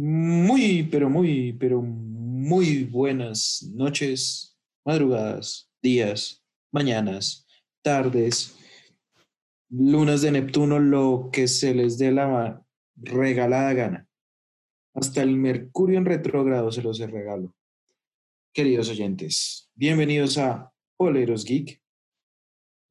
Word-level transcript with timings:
Muy, 0.00 0.84
pero 0.84 1.10
muy, 1.10 1.54
pero 1.54 1.82
muy 1.82 2.84
buenas 2.84 3.68
noches, 3.74 4.56
madrugadas, 4.84 5.72
días, 5.82 6.40
mañanas, 6.72 7.44
tardes, 7.82 8.56
lunas 9.68 10.22
de 10.22 10.30
Neptuno, 10.30 10.78
lo 10.78 11.30
que 11.32 11.48
se 11.48 11.74
les 11.74 11.98
dé 11.98 12.12
la 12.12 12.64
regalada 12.94 13.72
gana. 13.72 14.08
Hasta 14.94 15.20
el 15.20 15.36
Mercurio 15.36 15.98
en 15.98 16.04
retrógrado 16.04 16.70
se 16.70 16.82
los 16.82 17.00
regalo. 17.00 17.52
Queridos 18.54 18.90
oyentes, 18.90 19.68
bienvenidos 19.74 20.38
a 20.38 20.72
Poleros 20.96 21.44
Geek, 21.44 21.82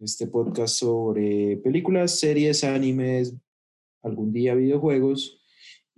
este 0.01 0.27
podcast 0.27 0.75
sobre 0.75 1.55
películas, 1.55 2.19
series, 2.19 2.65
animes, 2.65 3.33
algún 4.03 4.33
día 4.33 4.55
videojuegos 4.55 5.41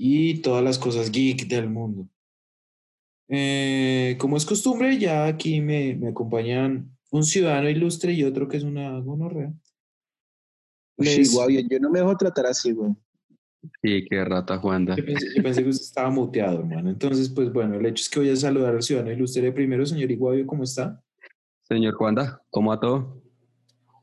y 0.01 0.41
todas 0.41 0.63
las 0.63 0.79
cosas 0.79 1.11
geek 1.11 1.45
del 1.47 1.69
mundo. 1.69 2.07
Eh, 3.27 4.15
como 4.17 4.37
es 4.37 4.45
costumbre, 4.45 4.97
ya 4.97 5.27
aquí 5.27 5.59
me, 5.59 5.93
me, 5.95 6.07
acompañan 6.07 6.97
un 7.11 7.23
ciudadano 7.25 7.69
ilustre 7.69 8.13
y 8.13 8.23
otro 8.23 8.47
que 8.47 8.57
es 8.57 8.63
una 8.63 8.97
gonorrea. 8.99 9.53
Sí, 10.97 11.23
guau, 11.33 11.49
yo 11.49 11.79
no 11.79 11.89
me 11.91 11.99
dejo 11.99 12.15
tratar 12.15 12.45
así, 12.45 12.71
güey. 12.71 12.93
Sí, 13.81 14.05
qué 14.09 14.23
rata, 14.23 14.57
Juanda. 14.57 14.95
Yo 14.95 15.05
pensé, 15.05 15.27
yo 15.35 15.43
pensé, 15.43 15.63
que 15.63 15.69
usted 15.69 15.85
estaba 15.85 16.09
muteado, 16.09 16.59
hermano. 16.59 16.89
Entonces, 16.89 17.27
pues 17.27 17.51
bueno, 17.51 17.75
el 17.75 17.85
hecho 17.85 18.01
es 18.01 18.09
que 18.09 18.19
voy 18.19 18.29
a 18.29 18.35
saludar 18.37 18.75
al 18.75 18.81
ciudadano 18.81 19.11
ilustre 19.11 19.51
primero. 19.51 19.85
Señor 19.85 20.09
Iguavio, 20.09 20.47
¿cómo 20.47 20.63
está? 20.63 21.03
Señor 21.63 21.93
Juanda, 21.95 22.41
¿cómo 22.49 22.69
va 22.69 22.79
todo? 22.79 23.21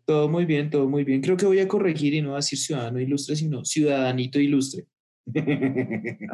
Todo 0.04 0.28
muy 0.28 0.44
bien, 0.44 0.68
todo 0.68 0.88
muy 0.88 1.04
bien. 1.04 1.22
Creo 1.22 1.38
que 1.38 1.46
voy 1.46 1.58
a 1.58 1.66
corregir 1.66 2.12
y 2.12 2.20
no 2.20 2.36
decir 2.36 2.58
ciudadano 2.58 3.00
ilustre, 3.00 3.34
sino 3.34 3.64
ciudadanito 3.64 4.38
ilustre. 4.38 4.86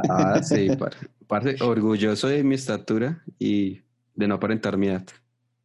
Ah, 0.09 0.43
sí, 0.43 0.69
parce, 1.27 1.57
orgulloso 1.63 2.29
de 2.29 2.45
mi 2.45 2.55
estatura 2.55 3.23
y 3.39 3.81
de 4.15 4.29
no 4.29 4.34
aparentar 4.34 4.77
mi 4.77 4.89
edad. 4.89 5.07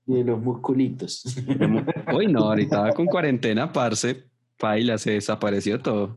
Y 0.05 0.15
de 0.15 0.23
los 0.23 0.41
musculitos. 0.41 1.25
Uy, 2.15 2.27
no, 2.27 2.45
ahorita 2.45 2.93
con 2.93 3.05
cuarentena, 3.07 3.71
parce, 3.71 4.23
paila, 4.57 4.97
se 4.97 5.11
desapareció 5.11 5.79
todo. 5.79 6.15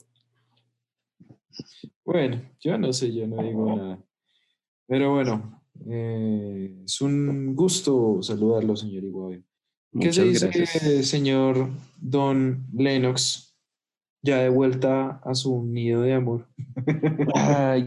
Bueno, 2.05 2.41
yo 2.61 2.79
no 2.79 2.93
sé, 2.93 3.13
yo 3.13 3.27
no 3.27 3.43
digo 3.43 3.77
nada. 3.77 3.99
Pero 4.87 5.15
bueno, 5.15 5.63
eh, 5.89 6.83
es 6.85 7.01
un 7.01 7.55
gusto 7.55 8.23
saludarlo, 8.23 8.77
señor 8.77 9.05
Iguave. 9.05 9.43
¿Qué 10.01 10.13
se 10.13 10.25
dice, 10.25 10.49
gracias. 10.49 11.07
señor 11.07 11.71
Don 11.97 12.67
Lennox? 12.73 13.50
Ya 14.23 14.39
de 14.39 14.49
vuelta 14.49 15.21
a 15.25 15.35
su 15.35 15.65
nido 15.65 16.03
de 16.03 16.15
amor. 16.15 16.49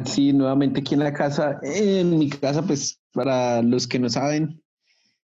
Sí, 0.06 0.34
nuevamente 0.34 0.80
aquí 0.82 0.96
en 0.96 1.02
la 1.02 1.14
casa. 1.14 1.60
En 1.64 2.18
mi 2.18 2.30
casa, 2.30 2.66
pues, 2.66 3.00
para 3.12 3.62
los 3.62 3.88
que 3.88 4.00
no 4.00 4.10
saben, 4.10 4.62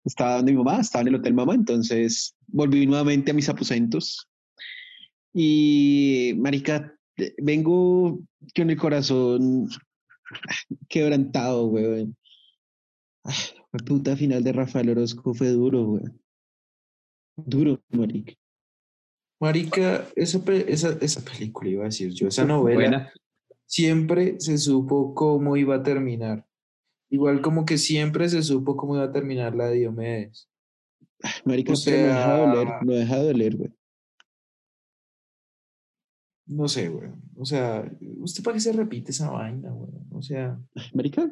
estaba 0.04 0.36
donde 0.36 0.52
mi 0.52 0.58
mamá, 0.58 0.80
estaba 0.80 1.02
en 1.02 1.08
el 1.08 1.14
hotel 1.16 1.34
mamá, 1.34 1.54
entonces 1.54 2.36
volví 2.46 2.86
nuevamente 2.86 3.30
a 3.30 3.34
mis 3.34 3.48
aposentos. 3.48 4.28
Y, 5.32 6.34
marica, 6.38 6.94
vengo 7.38 8.20
con 8.54 8.70
el 8.70 8.76
corazón 8.76 9.68
quebrantado, 10.88 11.66
güey. 11.68 12.12
La 13.72 13.78
puta 13.84 14.16
final 14.16 14.42
de 14.42 14.52
Rafael 14.52 14.90
Orozco 14.90 15.34
fue 15.34 15.48
duro, 15.50 15.84
güey. 15.84 16.04
Duro, 17.36 17.80
marica. 17.90 18.32
Marica, 19.40 20.06
esa, 20.16 20.38
esa, 20.68 20.98
esa, 21.00 21.20
película 21.22 21.70
iba 21.70 21.82
a 21.82 21.86
decir 21.86 22.12
yo, 22.12 22.28
esa 22.28 22.44
novela, 22.44 22.74
Buena. 22.74 23.12
siempre 23.66 24.38
se 24.38 24.58
supo 24.58 25.14
cómo 25.14 25.56
iba 25.56 25.76
a 25.76 25.82
terminar. 25.82 26.46
Igual 27.08 27.40
como 27.40 27.64
que 27.64 27.78
siempre 27.78 28.28
se 28.28 28.42
supo 28.42 28.76
cómo 28.76 28.96
iba 28.96 29.04
a 29.04 29.12
terminar 29.12 29.54
la 29.54 29.68
de 29.68 29.76
Diomedes. 29.76 30.48
Marica, 31.44 31.72
o 31.72 31.76
sea, 31.76 31.96
no 31.96 32.06
deja 32.06 32.34
de 32.34 32.40
doler, 32.40 32.68
no 32.82 32.92
deja 32.92 33.16
de 33.16 33.24
doler, 33.24 33.56
güey. 33.56 33.70
No 36.46 36.68
sé, 36.68 36.88
güey. 36.88 37.08
O 37.36 37.44
sea, 37.44 37.90
¿usted 38.18 38.42
para 38.42 38.54
qué 38.54 38.60
se 38.60 38.72
repite 38.72 39.12
esa 39.12 39.30
vaina, 39.30 39.70
güey? 39.70 39.90
O 40.10 40.20
sea. 40.20 40.60
Marica, 40.92 41.30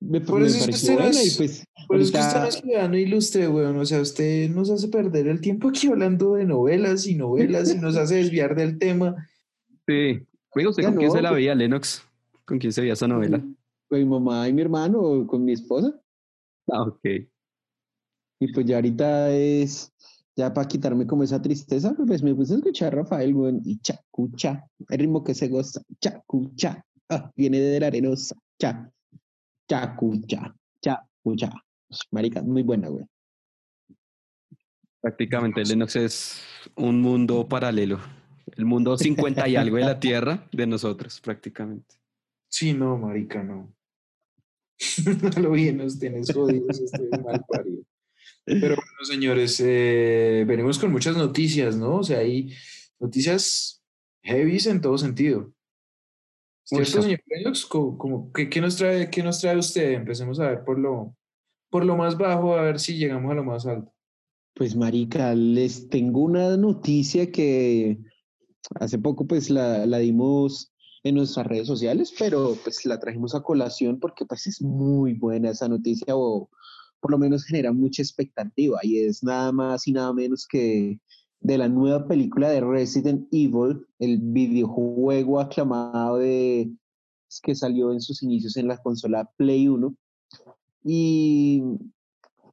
me, 0.00 0.20
por 0.20 0.42
eso 0.42 0.58
es 0.58 0.66
que 0.66 0.72
usted 0.72 1.00
es, 1.00 1.36
pues, 1.36 1.64
por 1.86 2.00
eso 2.00 2.18
usted 2.18 2.40
no 2.40 2.46
es 2.46 2.54
ciudadano 2.54 2.96
ilustre, 2.96 3.46
güey. 3.46 3.66
O 3.66 3.86
sea, 3.86 4.00
usted 4.00 4.48
nos 4.50 4.70
hace 4.70 4.88
perder 4.88 5.28
el 5.28 5.40
tiempo 5.40 5.68
aquí 5.68 5.88
hablando 5.88 6.34
de 6.34 6.46
novelas 6.46 7.06
y 7.06 7.14
novelas 7.14 7.74
y 7.74 7.78
nos 7.78 7.96
hace 7.96 8.16
desviar 8.16 8.54
del 8.56 8.78
tema. 8.78 9.28
Sí. 9.86 10.20
Oiga, 10.54 10.70
¿usted 10.70 10.84
con 10.84 10.94
no, 10.94 11.00
quién 11.00 11.12
se 11.12 11.22
la 11.22 11.32
veía, 11.32 11.54
Lennox? 11.54 12.02
¿Con 12.44 12.58
quién 12.58 12.72
se 12.72 12.80
veía 12.80 12.94
esa 12.94 13.06
novela? 13.06 13.38
Con 13.88 13.98
mi 13.98 14.04
mamá 14.04 14.48
y 14.48 14.52
mi 14.52 14.62
hermano, 14.62 15.00
o 15.00 15.26
con 15.26 15.44
mi 15.44 15.52
esposa. 15.52 15.94
Ah, 16.68 16.82
ok. 16.82 17.04
Y 18.40 18.52
pues 18.52 18.66
ya 18.66 18.76
ahorita 18.76 19.30
es 19.36 19.92
ya 20.36 20.52
para 20.54 20.66
quitarme 20.66 21.06
como 21.06 21.22
esa 21.22 21.40
tristeza, 21.42 21.94
pues 22.06 22.22
me 22.22 22.34
puse 22.34 22.54
a 22.54 22.56
escuchar 22.56 22.94
a 22.94 23.02
Rafael, 23.02 23.34
güey, 23.34 23.60
y 23.64 23.78
chacucha, 23.80 24.64
el 24.88 24.98
ritmo 24.98 25.22
que 25.22 25.34
se 25.34 25.48
goza, 25.48 25.82
chacucha, 26.00 26.84
ah, 27.10 27.30
viene 27.36 27.60
de 27.60 27.80
la 27.80 27.88
arenosa, 27.88 28.36
cha, 28.58 28.90
chacucha, 29.70 30.52
chacucha. 30.82 31.50
Marica, 32.10 32.42
muy 32.42 32.62
buena, 32.62 32.88
güey. 32.88 33.04
Prácticamente 35.00 35.64
Lennox 35.64 35.96
es 35.96 36.42
un 36.74 37.00
mundo 37.00 37.48
paralelo, 37.48 38.00
el 38.56 38.64
mundo 38.64 38.98
50 38.98 39.48
y 39.48 39.56
algo 39.56 39.76
de 39.76 39.84
la 39.84 40.00
Tierra 40.00 40.48
de 40.52 40.66
nosotros, 40.66 41.20
prácticamente. 41.20 41.96
Sí, 42.48 42.74
no, 42.74 42.98
marica, 42.98 43.42
no. 43.42 43.72
lo 45.40 45.50
bien 45.52 45.78
nos 45.78 45.98
tienes 45.98 46.32
jodidos, 46.32 46.80
estoy 46.80 47.08
mal 47.22 47.44
parido. 47.46 47.82
Pero 48.44 48.74
bueno, 48.74 49.04
señores, 49.04 49.60
eh, 49.64 50.44
venimos 50.46 50.78
con 50.78 50.90
muchas 50.90 51.16
noticias, 51.16 51.76
¿no? 51.76 51.96
O 51.96 52.02
sea, 52.02 52.18
hay 52.18 52.52
noticias 52.98 53.82
heavy 54.22 54.58
en 54.66 54.80
todo 54.80 54.98
sentido. 54.98 55.52
¿Cierto, 56.70 57.02
señor 57.02 57.20
Lennox? 57.26 57.66
Como, 57.66 58.32
¿qué, 58.32 58.48
¿qué, 58.48 58.60
nos 58.60 58.76
trae, 58.76 59.10
¿Qué 59.10 59.24
nos 59.24 59.40
trae 59.40 59.58
usted? 59.58 59.92
Empecemos 59.92 60.38
a 60.38 60.50
ver 60.50 60.64
por 60.64 60.78
lo, 60.78 61.16
por 61.68 61.84
lo 61.84 61.96
más 61.96 62.16
bajo, 62.16 62.54
a 62.54 62.62
ver 62.62 62.78
si 62.78 62.96
llegamos 62.96 63.32
a 63.32 63.34
lo 63.34 63.42
más 63.42 63.66
alto. 63.66 63.92
Pues, 64.54 64.76
marica, 64.76 65.34
les 65.34 65.88
tengo 65.88 66.20
una 66.20 66.56
noticia 66.56 67.32
que 67.32 67.98
hace 68.76 68.98
poco 68.98 69.26
pues 69.26 69.50
la, 69.50 69.84
la 69.84 69.98
dimos 69.98 70.72
en 71.02 71.16
nuestras 71.16 71.46
redes 71.46 71.66
sociales, 71.66 72.14
pero 72.16 72.56
pues 72.62 72.84
la 72.86 73.00
trajimos 73.00 73.34
a 73.34 73.42
colación 73.42 73.98
porque 73.98 74.24
pues 74.24 74.46
es 74.46 74.62
muy 74.62 75.14
buena 75.14 75.50
esa 75.50 75.66
noticia 75.66 76.14
o 76.16 76.50
por 77.00 77.10
lo 77.10 77.18
menos 77.18 77.44
genera 77.44 77.72
mucha 77.72 78.02
expectativa 78.02 78.78
y 78.82 79.00
es 79.00 79.24
nada 79.24 79.50
más 79.50 79.88
y 79.88 79.92
nada 79.92 80.12
menos 80.12 80.46
que 80.46 81.00
de 81.40 81.58
la 81.58 81.68
nueva 81.68 82.06
película 82.06 82.50
de 82.50 82.60
Resident 82.60 83.26
Evil, 83.32 83.86
el 83.98 84.18
videojuego 84.18 85.40
aclamado 85.40 86.18
de, 86.18 86.70
que 87.42 87.54
salió 87.54 87.92
en 87.92 88.00
sus 88.00 88.22
inicios 88.22 88.56
en 88.56 88.68
la 88.68 88.78
consola 88.78 89.30
Play 89.36 89.68
1 89.68 89.94
y 90.84 91.62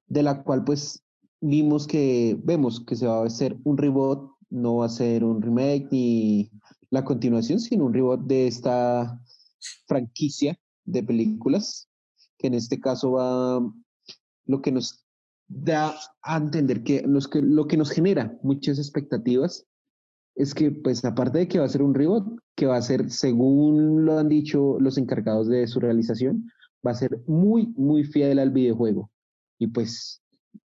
de 0.07 0.23
la 0.23 0.43
cual 0.43 0.63
pues 0.63 1.03
vimos 1.41 1.87
que 1.87 2.39
vemos 2.43 2.83
que 2.85 2.95
se 2.95 3.07
va 3.07 3.21
a 3.21 3.25
hacer 3.25 3.57
un 3.63 3.77
reboot, 3.77 4.31
no 4.49 4.77
va 4.77 4.85
a 4.85 4.89
ser 4.89 5.23
un 5.23 5.41
remake 5.41 5.87
ni 5.91 6.51
la 6.89 7.03
continuación, 7.03 7.59
sino 7.59 7.85
un 7.85 7.93
reboot 7.93 8.21
de 8.21 8.47
esta 8.47 9.21
franquicia 9.85 10.57
de 10.85 11.03
películas, 11.03 11.89
que 12.37 12.47
en 12.47 12.53
este 12.53 12.79
caso 12.79 13.11
va 13.13 13.61
lo 14.45 14.61
que 14.61 14.71
nos 14.71 15.06
da 15.47 15.95
a 16.21 16.37
entender 16.37 16.83
que, 16.83 17.03
lo 17.05 17.67
que 17.67 17.77
nos 17.77 17.91
genera 17.91 18.37
muchas 18.43 18.79
expectativas 18.79 19.65
es 20.35 20.53
que, 20.53 20.71
pues, 20.71 21.03
aparte 21.03 21.39
de 21.39 21.47
que 21.47 21.59
va 21.59 21.65
a 21.65 21.69
ser 21.69 21.81
un 21.81 21.95
reboot, 21.95 22.39
que 22.55 22.67
va 22.67 22.77
a 22.77 22.81
ser, 22.81 23.09
según 23.09 24.05
lo 24.05 24.19
han 24.19 24.29
dicho 24.29 24.77
los 24.79 24.97
encargados 24.97 25.47
de 25.47 25.65
su 25.67 25.79
realización, 25.79 26.47
va 26.85 26.91
a 26.91 26.95
ser 26.95 27.19
muy, 27.25 27.73
muy 27.75 28.03
fiel 28.03 28.39
al 28.39 28.51
videojuego. 28.51 29.09
Y 29.57 29.67
pues, 29.67 30.21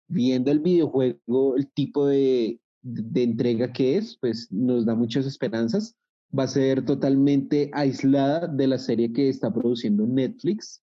viendo 0.09 0.51
el 0.51 0.61
videojuego, 0.61 1.57
el 1.57 1.71
tipo 1.73 2.07
de, 2.07 2.59
de 2.81 3.23
entrega 3.23 3.73
que 3.73 3.99
es, 3.99 4.17
pues 4.19 4.51
nos 4.51 4.87
da 4.87 4.95
muchas 4.95 5.27
esperanzas. 5.27 5.95
Va 6.37 6.45
a 6.45 6.49
ser 6.49 6.85
totalmente 6.85 7.71
aislada 7.75 8.47
de 8.47 8.67
la 8.67 8.79
serie 8.79 9.13
que 9.13 9.29
está 9.29 9.53
produciendo 9.53 10.07
Netflix, 10.07 10.83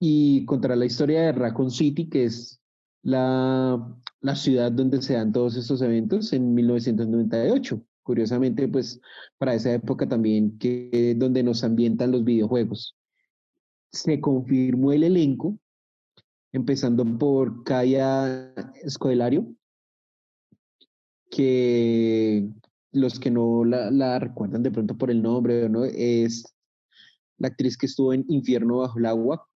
y 0.00 0.46
contra 0.46 0.74
la 0.74 0.86
historia 0.86 1.20
de 1.20 1.32
Raccoon 1.32 1.70
City, 1.70 2.08
que 2.08 2.24
es 2.24 2.59
la, 3.02 3.96
la 4.20 4.36
ciudad 4.36 4.72
donde 4.72 5.02
se 5.02 5.14
dan 5.14 5.32
todos 5.32 5.56
estos 5.56 5.82
eventos 5.82 6.32
en 6.32 6.54
1998. 6.54 7.82
Curiosamente, 8.02 8.66
pues 8.68 9.00
para 9.38 9.54
esa 9.54 9.72
época 9.72 10.08
también, 10.08 10.58
que 10.58 11.14
donde 11.16 11.42
nos 11.42 11.62
ambientan 11.64 12.10
los 12.10 12.24
videojuegos. 12.24 12.96
Se 13.92 14.20
confirmó 14.20 14.92
el 14.92 15.04
elenco, 15.04 15.58
empezando 16.52 17.04
por 17.18 17.62
Kaya 17.64 18.52
Escodelario, 18.82 19.54
que 21.30 22.48
los 22.92 23.20
que 23.20 23.30
no 23.30 23.64
la, 23.64 24.18
recuerdan 24.18 24.62
de 24.62 24.70
pronto 24.70 24.96
por 24.98 25.10
el 25.10 25.22
nombre, 25.22 25.68
¿no? 25.68 25.84
es 25.84 26.44
la 27.38 27.48
actriz 27.48 27.76
que 27.76 27.86
estuvo 27.86 28.12
en 28.12 28.24
Infierno 28.28 28.78
bajo 28.78 28.98
el 28.98 29.06
agua. 29.06 29.48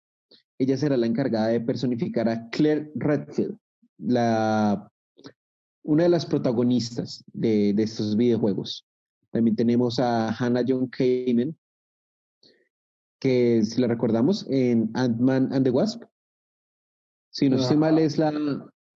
Ella 0.65 0.79
será 0.79 0.97
la 0.97 1.07
encargada 1.07 1.49
de 1.49 1.61
personificar 1.61 2.27
a 2.27 2.49
Claire 2.49 2.91
Redfield, 2.95 3.59
la, 3.99 4.91
una 5.83 6.05
de 6.05 6.09
las 6.09 6.25
protagonistas 6.25 7.23
de, 7.35 7.75
de 7.75 7.83
estos 7.83 8.17
videojuegos. 8.17 8.87
También 9.31 9.57
tenemos 9.57 9.99
a 9.99 10.31
Hannah 10.31 10.65
John 10.67 10.89
Kamen, 10.89 11.55
que 13.21 13.63
si 13.63 13.79
la 13.81 13.89
recordamos 13.89 14.47
en 14.49 14.91
Ant-Man 14.95 15.51
and 15.53 15.65
the 15.65 15.71
Wasp. 15.71 16.03
Si 17.31 17.51
no 17.51 17.57
estoy 17.57 17.77
mal, 17.77 17.99
es 17.99 18.17
la, 18.17 18.33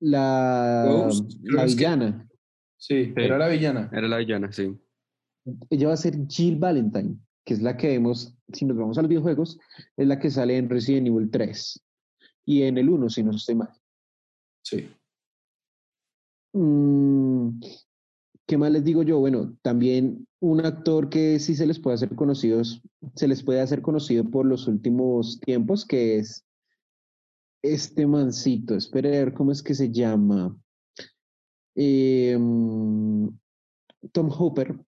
la, 0.00 0.84
Ghost, 0.88 1.32
la 1.42 1.66
que- 1.66 1.74
villana. 1.74 2.28
Sí, 2.78 3.12
era 3.16 3.36
la 3.36 3.48
villana. 3.48 3.90
Era 3.92 4.08
la 4.08 4.18
villana, 4.18 4.50
sí. 4.52 4.74
Ella 5.68 5.88
va 5.88 5.94
a 5.94 5.96
ser 5.98 6.14
Jill 6.28 6.56
Valentine, 6.58 7.16
que 7.48 7.54
es 7.54 7.62
la 7.62 7.78
que 7.78 7.88
vemos, 7.88 8.36
si 8.52 8.66
nos 8.66 8.76
vamos 8.76 8.98
a 8.98 9.00
los 9.00 9.08
videojuegos, 9.08 9.58
es 9.96 10.06
la 10.06 10.18
que 10.18 10.30
sale 10.30 10.58
en 10.58 10.68
Resident 10.68 11.06
Evil 11.06 11.30
3 11.30 11.82
y 12.44 12.64
en 12.64 12.76
el 12.76 12.90
1, 12.90 13.08
si 13.08 13.22
no 13.22 13.30
estoy 13.30 13.54
mal. 13.54 13.70
Sí. 14.62 14.86
Mm, 16.52 17.58
¿Qué 18.46 18.58
más 18.58 18.70
les 18.70 18.84
digo 18.84 19.02
yo? 19.02 19.18
Bueno, 19.20 19.56
también 19.62 20.28
un 20.40 20.62
actor 20.62 21.08
que 21.08 21.38
sí 21.38 21.54
se 21.54 21.66
les 21.66 21.80
puede 21.80 21.94
hacer 21.94 22.14
conocidos, 22.14 22.82
se 23.14 23.26
les 23.26 23.42
puede 23.42 23.62
hacer 23.62 23.80
conocido 23.80 24.24
por 24.24 24.44
los 24.44 24.68
últimos 24.68 25.40
tiempos, 25.40 25.86
que 25.86 26.18
es 26.18 26.44
este 27.62 28.06
mancito. 28.06 28.74
Espere 28.74 29.08
a 29.08 29.24
ver 29.24 29.32
cómo 29.32 29.52
es 29.52 29.62
que 29.62 29.74
se 29.74 29.90
llama. 29.90 30.54
Eh, 31.76 32.36
mm, 32.38 33.28
Tom 34.12 34.30
Hopper, 34.38 34.78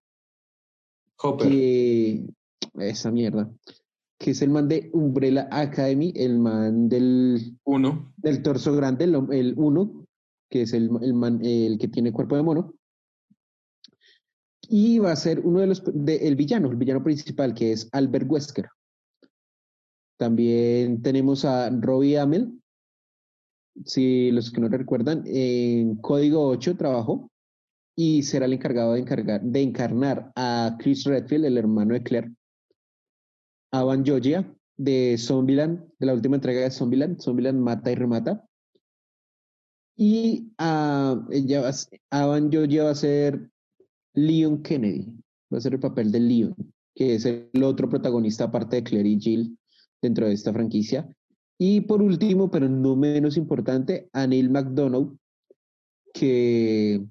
Hopper. 1.16 1.48
que 1.48 2.26
esa 2.78 3.10
mierda, 3.10 3.50
que 4.18 4.32
es 4.32 4.42
el 4.42 4.50
man 4.50 4.68
de 4.68 4.90
Umbrella 4.92 5.48
Academy, 5.50 6.12
el 6.16 6.38
man 6.38 6.88
del, 6.88 7.56
Uno. 7.64 8.12
del 8.16 8.42
torso 8.42 8.74
grande, 8.74 9.04
el, 9.04 9.16
el 9.32 9.54
uno, 9.56 10.06
que 10.50 10.62
es 10.62 10.72
el, 10.72 10.90
el 11.02 11.14
man, 11.14 11.40
el 11.42 11.78
que 11.78 11.88
tiene 11.88 12.12
cuerpo 12.12 12.36
de 12.36 12.42
mono. 12.42 12.74
Y 14.68 14.98
va 14.98 15.12
a 15.12 15.16
ser 15.16 15.40
uno 15.40 15.60
de 15.60 15.66
los, 15.66 15.82
de, 15.86 16.28
el 16.28 16.36
villano, 16.36 16.70
el 16.70 16.76
villano 16.76 17.02
principal, 17.02 17.54
que 17.54 17.72
es 17.72 17.88
Albert 17.92 18.30
Wesker. 18.30 18.68
También 20.16 21.02
tenemos 21.02 21.44
a 21.44 21.70
Robbie 21.70 22.18
Amell, 22.18 22.60
si 23.84 24.30
los 24.30 24.50
que 24.50 24.60
no 24.60 24.68
recuerdan, 24.68 25.22
en 25.26 25.96
Código 25.96 26.46
8 26.48 26.76
trabajó 26.76 27.30
y 27.96 28.22
será 28.22 28.46
el 28.46 28.52
encargado 28.52 28.94
de, 28.94 29.00
encargar, 29.00 29.40
de 29.42 29.62
encarnar 29.62 30.32
a 30.36 30.76
Chris 30.78 31.04
Redfield, 31.04 31.46
el 31.46 31.58
hermano 31.58 31.94
de 31.94 32.02
Claire, 32.02 32.32
a 33.72 33.84
Van 33.84 34.04
Jogia 34.04 34.52
de 34.76 35.16
Zombieland, 35.18 35.88
de 35.98 36.06
la 36.06 36.14
última 36.14 36.36
entrega 36.36 36.60
de 36.62 36.70
Zombieland, 36.70 37.20
Zombieland 37.20 37.60
mata 37.60 37.90
y 37.92 37.94
remata. 37.94 38.46
Y 39.96 40.52
a, 40.58 41.26
ella 41.30 41.60
va 41.60 41.66
a 41.68 41.70
s- 41.70 41.88
a 42.10 42.26
Van 42.26 42.50
Jogia 42.52 42.84
va 42.84 42.90
a 42.90 42.94
ser 42.94 43.50
Leon 44.14 44.62
Kennedy, 44.62 45.06
va 45.52 45.58
a 45.58 45.60
ser 45.60 45.74
el 45.74 45.80
papel 45.80 46.10
de 46.10 46.20
Leon, 46.20 46.54
que 46.94 47.14
es 47.14 47.26
el 47.26 47.62
otro 47.62 47.88
protagonista 47.88 48.44
aparte 48.44 48.76
de 48.76 48.82
Claire 48.84 49.08
y 49.08 49.20
Jill 49.20 49.58
dentro 50.00 50.26
de 50.26 50.32
esta 50.32 50.52
franquicia. 50.52 51.14
Y 51.58 51.82
por 51.82 52.00
último, 52.00 52.50
pero 52.50 52.68
no 52.68 52.96
menos 52.96 53.36
importante, 53.36 54.08
a 54.14 54.26
Neil 54.26 54.50
que 56.14 57.04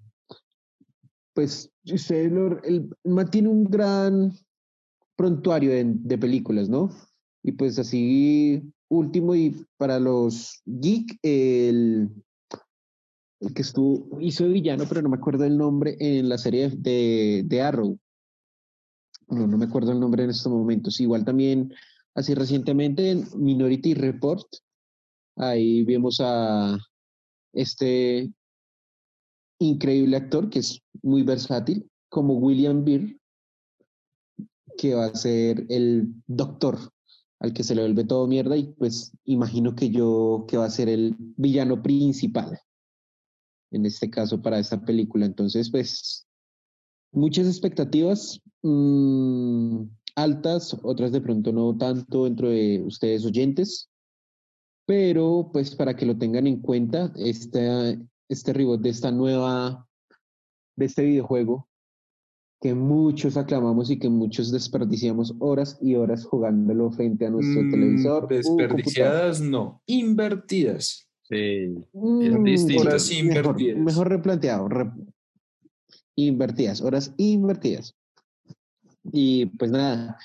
pues 1.33 1.71
usted 1.85 2.31
lo, 2.31 2.61
el, 2.63 2.89
man 3.05 3.29
tiene 3.29 3.49
un 3.49 3.63
gran 3.65 4.33
prontuario 5.19 5.71
de, 5.71 5.83
de 5.85 6.17
películas, 6.17 6.69
¿no? 6.69 6.95
Y 7.43 7.51
pues 7.51 7.77
así, 7.77 8.63
último 8.87 9.35
y 9.35 9.65
para 9.75 9.99
los 9.99 10.61
geek, 10.65 11.19
el, 11.23 12.09
que 13.53 13.61
estuvo, 13.61 14.21
hizo 14.21 14.45
de 14.45 14.51
villano, 14.51 14.85
pero 14.87 15.01
no 15.01 15.09
me 15.09 15.17
acuerdo 15.17 15.43
el 15.43 15.57
nombre 15.57 15.97
en 15.99 16.29
la 16.29 16.37
serie 16.37 16.69
de, 16.69 17.43
de 17.45 17.61
Arrow. 17.61 17.99
No, 19.27 19.45
no 19.45 19.57
me 19.57 19.65
acuerdo 19.65 19.91
el 19.91 19.99
nombre 19.99 20.23
en 20.23 20.29
estos 20.29 20.53
momentos. 20.53 21.01
Igual 21.01 21.25
también, 21.25 21.73
así 22.15 22.33
recientemente 22.33 23.11
en 23.11 23.27
Minority 23.35 23.95
Report, 23.95 24.47
ahí 25.35 25.83
vemos 25.83 26.21
a 26.23 26.77
este 27.51 28.31
increíble 29.59 30.15
actor 30.15 30.49
que 30.49 30.59
es 30.59 30.81
muy 31.01 31.23
versátil, 31.23 31.91
como 32.07 32.35
William 32.35 32.85
Beer, 32.85 33.18
que 34.79 34.95
va 34.95 35.07
a 35.07 35.15
ser 35.15 35.65
el 35.67 36.13
doctor 36.25 36.79
al 37.39 37.53
que 37.53 37.63
se 37.63 37.75
le 37.75 37.81
vuelve 37.81 38.05
todo 38.05 38.27
mierda 38.27 38.55
y 38.55 38.73
pues 38.73 39.11
imagino 39.25 39.75
que 39.75 39.89
yo 39.89 40.45
que 40.47 40.55
va 40.55 40.65
a 40.65 40.69
ser 40.69 40.87
el 40.87 41.15
villano 41.35 41.83
principal 41.83 42.57
en 43.71 43.85
este 43.85 44.09
caso 44.09 44.41
para 44.41 44.57
esta 44.57 44.83
película. 44.83 45.25
Entonces, 45.25 45.69
pues 45.69 46.25
muchas 47.11 47.47
expectativas 47.47 48.41
mmm, 48.63 49.83
altas, 50.15 50.77
otras 50.81 51.11
de 51.11 51.21
pronto 51.21 51.51
no 51.51 51.77
tanto 51.77 52.23
dentro 52.23 52.49
de 52.49 52.81
ustedes 52.85 53.25
oyentes, 53.25 53.89
pero 54.85 55.49
pues 55.51 55.75
para 55.75 55.95
que 55.95 56.05
lo 56.05 56.17
tengan 56.17 56.47
en 56.47 56.61
cuenta, 56.61 57.11
este, 57.17 57.99
este 58.29 58.53
reboot 58.53 58.81
de 58.81 58.89
esta 58.89 59.11
nueva, 59.11 59.85
de 60.77 60.85
este 60.85 61.03
videojuego 61.03 61.68
que 62.61 62.73
muchos 62.73 63.37
aclamamos 63.37 63.89
y 63.89 63.97
que 63.99 64.09
muchos 64.09 64.51
desperdiciamos 64.51 65.33
horas 65.39 65.77
y 65.81 65.95
horas 65.95 66.25
jugándolo 66.25 66.91
frente 66.91 67.25
a 67.25 67.29
nuestro 67.29 67.63
Mm, 67.63 67.71
televisor. 67.71 68.27
Desperdiciadas, 68.27 69.39
no. 69.39 69.81
Invertidas. 69.85 71.09
Sí. 71.23 71.67
Mm. 71.93 72.77
Horas 72.79 73.09
mejor, 73.09 73.11
invertidas. 73.11 73.77
mejor 73.77 74.09
replanteado. 74.09 74.67
re- 74.67 74.91
invertidas, 76.15 76.81
horas 76.81 77.13
invertidas. 77.15 77.95
Y 79.13 79.45
pues 79.45 79.71
nada, 79.71 80.17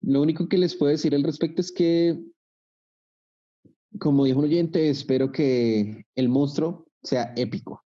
lo 0.00 0.22
único 0.22 0.48
que 0.48 0.58
les 0.58 0.76
puedo 0.76 0.92
decir 0.92 1.12
al 1.12 1.24
respecto 1.24 1.60
es 1.60 1.72
que, 1.72 2.20
como 3.98 4.24
dijo 4.26 4.38
un 4.38 4.44
oyente, 4.44 4.88
espero 4.90 5.32
que 5.32 6.06
el 6.14 6.28
monstruo 6.28 6.86
sea 7.02 7.32
épico. 7.36 7.84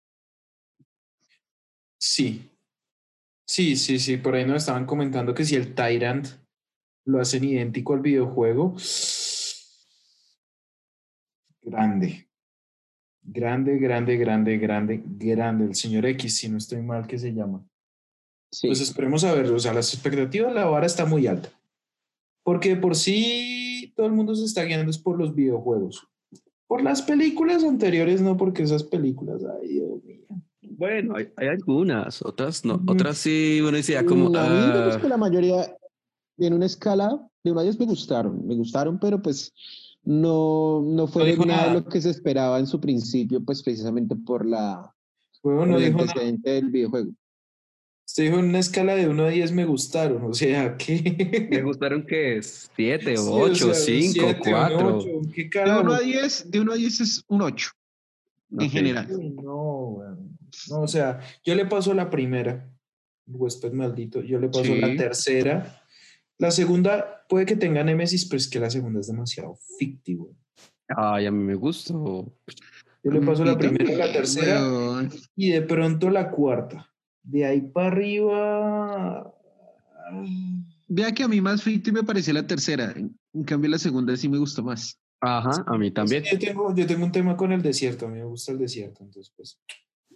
Sí. 1.99 2.48
Sí, 3.49 3.75
sí, 3.77 3.97
sí. 3.97 4.17
Por 4.17 4.35
ahí 4.35 4.45
nos 4.45 4.57
estaban 4.57 4.85
comentando 4.85 5.33
que 5.33 5.43
si 5.43 5.55
el 5.55 5.73
Tyrant 5.73 6.27
lo 7.05 7.19
hacen 7.19 7.43
idéntico 7.43 7.95
al 7.95 8.01
videojuego. 8.01 8.75
Grande. 11.63 12.29
Grande, 13.23 13.79
grande, 13.79 14.17
grande, 14.17 14.57
grande, 14.59 15.03
grande. 15.17 15.65
El 15.65 15.73
señor 15.73 16.05
X, 16.05 16.37
si 16.37 16.47
no 16.47 16.59
estoy 16.59 16.83
mal, 16.83 17.07
que 17.07 17.17
se 17.17 17.33
llama. 17.33 17.67
Sí. 18.51 18.67
Pues 18.67 18.81
esperemos 18.81 19.23
a 19.23 19.33
ver, 19.33 19.47
o 19.47 19.57
sea, 19.57 19.73
las 19.73 19.95
expectativas, 19.95 20.53
la 20.53 20.65
vara 20.65 20.85
está 20.85 21.07
muy 21.07 21.25
alta. 21.25 21.49
Porque 22.43 22.75
por 22.75 22.95
sí 22.95 23.91
todo 23.95 24.05
el 24.05 24.13
mundo 24.13 24.35
se 24.35 24.45
está 24.45 24.63
guiando 24.63 24.91
es 24.91 24.99
por 24.99 25.17
los 25.17 25.33
videojuegos. 25.33 26.07
Por 26.67 26.83
las 26.83 27.01
películas 27.01 27.63
anteriores, 27.63 28.21
no, 28.21 28.37
porque 28.37 28.61
esas 28.61 28.83
películas, 28.83 29.41
ay 29.59 29.69
Dios 29.69 30.03
mío. 30.03 30.27
Bueno, 30.79 31.17
hay, 31.17 31.27
hay 31.35 31.47
algunas, 31.49 32.21
otras 32.21 32.63
no. 32.63 32.81
Otras 32.87 33.17
sí, 33.17 33.59
uno 33.61 33.73
decía 33.73 34.05
como... 34.05 34.29
Mm, 34.29 34.35
a 34.37 34.49
mí 34.49 34.55
digamos 34.55 34.95
ah, 34.95 35.01
que 35.01 35.09
la 35.09 35.17
mayoría, 35.17 35.75
en 36.37 36.53
una 36.53 36.65
escala 36.65 37.21
de 37.43 37.51
uno 37.51 37.59
a 37.59 37.63
10 37.63 37.79
me 37.79 37.85
gustaron, 37.85 38.47
me 38.47 38.55
gustaron, 38.55 38.97
pero 38.97 39.21
pues 39.21 39.53
no, 40.03 40.81
no 40.81 41.05
fueron 41.07 41.31
dijo 41.31 41.45
nada 41.45 41.67
de 41.67 41.73
lo 41.81 41.85
que 41.85 41.99
se 41.99 42.09
esperaba 42.09 42.59
en 42.59 42.65
su 42.65 42.79
principio, 42.79 43.43
pues 43.43 43.61
precisamente 43.61 44.15
por 44.15 44.45
la 44.45 44.95
Juego 45.41 45.59
por 45.59 45.67
no 45.67 45.77
el 45.77 45.83
dijo 45.83 45.97
nada. 45.97 46.11
antecedente 46.11 46.49
del 46.49 46.69
videojuego. 46.69 47.11
Usted 48.07 48.23
dijo 48.23 48.39
en 48.39 48.45
una 48.45 48.59
escala 48.59 48.95
de 48.95 49.09
1 49.09 49.23
a 49.23 49.29
10 49.29 49.51
me 49.51 49.65
gustaron, 49.65 50.23
o 50.31 50.33
sea, 50.33 50.77
¿qué? 50.77 51.49
me 51.51 51.61
gustaron 51.61 52.05
que 52.05 52.37
es 52.37 52.71
siete, 52.73 53.17
Sí, 53.17 53.23
ocho, 53.27 53.71
o 53.71 53.73
sea, 53.73 53.95
un 53.95 54.01
cinco, 54.01 54.25
siete, 54.27 54.49
un 54.49 54.51
cuatro. 54.53 54.97
ocho, 54.97 55.09
¿Qué 55.35 55.43
De 55.43 55.49
carajo? 55.49 55.81
1 55.81 55.93
a 55.93 55.99
10, 55.99 56.51
de 56.51 56.59
1 56.61 56.71
a 56.71 56.75
10 56.75 57.01
es 57.01 57.25
un 57.27 57.41
8 57.41 57.69
en 58.59 58.69
general. 58.69 59.07
No, 59.43 59.81
weón. 59.89 60.38
No, 60.69 60.81
o 60.81 60.87
sea, 60.87 61.19
yo 61.43 61.55
le 61.55 61.65
paso 61.65 61.93
la 61.93 62.09
primera, 62.09 62.69
huésped 63.27 63.71
maldito, 63.71 64.21
yo 64.21 64.39
le 64.39 64.47
paso 64.49 64.65
Sí. 64.65 64.79
la 64.79 64.95
tercera. 64.95 65.83
La 66.37 66.51
segunda 66.51 67.25
puede 67.27 67.45
que 67.45 67.55
tenga 67.55 67.83
Nemesis, 67.83 68.25
pero 68.25 68.37
es 68.37 68.47
que 68.47 68.59
la 68.59 68.69
segunda 68.69 68.99
es 68.99 69.07
demasiado 69.07 69.57
fictivo. 69.77 70.35
Ay, 70.87 71.25
a 71.25 71.31
mí 71.31 71.43
me 71.43 71.55
gustó. 71.55 72.33
Yo 73.03 73.11
le 73.11 73.21
paso 73.21 73.45
la 73.45 73.53
Y 73.53 73.55
primera, 73.57 74.07
la 74.07 74.11
tercera 74.11 75.09
y 75.35 75.51
de 75.51 75.61
pronto 75.61 76.09
la 76.09 76.31
cuarta. 76.31 76.89
De 77.23 77.45
ahí 77.45 77.61
para 77.61 77.87
arriba. 77.87 79.33
Vea 80.87 81.11
que 81.13 81.23
a 81.23 81.27
mí 81.27 81.39
más 81.41 81.61
ficti 81.61 81.91
me 81.91 82.03
pareció 82.03 82.33
la 82.33 82.47
tercera. 82.47 82.91
En, 82.95 83.17
en 83.33 83.43
cambio, 83.43 83.69
la 83.69 83.77
segunda 83.77 84.15
sí 84.17 84.27
me 84.27 84.37
gustó 84.39 84.63
más. 84.63 84.99
Ajá, 85.21 85.63
a 85.67 85.77
mí 85.77 85.91
también. 85.91 86.23
Yo 86.23 86.39
tengo, 86.39 86.73
yo 86.73 86.87
tengo 86.87 87.05
un 87.05 87.11
tema 87.11 87.35
con 87.35 87.51
el 87.51 87.61
desierto, 87.61 88.05
a 88.05 88.09
mí 88.09 88.17
me 88.19 88.23
gusta 88.25 88.51
el 88.53 88.57
desierto, 88.57 89.03
entonces 89.03 89.33
pues. 89.35 89.59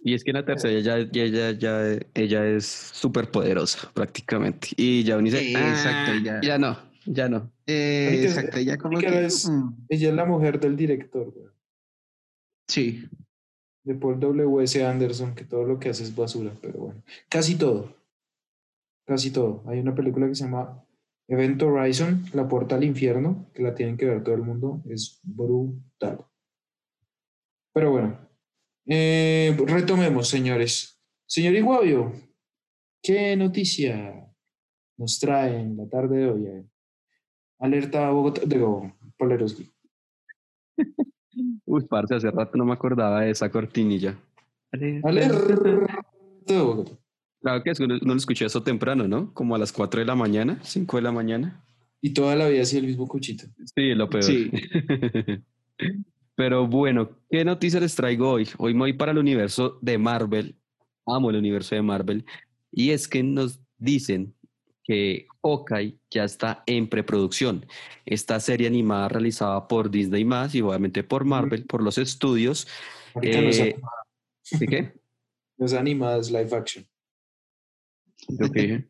Y 0.06 0.12
es 0.14 0.22
que 0.22 0.30
en 0.32 0.36
la 0.36 0.44
tercera 0.44 0.78
ya, 0.80 0.98
ya, 1.10 1.26
ya, 1.26 1.50
ya- 1.52 1.98
ella 2.14 2.46
es 2.46 2.66
súper 2.66 3.30
poderosa 3.30 3.90
prácticamente. 3.94 4.68
Y 4.76 5.02
ya 5.02 5.16
uno 5.16 5.24
dice, 5.24 5.50
Exacto, 5.50 6.12
"Ah, 6.12 6.20
ya". 6.22 6.40
ya 6.42 6.58
no. 6.58 6.76
ya 7.06 7.28
no. 7.28 7.50
Eh, 7.66 8.20
exacto, 8.24 8.58
ella 8.58 8.76
como 8.76 8.98
que... 8.98 9.24
es- 9.26 9.48
mm, 9.48 9.86
Ella 9.88 10.08
es 10.10 10.14
la 10.14 10.26
mujer 10.26 10.60
del 10.60 10.76
director, 10.76 11.30
güey, 11.32 11.46
sí. 12.68 13.08
de 13.82 13.94
Paul 13.94 14.20
W.S. 14.20 14.84
Anderson, 14.84 15.34
que 15.34 15.44
todo 15.44 15.64
lo 15.64 15.78
que 15.78 15.88
hace 15.90 16.02
es 16.04 16.14
basura, 16.14 16.52
pero 16.60 16.78
bueno. 16.80 17.02
Casi 17.28 17.56
todo. 17.56 17.94
Casi 19.06 19.30
todo. 19.30 19.62
Hay 19.66 19.78
una 19.80 19.94
película 19.94 20.26
que 20.28 20.34
se 20.34 20.44
llama 20.44 20.82
Event 21.28 21.62
Horizon, 21.62 22.24
La 22.32 22.46
Puerta 22.48 22.76
al 22.76 22.84
Infierno, 22.84 23.50
que 23.54 23.62
la 23.62 23.74
tienen 23.74 23.96
que 23.98 24.06
ver 24.06 24.22
todo 24.24 24.34
el 24.34 24.42
mundo. 24.42 24.82
Es 24.88 25.20
brutal. 25.22 26.24
Pero 27.74 27.90
bueno. 27.90 28.23
Eh, 28.86 29.56
retomemos, 29.66 30.28
señores. 30.28 31.00
Señor 31.26 31.54
Iguavio, 31.54 32.12
¿qué 33.02 33.36
noticia 33.36 34.26
nos 34.96 35.18
trae 35.18 35.58
en 35.60 35.76
la 35.76 35.88
tarde 35.88 36.18
de 36.18 36.30
hoy? 36.30 36.46
eh? 36.46 36.64
Alerta 37.58 38.10
Bogotá, 38.10 38.42
digo, 38.46 38.94
Poleros 39.16 39.56
Geek. 39.58 39.72
Uy, 41.64 41.84
parce, 41.88 42.14
hace 42.14 42.30
rato 42.30 42.56
no 42.58 42.64
me 42.64 42.72
acordaba 42.74 43.22
de 43.22 43.30
esa 43.30 43.50
cortinilla. 43.50 44.16
Alerta 45.02 46.62
Bogotá. 46.62 46.92
Claro 47.40 47.62
que 47.62 47.70
es 47.70 47.78
que 47.78 47.84
uno, 47.84 47.96
uno 48.00 48.12
lo 48.14 48.18
escuché 48.18 48.46
eso 48.46 48.62
temprano, 48.62 49.06
¿no? 49.08 49.32
Como 49.34 49.54
a 49.54 49.58
las 49.58 49.72
4 49.72 50.00
de 50.00 50.06
la 50.06 50.14
mañana, 50.14 50.58
5 50.62 50.96
de 50.96 51.02
la 51.02 51.12
mañana. 51.12 51.62
Y 52.00 52.12
toda 52.12 52.36
la 52.36 52.48
vida 52.48 52.62
así 52.62 52.76
el 52.78 52.86
mismo 52.86 53.06
cuchito. 53.08 53.46
Sí, 53.74 53.94
lo 53.94 54.08
peor. 54.08 54.22
Sí. 54.24 54.50
Pero 56.36 56.66
bueno, 56.66 57.10
¿qué 57.30 57.44
noticias 57.44 57.82
les 57.82 57.94
traigo 57.94 58.30
hoy? 58.30 58.48
Hoy 58.58 58.74
me 58.74 58.80
voy 58.80 58.92
para 58.92 59.12
el 59.12 59.18
universo 59.18 59.78
de 59.80 59.98
Marvel. 59.98 60.56
Amo 61.06 61.30
el 61.30 61.36
universo 61.36 61.74
de 61.74 61.82
Marvel. 61.82 62.24
Y 62.72 62.90
es 62.90 63.06
que 63.06 63.22
nos 63.22 63.60
dicen 63.78 64.34
que 64.82 65.26
Hawkeye 65.42 65.98
ya 66.10 66.24
está 66.24 66.64
en 66.66 66.88
preproducción. 66.88 67.66
Esta 68.04 68.40
serie 68.40 68.66
animada 68.66 69.08
realizada 69.08 69.68
por 69.68 69.90
Disney 69.90 70.24
más 70.24 70.54
y 70.54 70.60
obviamente 70.60 71.04
por 71.04 71.24
Marvel, 71.24 71.66
por 71.66 71.82
los 71.82 71.98
estudios. 71.98 72.66
Ahorita 73.14 73.40
no 73.40 73.48
es 73.48 73.58
Eh, 73.58 73.62
animada, 73.62 74.06
¿De 74.58 74.66
qué? 74.66 74.92
no 75.58 75.66
es 75.66 75.72
animada, 75.72 76.18
es 76.18 76.30
live 76.30 76.56
action. 76.56 76.84
¿Yo 78.28 78.50
qué 78.50 78.60
dije? 78.60 78.88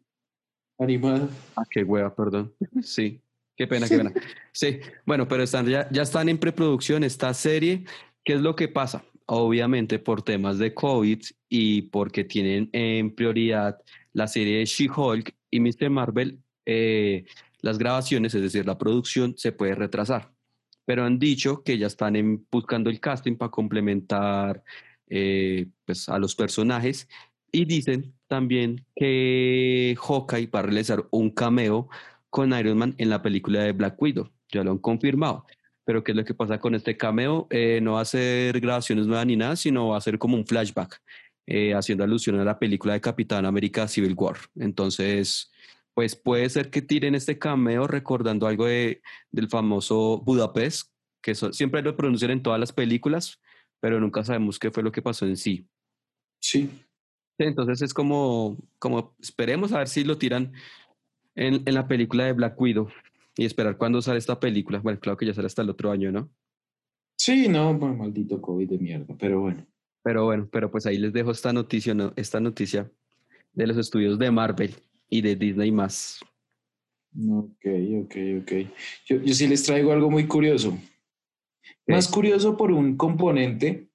Animada. 0.78 1.28
Ah, 1.56 1.64
qué 1.70 1.84
hueva, 1.84 2.14
perdón. 2.14 2.54
Sí, 2.82 3.20
qué 3.56 3.66
pena, 3.66 3.88
qué 3.88 3.96
pena. 3.98 4.12
Sí, 4.52 4.78
bueno, 5.06 5.26
pero 5.28 5.42
están, 5.42 5.66
ya, 5.66 5.88
ya 5.90 6.02
están 6.02 6.28
en 6.28 6.38
preproducción 6.38 7.04
esta 7.04 7.32
serie. 7.34 7.84
¿Qué 8.24 8.34
es 8.34 8.40
lo 8.40 8.54
que 8.56 8.68
pasa? 8.68 9.04
Obviamente 9.26 9.98
por 9.98 10.22
temas 10.22 10.58
de 10.58 10.74
COVID 10.74 11.20
y 11.48 11.82
porque 11.82 12.24
tienen 12.24 12.68
en 12.72 13.14
prioridad 13.14 13.78
la 14.12 14.28
serie 14.28 14.58
de 14.58 14.64
She-Hulk 14.64 15.34
y 15.50 15.60
Mr. 15.60 15.90
Marvel, 15.90 16.40
eh, 16.66 17.24
las 17.60 17.78
grabaciones, 17.78 18.34
es 18.34 18.42
decir, 18.42 18.66
la 18.66 18.78
producción, 18.78 19.34
se 19.36 19.52
puede 19.52 19.74
retrasar. 19.74 20.30
Pero 20.84 21.04
han 21.04 21.18
dicho 21.18 21.62
que 21.62 21.78
ya 21.78 21.86
están 21.86 22.16
en- 22.16 22.46
buscando 22.50 22.90
el 22.90 23.00
casting 23.00 23.36
para 23.36 23.50
complementar 23.50 24.62
eh, 25.08 25.66
pues, 25.84 26.08
a 26.08 26.18
los 26.18 26.34
personajes 26.34 27.08
y 27.52 27.66
dicen 27.66 28.14
también 28.26 28.84
que 28.96 29.94
Hawkeye 30.00 30.46
va 30.48 30.60
a 30.60 30.62
realizar 30.62 31.06
un 31.10 31.30
cameo 31.30 31.88
con 32.34 32.52
Iron 32.58 32.76
Man 32.76 32.94
en 32.98 33.10
la 33.10 33.22
película 33.22 33.62
de 33.62 33.70
Black 33.70 33.94
Widow. 34.02 34.28
Ya 34.50 34.64
lo 34.64 34.72
han 34.72 34.78
confirmado. 34.78 35.46
Pero 35.84 36.02
¿qué 36.02 36.10
es 36.10 36.16
lo 36.16 36.24
que 36.24 36.34
pasa 36.34 36.58
con 36.58 36.74
este 36.74 36.96
cameo? 36.96 37.46
Eh, 37.48 37.78
no 37.80 37.92
va 37.92 38.00
a 38.00 38.04
ser 38.04 38.58
grabaciones 38.58 39.06
nuevas 39.06 39.24
ni 39.24 39.36
nada, 39.36 39.54
sino 39.54 39.90
va 39.90 39.98
a 39.98 40.00
ser 40.00 40.18
como 40.18 40.36
un 40.36 40.44
flashback, 40.44 41.00
eh, 41.46 41.74
haciendo 41.74 42.02
alusión 42.02 42.40
a 42.40 42.44
la 42.44 42.58
película 42.58 42.94
de 42.94 43.00
Capitán 43.00 43.46
América 43.46 43.86
Civil 43.86 44.14
War. 44.16 44.34
Entonces, 44.56 45.52
pues 45.94 46.16
puede 46.16 46.48
ser 46.50 46.70
que 46.70 46.82
tiren 46.82 47.14
este 47.14 47.38
cameo 47.38 47.86
recordando 47.86 48.48
algo 48.48 48.64
de, 48.66 49.00
del 49.30 49.48
famoso 49.48 50.20
Budapest, 50.24 50.90
que 51.22 51.30
eso- 51.30 51.52
siempre 51.52 51.82
lo 51.82 51.96
pronuncian 51.96 52.32
en 52.32 52.42
todas 52.42 52.58
las 52.58 52.72
películas, 52.72 53.40
pero 53.78 54.00
nunca 54.00 54.24
sabemos 54.24 54.58
qué 54.58 54.72
fue 54.72 54.82
lo 54.82 54.90
que 54.90 55.02
pasó 55.02 55.24
en 55.24 55.36
sí. 55.36 55.68
Sí. 56.40 56.68
Sí, 57.38 57.44
Entonces 57.46 57.80
es 57.82 57.94
como, 57.94 58.56
como 58.80 59.14
esperemos 59.20 59.72
a 59.72 59.78
ver 59.78 59.88
si 59.88 60.02
lo 60.02 60.18
tiran 60.18 60.52
en, 61.34 61.62
en 61.66 61.74
la 61.74 61.86
película 61.88 62.24
de 62.24 62.32
Black 62.32 62.60
Widow 62.60 62.88
y 63.36 63.44
esperar 63.44 63.76
cuándo 63.76 64.00
sale 64.02 64.18
esta 64.18 64.38
película. 64.38 64.78
Bueno, 64.80 65.00
claro 65.00 65.16
que 65.16 65.26
ya 65.26 65.34
sale 65.34 65.46
hasta 65.46 65.62
el 65.62 65.70
otro 65.70 65.90
año, 65.90 66.12
¿no? 66.12 66.30
Sí, 67.16 67.48
no, 67.48 67.74
bueno, 67.78 67.96
maldito 67.96 68.40
COVID 68.40 68.68
de 68.70 68.78
mierda, 68.78 69.14
pero 69.18 69.40
bueno. 69.40 69.66
Pero 70.02 70.24
bueno, 70.24 70.48
pero 70.52 70.70
pues 70.70 70.84
ahí 70.86 70.98
les 70.98 71.12
dejo 71.12 71.30
esta 71.30 71.52
noticia, 71.52 71.94
¿no? 71.94 72.12
esta 72.16 72.38
noticia 72.40 72.90
de 73.52 73.66
los 73.66 73.76
estudios 73.78 74.18
de 74.18 74.30
Marvel 74.30 74.74
y 75.08 75.22
de 75.22 75.36
Disney 75.36 75.70
más. 75.70 76.20
Ok, 77.16 77.64
ok, 78.02 78.16
ok. 78.42 78.52
Yo, 79.06 79.16
yo 79.22 79.34
sí 79.34 79.46
les 79.46 79.62
traigo 79.62 79.92
algo 79.92 80.10
muy 80.10 80.26
curioso. 80.26 80.76
Más 81.86 82.08
curioso 82.08 82.56
por 82.56 82.72
un 82.72 82.96
componente 82.96 83.88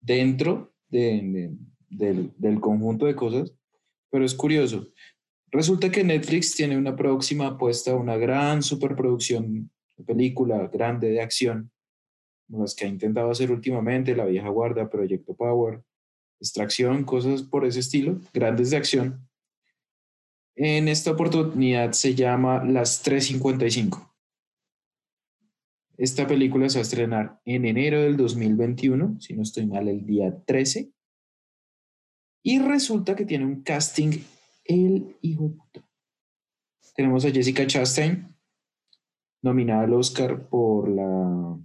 dentro 0.00 0.74
de- 0.88 1.22
de- 1.22 1.56
del, 1.88 2.32
del 2.36 2.60
conjunto 2.60 3.06
de 3.06 3.14
cosas, 3.14 3.54
pero 4.10 4.24
es 4.24 4.34
curioso. 4.34 4.88
Resulta 5.56 5.90
que 5.90 6.04
Netflix 6.04 6.54
tiene 6.54 6.76
una 6.76 6.94
próxima 6.94 7.46
apuesta 7.46 7.96
una 7.96 8.18
gran 8.18 8.62
superproducción 8.62 9.70
de 9.96 10.04
película 10.04 10.68
grande 10.70 11.08
de 11.08 11.22
acción, 11.22 11.72
como 12.46 12.60
las 12.60 12.74
que 12.74 12.84
ha 12.84 12.88
intentado 12.88 13.30
hacer 13.30 13.50
últimamente, 13.50 14.14
La 14.14 14.26
Vieja 14.26 14.50
Guardia, 14.50 14.90
Proyecto 14.90 15.34
Power, 15.34 15.82
Extracción, 16.38 17.04
cosas 17.04 17.42
por 17.42 17.64
ese 17.64 17.80
estilo, 17.80 18.20
grandes 18.34 18.68
de 18.68 18.76
acción. 18.76 19.26
En 20.56 20.88
esta 20.88 21.12
oportunidad 21.12 21.92
se 21.92 22.14
llama 22.14 22.62
Las 22.62 23.00
355. 23.00 24.14
Esta 25.96 26.26
película 26.26 26.68
se 26.68 26.76
va 26.76 26.80
a 26.80 26.82
estrenar 26.82 27.40
en 27.46 27.64
enero 27.64 28.02
del 28.02 28.18
2021, 28.18 29.22
si 29.22 29.32
no 29.32 29.40
estoy 29.40 29.64
mal, 29.64 29.88
el 29.88 30.04
día 30.04 30.36
13. 30.44 30.90
Y 32.42 32.58
resulta 32.58 33.16
que 33.16 33.24
tiene 33.24 33.46
un 33.46 33.62
casting 33.62 34.18
el 34.68 35.16
hijo. 35.22 35.54
Tenemos 36.94 37.24
a 37.24 37.30
Jessica 37.30 37.66
Chastain, 37.66 38.34
nominada 39.42 39.82
al 39.82 39.92
Oscar 39.94 40.48
por 40.48 40.88
la 40.88 41.58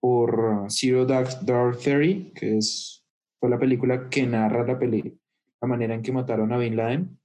por 0.00 0.66
Zero 0.70 1.04
Dark, 1.04 1.40
Dark 1.42 1.78
que 1.80 2.56
es 2.56 3.00
fue 3.38 3.48
la 3.48 3.58
película 3.58 4.08
que 4.10 4.26
narra 4.26 4.66
la, 4.66 4.78
la 5.60 5.68
manera 5.68 5.94
en 5.94 6.02
que 6.02 6.12
mataron 6.12 6.52
a 6.52 6.58
Bin 6.58 6.76
Laden. 6.76 7.18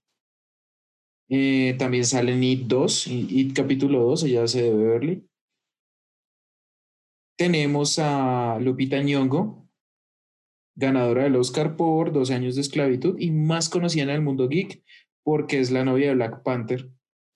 Eh, 1.27 1.75
también 1.77 2.05
sale 2.05 2.33
en 2.33 2.43
It 2.43 2.67
2, 2.67 3.07
It 3.07 3.53
capítulo 3.53 3.99
2, 4.03 4.23
ella 4.23 4.43
hace 4.43 4.61
de 4.61 4.73
Beverly. 4.73 5.29
Tenemos 7.37 7.99
a 7.99 8.57
Lupita 8.61 9.01
Nyong'o, 9.01 9.64
ganadora 10.75 11.23
del 11.23 11.35
Oscar 11.35 11.75
por 11.75 12.11
12 12.11 12.33
años 12.33 12.55
de 12.55 12.61
esclavitud 12.61 13.17
y 13.19 13.31
más 13.31 13.69
conocida 13.69 14.03
en 14.03 14.09
el 14.09 14.21
mundo 14.21 14.47
geek 14.47 14.83
porque 15.23 15.59
es 15.59 15.71
la 15.71 15.83
novia 15.83 16.09
de 16.09 16.15
Black 16.15 16.43
Panther. 16.43 16.89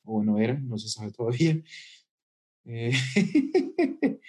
O 0.03 0.13
bueno, 0.13 0.38
era, 0.38 0.60
no 0.60 0.77
se 0.77 0.89
sabe 0.89 1.12
todavía. 1.12 1.62
Eh, 2.65 2.91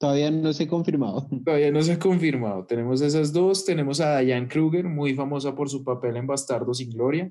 Todavía 0.00 0.30
no 0.30 0.50
se 0.54 0.62
ha 0.64 0.66
confirmado. 0.66 1.28
todavía 1.44 1.70
no 1.70 1.82
se 1.82 1.92
ha 1.92 1.98
confirmado. 1.98 2.64
Tenemos 2.64 3.02
esas 3.02 3.34
dos. 3.34 3.66
Tenemos 3.66 4.00
a 4.00 4.20
Diane 4.20 4.48
Kruger, 4.48 4.86
muy 4.86 5.14
famosa 5.14 5.54
por 5.54 5.68
su 5.68 5.84
papel 5.84 6.16
en 6.16 6.26
Bastardo 6.26 6.72
sin 6.72 6.88
Gloria. 6.88 7.30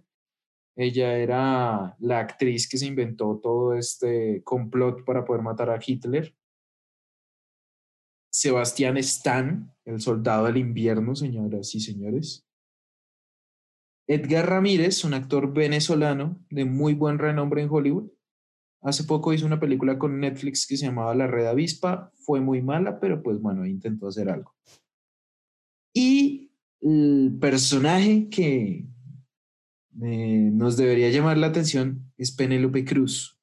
Ella 0.75 1.17
era 1.17 1.95
la 1.99 2.19
actriz 2.19 2.69
que 2.69 2.77
se 2.77 2.85
inventó 2.85 3.39
todo 3.41 3.73
este 3.73 4.43
complot 4.43 5.03
para 5.03 5.25
poder 5.25 5.41
matar 5.41 5.71
a 5.71 5.79
Hitler. 5.83 6.35
Sebastián 8.39 8.95
Stan, 8.95 9.69
el 9.83 9.99
soldado 9.99 10.45
del 10.45 10.55
invierno, 10.55 11.13
señoras 11.13 11.75
y 11.75 11.81
señores. 11.81 12.47
Edgar 14.07 14.47
Ramírez, 14.47 15.03
un 15.03 15.13
actor 15.13 15.51
venezolano 15.51 16.41
de 16.49 16.63
muy 16.63 16.93
buen 16.93 17.19
renombre 17.19 17.61
en 17.61 17.67
Hollywood. 17.69 18.09
Hace 18.81 19.03
poco 19.03 19.33
hizo 19.33 19.45
una 19.45 19.59
película 19.59 19.99
con 19.99 20.21
Netflix 20.21 20.65
que 20.65 20.77
se 20.77 20.85
llamaba 20.85 21.13
La 21.15 21.27
Red 21.27 21.47
Avispa. 21.47 22.13
Fue 22.15 22.39
muy 22.39 22.61
mala, 22.61 23.01
pero 23.01 23.21
pues 23.21 23.41
bueno, 23.41 23.65
intentó 23.65 24.07
hacer 24.07 24.29
algo. 24.29 24.55
Y 25.93 26.53
el 26.79 27.37
personaje 27.41 28.29
que 28.29 28.87
eh, 30.01 30.49
nos 30.53 30.77
debería 30.77 31.09
llamar 31.09 31.37
la 31.37 31.47
atención 31.47 32.09
es 32.15 32.31
Penélope 32.31 32.85
Cruz. 32.85 33.37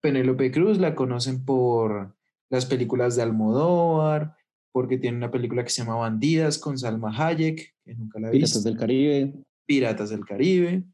Penélope 0.00 0.50
Cruz 0.50 0.78
la 0.78 0.94
conocen 0.94 1.44
por 1.44 2.16
las 2.54 2.66
películas 2.66 3.16
de 3.16 3.22
Almodóvar, 3.22 4.36
porque 4.72 4.96
tiene 4.96 5.16
una 5.16 5.30
película 5.30 5.64
que 5.64 5.70
se 5.70 5.82
llama 5.82 5.96
Bandidas 5.96 6.58
con 6.58 6.78
Salma 6.78 7.12
Hayek, 7.16 7.74
que 7.84 7.94
nunca 7.94 8.20
la 8.20 8.28
he 8.28 8.32
visto. 8.32 8.46
Piratas 8.46 8.64
del 8.64 8.76
Caribe. 8.76 9.32
Piratas 9.66 10.10
del 10.10 10.24
Caribe. 10.24 10.84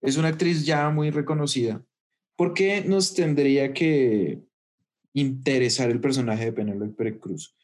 Es 0.00 0.16
una 0.16 0.28
actriz 0.28 0.64
ya 0.64 0.90
muy 0.90 1.10
reconocida. 1.10 1.84
¿Por 2.36 2.54
qué 2.54 2.82
nos 2.84 3.14
tendría 3.14 3.72
que 3.72 4.42
interesar 5.12 5.90
el 5.90 6.00
personaje 6.00 6.46
de 6.46 6.52
Penélope 6.52 7.18
Cruz? 7.18 7.54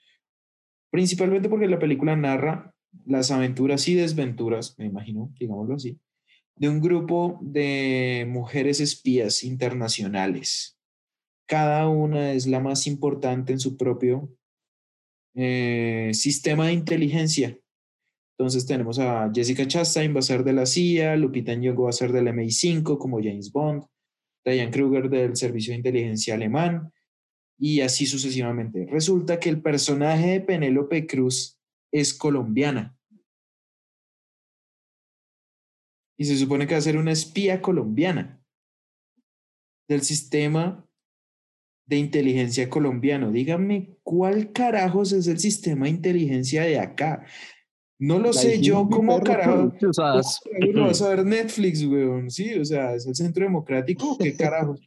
Principalmente 0.91 1.49
porque 1.49 1.67
la 1.67 1.79
película 1.79 2.15
narra 2.15 2.75
las 3.05 3.31
aventuras 3.31 3.89
y 3.89 3.95
desventuras, 3.95 4.79
me 4.79 4.87
imagino, 4.87 5.33
digámoslo 5.39 5.75
así, 5.75 5.99
de 6.57 6.69
un 6.69 6.81
grupo 6.81 7.39
de 7.43 8.27
mujeres 8.29 8.81
espías 8.81 9.43
internacionales. 9.43 10.76
Cada 11.47 11.89
una 11.89 12.33
es 12.33 12.47
la 12.47 12.61
más 12.61 12.87
importante 12.87 13.53
en 13.53 13.61
su 13.61 13.77
propio 13.77 14.29
eh, 15.35 16.11
sistema 16.13 16.67
de 16.67 16.73
inteligencia. 16.73 17.59
Entonces 18.39 18.67
tenemos 18.67 18.99
a 18.99 19.31
Jessica 19.35 19.67
Chastain, 19.67 20.15
va 20.15 20.19
a 20.19 20.23
ser 20.23 20.45
de 20.45 20.53
la 20.53 20.67
CIA, 20.67 21.17
Lupita 21.17 21.55
Nyong'o 21.55 21.85
va 21.85 21.91
a 21.91 21.93
ser 21.93 22.13
del 22.13 22.29
MI5 22.29 22.99
como 22.99 23.23
James 23.23 23.51
Bond, 23.53 23.85
Diane 24.45 24.71
Kruger 24.71 25.09
del 25.09 25.37
Servicio 25.37 25.73
de 25.73 25.79
Inteligencia 25.79 26.35
Alemán 26.35 26.93
y 27.59 27.81
así 27.81 28.07
sucesivamente. 28.07 28.87
Resulta 28.91 29.41
que 29.41 29.49
el 29.49 29.63
personaje 29.63 30.29
de 30.29 30.41
Penélope 30.41 31.07
Cruz 31.07 31.59
es 31.93 32.13
colombiana. 32.13 32.97
Y 36.19 36.25
se 36.25 36.37
supone 36.37 36.67
que 36.67 36.75
va 36.75 36.79
a 36.79 36.83
ser 36.83 36.97
una 36.97 37.13
espía 37.13 37.61
colombiana 37.61 38.43
del 39.89 40.03
sistema 40.03 40.86
de 41.87 41.97
inteligencia 41.97 42.69
colombiano. 42.69 43.31
Dígame, 43.31 43.97
¿cuál 44.03 44.53
carajos 44.53 45.13
es 45.13 45.27
el 45.29 45.39
sistema 45.39 45.87
de 45.87 45.93
inteligencia 45.93 46.63
de 46.63 46.79
acá? 46.79 47.25
No 47.99 48.19
lo 48.19 48.27
La 48.27 48.33
sé 48.35 48.61
yo 48.61 48.89
cómo 48.91 49.21
carajo. 49.23 49.73
O 49.89 49.93
sea, 49.93 50.21
¿Cómo 50.61 50.73
lo 50.73 50.87
vas 50.87 51.01
a 51.01 51.09
ver 51.15 51.25
Netflix, 51.25 51.85
weón? 51.85 52.31
Sí, 52.31 52.55
o 52.55 52.65
sea, 52.65 52.95
¿es 52.95 53.07
el 53.07 53.15
centro 53.15 53.45
democrático 53.45 54.13
o 54.13 54.19
qué 54.19 54.37
carajos? 54.37 54.81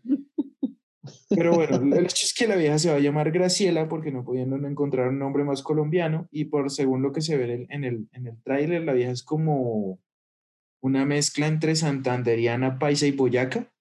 Pero 1.29 1.53
bueno, 1.53 1.77
el 1.95 2.05
hecho 2.05 2.25
es 2.25 2.33
que 2.33 2.47
la 2.47 2.55
vieja 2.55 2.77
se 2.77 2.89
va 2.89 2.97
a 2.97 2.99
llamar 2.99 3.31
Graciela 3.31 3.87
porque 3.87 4.11
no 4.11 4.23
podían 4.23 4.53
encontrar 4.65 5.09
un 5.09 5.19
nombre 5.19 5.43
más 5.43 5.63
colombiano 5.63 6.27
y 6.31 6.45
por 6.45 6.69
según 6.69 7.01
lo 7.01 7.11
que 7.11 7.21
se 7.21 7.37
ve 7.37 7.67
en 7.69 7.83
el, 7.83 8.07
en 8.11 8.27
el 8.27 8.41
tráiler, 8.43 8.83
la 8.83 8.93
vieja 8.93 9.11
es 9.11 9.23
como 9.23 9.99
una 10.81 11.05
mezcla 11.05 11.47
entre 11.47 11.75
santanderiana, 11.75 12.79
paisa 12.79 13.07
y 13.07 13.11
boyaca 13.11 13.71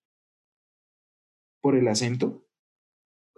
por 1.61 1.77
el 1.77 1.89
acento. 1.89 2.48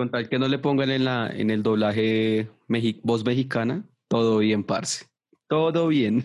Con 0.01 0.11
tal 0.11 0.31
que 0.31 0.39
no 0.39 0.49
le 0.49 0.59
pongan 0.59 0.89
en, 0.91 1.05
la, 1.05 1.29
en 1.31 1.51
el 1.51 1.63
doblaje 1.63 2.49
mexi- 2.69 3.01
voz 3.03 3.23
mexicana, 3.23 3.85
todo 4.09 4.39
bien, 4.39 4.65
parce. 4.65 5.05
Todo 5.47 5.89
bien. 5.89 6.25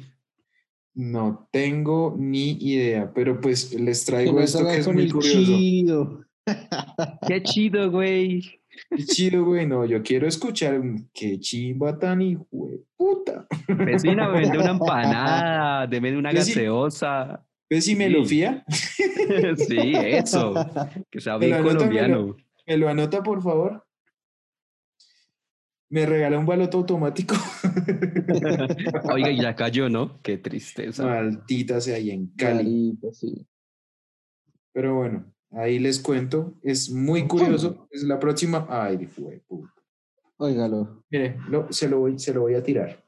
No 0.94 1.50
tengo 1.52 2.16
ni 2.18 2.52
idea, 2.52 3.12
pero 3.14 3.42
pues 3.42 3.74
les 3.74 4.06
traigo 4.06 4.40
esto 4.40 4.66
que 4.66 4.78
es 4.78 4.86
con 4.86 4.96
muy 4.96 5.04
el 5.04 5.12
curioso. 5.12 5.38
chido. 5.40 6.26
Qué 7.28 7.44
chido, 7.44 7.92
güey. 7.92 8.44
Qué 8.90 9.04
chido, 9.04 9.44
güey. 9.44 9.68
No, 9.68 9.84
yo 9.86 10.02
quiero 10.02 10.26
escuchar 10.26 10.80
un 10.80 11.10
qué 11.14 11.38
chimba 11.42 12.00
tan 12.00 12.22
hijo 12.22 12.46
de 12.70 12.80
puta. 12.96 13.46
Vecina, 13.68 14.30
me 14.30 14.40
vende 14.40 14.58
una 14.58 14.72
empanada, 14.80 15.86
deme 15.86 16.18
una 16.18 16.32
sí- 16.32 16.38
gaseosa. 16.38 17.46
¿Ves 17.70 17.84
si 17.84 17.96
me 17.98 18.10
lo 18.10 18.24
fía? 18.24 18.64
sí, 18.70 19.92
eso. 19.96 20.54
Que 21.12 21.20
sea 21.20 21.38
bien 21.38 21.62
colombiano. 21.62 22.38
¿Me 22.68 22.78
lo 22.78 22.90
anota, 22.90 23.22
por 23.22 23.42
favor? 23.42 23.86
Me 25.90 26.06
regala 26.06 26.40
un 26.40 26.46
baloto 26.46 26.80
automático. 26.80 27.36
Oiga, 29.14 29.30
y 29.32 29.40
ya 29.42 29.56
cayó, 29.56 29.88
¿no? 29.88 30.20
Qué 30.22 30.38
tristeza. 30.38 31.06
Maldita 31.06 31.80
sea 31.80 31.98
ahí 31.98 32.10
en 32.10 32.28
Cali. 32.36 32.64
Clarito, 32.98 33.14
sí. 33.14 33.48
Pero 34.74 34.96
bueno, 34.96 35.32
ahí 35.52 35.78
les 35.80 36.00
cuento. 36.00 36.56
Es 36.64 36.90
muy 36.90 37.28
curioso. 37.28 37.88
Es 37.92 38.04
la 38.04 38.20
próxima. 38.20 38.66
Ay, 38.68 39.06
fue. 39.06 39.44
Óigalo, 40.38 41.04
Mire, 41.10 41.38
lo- 41.48 41.72
se, 41.72 41.88
lo 41.88 42.00
voy, 42.00 42.20
se 42.20 42.34
lo 42.34 42.42
voy 42.42 42.56
a 42.56 42.64
tirar. 42.64 43.02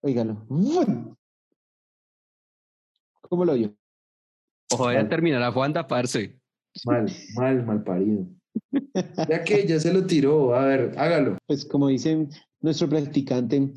óigalo. 0.00 0.46
¿Cómo 3.28 3.44
lo 3.44 3.52
oyó? 3.52 3.74
A 4.72 5.08
terminar 5.08 5.42
a 5.42 5.52
Juanda, 5.52 5.86
parce. 5.86 6.40
Mal, 6.84 7.06
mal, 7.34 7.66
mal 7.66 7.82
parido. 7.84 8.24
Ya 9.28 9.44
que 9.44 9.66
ya 9.66 9.78
se 9.80 9.92
lo 9.92 10.06
tiró. 10.06 10.54
A 10.54 10.64
ver, 10.66 10.94
hágalo. 10.98 11.38
Pues 11.46 11.64
como 11.64 11.88
dice 11.88 12.26
nuestro 12.60 12.88
practicante. 12.88 13.72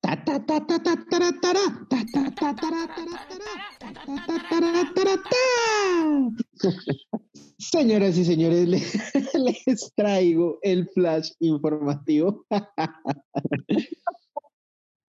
ta, 0.00 0.22
ta, 0.24 0.44
ta, 0.44 0.66
ta, 0.66 0.82
ta, 0.82 1.04
tara, 1.10 1.32
tara, 1.40 1.60
ta, 1.90 2.04
ta, 2.12 2.34
ta, 2.34 2.54
tara, 2.56 2.86
tara, 2.86 3.16
tara, 3.28 3.48
ta, 3.78 3.92
ta, 3.92 4.26
ta, 4.26 4.48
tara, 4.48 4.92
tara, 4.94 5.16
ta. 5.22 6.70
Señoras 7.58 8.16
y 8.16 8.24
señores, 8.24 8.68
le- 8.68 8.82
les 9.66 9.92
traigo 9.96 10.58
el 10.62 10.88
flash 10.88 11.30
informativo. 11.40 12.46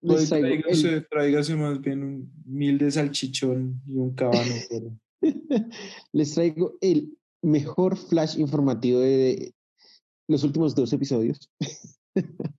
Pues 0.02 0.32
el- 0.32 1.06
tráigase, 1.10 1.54
más 1.56 1.80
bien 1.80 2.02
un 2.02 2.32
mil 2.46 2.78
de 2.78 2.90
salchichón 2.90 3.80
y 3.86 3.96
un 3.96 4.14
cabano. 4.14 4.52
pero- 4.68 4.96
les 6.12 6.32
traigo 6.34 6.76
el 6.80 7.16
mejor 7.42 7.96
flash 7.96 8.38
informativo 8.38 9.00
de 9.00 9.54
los 10.28 10.44
últimos 10.44 10.74
dos 10.74 10.92
episodios. 10.92 11.50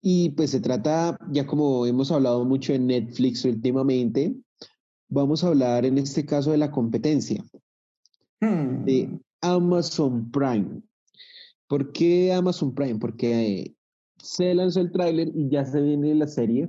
y 0.00 0.30
pues 0.30 0.50
se 0.50 0.60
trata, 0.60 1.18
ya 1.30 1.46
como 1.46 1.86
hemos 1.86 2.10
hablado 2.10 2.44
mucho 2.44 2.72
en 2.72 2.86
Netflix 2.86 3.44
últimamente, 3.44 4.34
vamos 5.08 5.42
a 5.42 5.48
hablar 5.48 5.84
en 5.84 5.98
este 5.98 6.24
caso 6.24 6.50
de 6.52 6.58
la 6.58 6.70
competencia 6.70 7.44
Hmm. 8.40 8.84
de 8.84 9.20
Amazon 9.40 10.30
Prime. 10.30 10.82
¿Por 11.66 11.92
qué 11.92 12.32
Amazon 12.32 12.74
Prime? 12.74 12.98
Porque 12.98 13.60
eh, 13.60 13.74
se 14.18 14.54
lanzó 14.54 14.80
el 14.80 14.92
tráiler 14.92 15.28
y 15.34 15.50
ya 15.50 15.64
se 15.64 15.80
viene 15.80 16.14
la 16.14 16.28
serie 16.28 16.68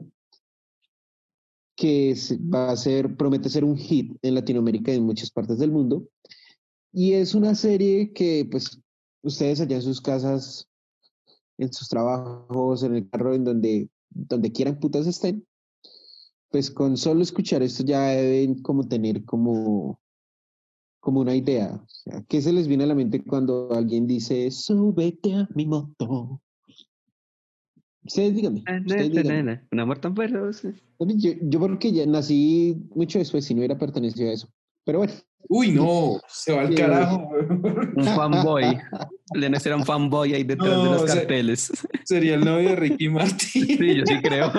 que 1.75 2.13
va 2.53 2.71
a 2.71 2.75
ser, 2.75 3.15
promete 3.15 3.49
ser 3.49 3.63
un 3.63 3.77
hit 3.77 4.17
en 4.21 4.35
Latinoamérica 4.35 4.91
y 4.91 4.97
en 4.97 5.05
muchas 5.05 5.31
partes 5.31 5.59
del 5.59 5.71
mundo. 5.71 6.09
Y 6.91 7.13
es 7.13 7.35
una 7.35 7.55
serie 7.55 8.11
que, 8.13 8.47
pues, 8.49 8.81
ustedes 9.21 9.61
allá 9.61 9.75
en 9.75 9.81
sus 9.81 10.01
casas, 10.01 10.67
en 11.57 11.71
sus 11.71 11.87
trabajos, 11.89 12.83
en 12.83 12.95
el 12.95 13.09
carro, 13.09 13.33
en 13.33 13.43
donde, 13.43 13.89
donde 14.09 14.51
quieran 14.51 14.79
putas 14.79 15.07
estén, 15.07 15.45
pues 16.49 16.71
con 16.71 16.97
solo 16.97 17.21
escuchar 17.21 17.61
esto 17.61 17.83
ya 17.83 18.07
deben 18.07 18.61
como 18.61 18.87
tener 18.87 19.23
como, 19.25 19.99
como 20.99 21.21
una 21.21 21.35
idea. 21.35 21.75
O 21.75 21.87
sea, 21.87 22.23
¿qué 22.27 22.41
se 22.41 22.53
les 22.53 22.67
viene 22.67 22.85
a 22.85 22.87
la 22.87 22.95
mente 22.95 23.23
cuando 23.23 23.71
alguien 23.71 24.07
dice, 24.07 24.49
súbete 24.49 25.35
a 25.35 25.49
mi 25.53 25.65
moto? 25.65 26.41
Ustedes 28.03 28.35
díganme, 28.35 28.63
ustedes 28.87 29.11
díganme. 29.11 29.67
Un 29.71 29.79
amor 29.79 29.99
tan 29.99 30.15
feroz. 30.15 30.63
Yo, 30.99 31.31
yo 31.41 31.59
porque 31.59 31.91
ya 31.91 32.05
nací 32.07 32.75
mucho 32.95 33.19
después 33.19 33.45
si 33.45 33.53
no 33.53 33.59
hubiera 33.59 33.77
pertenecido 33.77 34.29
a 34.29 34.33
eso. 34.33 34.49
Pero 34.85 34.99
bueno, 34.99 35.13
Uy, 35.47 35.71
no, 35.71 36.19
se 36.27 36.53
va 36.53 36.61
al 36.61 36.69
Sí. 36.69 36.75
carajo. 36.75 37.29
Un 37.95 38.03
fanboy. 38.03 38.77
Lenes 39.33 39.65
era 39.65 39.75
un 39.77 39.85
fanboy 39.85 40.33
ahí 40.33 40.43
detrás 40.43 40.69
de 40.69 40.89
los 40.89 41.01
sea- 41.03 41.15
carteles. 41.15 41.71
Sería 42.03 42.35
el 42.35 42.41
novio 42.45 42.69
de 42.69 42.75
Ricky 42.75 43.09
Martin. 43.09 43.37
Sí, 43.65 43.95
yo 43.95 44.03
sí 44.05 44.21
creo. 44.21 44.51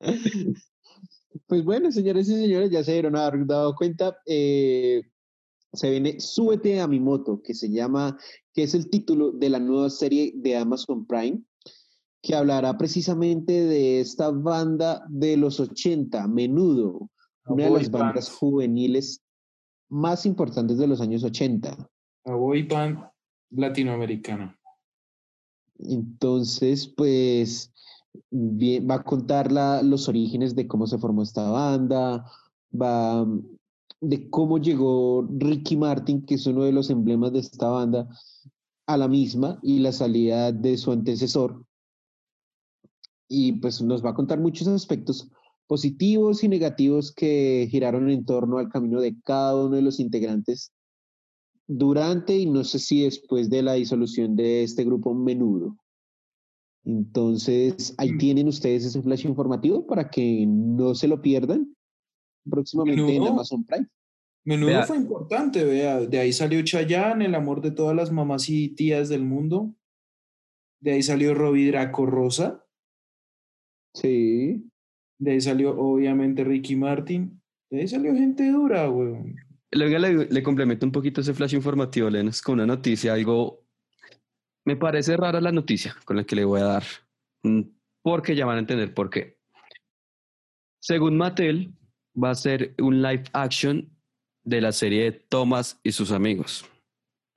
Pues 1.46 1.64
bueno, 1.64 1.90
señores 1.90 2.28
y 2.28 2.34
señores, 2.40 2.70
ya 2.70 2.84
se 2.84 2.92
dieron 2.92 3.16
haber 3.16 3.44
dado 3.46 3.74
cuenta. 3.74 4.16
eh, 4.26 5.02
se 5.72 5.90
viene 5.90 6.20
Súbete 6.20 6.80
a 6.80 6.86
mi 6.86 7.00
moto, 7.00 7.42
que 7.42 7.52
se 7.54 7.68
llama, 7.68 8.16
que 8.52 8.62
es 8.62 8.74
el 8.74 8.88
título 8.88 9.32
de 9.32 9.50
la 9.50 9.58
nueva 9.58 9.90
serie 9.90 10.32
de 10.36 10.56
Amazon 10.56 11.04
Prime, 11.04 11.40
que 12.22 12.34
hablará 12.36 12.78
precisamente 12.78 13.52
de 13.52 14.00
esta 14.00 14.30
banda 14.30 15.04
de 15.08 15.36
los 15.36 15.58
80, 15.58 16.28
Menudo, 16.28 17.10
A 17.10 17.13
una 17.46 17.64
de 17.64 17.70
las 17.70 17.90
bandas 17.90 18.28
band. 18.28 18.38
juveniles 18.38 19.22
más 19.88 20.26
importantes 20.26 20.78
de 20.78 20.86
los 20.86 21.00
años 21.00 21.22
80. 21.24 21.76
A 22.24 22.34
boy 22.34 22.62
band 22.62 22.98
latinoamericana. 23.50 24.58
Entonces, 25.78 26.86
pues, 26.88 27.72
bien, 28.30 28.88
va 28.88 28.96
a 28.96 29.04
contar 29.04 29.50
la- 29.52 29.82
los 29.82 30.08
orígenes 30.08 30.54
de 30.54 30.66
cómo 30.66 30.86
se 30.86 30.98
formó 30.98 31.22
esta 31.22 31.50
banda, 31.50 32.24
va 32.72 33.26
de 34.00 34.28
cómo 34.30 34.58
llegó 34.58 35.26
Ricky 35.38 35.76
Martin, 35.76 36.24
que 36.24 36.34
es 36.34 36.46
uno 36.46 36.64
de 36.64 36.72
los 36.72 36.90
emblemas 36.90 37.32
de 37.32 37.38
esta 37.40 37.68
banda, 37.68 38.08
a 38.86 38.96
la 38.96 39.08
misma 39.08 39.58
y 39.62 39.78
la 39.78 39.92
salida 39.92 40.52
de 40.52 40.76
su 40.76 40.92
antecesor. 40.92 41.64
Y 43.28 43.52
pues 43.52 43.80
nos 43.80 44.04
va 44.04 44.10
a 44.10 44.14
contar 44.14 44.38
muchos 44.38 44.68
aspectos 44.68 45.30
positivos 45.66 46.44
y 46.44 46.48
negativos 46.48 47.12
que 47.12 47.66
giraron 47.70 48.10
en 48.10 48.24
torno 48.24 48.58
al 48.58 48.68
camino 48.68 49.00
de 49.00 49.16
cada 49.24 49.56
uno 49.66 49.76
de 49.76 49.82
los 49.82 49.98
integrantes 50.00 50.72
durante 51.66 52.36
y 52.36 52.46
no 52.46 52.62
sé 52.64 52.78
si 52.78 53.02
después 53.04 53.48
de 53.48 53.62
la 53.62 53.72
disolución 53.74 54.36
de 54.36 54.62
este 54.62 54.84
grupo 54.84 55.14
menudo. 55.14 55.76
Entonces, 56.84 57.94
ahí 57.96 58.12
Mm. 58.12 58.18
tienen 58.18 58.48
ustedes 58.48 58.84
ese 58.84 59.00
flash 59.02 59.24
informativo 59.24 59.86
para 59.86 60.10
que 60.10 60.44
no 60.46 60.94
se 60.94 61.08
lo 61.08 61.22
pierdan 61.22 61.74
próximamente 62.48 63.16
en. 63.16 63.26
Amazon 63.26 63.64
Prime. 63.64 63.88
Menudo 64.44 64.68
Vea. 64.68 64.82
fue 64.82 64.98
importante, 64.98 65.64
vea. 65.64 66.00
De 66.00 66.18
ahí 66.18 66.30
salió 66.34 66.62
Chayanne, 66.62 67.24
el 67.24 67.34
amor 67.34 67.62
de 67.62 67.70
todas 67.70 67.96
las 67.96 68.12
mamás 68.12 68.50
y 68.50 68.68
tías 68.68 69.08
del 69.08 69.24
mundo. 69.24 69.74
De 70.80 70.92
ahí 70.92 71.02
salió 71.02 71.34
Robbie 71.34 71.68
Draco 71.68 72.04
Rosa. 72.04 72.62
Sí. 73.94 74.70
De 75.18 75.32
ahí 75.32 75.40
salió, 75.40 75.78
obviamente, 75.78 76.44
Ricky 76.44 76.76
Martin. 76.76 77.40
De 77.70 77.80
ahí 77.80 77.88
salió 77.88 78.14
gente 78.14 78.50
dura, 78.50 78.90
weón. 78.90 79.36
Luego 79.70 79.98
le, 79.98 80.26
le 80.26 80.42
complemento 80.42 80.86
un 80.86 80.92
poquito 80.92 81.20
ese 81.20 81.34
flash 81.34 81.54
informativo, 81.54 82.08
Lenos, 82.08 82.40
con 82.42 82.54
una 82.54 82.66
noticia, 82.66 83.12
algo... 83.12 83.64
Me 84.66 84.76
parece 84.76 85.16
rara 85.16 85.40
la 85.40 85.52
noticia 85.52 85.94
con 86.04 86.16
la 86.16 86.24
que 86.24 86.36
le 86.36 86.44
voy 86.44 86.60
a 86.60 86.64
dar, 86.64 86.84
mm, 87.42 87.60
porque 88.02 88.34
ya 88.34 88.46
van 88.46 88.56
a 88.56 88.60
entender 88.60 88.94
por 88.94 89.10
qué. 89.10 89.36
Según 90.80 91.16
Mattel, 91.18 91.74
va 92.16 92.30
a 92.30 92.34
ser 92.34 92.74
un 92.78 93.02
live 93.02 93.24
action 93.32 93.90
de 94.42 94.60
la 94.60 94.72
serie 94.72 95.04
de 95.04 95.12
Thomas 95.12 95.80
y 95.82 95.92
sus 95.92 96.12
amigos. 96.12 96.64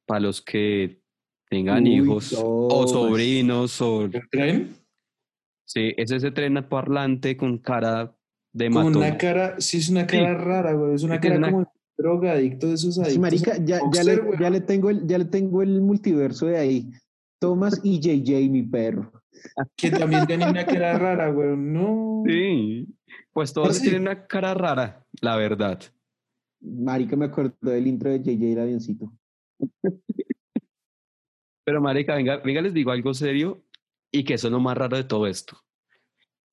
Para 0.06 0.22
los 0.22 0.42
que 0.42 1.02
tengan 1.50 1.84
Uy, 1.84 1.96
hijos 1.96 2.34
o 2.38 2.88
sobrinos 2.88 3.82
o... 3.82 4.06
¿El 4.06 4.30
tren? 4.30 4.76
Sí, 5.68 5.94
es 5.98 6.12
ese 6.12 6.32
tren 6.32 6.56
parlante 6.70 7.36
con 7.36 7.58
cara 7.58 8.16
de 8.54 8.66
Con 8.70 8.86
matón. 8.86 8.98
una 8.98 9.18
cara, 9.18 9.56
sí 9.60 9.78
es 9.78 9.90
una 9.90 10.02
Sí. 10.02 10.18
cara 10.18 10.34
rara, 10.36 10.74
güey. 10.74 10.96
Es 10.96 11.04
una 11.04 11.16
Es 11.16 11.22
cara 11.22 11.38
una- 11.38 11.52
como 11.52 11.74
drogadicto 11.98 12.68
de 12.68 12.74
esos 12.76 12.98
adictos. 13.00 13.14
Sí, 13.14 13.20
marica, 13.20 13.58
ya, 13.66 13.80
ya, 13.94 14.04
le, 14.04 14.22
ya, 14.40 14.50
le 14.50 14.62
tengo 14.62 14.90
el, 14.90 15.06
ya 15.08 15.18
le 15.18 15.26
tengo 15.26 15.62
el 15.62 15.82
multiverso 15.82 16.46
de 16.46 16.58
ahí. 16.58 16.90
Thomas 17.40 17.82
y 17.84 18.00
JJ, 18.00 18.50
mi 18.50 18.64
perro. 18.64 19.12
Que 19.76 19.92
también 19.92 20.26
tiene 20.26 20.50
una 20.50 20.66
cara 20.66 20.98
rara, 20.98 21.30
güey. 21.30 21.56
No. 21.58 22.24
Sí, 22.26 22.88
pues 23.34 23.52
todos 23.54 23.76
sí. 23.78 23.84
tienen 23.84 24.04
una 24.04 24.26
cara 24.26 24.54
rara, 24.54 25.06
la 25.22 25.36
verdad. 25.36 25.80
Marica, 26.62 27.16
me 27.16 27.26
acuerdo 27.26 27.54
del 27.62 27.86
intro 27.88 28.10
de 28.10 28.20
JJ 28.20 28.54
el 28.54 28.60
avioncito. 28.60 29.12
Pero, 31.66 31.82
marica, 31.82 32.16
venga, 32.16 32.38
venga, 32.38 32.62
les 32.62 32.74
digo 32.74 32.92
algo 32.92 33.14
serio 33.14 33.62
y 34.12 34.24
que 34.24 34.36
eso 34.36 34.48
es 34.48 34.52
lo 34.52 34.60
más 34.60 34.78
raro 34.78 34.98
de 34.98 35.04
todo 35.04 35.28
esto. 35.28 35.62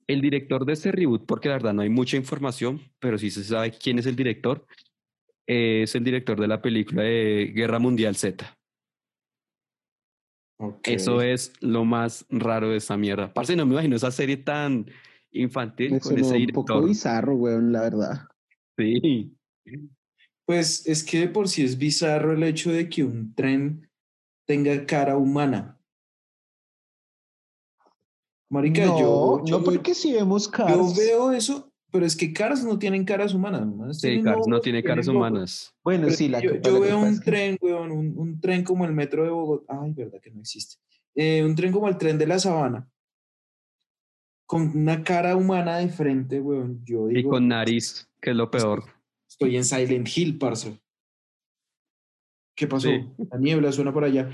El 0.07 0.21
director 0.21 0.67
de 0.67 0.75
este 0.75 0.93
reboot, 0.93 1.25
porque 1.27 1.49
la 1.49 1.55
verdad 1.55 1.75
no 1.75 1.83
hay 1.83 1.89
mucha 1.89 2.17
información, 2.17 2.81
pero 2.99 3.19
sí 3.19 3.31
se 3.31 3.45
sabe 3.45 3.73
quién 3.73 3.99
es 3.99 4.07
el 4.07 4.17
director, 4.17 4.67
es 5.47 5.95
el 5.95 6.05
director 6.05 6.41
de 6.41 6.49
la 6.49 6.61
película 6.61 7.03
de 7.03 7.53
Guerra 7.55 7.79
Mundial 7.79 8.17
Z. 8.17 8.59
Eso 10.85 11.21
es 11.21 11.53
lo 11.61 11.85
más 11.85 12.27
raro 12.31 12.71
de 12.71 12.77
esa 12.77 12.97
mierda. 12.97 13.33
Parce, 13.33 13.57
no 13.57 13.67
me 13.67 13.75
imagino 13.75 13.97
esa 13.97 14.11
serie 14.11 14.37
tan 14.37 14.87
infantil 15.33 15.93
Me 15.93 16.01
con 16.01 16.19
ese 16.19 16.37
un 16.37 16.47
poco 16.49 16.75
director. 16.75 16.89
bizarro, 16.89 17.35
weón, 17.35 17.73
la 17.73 17.81
verdad. 17.83 18.29
Sí. 18.79 19.37
Pues 20.47 20.87
es 20.87 21.03
que 21.03 21.21
de 21.21 21.29
por 21.29 21.49
sí 21.49 21.65
es 21.65 21.79
bizarro 21.79 22.33
el 22.33 22.43
hecho 22.43 22.71
de 22.71 22.89
que 22.89 23.03
un 23.03 23.35
tren 23.35 23.91
tenga 24.47 24.87
cara 24.87 25.17
humana. 25.17 25.81
Marica, 28.55 28.87
no, 28.87 28.99
yo, 28.99 29.43
yo, 29.45 29.59
no 29.59 29.65
porque 29.65 29.95
si 29.95 30.13
vemos 30.13 30.45
yo 30.47 30.51
Cars. 30.53 30.97
veo 30.97 31.33
eso, 31.33 31.73
pero 31.91 32.07
es 32.07 32.15
que 32.17 32.33
Cars 32.33 32.63
no 32.65 32.79
tienen 32.79 33.05
caras 33.05 33.35
humanas. 33.35 33.67
¿no? 33.67 33.93
Sí, 33.93 34.03
Tienen 34.03 34.25
Cars 34.25 34.47
no 34.47 34.61
tiene 34.61 34.81
tienen 34.81 34.83
caras 34.85 35.09
humanas. 35.09 35.75
Bueno, 35.83 36.05
Pero 36.05 36.17
sí, 36.17 36.29
la 36.29 36.41
yo, 36.41 36.55
yo 36.61 36.73
la 36.73 36.79
veo 36.79 36.99
un 36.99 37.21
tren, 37.21 37.59
weón, 37.61 37.91
un, 37.91 38.15
un 38.17 38.41
tren 38.41 38.63
como 38.63 38.85
el 38.85 38.93
metro 38.93 39.25
de 39.25 39.31
Bogotá. 39.31 39.79
Ay, 39.83 39.93
verdad 39.93 40.21
que 40.23 40.31
no 40.31 40.41
existe. 40.41 40.77
Eh, 41.17 41.43
un 41.45 41.55
tren 41.55 41.73
como 41.73 41.89
el 41.89 41.99
tren 41.99 42.17
de 42.17 42.27
la 42.27 42.39
Sabana. 42.39 42.89
Con 44.47 44.77
una 44.77 45.03
cara 45.03 45.37
humana 45.37 45.79
de 45.79 45.89
frente, 45.89 46.41
weón. 46.41 46.81
Yo 46.85 47.11
Y 47.11 47.15
digo, 47.15 47.31
con 47.31 47.49
nariz, 47.49 48.09
que 48.21 48.31
es 48.31 48.37
lo 48.37 48.51
peor. 48.51 48.85
estoy 49.29 49.57
en 49.57 49.65
Silent 49.65 50.09
Hill, 50.17 50.39
parce. 50.39 50.79
¿Qué 52.57 52.69
pasó? 52.69 52.89
Sí. 52.89 53.05
La 53.33 53.39
niebla 53.39 53.73
suena 53.73 53.93
por 53.93 54.05
allá. 54.05 54.31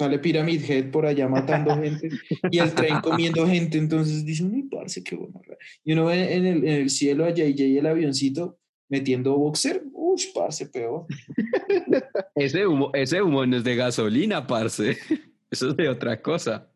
Sale 0.00 0.18
Pyramid 0.18 0.62
Head 0.66 0.90
por 0.90 1.04
allá 1.04 1.28
matando 1.28 1.76
gente 1.82 2.08
y 2.50 2.58
el 2.58 2.72
tren 2.72 3.02
comiendo 3.02 3.46
gente. 3.46 3.76
Entonces 3.76 4.24
dice, 4.24 4.44
uy, 4.44 4.62
parce, 4.62 5.04
qué 5.04 5.14
bueno. 5.14 5.42
Y 5.84 5.92
uno 5.92 6.06
ve 6.06 6.36
en 6.36 6.46
el, 6.46 6.64
en 6.64 6.80
el 6.80 6.88
cielo 6.88 7.26
a 7.26 7.34
JJ 7.34 7.78
el 7.78 7.84
avioncito 7.84 8.58
metiendo 8.88 9.36
boxer. 9.36 9.84
Uy, 9.92 10.18
parce, 10.34 10.64
peor. 10.64 11.04
Ese 12.34 12.66
humo, 12.66 12.90
ese 12.94 13.20
humo 13.20 13.44
no 13.44 13.58
es 13.58 13.62
de 13.62 13.76
gasolina, 13.76 14.46
parce. 14.46 14.96
Eso 15.50 15.68
es 15.68 15.76
de 15.76 15.90
otra 15.90 16.22
cosa. 16.22 16.72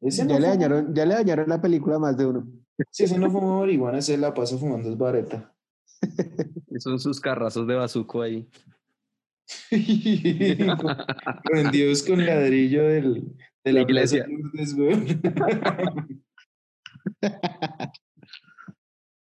Ese 0.00 0.24
no 0.24 0.30
Ya 0.30 0.40
le, 0.40 0.46
dañaron, 0.46 0.94
ya 0.94 1.04
le 1.04 1.14
dañaron 1.16 1.50
la 1.50 1.60
película 1.60 1.96
a 1.96 1.98
más 1.98 2.16
de 2.16 2.24
uno. 2.24 2.48
Si 2.90 3.04
ese 3.04 3.18
no 3.18 3.30
fuma 3.30 3.58
marihuana, 3.58 3.98
ese 3.98 4.16
la 4.16 4.32
pasa 4.32 4.56
fumando 4.56 4.88
es 4.88 4.96
vareta. 4.96 5.52
Esos 6.68 6.84
son 6.84 6.98
sus 6.98 7.20
carrazos 7.20 7.66
de 7.66 7.74
bazuco 7.74 8.22
ahí. 8.22 8.48
Rendidos 11.44 12.02
con 12.02 12.24
ladrillo 12.24 12.82
del, 12.84 13.36
de 13.64 13.72
La 13.72 13.80
la, 13.80 13.80
iglesia. 13.82 14.26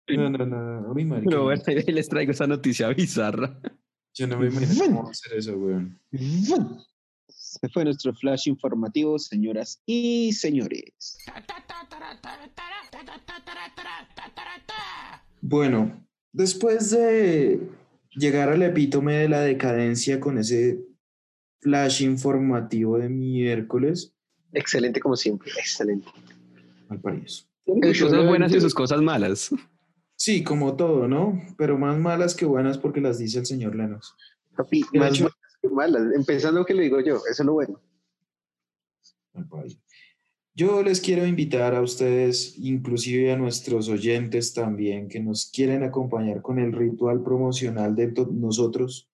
No, 0.09 0.29
no, 0.29 0.45
no, 0.45 0.81
no. 0.81 0.91
Uy, 0.93 1.05
marica, 1.05 1.29
Pero 1.29 1.43
bueno, 1.45 1.63
ahí 1.65 1.81
les 1.93 2.09
traigo 2.09 2.33
esa 2.33 2.45
noticia 2.45 2.89
bizarra. 2.89 3.57
Yo 4.13 4.27
no 4.27 4.37
me 4.37 4.47
imagino 4.47 4.97
cómo 4.97 5.09
hacer 5.09 5.37
eso, 5.37 5.57
güey. 5.57 5.87
Este 7.27 7.69
fue 7.69 7.85
nuestro 7.85 8.13
flash 8.13 8.47
informativo, 8.47 9.17
señoras 9.17 9.81
y 9.85 10.33
señores. 10.33 11.17
Bueno, 15.41 16.05
después 16.31 16.91
de 16.91 17.69
llegar 18.15 18.49
al 18.49 18.63
epítome 18.63 19.15
de 19.17 19.29
la 19.29 19.41
decadencia 19.41 20.19
con 20.19 20.37
ese 20.37 20.79
flash 21.59 22.01
informativo 22.03 22.97
de 22.97 23.09
miércoles, 23.09 24.13
Excelente 24.53 24.99
como 24.99 25.15
siempre, 25.15 25.51
excelente. 25.57 26.07
al 26.89 26.99
París. 26.99 27.47
Sus 27.65 28.01
cosas 28.01 28.25
buenas 28.25 28.53
y 28.53 28.61
sus 28.61 28.73
cosas 28.73 29.01
malas. 29.01 29.49
Sí, 30.15 30.43
como 30.43 30.75
todo, 30.75 31.07
¿no? 31.07 31.41
Pero 31.57 31.77
más 31.77 31.97
malas 31.97 32.35
que 32.35 32.45
buenas 32.45 32.77
porque 32.77 33.01
las 33.01 33.17
dice 33.17 33.39
el 33.39 33.45
señor 33.45 33.75
Lennox. 33.75 34.13
Papi, 34.55 34.83
más 34.93 35.19
malas 35.19 35.57
que 35.61 35.69
malas. 35.69 36.13
Empezando 36.15 36.63
que 36.65 36.73
lo 36.73 36.81
digo 36.81 36.99
yo, 36.99 37.15
eso 37.15 37.43
es 37.43 37.45
lo 37.45 37.53
bueno. 37.53 37.81
al 39.33 39.47
país. 39.47 39.77
Yo 40.55 40.83
les 40.83 41.01
quiero 41.01 41.25
invitar 41.25 41.73
a 41.73 41.81
ustedes, 41.81 42.55
inclusive 42.59 43.31
a 43.31 43.37
nuestros 43.37 43.89
oyentes 43.89 44.53
también, 44.53 45.07
que 45.07 45.19
nos 45.19 45.49
quieren 45.51 45.81
acompañar 45.83 46.43
con 46.43 46.59
el 46.59 46.71
ritual 46.73 47.23
promocional 47.23 47.95
de 47.95 48.13
nosotros. 48.31 49.09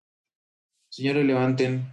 Señores, 0.89 1.25
levanten 1.25 1.87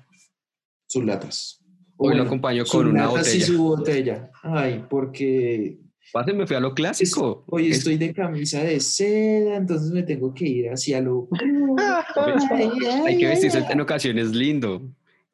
sus 0.89 1.05
latas. 1.05 1.61
Hoy 1.97 2.09
lo 2.11 2.15
bueno, 2.17 2.23
acompaño 2.25 2.65
sus 2.65 2.73
con 2.73 2.89
una 2.89 3.07
latas 3.07 3.29
y 3.35 3.39
botella. 3.39 3.47
su 3.47 3.63
botella. 3.63 4.31
Ay, 4.43 4.85
porque 4.91 5.79
Parce, 6.13 6.33
me 6.33 6.47
fui 6.47 6.57
a 6.57 6.61
lo 6.61 6.75
clásico. 6.75 7.45
hoy 7.49 7.69
Es- 7.71 7.79
estoy 7.79 7.99
de 7.99 8.13
camisa 8.13 8.63
de 8.65 8.81
seda, 8.81 9.57
entonces 9.57 9.93
me 9.93 10.03
tengo 10.03 10.35
que 10.35 10.47
ir 10.49 10.71
hacia 10.71 11.01
lo... 11.01 11.29
Hay 13.07 13.17
que 13.19 13.27
vestirse 13.29 13.59
en 13.71 13.81
ocasiones 13.81 14.31
lindo. 14.35 14.83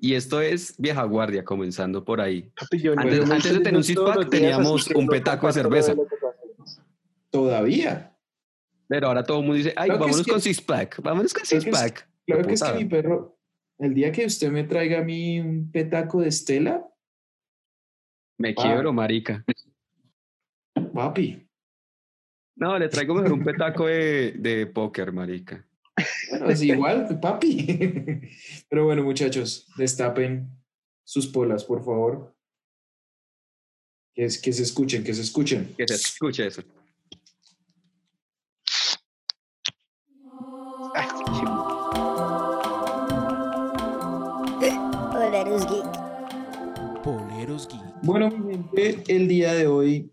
Y 0.05 0.15
esto 0.17 0.41
es 0.41 0.75
vieja 0.79 1.05
guardia, 1.05 1.45
comenzando 1.45 2.05
por 2.05 2.21
ahí. 2.21 2.51
Papi, 2.59 2.89
Antes- 2.89 3.53
de 3.55 3.61
tener 3.61 3.77
un 3.77 3.85
six-pack 3.85 4.17
días, 4.19 4.31
teníamos 4.31 4.89
un 4.89 5.07
petaco 5.07 5.47
de 5.47 5.53
cerveza. 5.53 5.95
Todavía. 7.31 8.13
Pero 8.89 9.07
ahora 9.07 9.23
todo 9.23 9.39
el 9.39 9.45
mundo 9.45 9.59
dice, 9.59 9.73
ay, 9.77 9.91
vámonos 9.91 10.19
es 10.19 10.27
que- 10.27 10.33
con 10.33 10.41
six 10.41 10.61
pack, 10.61 11.01
vámonos 11.01 11.33
con 11.33 11.45
creo 11.45 11.61
six 11.61 11.65
que 11.65 11.71
es- 11.71 11.79
pack. 11.81 12.09
Claro 12.27 12.47
que 12.49 12.55
es 12.55 12.63
que 12.65 12.73
mi 12.75 12.85
perro, 12.87 13.39
el 13.79 13.95
día 13.95 14.11
que 14.11 14.27
usted 14.27 14.51
me 14.51 14.65
traiga 14.65 14.99
a 14.99 15.05
mí 15.05 15.39
un 15.39 15.71
petaco 15.71 16.21
de 16.21 16.29
Estela, 16.29 16.85
Me 18.39 18.49
Ah. 18.51 18.55
quiebro, 18.61 18.93
marica. 18.93 19.45
papi. 20.93 21.47
No, 22.57 22.77
le 22.77 22.89
traigo 22.89 23.15
mejor 23.15 23.35
un 23.35 23.45
petaco 23.45 23.87
de, 23.87 24.33
de 24.37 24.67
póker, 24.67 25.13
marica. 25.13 25.65
Bueno, 26.31 26.51
es 26.51 26.63
igual, 26.63 27.21
papi. 27.21 27.67
Pero 28.69 28.85
bueno, 28.85 29.03
muchachos, 29.03 29.67
destapen 29.77 30.51
sus 31.05 31.27
polas, 31.29 31.65
por 31.65 31.85
favor. 31.85 32.35
Que, 34.15 34.25
es, 34.25 34.41
que 34.41 34.53
se 34.53 34.63
escuchen, 34.63 35.05
que 35.05 35.15
se 35.15 35.23
escuchen. 35.23 35.75
Que 35.77 35.87
se 35.89 35.95
escuche 35.95 36.47
eso. 36.47 36.63
Poleros 45.13 45.67
Geek. 45.67 47.03
Poleros 47.03 47.69
Geek. 47.69 47.83
Bueno, 48.03 48.31
mi 48.31 48.55
gente, 48.55 49.03
el 49.09 49.29
día 49.29 49.55
de 49.55 49.67
hoy 49.67 50.13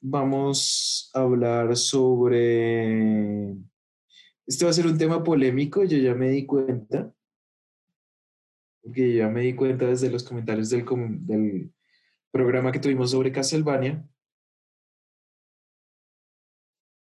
vamos 0.00 1.10
a 1.14 1.20
hablar 1.20 1.76
sobre... 1.76 3.56
Este 4.50 4.64
va 4.64 4.72
a 4.72 4.74
ser 4.74 4.88
un 4.88 4.98
tema 4.98 5.22
polémico, 5.22 5.84
yo 5.84 5.96
ya 5.96 6.12
me 6.12 6.28
di 6.28 6.44
cuenta. 6.44 7.14
Porque 8.82 9.14
ya 9.14 9.28
me 9.28 9.42
di 9.42 9.54
cuenta 9.54 9.86
desde 9.86 10.10
los 10.10 10.24
comentarios 10.24 10.70
del, 10.70 10.84
com- 10.84 11.24
del 11.24 11.72
programa 12.32 12.72
que 12.72 12.80
tuvimos 12.80 13.12
sobre 13.12 13.30
Castlevania. 13.30 14.04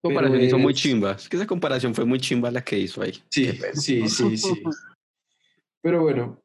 Comparación 0.03 0.37
Pero 0.37 0.45
hizo 0.45 0.59
muy 0.59 0.75
chimba. 0.75 1.13
Es 1.13 1.27
que 1.27 1.37
esa 1.37 1.47
comparación 1.47 1.95
fue 1.95 2.05
muy 2.05 2.19
chimba 2.19 2.51
la 2.51 2.63
que 2.63 2.77
hizo 2.77 3.01
ahí. 3.01 3.13
Sí, 3.31 3.59
sí, 3.73 4.07
sí, 4.07 4.37
sí. 4.37 4.63
Pero 5.81 6.03
bueno, 6.03 6.43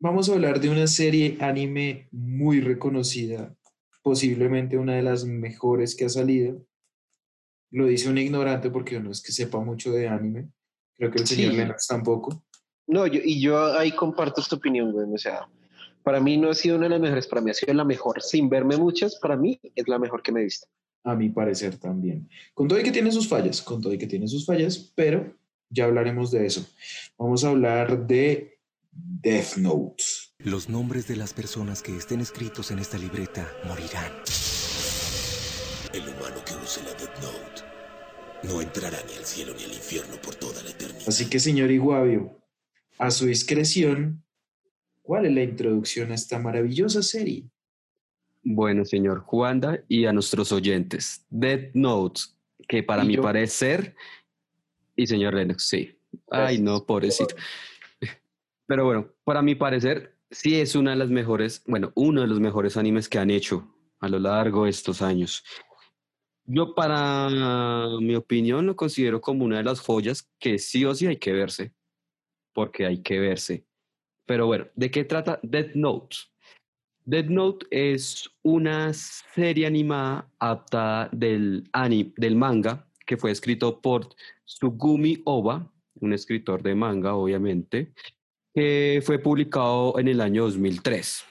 vamos 0.00 0.30
a 0.30 0.32
hablar 0.32 0.58
de 0.58 0.70
una 0.70 0.86
serie 0.86 1.36
anime 1.38 2.08
muy 2.12 2.62
reconocida 2.62 3.54
posiblemente 4.00 4.78
una 4.78 4.94
de 4.94 5.02
las 5.02 5.26
mejores 5.26 5.94
que 5.94 6.06
ha 6.06 6.08
salido. 6.08 6.66
Lo 7.70 7.86
dice 7.86 8.08
un 8.08 8.18
ignorante 8.18 8.70
porque 8.70 8.98
no 9.00 9.10
es 9.10 9.22
que 9.22 9.32
sepa 9.32 9.60
mucho 9.60 9.92
de 9.92 10.08
anime. 10.08 10.48
Creo 10.96 11.10
que 11.10 11.18
el 11.18 11.26
señor 11.26 11.52
Sí. 11.52 11.56
Lennox 11.58 11.86
tampoco. 11.86 12.44
No, 12.86 13.06
yo, 13.06 13.20
y 13.24 13.40
yo 13.40 13.78
ahí 13.78 13.92
comparto 13.92 14.40
esta 14.40 14.56
opinión, 14.56 14.92
güey. 14.92 15.06
O 15.12 15.18
sea, 15.18 15.48
para 16.02 16.20
mí 16.20 16.36
no 16.36 16.50
ha 16.50 16.54
sido 16.54 16.76
una 16.76 16.86
de 16.86 16.90
las 16.90 17.00
mejores, 17.00 17.26
para 17.26 17.42
mí 17.42 17.50
ha 17.50 17.54
sido 17.54 17.72
la 17.74 17.84
mejor. 17.84 18.20
Sin 18.20 18.48
verme 18.48 18.76
muchas, 18.76 19.16
para 19.16 19.36
mí 19.36 19.60
es 19.74 19.88
la 19.88 19.98
mejor 19.98 20.22
que 20.22 20.32
me 20.32 20.40
he 20.40 20.44
visto. 20.44 20.66
A 21.04 21.14
mi 21.14 21.30
parecer 21.30 21.76
también. 21.76 22.28
Con 22.52 22.68
todo 22.68 22.78
y 22.78 22.82
que 22.82 22.90
tiene 22.90 23.12
sus 23.12 23.28
fallas, 23.28 23.62
con 23.62 23.80
todo 23.80 23.92
y 23.94 23.98
que 23.98 24.06
tiene 24.06 24.28
sus 24.28 24.44
fallas, 24.44 24.92
pero 24.94 25.34
ya 25.70 25.84
hablaremos 25.84 26.30
de 26.30 26.46
eso. 26.46 26.66
Vamos 27.16 27.44
a 27.44 27.50
hablar 27.50 28.06
de 28.06 28.58
Death 28.90 29.56
Note. 29.56 30.02
Los 30.38 30.68
nombres 30.68 31.06
de 31.06 31.16
las 31.16 31.32
personas 31.32 31.82
que 31.82 31.96
estén 31.96 32.20
escritos 32.20 32.70
en 32.70 32.80
esta 32.80 32.98
libreta 32.98 33.48
morirán. 33.66 34.12
No 38.42 38.60
entrará 38.60 38.98
ni 39.08 39.16
al 39.16 39.24
cielo 39.24 39.52
ni 39.56 39.64
al 39.64 39.72
infierno 39.72 40.16
por 40.22 40.34
toda 40.34 40.62
la 40.62 40.70
eternidad. 40.70 41.08
Así 41.08 41.28
que, 41.28 41.38
señor 41.40 41.70
Iguavio, 41.70 42.36
a 42.98 43.10
su 43.10 43.26
discreción, 43.26 44.22
¿cuál 45.02 45.26
es 45.26 45.32
la 45.32 45.42
introducción 45.42 46.12
a 46.12 46.14
esta 46.14 46.38
maravillosa 46.38 47.02
serie? 47.02 47.44
Bueno, 48.42 48.84
señor 48.84 49.20
Juanda 49.20 49.82
y 49.88 50.06
a 50.06 50.12
nuestros 50.12 50.50
oyentes. 50.52 51.26
Death 51.28 51.70
Note, 51.74 52.20
que 52.68 52.82
para 52.82 53.04
mi 53.04 53.16
yo- 53.16 53.22
parecer, 53.22 53.94
y 54.96 55.06
señor 55.06 55.34
Lennox, 55.34 55.68
sí. 55.68 55.96
Ay, 56.30 56.56
Gracias. 56.56 56.60
no, 56.62 56.84
pobrecito. 56.86 57.34
Pero 58.66 58.84
bueno, 58.84 59.08
para 59.24 59.42
mi 59.42 59.54
parecer, 59.54 60.16
sí 60.30 60.60
es 60.60 60.74
una 60.74 60.90
de 60.92 60.96
las 60.96 61.10
mejores, 61.10 61.62
bueno, 61.66 61.92
uno 61.94 62.20
de 62.22 62.26
los 62.28 62.40
mejores 62.40 62.76
animes 62.76 63.08
que 63.08 63.18
han 63.18 63.30
hecho 63.30 63.74
a 64.00 64.08
lo 64.08 64.18
largo 64.18 64.64
de 64.64 64.70
estos 64.70 65.02
años. 65.02 65.42
Yo, 66.52 66.74
para 66.74 67.28
mi 68.00 68.16
opinión, 68.16 68.66
lo 68.66 68.74
considero 68.74 69.20
como 69.20 69.44
una 69.44 69.58
de 69.58 69.62
las 69.62 69.78
joyas 69.78 70.28
que 70.40 70.58
sí 70.58 70.84
o 70.84 70.92
sí 70.94 71.06
hay 71.06 71.16
que 71.16 71.32
verse, 71.32 71.72
porque 72.52 72.86
hay 72.86 73.02
que 73.02 73.20
verse. 73.20 73.64
Pero 74.26 74.46
bueno, 74.46 74.66
¿de 74.74 74.90
qué 74.90 75.04
trata 75.04 75.38
Death 75.44 75.74
Note? 75.74 76.16
Death 77.04 77.26
Note 77.26 77.66
es 77.70 78.28
una 78.42 78.92
serie 78.92 79.66
animada 79.66 80.28
adaptada 80.40 81.08
del, 81.12 81.68
ani- 81.72 82.12
del 82.16 82.34
manga 82.34 82.84
que 83.06 83.16
fue 83.16 83.30
escrito 83.30 83.80
por 83.80 84.08
Tsugumi 84.44 85.22
Oba, 85.26 85.72
un 86.00 86.12
escritor 86.12 86.64
de 86.64 86.74
manga, 86.74 87.14
obviamente, 87.14 87.92
que 88.52 89.00
fue 89.04 89.20
publicado 89.20 89.96
en 90.00 90.08
el 90.08 90.20
año 90.20 90.42
2003. 90.46 91.24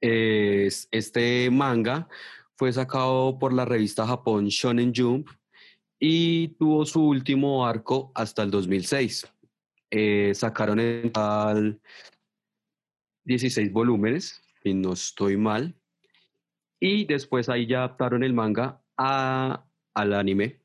Es- 0.00 0.88
este 0.90 1.50
manga 1.50 2.08
fue 2.62 2.72
sacado 2.72 3.40
por 3.40 3.52
la 3.52 3.64
revista 3.64 4.06
Japón 4.06 4.46
Shonen 4.46 4.92
Jump 4.94 5.28
y 5.98 6.46
tuvo 6.60 6.86
su 6.86 7.04
último 7.04 7.66
arco 7.66 8.12
hasta 8.14 8.44
el 8.44 8.52
2006. 8.52 9.26
Eh, 9.90 10.30
sacaron 10.32 10.78
en 10.78 11.10
total 11.10 11.80
16 13.24 13.72
volúmenes, 13.72 14.40
si 14.62 14.74
no 14.74 14.92
estoy 14.92 15.36
mal. 15.36 15.74
Y 16.78 17.04
después 17.04 17.48
ahí 17.48 17.66
ya 17.66 17.78
adaptaron 17.78 18.22
el 18.22 18.32
manga 18.32 18.80
a, 18.96 19.64
al 19.94 20.12
anime. 20.12 20.60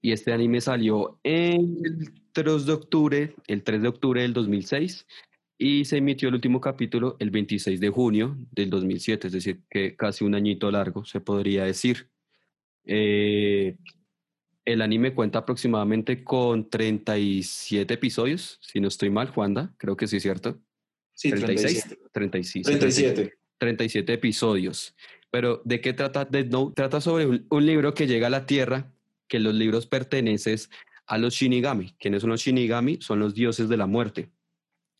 Y 0.00 0.12
este 0.12 0.32
anime 0.32 0.62
salió 0.62 1.20
en 1.24 1.76
el 1.84 2.22
3 2.32 2.64
de 2.64 2.72
octubre, 2.72 3.34
el 3.48 3.62
3 3.62 3.82
de 3.82 3.88
octubre 3.88 4.22
del 4.22 4.32
2006 4.32 5.06
y 5.62 5.84
se 5.84 5.98
emitió 5.98 6.28
el 6.28 6.34
último 6.34 6.60
capítulo 6.60 7.14
el 7.20 7.30
26 7.30 7.78
de 7.78 7.88
junio 7.88 8.36
del 8.50 8.68
2007, 8.68 9.28
es 9.28 9.32
decir, 9.32 9.60
que 9.70 9.94
casi 9.94 10.24
un 10.24 10.34
añito 10.34 10.68
largo, 10.72 11.04
se 11.04 11.20
podría 11.20 11.62
decir. 11.62 12.08
Eh, 12.84 13.76
el 14.64 14.82
anime 14.82 15.14
cuenta 15.14 15.38
aproximadamente 15.38 16.24
con 16.24 16.68
37 16.68 17.94
episodios, 17.94 18.58
si 18.60 18.80
no 18.80 18.88
estoy 18.88 19.10
mal, 19.10 19.28
Juanda, 19.28 19.72
creo 19.76 19.96
que 19.96 20.08
sí, 20.08 20.18
¿cierto? 20.18 20.58
Sí, 21.14 21.30
36, 21.30 21.96
37. 22.10 22.10
36, 22.12 22.66
37. 22.66 23.38
37 23.58 24.12
episodios. 24.14 24.96
Pero 25.30 25.62
¿de 25.64 25.80
qué 25.80 25.92
trata 25.92 26.24
Death 26.24 26.48
Note? 26.48 26.74
Trata 26.74 27.00
sobre 27.00 27.26
un, 27.26 27.46
un 27.48 27.64
libro 27.64 27.94
que 27.94 28.08
llega 28.08 28.26
a 28.26 28.30
la 28.30 28.46
Tierra, 28.46 28.92
que 29.28 29.38
los 29.38 29.54
libros 29.54 29.86
pertenecen 29.86 30.58
a 31.06 31.18
los 31.18 31.34
Shinigami. 31.34 31.94
¿Quiénes 32.00 32.22
son 32.22 32.30
los 32.30 32.40
Shinigami? 32.40 32.98
Son 33.00 33.20
los 33.20 33.32
dioses 33.32 33.68
de 33.68 33.76
la 33.76 33.86
muerte. 33.86 34.32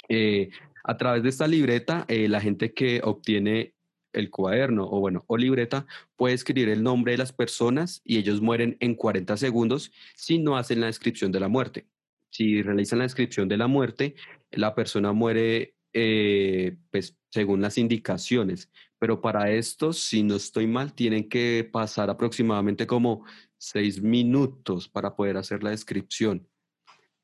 Eh, 0.08 0.50
a 0.84 0.96
través 0.96 1.22
de 1.22 1.28
esta 1.28 1.46
libreta, 1.46 2.04
eh, 2.08 2.28
la 2.28 2.40
gente 2.40 2.72
que 2.74 3.00
obtiene 3.04 3.74
el 4.12 4.30
cuaderno 4.30 4.86
o 4.90 5.00
bueno, 5.00 5.24
o 5.26 5.36
libreta 5.36 5.86
puede 6.16 6.34
escribir 6.34 6.68
el 6.68 6.82
nombre 6.82 7.12
de 7.12 7.18
las 7.18 7.32
personas 7.32 8.02
y 8.04 8.18
ellos 8.18 8.40
mueren 8.40 8.76
en 8.80 8.94
40 8.94 9.36
segundos 9.36 9.90
si 10.14 10.38
no 10.38 10.56
hacen 10.56 10.80
la 10.80 10.86
descripción 10.86 11.32
de 11.32 11.40
la 11.40 11.48
muerte. 11.48 11.86
Si 12.30 12.62
realizan 12.62 12.98
la 12.98 13.04
descripción 13.04 13.48
de 13.48 13.56
la 13.56 13.66
muerte, 13.66 14.14
la 14.50 14.74
persona 14.74 15.12
muere 15.12 15.74
eh, 15.92 16.76
pues, 16.90 17.16
según 17.30 17.60
las 17.60 17.78
indicaciones. 17.78 18.70
Pero 18.98 19.20
para 19.20 19.50
esto, 19.50 19.92
si 19.92 20.22
no 20.22 20.36
estoy 20.36 20.66
mal, 20.66 20.94
tienen 20.94 21.28
que 21.28 21.68
pasar 21.70 22.08
aproximadamente 22.08 22.86
como 22.86 23.24
seis 23.58 24.00
minutos 24.00 24.88
para 24.88 25.14
poder 25.14 25.36
hacer 25.36 25.62
la 25.62 25.70
descripción. 25.70 26.46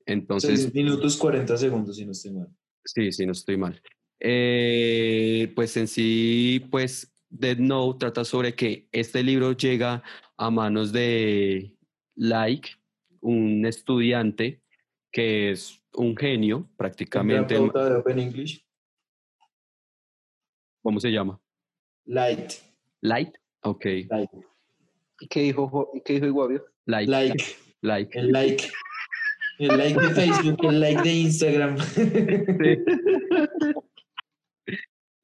Entonces, 0.04 0.62
6 0.62 0.74
minutos 0.74 1.16
40 1.16 1.56
segundos, 1.56 1.96
si 1.96 2.04
no 2.04 2.12
estoy 2.12 2.32
mal. 2.32 2.48
Sí, 2.94 3.12
sí, 3.12 3.26
no 3.26 3.32
estoy 3.32 3.58
mal. 3.58 3.82
Eh, 4.18 5.52
pues 5.54 5.76
en 5.76 5.86
sí, 5.86 6.66
pues 6.70 7.12
Dead 7.28 7.58
Note 7.58 7.98
trata 7.98 8.24
sobre 8.24 8.54
que 8.54 8.88
este 8.92 9.22
libro 9.22 9.52
llega 9.52 10.02
a 10.38 10.50
manos 10.50 10.90
de 10.90 11.70
Like, 12.16 12.70
un 13.20 13.66
estudiante 13.66 14.62
que 15.12 15.50
es 15.50 15.82
un 15.92 16.16
genio, 16.16 16.66
prácticamente. 16.78 17.56
Terapeuta 17.56 17.90
de 17.90 17.96
Open 17.96 18.18
English. 18.20 18.64
¿Cómo 20.82 20.98
se 20.98 21.10
llama? 21.10 21.38
Light. 22.06 22.52
Light. 23.02 23.34
Ok, 23.64 23.84
Like. 24.08 24.38
¿Y 25.20 25.28
qué 25.28 25.40
dijo, 25.40 25.90
qué 26.06 26.14
dijo 26.14 26.26
Iguavio? 26.26 26.64
like, 26.86 27.10
Like. 27.10 27.44
like. 27.82 28.18
El 28.18 28.32
like. 28.32 28.64
El 29.58 29.76
like 29.76 30.00
de 30.00 30.10
Facebook, 30.10 30.64
el 30.64 30.80
like 30.80 31.02
de 31.02 31.12
Instagram. 31.12 31.76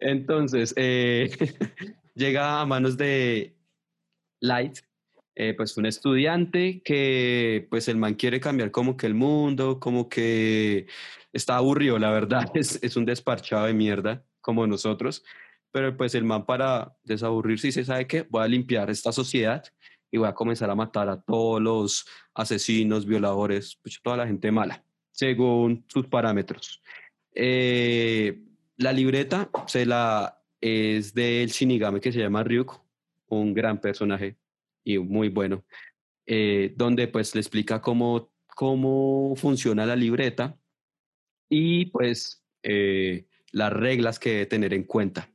Entonces, 0.00 0.74
eh, 0.76 1.30
llega 2.14 2.60
a 2.60 2.66
manos 2.66 2.96
de 2.96 3.56
Light, 4.40 4.78
eh, 5.36 5.54
pues 5.54 5.76
un 5.76 5.86
estudiante 5.86 6.82
que 6.84 7.66
pues 7.70 7.88
el 7.88 7.96
man 7.96 8.14
quiere 8.14 8.40
cambiar 8.40 8.70
como 8.70 8.96
que 8.96 9.06
el 9.06 9.14
mundo, 9.14 9.78
como 9.78 10.08
que 10.08 10.86
está 11.32 11.56
aburrido, 11.56 11.98
la 11.98 12.10
verdad, 12.10 12.50
es, 12.54 12.82
es 12.82 12.96
un 12.96 13.04
desparchado 13.04 13.66
de 13.66 13.74
mierda 13.74 14.24
como 14.40 14.66
nosotros, 14.66 15.24
pero 15.70 15.96
pues 15.96 16.14
el 16.14 16.24
man 16.24 16.44
para 16.44 16.96
desaburrirse 17.04 17.68
dice, 17.68 17.84
¿sabe 17.84 18.06
qué? 18.06 18.26
Voy 18.28 18.42
a 18.44 18.48
limpiar 18.48 18.90
esta 18.90 19.12
sociedad 19.12 19.64
y 20.14 20.16
voy 20.16 20.28
a 20.28 20.32
comenzar 20.32 20.70
a 20.70 20.76
matar 20.76 21.08
a 21.08 21.20
todos 21.20 21.60
los 21.60 22.06
asesinos, 22.34 23.04
violadores, 23.04 23.76
pues, 23.82 24.00
toda 24.00 24.18
la 24.18 24.28
gente 24.28 24.52
mala, 24.52 24.84
según 25.10 25.84
sus 25.88 26.06
parámetros. 26.06 26.80
Eh, 27.34 28.40
la 28.76 28.92
libreta 28.92 29.50
se 29.66 29.84
la 29.84 30.40
es 30.60 31.14
del 31.14 31.48
Shinigami 31.48 31.98
que 31.98 32.12
se 32.12 32.20
llama 32.20 32.44
Ryuk, 32.44 32.80
un 33.26 33.54
gran 33.54 33.80
personaje 33.80 34.38
y 34.84 34.98
muy 34.98 35.30
bueno, 35.30 35.64
eh, 36.26 36.72
donde 36.76 37.08
pues 37.08 37.34
le 37.34 37.40
explica 37.40 37.82
cómo, 37.82 38.30
cómo 38.46 39.34
funciona 39.34 39.84
la 39.84 39.96
libreta 39.96 40.56
y 41.50 41.86
pues 41.86 42.44
eh, 42.62 43.26
las 43.50 43.72
reglas 43.72 44.20
que 44.20 44.30
debe 44.30 44.46
tener 44.46 44.74
en 44.74 44.84
cuenta. 44.84 45.28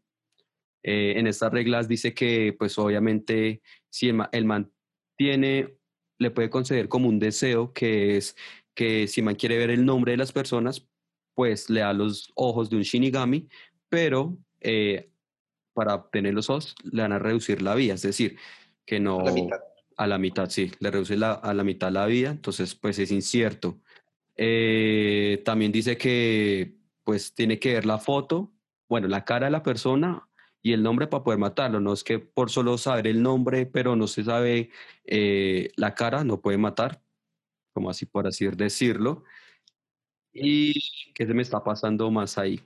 Eh, 0.84 1.14
en 1.18 1.28
estas 1.28 1.52
reglas 1.52 1.88
dice 1.88 2.14
que 2.14 2.56
pues 2.58 2.78
obviamente 2.78 3.62
si 3.90 4.08
el, 4.10 4.14
ma- 4.16 4.30
el 4.32 4.46
man 4.46 4.72
tiene, 5.18 5.76
le 6.18 6.32
puede 6.32 6.50
conceder 6.50 6.88
como 6.88 7.10
un 7.10 7.20
deseo 7.20 7.74
que 7.74 8.18
es 8.18 8.36
que 8.74 9.08
si 9.08 9.22
man 9.22 9.36
quiere 9.36 9.58
ver 9.58 9.72
el 9.72 9.86
nombre 9.86 10.14
de 10.14 10.18
las 10.18 10.32
personas, 10.32 10.88
pues 11.34 11.70
le 11.70 11.82
da 11.82 11.92
los 11.94 12.32
ojos 12.36 12.70
de 12.70 12.78
un 12.78 12.84
Shinigami, 12.84 13.50
pero 13.90 14.38
eh, 14.62 15.12
para 15.74 15.96
obtener 15.96 16.34
los 16.34 16.50
ojos 16.50 16.76
le 16.84 17.02
van 17.02 17.12
a 17.12 17.20
reducir 17.20 17.62
la 17.62 17.76
vida, 17.76 17.96
es 17.96 18.02
decir, 18.04 18.38
que 18.86 19.00
no... 19.02 19.20
A 19.20 19.24
la 19.26 19.32
mitad. 19.34 19.60
A 19.98 20.08
la 20.08 20.18
mitad, 20.18 20.50
sí, 20.50 20.72
le 20.80 20.92
reduce 20.92 21.18
la- 21.18 21.34
a 21.34 21.54
la 21.54 21.66
mitad 21.66 21.92
la 21.92 22.06
vida, 22.06 22.30
entonces 22.30 22.74
pues 22.74 23.00
es 23.00 23.12
incierto. 23.12 23.82
Eh, 24.38 25.42
también 25.44 25.74
dice 25.74 25.98
que 25.98 26.76
pues 27.04 27.34
tiene 27.34 27.60
que 27.60 27.74
ver 27.74 27.86
la 27.86 27.98
foto, 27.98 28.54
bueno, 28.88 29.10
la 29.10 29.26
cara 29.26 29.48
de 29.48 29.52
la 29.52 29.64
persona 29.64 30.29
y 30.62 30.74
el 30.74 30.84
nombre 30.84 31.08
para 31.08 31.24
poder 31.24 31.40
matarlo. 31.40 31.80
No 31.80 31.94
es 31.94 32.04
que 32.04 32.20
por 32.20 32.50
solo 32.50 32.78
saber 32.78 33.08
el 33.08 33.22
nombre, 33.22 33.66
pero 33.66 33.96
no 33.96 34.08
se 34.08 34.24
sabe 34.24 34.72
eh, 35.06 35.72
la 35.76 35.96
cara, 35.96 36.24
no 36.24 36.42
puede 36.42 36.58
matar, 36.58 37.02
como 37.74 37.90
así 37.90 38.06
por 38.06 38.28
así 38.28 38.48
decirlo. 38.48 39.24
Y 40.34 40.74
qué 41.14 41.26
se 41.26 41.34
me 41.34 41.42
está 41.42 41.64
pasando 41.64 42.12
más 42.12 42.38
ahí 42.38 42.62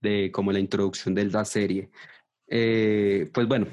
de 0.00 0.30
como 0.32 0.52
la 0.52 0.60
introducción 0.60 1.14
de 1.14 1.24
la 1.26 1.44
serie. 1.44 1.90
Eh, 2.46 3.30
pues 3.32 3.46
bueno, 3.48 3.66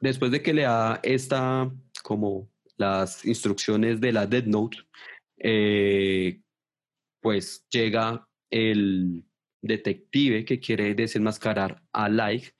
después 0.00 0.30
de 0.30 0.42
que 0.42 0.54
le 0.54 0.62
da 0.62 1.00
esta, 1.02 1.70
como 2.02 2.50
las 2.76 3.24
instrucciones 3.24 4.00
de 4.00 4.12
la 4.12 4.26
Dead 4.26 4.44
Note, 4.44 4.78
eh, 5.38 6.40
pues 7.20 7.66
llega 7.70 8.28
el 8.50 9.24
detective 9.62 10.44
que 10.44 10.60
quiere 10.60 10.94
desenmascarar 10.94 11.82
a 11.92 12.08
Like, 12.08 12.52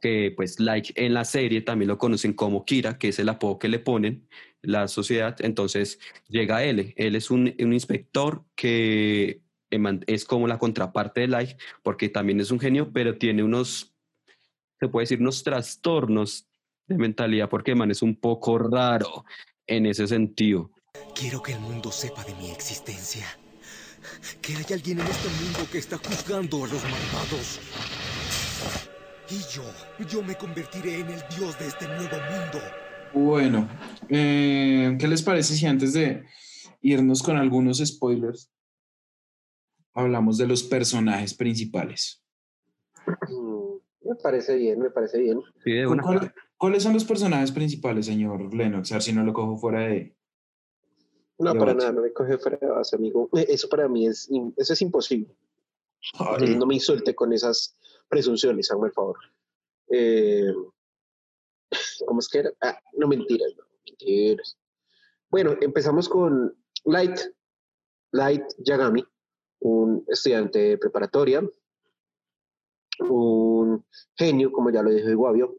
que 0.00 0.32
pues 0.36 0.60
Like 0.60 0.92
en 0.96 1.14
la 1.14 1.24
serie 1.24 1.60
también 1.62 1.88
lo 1.88 1.98
conocen 1.98 2.32
como 2.32 2.64
Kira, 2.64 2.98
que 2.98 3.08
es 3.08 3.18
el 3.18 3.28
apodo 3.28 3.58
que 3.58 3.68
le 3.68 3.78
ponen 3.78 4.28
la 4.62 4.88
sociedad. 4.88 5.36
Entonces 5.40 5.98
llega 6.28 6.64
él. 6.64 6.94
Él 6.96 7.16
es 7.16 7.30
un, 7.30 7.54
un 7.58 7.72
inspector 7.72 8.44
que 8.54 9.42
es 10.06 10.24
como 10.24 10.46
la 10.46 10.58
contraparte 10.58 11.22
de 11.22 11.28
Like, 11.28 11.56
porque 11.82 12.08
también 12.08 12.40
es 12.40 12.50
un 12.50 12.60
genio, 12.60 12.90
pero 12.92 13.18
tiene 13.18 13.42
unos, 13.42 13.94
se 14.80 14.88
puede 14.88 15.04
decir, 15.04 15.20
unos 15.20 15.42
trastornos 15.42 16.46
de 16.86 16.96
mentalidad, 16.96 17.48
porque 17.48 17.74
man 17.74 17.90
es 17.90 18.02
un 18.02 18.16
poco 18.16 18.58
raro 18.58 19.24
en 19.66 19.86
ese 19.86 20.06
sentido. 20.06 20.70
Quiero 21.14 21.42
que 21.42 21.52
el 21.52 21.60
mundo 21.60 21.92
sepa 21.92 22.24
de 22.24 22.34
mi 22.36 22.50
existencia. 22.50 23.26
Que 24.40 24.56
hay 24.56 24.64
alguien 24.72 25.00
en 25.00 25.06
este 25.06 25.28
mundo 25.28 25.68
que 25.70 25.78
está 25.78 25.98
juzgando 25.98 26.64
a 26.64 26.68
los 26.68 26.82
malvados. 26.82 27.60
Y 29.30 29.40
yo, 29.52 29.62
yo 30.08 30.22
me 30.22 30.34
convertiré 30.36 31.00
en 31.00 31.10
el 31.10 31.20
dios 31.28 31.58
de 31.58 31.66
este 31.66 31.86
nuevo 31.88 32.16
mundo. 32.16 32.58
Bueno, 33.12 33.68
eh, 34.08 34.96
¿qué 34.98 35.08
les 35.08 35.22
parece 35.22 35.54
si 35.54 35.66
antes 35.66 35.92
de 35.92 36.24
irnos 36.82 37.22
con 37.22 37.36
algunos 37.36 37.78
spoilers 37.78 38.50
hablamos 39.94 40.38
de 40.38 40.46
los 40.46 40.62
personajes 40.62 41.34
principales? 41.34 42.22
Mm, 43.28 44.08
Me 44.08 44.14
parece 44.22 44.56
bien, 44.56 44.78
me 44.80 44.90
parece 44.90 45.18
bien. 45.18 45.40
Sí, 45.64 45.72
de 45.72 45.86
¿Cu- 45.86 45.92
una. 45.92 46.02
cuál- 46.02 46.34
¿Cuáles 46.56 46.82
son 46.82 46.92
los 46.94 47.04
personajes 47.04 47.52
principales, 47.52 48.06
señor 48.06 48.52
Lennox? 48.52 48.90
A 48.90 48.96
ver 48.96 49.02
si 49.02 49.12
no 49.12 49.22
lo 49.22 49.32
cojo 49.32 49.56
fuera 49.58 49.80
de... 49.80 50.16
No, 51.38 51.52
De 51.52 51.58
para 51.60 51.72
base. 51.72 51.86
nada, 51.86 51.92
no 51.96 52.02
me 52.02 52.12
coge 52.12 52.36
fuera 52.38 52.58
de 52.60 52.66
base, 52.66 52.96
amigo. 52.96 53.28
Eh, 53.36 53.46
Eso 53.50 53.68
para 53.68 53.86
mí 53.88 54.06
es, 54.08 54.28
eso 54.56 54.72
es 54.72 54.82
imposible. 54.82 55.36
Ay, 56.18 56.56
No 56.56 56.66
me 56.66 56.74
insulte 56.74 57.14
con 57.14 57.32
esas 57.32 57.78
presunciones, 58.08 58.70
hazme 58.70 58.88
el 58.88 58.92
favor. 58.92 59.18
Eh, 59.90 60.52
¿Cómo 62.06 62.20
es 62.20 62.28
que? 62.28 62.44
Ah, 62.60 62.78
no 62.94 63.08
mentiras, 63.08 63.52
no 63.56 63.64
mentiras. 63.86 64.56
Bueno, 65.30 65.56
empezamos 65.60 66.08
con 66.08 66.56
Light, 66.84 67.18
Light 68.12 68.44
Yagami, 68.58 69.04
un 69.60 70.04
estudiante 70.08 70.58
de 70.58 70.78
preparatoria, 70.78 71.42
un 73.00 73.84
genio, 74.16 74.50
como 74.50 74.70
ya 74.70 74.82
lo 74.82 74.90
dijo 74.90 75.10
Iguavio, 75.10 75.58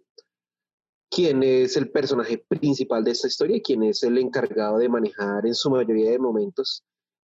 quien 1.10 1.44
es 1.44 1.76
el 1.78 1.92
personaje 1.92 2.38
principal 2.48 3.04
de 3.04 3.12
esta 3.12 3.28
historia 3.28 3.58
y 3.58 3.62
quien 3.62 3.84
es 3.84 4.04
el 4.04 4.18
encargado 4.18 4.78
de 4.78 4.90
manejar 4.90 5.46
en 5.46 5.56
su 5.56 5.70
mayoría 5.70 6.12
de 6.12 6.20
momentos 6.20 6.84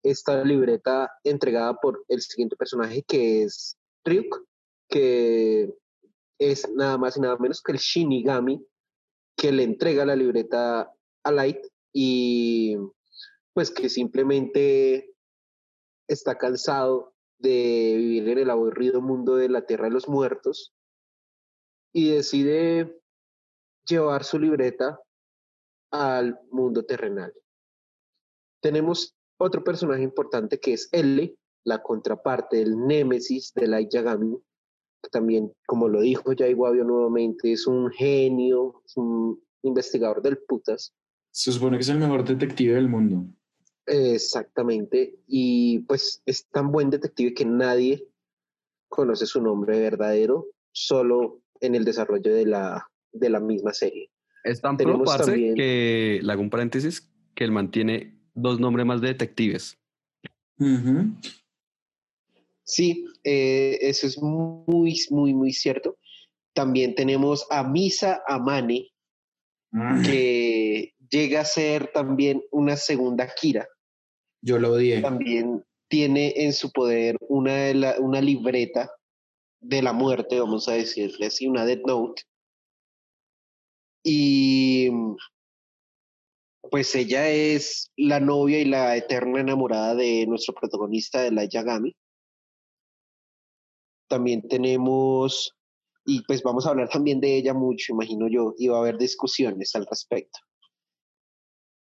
esta 0.02 0.42
libreta 0.44 1.10
entregada 1.24 1.74
por 1.74 2.04
el 2.08 2.20
siguiente 2.20 2.56
personaje 2.56 3.02
que 3.02 3.42
es 3.42 3.76
Ryuk, 4.04 4.44
que 4.88 5.74
es 6.38 6.68
nada 6.74 6.98
más 6.98 7.16
y 7.16 7.20
nada 7.20 7.36
menos 7.38 7.62
que 7.62 7.72
el 7.72 7.78
Shinigami 7.78 8.64
que 9.36 9.52
le 9.52 9.62
entrega 9.62 10.04
la 10.06 10.16
libreta 10.16 10.92
a 11.24 11.32
Light 11.32 11.66
y 11.92 12.76
pues 13.52 13.70
que 13.70 13.88
simplemente 13.88 15.14
está 16.08 16.38
cansado 16.38 17.14
de 17.38 17.94
vivir 17.96 18.28
en 18.28 18.38
el 18.38 18.50
aburrido 18.50 19.00
mundo 19.00 19.36
de 19.36 19.48
la 19.48 19.66
Tierra 19.66 19.84
de 19.84 19.92
los 19.92 20.08
Muertos 20.08 20.74
y 21.92 22.10
decide 22.10 23.00
llevar 23.88 24.24
su 24.24 24.38
libreta 24.38 25.00
al 25.90 26.38
mundo 26.50 26.84
terrenal. 26.84 27.32
Tenemos 28.62 29.16
otro 29.38 29.62
personaje 29.64 30.02
importante 30.02 30.58
que 30.58 30.74
es 30.74 30.88
L, 30.92 31.34
la 31.64 31.82
contraparte 31.82 32.58
del 32.58 32.86
Némesis 32.86 33.52
de 33.54 33.66
Light 33.66 33.90
Yagami, 33.90 34.36
también, 35.10 35.52
como 35.66 35.88
lo 35.88 36.00
dijo 36.00 36.32
Jai 36.36 36.52
Guavio 36.54 36.84
nuevamente, 36.84 37.52
es 37.52 37.66
un 37.66 37.90
genio, 37.90 38.82
es 38.84 38.96
un 38.96 39.40
investigador 39.62 40.22
del 40.22 40.38
putas. 40.38 40.92
Se 41.30 41.52
supone 41.52 41.76
que 41.76 41.82
es 41.82 41.88
el 41.88 41.98
mejor 41.98 42.24
detective 42.24 42.74
del 42.74 42.88
mundo. 42.88 43.26
Exactamente. 43.86 45.18
Y 45.26 45.80
pues 45.80 46.22
es 46.26 46.46
tan 46.48 46.72
buen 46.72 46.90
detective 46.90 47.34
que 47.34 47.44
nadie 47.44 48.06
conoce 48.88 49.26
su 49.26 49.40
nombre 49.40 49.78
verdadero, 49.80 50.46
solo 50.72 51.40
en 51.60 51.74
el 51.74 51.84
desarrollo 51.84 52.34
de 52.34 52.46
la, 52.46 52.88
de 53.12 53.30
la 53.30 53.40
misma 53.40 53.72
serie. 53.72 54.10
Es 54.44 54.60
tan 54.60 54.76
pro, 54.76 54.86
Tenemos 54.86 55.08
parce, 55.08 55.30
también- 55.32 55.54
que 55.54 56.20
le 56.22 56.32
hago 56.32 56.42
un 56.42 56.50
paréntesis, 56.50 57.12
que 57.34 57.44
él 57.44 57.52
mantiene 57.52 58.18
dos 58.34 58.60
nombres 58.60 58.86
más 58.86 59.00
de 59.00 59.08
detectives. 59.08 59.78
Sí, 62.66 63.06
eh, 63.22 63.78
eso 63.80 64.06
es 64.06 64.20
muy, 64.20 64.98
muy, 65.10 65.32
muy 65.34 65.52
cierto. 65.52 65.98
También 66.52 66.94
tenemos 66.94 67.46
a 67.50 67.62
Misa 67.62 68.22
Amane, 68.26 68.88
Mm, 69.72 70.02
que 70.04 70.94
llega 71.10 71.40
a 71.40 71.44
ser 71.44 71.92
también 71.92 72.42
una 72.50 72.76
segunda 72.76 73.28
Kira. 73.34 73.68
Yo 74.42 74.58
lo 74.58 74.72
odié. 74.72 75.00
También 75.02 75.64
tiene 75.88 76.32
en 76.36 76.52
su 76.52 76.70
poder 76.72 77.16
una, 77.20 77.54
de 77.56 77.74
la- 77.74 77.96
una 78.00 78.20
libreta 78.20 78.90
de 79.60 79.82
la 79.82 79.92
muerte, 79.92 80.40
vamos 80.40 80.68
a 80.68 80.74
decirle 80.74 81.26
así, 81.26 81.46
una 81.46 81.66
Death 81.66 81.82
Note. 81.86 82.22
Y 84.04 84.88
pues 86.70 86.94
ella 86.94 87.28
es 87.28 87.90
la 87.96 88.18
novia 88.20 88.58
y 88.60 88.64
la 88.64 88.96
eterna 88.96 89.40
enamorada 89.40 89.94
de 89.94 90.26
nuestro 90.26 90.54
protagonista 90.54 91.22
de 91.22 91.32
la 91.32 91.44
Yagami. 91.44 91.94
También 94.08 94.46
tenemos, 94.48 95.56
y 96.04 96.22
pues 96.22 96.42
vamos 96.42 96.66
a 96.66 96.70
hablar 96.70 96.88
también 96.88 97.20
de 97.20 97.36
ella 97.36 97.54
mucho, 97.54 97.92
imagino 97.92 98.28
yo, 98.28 98.54
y 98.56 98.68
va 98.68 98.78
a 98.78 98.80
haber 98.80 98.98
discusiones 98.98 99.74
al 99.74 99.86
respecto. 99.86 100.38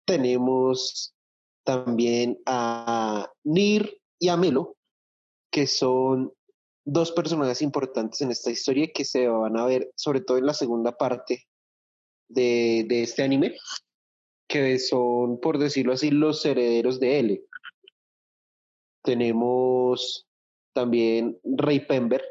Tenemos 0.06 1.14
también 1.64 2.40
a 2.46 3.32
Nir 3.44 4.02
y 4.20 4.30
a 4.30 4.38
Melo, 4.38 4.76
que 5.52 5.68
son 5.68 6.34
dos 6.86 7.12
personajes 7.12 7.62
importantes 7.62 8.22
en 8.22 8.32
esta 8.32 8.52
historia 8.52 8.90
que 8.94 9.06
se 9.06 9.28
van 9.28 9.58
a 9.58 9.66
ver 9.66 9.92
sobre 9.96 10.22
todo 10.22 10.38
en 10.38 10.46
la 10.46 10.54
segunda 10.54 10.98
parte 10.98 11.48
de, 12.28 12.86
de 12.88 13.04
este 13.04 13.24
anime, 13.24 13.56
que 14.48 14.80
son, 14.80 15.40
por 15.40 15.60
decirlo 15.60 15.94
así, 15.94 16.10
los 16.10 16.44
herederos 16.46 17.00
de 17.00 17.20
L. 17.20 17.44
Tenemos 19.04 20.29
también 20.80 21.38
Ray 21.44 21.82
Pember, 21.82 22.24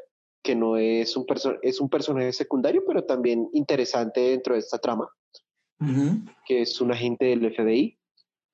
que 0.43 0.55
no 0.55 0.75
es 0.77 1.15
un, 1.15 1.25
es 1.61 1.79
un 1.79 1.89
personaje 1.89 2.33
secundario, 2.33 2.83
pero 2.87 3.03
también 3.03 3.47
interesante 3.53 4.21
dentro 4.21 4.53
de 4.55 4.59
esta 4.59 4.79
trama. 4.79 5.07
Que 6.45 6.61
es 6.61 6.81
un 6.81 6.91
agente 6.91 7.25
del 7.25 7.45
FBI, 7.53 7.97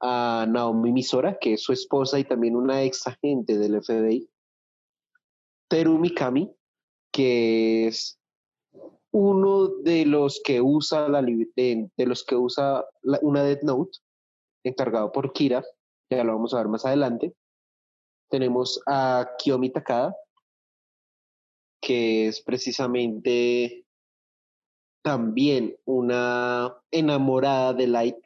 a 0.01 0.45
Naomi 0.49 0.91
Misora, 0.91 1.37
que 1.39 1.53
es 1.53 1.63
su 1.63 1.71
esposa 1.71 2.19
y 2.19 2.25
también 2.25 2.55
una 2.55 2.83
ex 2.83 3.07
agente 3.07 3.57
del 3.57 3.81
FBI, 3.81 4.29
Teru 5.69 5.97
Mikami, 5.97 6.53
que 7.11 7.87
es 7.87 8.19
uno 9.11 9.67
de 9.67 10.05
los 10.05 10.41
que 10.43 10.59
usa 10.61 11.07
la 11.07 11.21
de, 11.21 11.89
de 11.95 12.05
los 12.05 12.25
que 12.25 12.35
usa 12.35 12.85
la- 13.01 13.19
una 13.21 13.43
Death 13.43 13.63
Note, 13.63 13.97
encargado 14.65 15.11
por 15.13 15.31
Kira, 15.31 15.63
ya 16.11 16.23
lo 16.25 16.33
vamos 16.33 16.53
a 16.53 16.57
ver 16.57 16.67
más 16.67 16.85
adelante. 16.85 17.33
Tenemos 18.29 18.81
a 18.87 19.29
Kiyomi 19.37 19.69
Takada, 19.71 20.15
que 21.81 22.27
es 22.27 22.41
precisamente 22.41 23.85
también 25.03 25.75
una 25.85 26.75
enamorada 26.91 27.73
de 27.73 27.87
Light 27.87 28.17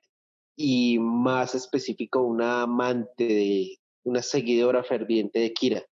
y 0.56 0.98
más 1.00 1.56
específico 1.56 2.22
una 2.22 2.62
amante 2.64 3.26
de 3.26 3.78
una 4.04 4.22
seguidora 4.22 4.84
ferviente 4.84 5.40
de 5.40 5.54
Kira. 5.54 5.86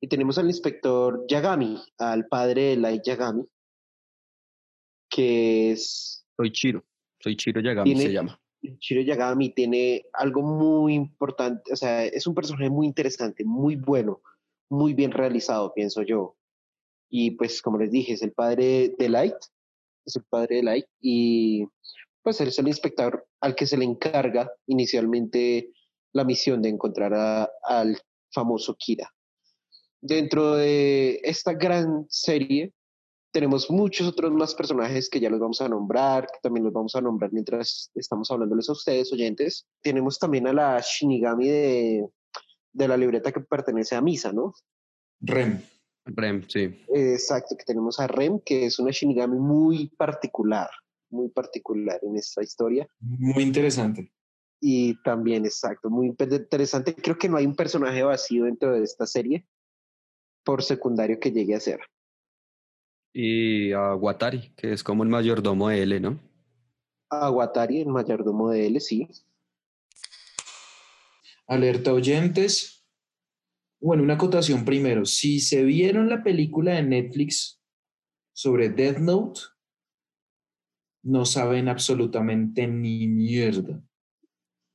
Y 0.00 0.08
tenemos 0.08 0.38
al 0.38 0.46
inspector 0.46 1.24
Yagami, 1.28 1.80
al 1.98 2.26
padre 2.28 2.62
de 2.62 2.76
Light 2.76 3.02
Yagami, 3.04 3.44
que 5.10 5.72
es 5.72 6.24
Soy 6.36 6.52
Chiro. 6.52 6.84
Soy 7.20 7.36
Chiro 7.36 7.60
Yagami, 7.60 7.90
Tiene- 7.90 8.06
se 8.06 8.12
llama. 8.12 8.40
Shiro 8.80 9.02
Yagami 9.02 9.50
tiene 9.50 10.06
algo 10.12 10.42
muy 10.42 10.94
importante, 10.94 11.72
o 11.72 11.76
sea, 11.76 12.04
es 12.04 12.26
un 12.26 12.34
personaje 12.34 12.70
muy 12.70 12.86
interesante, 12.86 13.44
muy 13.44 13.76
bueno, 13.76 14.22
muy 14.70 14.94
bien 14.94 15.12
realizado, 15.12 15.72
pienso 15.74 16.02
yo. 16.02 16.36
Y 17.08 17.32
pues, 17.32 17.62
como 17.62 17.78
les 17.78 17.90
dije, 17.90 18.14
es 18.14 18.22
el 18.22 18.32
padre 18.32 18.94
de 18.98 19.08
Light, 19.08 19.36
es 20.04 20.16
el 20.16 20.24
padre 20.24 20.56
de 20.56 20.62
Light, 20.62 20.86
y 21.00 21.66
pues 22.22 22.40
él 22.40 22.48
es 22.48 22.58
el 22.58 22.68
inspector 22.68 23.26
al 23.40 23.54
que 23.54 23.66
se 23.66 23.76
le 23.76 23.84
encarga 23.84 24.50
inicialmente 24.66 25.70
la 26.12 26.24
misión 26.24 26.62
de 26.62 26.70
encontrar 26.70 27.50
al 27.62 28.00
famoso 28.32 28.74
Kira. 28.78 29.12
Dentro 30.00 30.54
de 30.54 31.20
esta 31.22 31.52
gran 31.52 32.06
serie 32.08 32.72
tenemos 33.34 33.68
muchos 33.68 34.06
otros 34.06 34.32
más 34.32 34.54
personajes 34.54 35.10
que 35.10 35.18
ya 35.18 35.28
los 35.28 35.40
vamos 35.40 35.60
a 35.60 35.68
nombrar, 35.68 36.28
que 36.28 36.38
también 36.40 36.62
los 36.62 36.72
vamos 36.72 36.94
a 36.94 37.00
nombrar 37.00 37.32
mientras 37.32 37.90
estamos 37.96 38.30
hablándoles 38.30 38.68
a 38.68 38.72
ustedes, 38.72 39.12
oyentes. 39.12 39.66
Tenemos 39.82 40.20
también 40.20 40.46
a 40.46 40.52
la 40.52 40.80
Shinigami 40.80 41.48
de, 41.48 42.08
de 42.72 42.88
la 42.88 42.96
libreta 42.96 43.32
que 43.32 43.40
pertenece 43.40 43.96
a 43.96 44.00
Misa, 44.00 44.32
¿no? 44.32 44.54
Rem. 45.20 45.60
Rem, 46.06 46.46
sí. 46.48 46.84
Exacto, 46.94 47.56
que 47.56 47.64
tenemos 47.64 47.98
a 47.98 48.06
Rem, 48.06 48.38
que 48.38 48.66
es 48.66 48.78
una 48.78 48.92
Shinigami 48.92 49.36
muy 49.36 49.88
particular, 49.96 50.70
muy 51.10 51.28
particular 51.28 51.98
en 52.04 52.16
esta 52.16 52.40
historia. 52.40 52.86
Muy 53.00 53.42
interesante. 53.42 54.12
Y 54.60 55.02
también, 55.02 55.44
exacto, 55.44 55.90
muy 55.90 56.06
interesante. 56.06 56.94
Creo 56.94 57.18
que 57.18 57.28
no 57.28 57.36
hay 57.36 57.46
un 57.46 57.56
personaje 57.56 58.00
vacío 58.04 58.44
dentro 58.44 58.72
de 58.72 58.84
esta 58.84 59.08
serie, 59.08 59.44
por 60.44 60.62
secundario 60.62 61.18
que 61.18 61.32
llegue 61.32 61.56
a 61.56 61.60
ser. 61.60 61.80
Y 63.16 63.70
a 63.72 63.94
Watari, 63.94 64.52
que 64.56 64.72
es 64.72 64.82
como 64.82 65.04
el 65.04 65.08
mayordomo 65.08 65.68
de 65.68 65.82
L, 65.84 66.00
¿no? 66.00 66.18
A 67.08 67.30
Watari, 67.30 67.80
el 67.80 67.88
mayordomo 67.88 68.50
de 68.50 68.66
L, 68.66 68.80
sí. 68.80 69.08
Alerta 71.46 71.92
oyentes. 71.92 72.84
Bueno, 73.80 74.02
una 74.02 74.14
acotación 74.14 74.64
primero. 74.64 75.04
Si 75.04 75.38
se 75.38 75.62
vieron 75.62 76.08
la 76.08 76.24
película 76.24 76.74
de 76.74 76.82
Netflix 76.82 77.62
sobre 78.32 78.70
Death 78.70 78.98
Note, 78.98 79.40
no 81.04 81.24
saben 81.24 81.68
absolutamente 81.68 82.66
ni 82.66 83.06
mierda. 83.06 83.80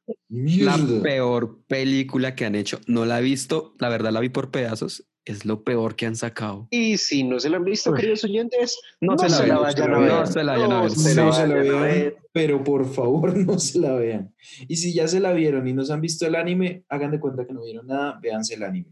La 0.08 0.78
Mierda. 0.78 1.02
peor 1.04 1.64
película 1.66 2.36
que 2.36 2.46
han 2.46 2.56
hecho. 2.56 2.80
No 2.88 3.06
la 3.06 3.20
he 3.20 3.24
visto, 3.24 3.76
la 3.80 3.90
verdad 3.90 4.12
la 4.12 4.22
vi 4.22 4.30
por 4.30 4.50
pedazos. 4.50 5.09
Es 5.30 5.46
lo 5.46 5.64
peor 5.64 5.96
que 5.96 6.08
han 6.08 6.16
sacado. 6.16 6.68
Y 6.72 6.98
si 6.98 7.24
no 7.24 7.40
se 7.40 7.52
la 7.52 7.58
han 7.58 7.64
visto, 7.64 7.94
queridos 7.94 8.24
oyentes, 8.24 8.82
No 9.00 9.16
se 9.16 9.30
la 9.30 9.42
vean, 9.42 9.62
vayan 9.62 9.94
a 9.94 10.00
no 10.00 10.00
ver. 10.02 10.28
se 10.28 10.44
la 10.44 10.54
vayan 10.54 10.72
a 10.72 10.82
ver. 10.82 10.90
se 10.92 11.14
la 11.14 11.24
no 11.24 11.32
se 11.34 11.48
la 11.48 11.56
vayan 11.56 11.76
a 11.76 11.82
vean, 11.82 11.84
ver. 11.84 12.18
pero 12.34 12.64
por 12.64 12.92
favor 12.92 13.38
no 13.38 13.60
se 13.60 13.78
la 13.78 13.94
vean. 13.94 14.34
Y 14.68 14.78
si 14.78 14.92
ya 14.92 15.08
se 15.08 15.20
la 15.20 15.32
vieron 15.34 15.68
y 15.68 15.74
no 15.74 15.86
se 15.86 15.94
han 15.94 16.02
visto 16.02 16.26
el 16.26 16.34
anime, 16.34 16.84
hagan 16.90 17.12
de 17.12 17.20
cuenta 17.20 17.46
que 17.46 17.54
no 17.54 17.64
vieron 17.64 17.86
nada, 17.86 18.18
véanse 18.20 18.56
el 18.56 18.64
anime. 18.64 18.92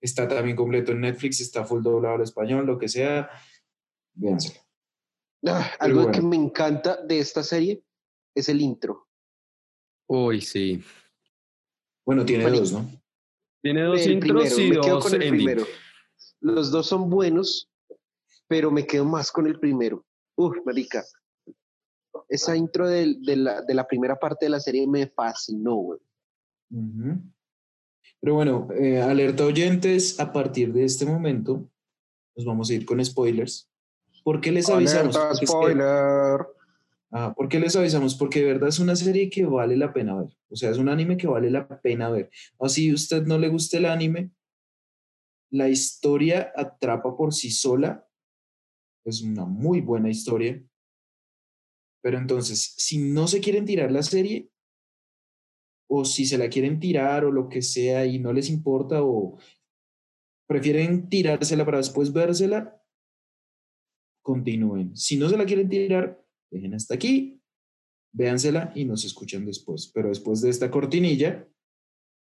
Está 0.00 0.26
también 0.26 0.56
completo 0.56 0.92
en 0.92 1.02
Netflix, 1.02 1.40
está 1.40 1.62
full 1.62 1.82
doblado 1.82 2.14
al 2.14 2.22
español, 2.22 2.64
lo 2.64 2.78
que 2.78 2.88
sea, 2.88 3.28
véanselo. 4.14 4.60
Ah, 5.46 5.70
algo 5.78 6.04
bueno. 6.04 6.12
que 6.12 6.22
me 6.22 6.36
encanta 6.36 7.02
de 7.04 7.18
esta 7.18 7.42
serie 7.42 7.82
es 8.34 8.48
el 8.48 8.62
intro. 8.62 9.06
Uy, 10.08 10.40
sí. 10.40 10.82
Bueno, 12.06 12.24
tiene 12.24 12.44
Bueno, 12.44 12.60
dos, 12.60 12.72
¿no? 12.72 12.90
Tiene 13.62 13.82
dos 13.82 14.00
el 14.02 14.12
intros 14.12 14.52
primero, 14.54 14.60
y 14.60 14.70
me 14.70 14.80
quedo 14.80 14.94
dos 14.94 15.04
con 15.04 15.22
el 15.22 15.28
primero. 15.30 15.66
Los 16.40 16.70
dos 16.70 16.86
son 16.86 17.10
buenos, 17.10 17.68
pero 18.46 18.70
me 18.70 18.86
quedo 18.86 19.04
más 19.04 19.32
con 19.32 19.46
el 19.46 19.58
primero. 19.58 20.04
Uf, 20.36 20.56
marica. 20.64 21.04
Esa 22.28 22.56
intro 22.56 22.86
de, 22.88 23.16
la, 23.36 23.62
de 23.62 23.74
la 23.74 23.86
primera 23.86 24.16
parte 24.18 24.46
de 24.46 24.50
la 24.50 24.60
serie 24.60 24.86
me 24.86 25.08
fascinó, 25.08 25.74
güey. 25.76 26.00
Pero 28.20 28.34
bueno, 28.34 28.68
eh, 28.78 29.00
alerta 29.00 29.44
oyentes, 29.44 30.18
a 30.20 30.32
partir 30.32 30.72
de 30.72 30.84
este 30.84 31.06
momento 31.06 31.68
nos 32.36 32.44
vamos 32.44 32.70
a 32.70 32.74
ir 32.74 32.84
con 32.84 33.04
spoilers. 33.04 33.68
¿Por 34.22 34.40
qué 34.40 34.52
les 34.52 34.68
avisamos? 34.68 35.16
Alerta, 35.16 35.28
Porque 35.30 35.34
es 35.34 35.40
que- 35.40 35.46
spoiler. 35.46 36.46
Ah, 37.10 37.32
¿por 37.34 37.48
qué 37.48 37.58
les 37.58 37.74
avisamos? 37.74 38.14
Porque 38.14 38.40
de 38.40 38.46
verdad 38.46 38.68
es 38.68 38.78
una 38.80 38.94
serie 38.94 39.30
que 39.30 39.46
vale 39.46 39.76
la 39.76 39.92
pena 39.92 40.14
ver. 40.16 40.36
O 40.50 40.56
sea, 40.56 40.70
es 40.70 40.78
un 40.78 40.88
anime 40.88 41.16
que 41.16 41.26
vale 41.26 41.50
la 41.50 41.66
pena 41.80 42.10
ver. 42.10 42.30
Así 42.58 42.92
usted 42.92 43.22
no 43.22 43.38
le 43.38 43.48
gusta 43.48 43.78
el 43.78 43.86
anime, 43.86 44.30
la 45.50 45.68
historia 45.68 46.52
atrapa 46.54 47.16
por 47.16 47.32
sí 47.32 47.50
sola. 47.50 48.06
Es 49.04 49.22
una 49.22 49.46
muy 49.46 49.80
buena 49.80 50.10
historia. 50.10 50.62
Pero 52.02 52.18
entonces, 52.18 52.74
si 52.76 52.98
no 52.98 53.26
se 53.26 53.40
quieren 53.40 53.64
tirar 53.64 53.90
la 53.90 54.02
serie, 54.02 54.50
o 55.90 56.04
si 56.04 56.26
se 56.26 56.36
la 56.36 56.50
quieren 56.50 56.78
tirar 56.78 57.24
o 57.24 57.32
lo 57.32 57.48
que 57.48 57.62
sea 57.62 58.04
y 58.04 58.18
no 58.18 58.32
les 58.32 58.50
importa, 58.50 59.02
o 59.02 59.38
prefieren 60.46 61.08
tirársela 61.08 61.64
para 61.64 61.78
después 61.78 62.12
vérsela, 62.12 62.82
continúen. 64.22 64.94
Si 64.94 65.16
no 65.16 65.28
se 65.30 65.38
la 65.38 65.46
quieren 65.46 65.68
tirar, 65.70 66.22
dejen 66.50 66.74
hasta 66.74 66.94
aquí, 66.94 67.40
véansela 68.12 68.72
y 68.74 68.84
nos 68.84 69.04
escuchan 69.04 69.44
después. 69.44 69.90
Pero 69.94 70.08
después 70.08 70.40
de 70.40 70.50
esta 70.50 70.70
cortinilla, 70.70 71.46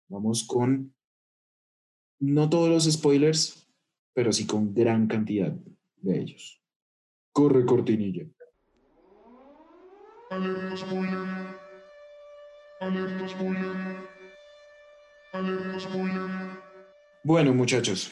vamos 0.07 0.43
con 0.43 0.93
no 2.19 2.49
todos 2.49 2.69
los 2.69 2.91
spoilers, 2.91 3.67
pero 4.13 4.31
sí 4.31 4.45
con 4.45 4.73
gran 4.73 5.07
cantidad 5.07 5.53
de 5.97 6.19
ellos. 6.19 6.61
Corre 7.31 7.65
cortinilla. 7.65 8.25
Bueno, 17.23 17.53
muchachos, 17.53 18.11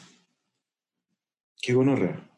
qué 1.61 1.73
gonorrea. 1.73 2.32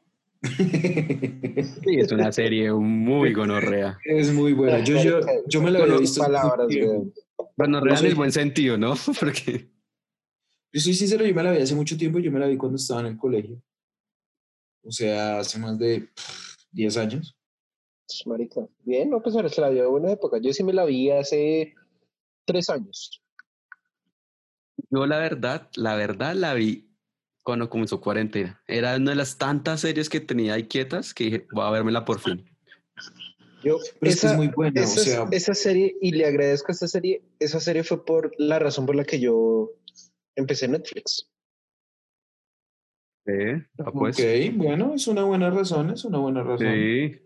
Sí, 0.46 1.96
es 2.00 2.12
una 2.12 2.32
serie 2.32 2.72
muy 2.72 3.34
gonorrea. 3.34 3.98
es 4.04 4.32
muy 4.34 4.54
buena. 4.54 4.84
Yo, 4.84 5.02
yo, 5.02 5.20
yo 5.48 5.62
me 5.62 5.72
la 5.72 5.80
había 5.84 5.98
visto. 5.98 6.22
hace 6.22 6.32
palabras, 6.32 6.68
mucho 6.68 6.80
tiempo. 6.80 6.94
güey. 7.02 7.14
Gonorrea 7.58 8.00
en 8.00 8.06
el 8.06 8.16
buen 8.16 8.32
sentido, 8.32 8.78
¿no? 8.78 8.96
Porque 9.20 9.70
Yo 10.74 10.82
soy 10.82 10.94
sincero, 10.94 11.26
yo 11.26 11.34
me 11.34 11.44
la 11.44 11.52
vi 11.52 11.62
hace 11.62 11.76
mucho 11.76 11.98
tiempo, 11.98 12.20
yo 12.20 12.32
me 12.32 12.40
la 12.40 12.48
vi 12.48 12.58
cuando 12.58 12.76
estaba 12.78 13.02
en 13.02 13.08
el 13.08 13.18
colegio. 13.18 13.62
O 14.84 14.92
sea, 14.92 15.40
hace 15.40 15.58
más 15.58 15.80
de 15.80 16.02
pff, 16.14 16.56
10 16.72 16.98
años. 16.98 17.36
Marica. 18.26 18.68
Bien, 18.84 19.10
no, 19.10 19.22
pues 19.22 19.36
ahora 19.36 19.50
se 19.50 19.62
la 19.62 19.70
vio 19.70 19.86
en 19.86 19.92
buena 19.92 20.12
época. 20.12 20.38
Yo 20.40 20.54
sí 20.54 20.64
me 20.64 20.74
la 20.74 20.86
vi 20.86 21.10
hace 21.10 21.74
tres 22.46 22.70
años. 22.70 23.22
yo 24.90 25.08
la 25.08 25.18
verdad, 25.18 25.70
la 25.76 25.96
verdad 25.96 26.36
la 26.36 26.54
vi 26.54 26.95
cuando 27.46 27.70
comenzó 27.70 28.02
cuarentena. 28.02 28.60
Era 28.68 28.96
una 28.96 29.12
de 29.12 29.16
las 29.16 29.38
tantas 29.38 29.82
series 29.82 30.10
que 30.10 30.20
tenía 30.20 30.56
ahí 30.56 30.64
quietas 30.64 31.14
que 31.14 31.26
dije, 31.26 31.48
voy 31.54 31.64
a 31.64 31.70
vérmela 31.70 32.04
por 32.04 32.20
fin. 32.20 32.44
Yo, 33.64 33.78
Pero 34.00 34.12
es 34.12 34.20
que 34.20 34.28
es 34.28 34.36
muy 34.36 34.48
buena, 34.48 34.82
o 34.82 34.84
esa, 34.84 35.00
sea- 35.04 35.28
esa 35.32 35.54
serie, 35.54 35.96
y 36.02 36.12
le 36.12 36.26
agradezco 36.26 36.72
a 36.72 36.74
esta 36.74 36.88
serie, 36.88 37.22
esa 37.40 37.60
serie 37.60 37.84
fue 37.84 38.04
por 38.04 38.34
la 38.40 38.58
razón 38.58 38.88
por 38.88 38.96
la 38.96 39.06
que 39.06 39.20
yo 39.20 39.72
empecé 40.36 40.68
Netflix. 40.68 41.30
¿Eh? 43.28 43.64
Ah, 43.78 43.92
pues. 43.92 44.20
ok, 44.20 44.56
bueno, 44.56 44.94
es 44.96 45.08
una 45.08 45.24
buena 45.24 45.52
razón, 45.52 45.92
es 45.92 46.04
una 46.04 46.18
buena 46.18 46.42
razón. 46.42 46.68
Sí. 46.68 47.22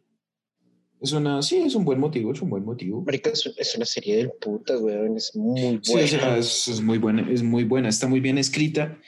Es 1.01 1.13
una, 1.13 1.41
sí, 1.41 1.59
es 1.59 1.75
un 1.75 1.85
buen 1.85 1.99
motivo, 1.99 2.33
es 2.33 2.41
un 2.41 2.49
buen 2.49 2.65
motivo. 2.65 3.01
Marica, 3.03 3.29
es, 3.29 3.75
una 3.75 3.85
serie 3.85 4.17
del 4.17 4.31
puta, 4.31 4.77
weón, 4.77 5.15
es 5.15 5.33
muy 5.33 5.79
Sí, 5.81 5.93
buena. 5.93 6.05
o 6.05 6.07
sea, 6.09 6.37
es, 6.37 6.67
es 6.67 6.81
muy 6.81 6.97
buena, 6.97 7.29
es 7.31 7.41
muy 7.41 7.63
buena, 7.63 7.87
está 7.87 8.07
muy 8.07 8.19
bien 8.19 8.37
escrita. 8.37 8.99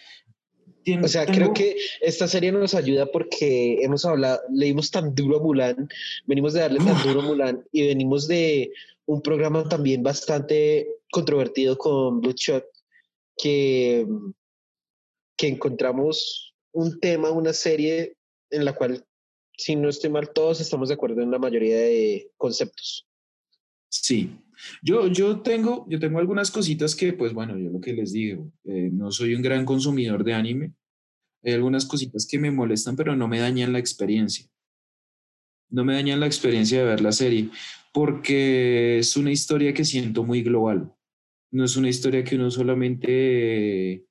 Tiene- 0.83 1.05
O 1.05 1.07
sea, 1.07 1.25
tengo- 1.25 1.37
creo 1.37 1.53
que 1.53 1.77
esta 2.01 2.27
serie 2.27 2.51
nos 2.51 2.73
ayuda 2.73 3.05
porque 3.05 3.83
hemos 3.83 4.03
hablado, 4.05 4.41
leímos 4.51 4.89
tan 4.91 5.13
duro 5.13 5.37
a 5.37 5.41
Mulan, 5.43 5.89
venimos 6.25 6.53
de 6.53 6.61
darle 6.61 6.79
tan 6.79 7.01
duro 7.03 7.21
a 7.21 7.23
Mulan 7.23 7.65
y 7.71 7.87
venimos 7.87 8.27
de 8.27 8.71
un 9.05 9.21
programa 9.21 9.67
también 9.69 10.01
bastante 10.03 10.87
controvertido 11.11 11.77
con 11.77 12.21
Bloodshot, 12.21 12.65
que, 13.37 14.07
que 15.37 15.47
encontramos 15.47 16.53
un 16.71 16.99
tema, 16.99 17.31
una 17.31 17.53
serie 17.53 18.15
en 18.49 18.65
la 18.65 18.73
cual, 18.73 19.05
si 19.57 19.75
no 19.75 19.89
estoy 19.89 20.09
mal, 20.09 20.31
todos 20.31 20.61
estamos 20.61 20.89
de 20.89 20.95
acuerdo 20.95 21.21
en 21.21 21.31
la 21.31 21.39
mayoría 21.39 21.77
de 21.77 22.31
conceptos. 22.37 23.05
Sí, 23.89 24.29
yo, 24.81 25.07
yo, 25.07 25.41
tengo, 25.41 25.85
yo 25.89 25.99
tengo 25.99 26.19
algunas 26.19 26.51
cositas 26.51 26.95
que, 26.95 27.13
pues 27.13 27.33
bueno, 27.33 27.57
yo 27.57 27.69
lo 27.69 27.79
que 27.79 27.93
les 27.93 28.11
digo, 28.11 28.51
eh, 28.63 28.89
no 28.91 29.11
soy 29.11 29.35
un 29.35 29.41
gran 29.41 29.65
consumidor 29.65 30.23
de 30.23 30.33
anime. 30.33 30.73
Hay 31.43 31.53
algunas 31.53 31.85
cositas 31.85 32.27
que 32.29 32.39
me 32.39 32.51
molestan, 32.51 32.95
pero 32.95 33.15
no 33.15 33.27
me 33.27 33.39
dañan 33.39 33.73
la 33.73 33.79
experiencia. 33.79 34.45
No 35.69 35.85
me 35.85 35.93
dañan 35.93 36.19
la 36.19 36.27
experiencia 36.27 36.79
de 36.79 36.85
ver 36.85 37.01
la 37.01 37.11
serie, 37.11 37.49
porque 37.93 38.99
es 38.99 39.15
una 39.17 39.31
historia 39.31 39.73
que 39.73 39.85
siento 39.85 40.23
muy 40.23 40.43
global. 40.43 40.93
No 41.51 41.63
es 41.65 41.75
una 41.77 41.89
historia 41.89 42.23
que 42.23 42.35
uno 42.35 42.51
solamente 42.51 44.05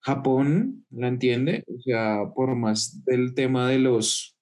Japón 0.00 0.86
la 0.90 1.08
entiende, 1.08 1.64
o 1.66 1.80
sea, 1.80 2.32
por 2.34 2.56
más 2.56 3.04
del 3.04 3.34
tema 3.34 3.68
de 3.68 3.78
los 3.78 4.36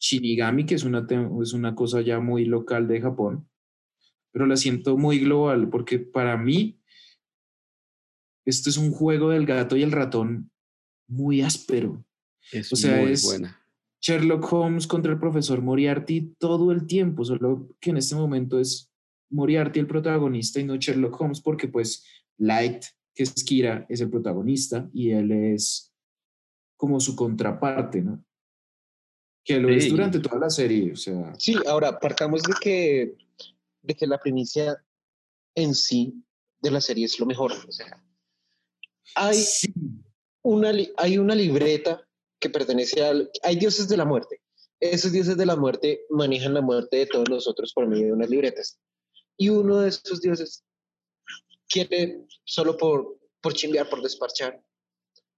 Shinigami, 0.00 0.66
que 0.66 0.74
es 0.74 0.84
una, 0.84 1.06
es 1.42 1.52
una 1.52 1.74
cosa 1.74 2.00
ya 2.00 2.20
muy 2.20 2.44
local 2.44 2.88
de 2.88 3.00
Japón, 3.00 3.48
pero 4.34 4.46
la 4.46 4.56
siento 4.56 4.96
muy 4.98 5.20
global 5.20 5.70
porque 5.70 6.00
para 6.00 6.36
mí 6.36 6.80
esto 8.44 8.68
es 8.68 8.76
un 8.76 8.90
juego 8.90 9.30
del 9.30 9.46
gato 9.46 9.76
y 9.76 9.82
el 9.84 9.92
ratón 9.92 10.50
muy 11.08 11.40
áspero. 11.40 12.04
Es 12.52 12.72
O 12.72 12.76
sea, 12.76 13.00
muy 13.00 13.12
es- 13.12 13.22
buena. 13.24 13.60
Sherlock 14.02 14.52
Holmes 14.52 14.86
contra 14.86 15.12
el 15.12 15.18
profesor 15.18 15.62
Moriarty 15.62 16.34
todo 16.38 16.72
el 16.72 16.86
tiempo, 16.86 17.24
solo 17.24 17.74
que 17.80 17.88
en 17.90 17.96
este 17.96 18.16
momento 18.16 18.58
es 18.58 18.92
Moriarty 19.30 19.80
el 19.80 19.86
protagonista 19.86 20.60
y 20.60 20.64
no 20.64 20.76
Sherlock 20.76 21.18
Holmes 21.18 21.40
porque 21.40 21.68
pues 21.68 22.04
Light, 22.36 22.84
que 23.14 23.22
es 23.22 23.32
Kira, 23.44 23.86
es 23.88 24.00
el 24.02 24.10
protagonista 24.10 24.90
y 24.92 25.10
él 25.12 25.30
es 25.32 25.94
como 26.76 26.98
su 27.00 27.14
contraparte, 27.16 28.02
¿no? 28.02 28.22
Que 29.42 29.58
lo 29.60 29.70
es 29.70 29.84
Sí. 29.84 29.90
durante 29.90 30.18
toda 30.18 30.38
la 30.38 30.50
serie, 30.50 30.92
o 30.92 30.96
sea. 30.96 31.32
Sí, 31.38 31.54
ahora 31.66 31.98
partamos 31.98 32.42
de 32.42 32.52
que, 32.60 33.16
de 33.84 33.94
que 33.94 34.06
la 34.06 34.18
primicia 34.18 34.82
en 35.54 35.74
sí 35.74 36.24
de 36.60 36.70
la 36.70 36.80
serie 36.80 37.04
es 37.04 37.20
lo 37.20 37.26
mejor. 37.26 37.52
O 37.52 37.72
sea, 37.72 38.02
hay, 39.14 39.36
una, 40.42 40.72
hay 40.96 41.18
una 41.18 41.34
libreta 41.34 42.06
que 42.40 42.50
pertenece 42.50 43.04
al... 43.04 43.30
Hay 43.42 43.56
dioses 43.56 43.88
de 43.88 43.96
la 43.96 44.04
muerte. 44.04 44.40
Esos 44.80 45.12
dioses 45.12 45.36
de 45.36 45.46
la 45.46 45.56
muerte 45.56 46.04
manejan 46.10 46.54
la 46.54 46.60
muerte 46.60 46.96
de 46.96 47.06
todos 47.06 47.28
nosotros 47.28 47.72
por 47.72 47.86
medio 47.86 48.06
de 48.06 48.12
unas 48.12 48.30
libretas. 48.30 48.78
Y 49.36 49.50
uno 49.50 49.80
de 49.80 49.88
esos 49.90 50.20
dioses 50.20 50.64
quiere, 51.68 52.24
solo 52.44 52.76
por, 52.76 53.18
por 53.40 53.52
chimbear, 53.52 53.88
por 53.88 54.02
desparchar, 54.02 54.62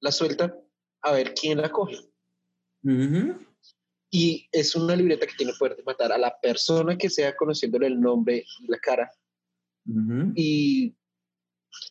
la 0.00 0.12
suelta 0.12 0.56
a 1.02 1.12
ver 1.12 1.34
quién 1.34 1.60
la 1.60 1.70
coge. 1.70 1.98
ujú, 2.82 3.36
Y 4.10 4.48
es 4.52 4.74
una 4.76 4.94
libreta 4.94 5.26
que 5.26 5.34
tiene 5.34 5.52
poder 5.58 5.76
de 5.76 5.82
matar 5.82 6.12
a 6.12 6.18
la 6.18 6.34
persona 6.40 6.96
que 6.96 7.10
sea 7.10 7.34
conociéndole 7.36 7.88
el 7.88 8.00
nombre 8.00 8.44
y 8.60 8.66
la 8.68 8.78
cara 8.78 9.10
y 10.34 10.94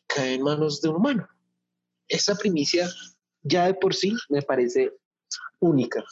cae 0.06 0.34
en 0.34 0.42
manos 0.42 0.80
de 0.80 0.88
un 0.88 0.96
humano. 0.96 1.28
Esa 2.08 2.34
primicia 2.36 2.88
ya 3.42 3.66
de 3.66 3.74
por 3.74 3.94
sí 3.94 4.14
me 4.28 4.42
parece 4.42 4.92
única. 5.58 6.04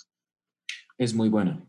Es 0.96 1.14
muy 1.14 1.28
buena. 1.28 1.64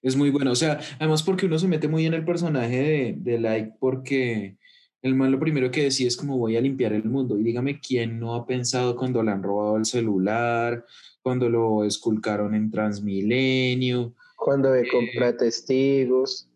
Es 0.00 0.16
muy 0.16 0.30
buena. 0.30 0.52
O 0.52 0.54
sea, 0.54 0.80
además 0.98 1.22
porque 1.22 1.46
uno 1.46 1.58
se 1.58 1.68
mete 1.68 1.88
muy 1.88 2.06
en 2.06 2.14
el 2.14 2.24
personaje 2.24 2.76
de, 2.76 3.14
de 3.18 3.38
Like 3.38 3.76
porque 3.80 4.58
el 5.02 5.14
man 5.16 5.32
lo 5.32 5.40
primero 5.40 5.70
que 5.70 5.84
decía 5.84 6.06
es 6.06 6.16
como 6.16 6.38
voy 6.38 6.56
a 6.56 6.60
limpiar 6.60 6.92
el 6.92 7.04
mundo. 7.04 7.36
Y 7.36 7.42
dígame 7.42 7.80
quién 7.80 8.20
no 8.20 8.34
ha 8.34 8.46
pensado 8.46 8.96
cuando 8.96 9.22
le 9.22 9.32
han 9.32 9.42
robado 9.42 9.76
el 9.76 9.84
celular, 9.84 10.84
cuando 11.22 11.48
lo 11.48 11.84
esculcaron 11.84 12.54
en 12.54 12.70
Transmilenio, 12.70 14.14
Cuando 14.36 14.70
ve 14.70 14.88
compra 14.88 15.36
testigos. 15.36 16.48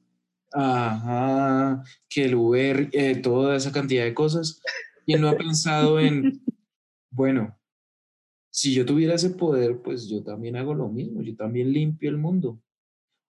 ajá, 0.53 1.83
que 2.09 2.25
el 2.25 2.35
Uber, 2.37 2.89
eh, 2.93 3.17
toda 3.17 3.57
esa 3.57 3.73
cantidad 3.73 4.05
de 4.05 4.15
cosas. 4.15 4.61
¿Quién 5.05 5.21
no 5.21 5.29
ha 5.29 5.37
pensado 5.37 6.01
en, 6.01 6.43
bueno, 7.11 7.57
si 8.51 8.75
yo 8.75 8.87
tuviera 8.87 9.15
ese 9.15 9.31
poder, 9.31 9.83
pues 9.83 10.09
yo 10.09 10.23
también 10.23 10.57
hago 10.57 10.75
lo 10.75 10.89
mismo, 10.89 11.21
yo 11.21 11.37
también 11.37 11.73
limpio 11.73 12.11
el 12.11 12.17
mundo. 12.17 12.61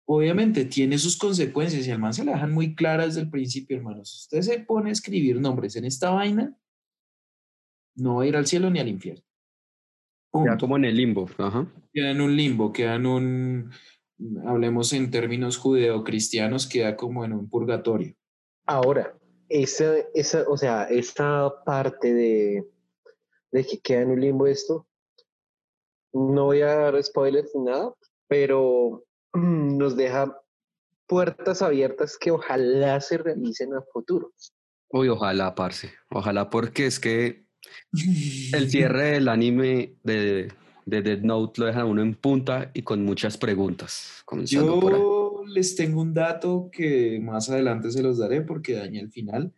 Obviamente 0.08 0.64
tiene 0.64 0.98
sus 0.98 1.18
consecuencias 1.18 1.86
y 1.86 1.90
al 1.90 1.98
man 1.98 2.14
se 2.14 2.24
la 2.24 2.32
dejan 2.32 2.52
muy 2.52 2.76
claras 2.76 3.08
desde 3.08 3.22
el 3.22 3.30
principio, 3.30 3.76
hermanos. 3.76 4.10
Si 4.10 4.36
usted 4.36 4.52
se 4.52 4.60
pone 4.60 4.90
a 4.90 4.92
escribir 4.92 5.40
nombres 5.40 5.74
en 5.74 5.84
esta 5.84 6.10
vaina, 6.10 6.56
no 7.96 8.16
va 8.16 8.22
a 8.22 8.26
ir 8.26 8.36
al 8.36 8.46
cielo 8.46 8.70
ni 8.70 8.78
al 8.78 8.88
infierno. 8.88 9.24
Ya 10.32 10.40
Punto. 10.50 10.58
como 10.58 10.76
en 10.76 10.84
el 10.84 10.96
limbo. 10.96 11.28
Ajá. 11.38 11.66
Queda 11.92 12.10
en 12.10 12.20
un 12.20 12.36
limbo, 12.36 12.72
queda 12.72 12.94
en 12.94 13.06
un, 13.06 13.70
hablemos 14.46 14.92
en 14.92 15.10
términos 15.10 15.56
judeocristianos, 15.56 16.68
queda 16.68 16.96
como 16.96 17.24
en 17.24 17.32
un 17.32 17.48
purgatorio. 17.48 18.14
Ahora, 18.66 19.18
esa, 19.48 19.96
esa, 20.14 20.44
o 20.48 20.56
sea, 20.56 20.84
esta 20.84 21.64
parte 21.64 22.14
de, 22.14 22.68
de 23.50 23.64
que 23.64 23.80
queda 23.80 24.02
en 24.02 24.10
un 24.10 24.20
limbo 24.20 24.46
esto, 24.46 24.86
no 26.12 26.44
voy 26.44 26.60
a 26.60 26.74
dar 26.76 27.02
spoilers 27.02 27.50
ni 27.54 27.64
nada, 27.64 27.94
pero 28.28 29.05
nos 29.36 29.96
deja 29.96 30.40
puertas 31.06 31.62
abiertas 31.62 32.16
que 32.18 32.30
ojalá 32.30 33.00
se 33.00 33.18
realicen 33.18 33.74
a 33.74 33.82
futuro. 33.92 34.32
Uy, 34.88 35.08
ojalá, 35.08 35.54
parce. 35.54 35.92
Ojalá, 36.10 36.50
porque 36.50 36.86
es 36.86 37.00
que 37.00 37.46
el 37.92 37.92
cierre 38.70 39.12
del 39.12 39.28
anime 39.28 39.96
de, 40.02 40.52
de 40.84 41.02
Dead 41.02 41.20
Note 41.20 41.60
lo 41.60 41.66
deja 41.66 41.82
a 41.82 41.84
uno 41.84 42.02
en 42.02 42.14
punta 42.14 42.70
y 42.74 42.82
con 42.82 43.04
muchas 43.04 43.36
preguntas. 43.36 44.22
Comenzando 44.24 44.80
por 44.80 44.94
ahí. 44.94 45.00
Yo 45.00 45.42
les 45.46 45.76
tengo 45.76 46.00
un 46.00 46.14
dato 46.14 46.70
que 46.72 47.20
más 47.20 47.50
adelante 47.50 47.90
se 47.90 48.02
los 48.02 48.18
daré 48.18 48.42
porque 48.42 48.74
daña 48.74 49.00
el 49.00 49.10
final. 49.10 49.52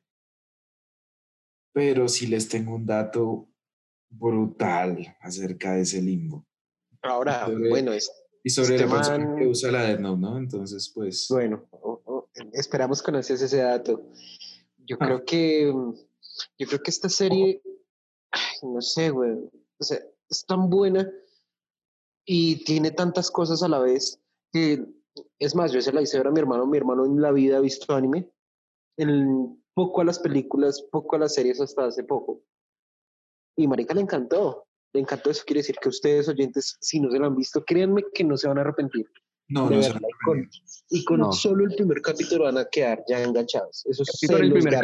Pero 1.72 2.09
sí 2.09 2.26
les 2.26 2.49
tengo 2.49 2.74
un 2.74 2.87
dato 2.87 3.49
brutal 4.09 5.16
acerca 5.20 5.74
de 5.74 5.83
ese 5.83 6.03
limbo. 6.03 6.47
Ahora, 7.03 7.47
bueno, 7.68 7.93
es, 7.93 8.11
Y 8.49 8.51
sobre 8.51 8.76
Este 8.76 8.86
la 8.88 8.94
man- 9.18 9.36
que 9.36 9.46
usa 9.46 9.70
la 9.70 9.82
Death 9.82 10.01
Note, 10.01 10.20
¿no? 10.22 10.38
Entonces, 10.38 10.90
pues. 10.94 11.26
bueno, 11.28 11.66
esperamos 12.55 13.03
conocer 13.03 13.36
ese 13.36 13.59
dato. 13.59 14.01
Yo 14.86 14.96
Ah. 15.01 15.05
creo 15.05 15.24
que, 15.26 15.66
yo 16.59 16.66
creo 16.66 16.80
que 16.82 16.90
esta 16.90 17.11
serie, 17.11 17.61
ay, 18.30 18.57
no 18.62 18.80
sé, 18.80 19.11
güey, 19.11 19.32
o 19.78 19.84
sea, 19.84 19.99
es 20.30 20.46
tan 20.46 20.70
buena 20.70 21.12
y 22.24 22.64
tiene 22.64 22.90
tantas 22.90 23.30
cosas 23.30 23.62
a 23.62 23.68
la 23.68 23.80
vez 23.80 24.18
que, 24.51 24.82
es 25.38 25.55
más, 25.55 25.70
yo 25.72 25.82
se 25.82 25.92
la 25.92 26.01
hice 26.01 26.16
ver 26.16 26.28
a 26.28 26.30
mi 26.30 26.40
hermano, 26.40 26.64
mi 26.66 26.78
hermano 26.78 27.05
en 27.05 27.20
la 27.20 27.32
vida 27.32 27.59
ha 27.59 27.61
visto 27.61 27.94
anime, 27.94 28.30
en 28.96 29.62
poco 29.74 30.01
a 30.01 30.05
las 30.07 30.18
películas, 30.20 30.80
poco 30.90 31.16
a 31.16 31.18
las 31.18 31.34
series 31.34 31.61
hasta 31.61 31.84
hace 31.84 32.03
poco. 32.03 32.40
Y 33.59 33.66
Marica 33.68 33.92
le 33.92 34.01
encantó, 34.01 34.68
le 34.93 35.01
encantó 35.01 35.30
eso, 35.30 35.43
quiere 35.47 35.61
decir 35.61 35.76
que 35.80 35.89
ustedes 35.89 36.28
oyentes, 36.28 36.76
si 36.80 37.01
no 37.01 37.11
se 37.11 37.18
lo 37.18 37.26
han 37.26 37.36
visto, 37.36 37.64
créanme 37.64 38.03
que 38.14 38.24
no 38.24 38.36
se 38.36 38.49
van 38.49 38.59
a 38.59 38.62
arrepentir. 38.62 39.07
No, 39.49 39.70
no 39.70 39.82
se. 39.82 39.91
Y 39.91 39.93
con, 40.24 40.51
y 40.91 41.05
con 41.05 41.20
No. 41.20 41.32
solo 41.32 41.64
el 41.64 41.74
primer 41.74 42.03
capítulo 42.03 42.45
van 42.45 42.59
a 42.59 42.64
quedar 42.66 43.03
ya 43.09 43.22
enganchados. 43.22 43.84
Eso 43.86 44.03
con 44.28 44.43
el, 44.43 44.53
primer 44.53 44.74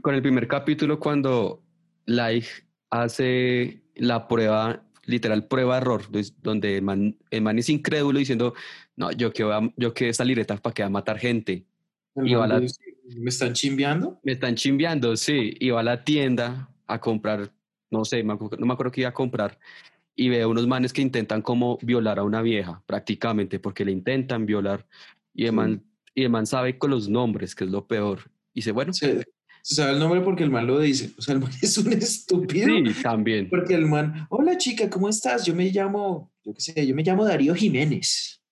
con 0.00 0.14
el 0.14 0.22
primer 0.22 0.46
capítulo, 0.48 1.00
cuando 1.00 1.62
Light 2.06 2.44
hace 2.90 3.82
la 3.96 4.28
prueba, 4.28 4.84
literal 5.06 5.46
prueba 5.48 5.78
error, 5.78 6.02
pues, 6.10 6.40
donde 6.40 6.76
el 6.76 6.82
man, 6.82 7.16
el 7.30 7.42
man 7.42 7.58
es 7.58 7.68
incrédulo 7.68 8.18
diciendo, 8.18 8.54
no, 8.96 9.10
yo 9.12 9.32
que, 9.32 9.42
voy 9.44 9.52
a- 9.54 9.72
yo 9.76 9.92
que 9.94 10.08
esta 10.08 10.24
libreta 10.24 10.56
para 10.56 10.74
que 10.74 10.82
va 10.82 10.86
a 10.86 10.90
matar 10.90 11.18
gente. 11.18 11.64
Y 12.16 12.34
va 12.34 12.46
man 12.46 12.62
la- 12.64 12.70
¿Me 13.16 13.28
están 13.30 13.52
chimbeando? 13.52 14.20
Me 14.22 14.32
están 14.32 14.54
chimbeando, 14.54 15.16
sí. 15.16 15.54
Y 15.58 15.70
va 15.70 15.80
a 15.80 15.82
la 15.82 16.04
tienda 16.04 16.68
a 16.86 17.00
comprar, 17.00 17.50
no 17.92 18.04
sé, 18.04 18.22
no 18.24 18.36
me 18.38 18.72
acuerdo 18.72 18.90
qué 18.90 19.02
iba 19.02 19.10
a 19.10 19.14
comprar. 19.14 19.58
Y 20.14 20.28
ve 20.28 20.44
unos 20.44 20.66
manes 20.66 20.92
que 20.92 21.00
intentan 21.02 21.40
como 21.42 21.78
violar 21.82 22.18
a 22.18 22.24
una 22.24 22.42
vieja, 22.42 22.82
prácticamente, 22.86 23.58
porque 23.58 23.84
le 23.84 23.92
intentan 23.92 24.44
violar. 24.46 24.86
Y 25.34 25.44
el, 25.44 25.50
Sí. 25.50 25.56
man, 25.56 25.82
y 26.14 26.22
el 26.24 26.30
man 26.30 26.46
sabe 26.46 26.76
con 26.76 26.90
los 26.90 27.08
nombres, 27.08 27.54
que 27.54 27.64
es 27.64 27.70
lo 27.70 27.86
peor. 27.86 28.30
Y 28.52 28.60
dice, 28.60 28.72
bueno, 28.72 28.92
sí, 28.92 29.06
Se, 29.62 29.74
sabe 29.76 29.92
el 29.92 29.98
nombre 30.00 30.20
porque 30.20 30.42
el 30.42 30.50
man 30.50 30.66
lo 30.66 30.78
dice. 30.80 31.12
O 31.16 31.22
sea, 31.22 31.34
el 31.34 31.40
man 31.40 31.50
es 31.62 31.78
un 31.78 31.92
estúpido. 31.92 32.68
también. 33.02 33.48
Porque 33.48 33.74
el 33.74 33.86
man, 33.86 34.26
hola 34.28 34.58
chica, 34.58 34.90
¿cómo 34.90 35.08
estás? 35.08 35.46
Yo 35.46 35.54
me 35.54 35.70
llamo, 35.70 36.30
yo 36.44 36.52
qué 36.52 36.60
sé, 36.60 36.86
yo 36.86 36.94
me 36.94 37.02
llamo 37.02 37.24
Darío 37.24 37.54
Jiménez 37.54 38.42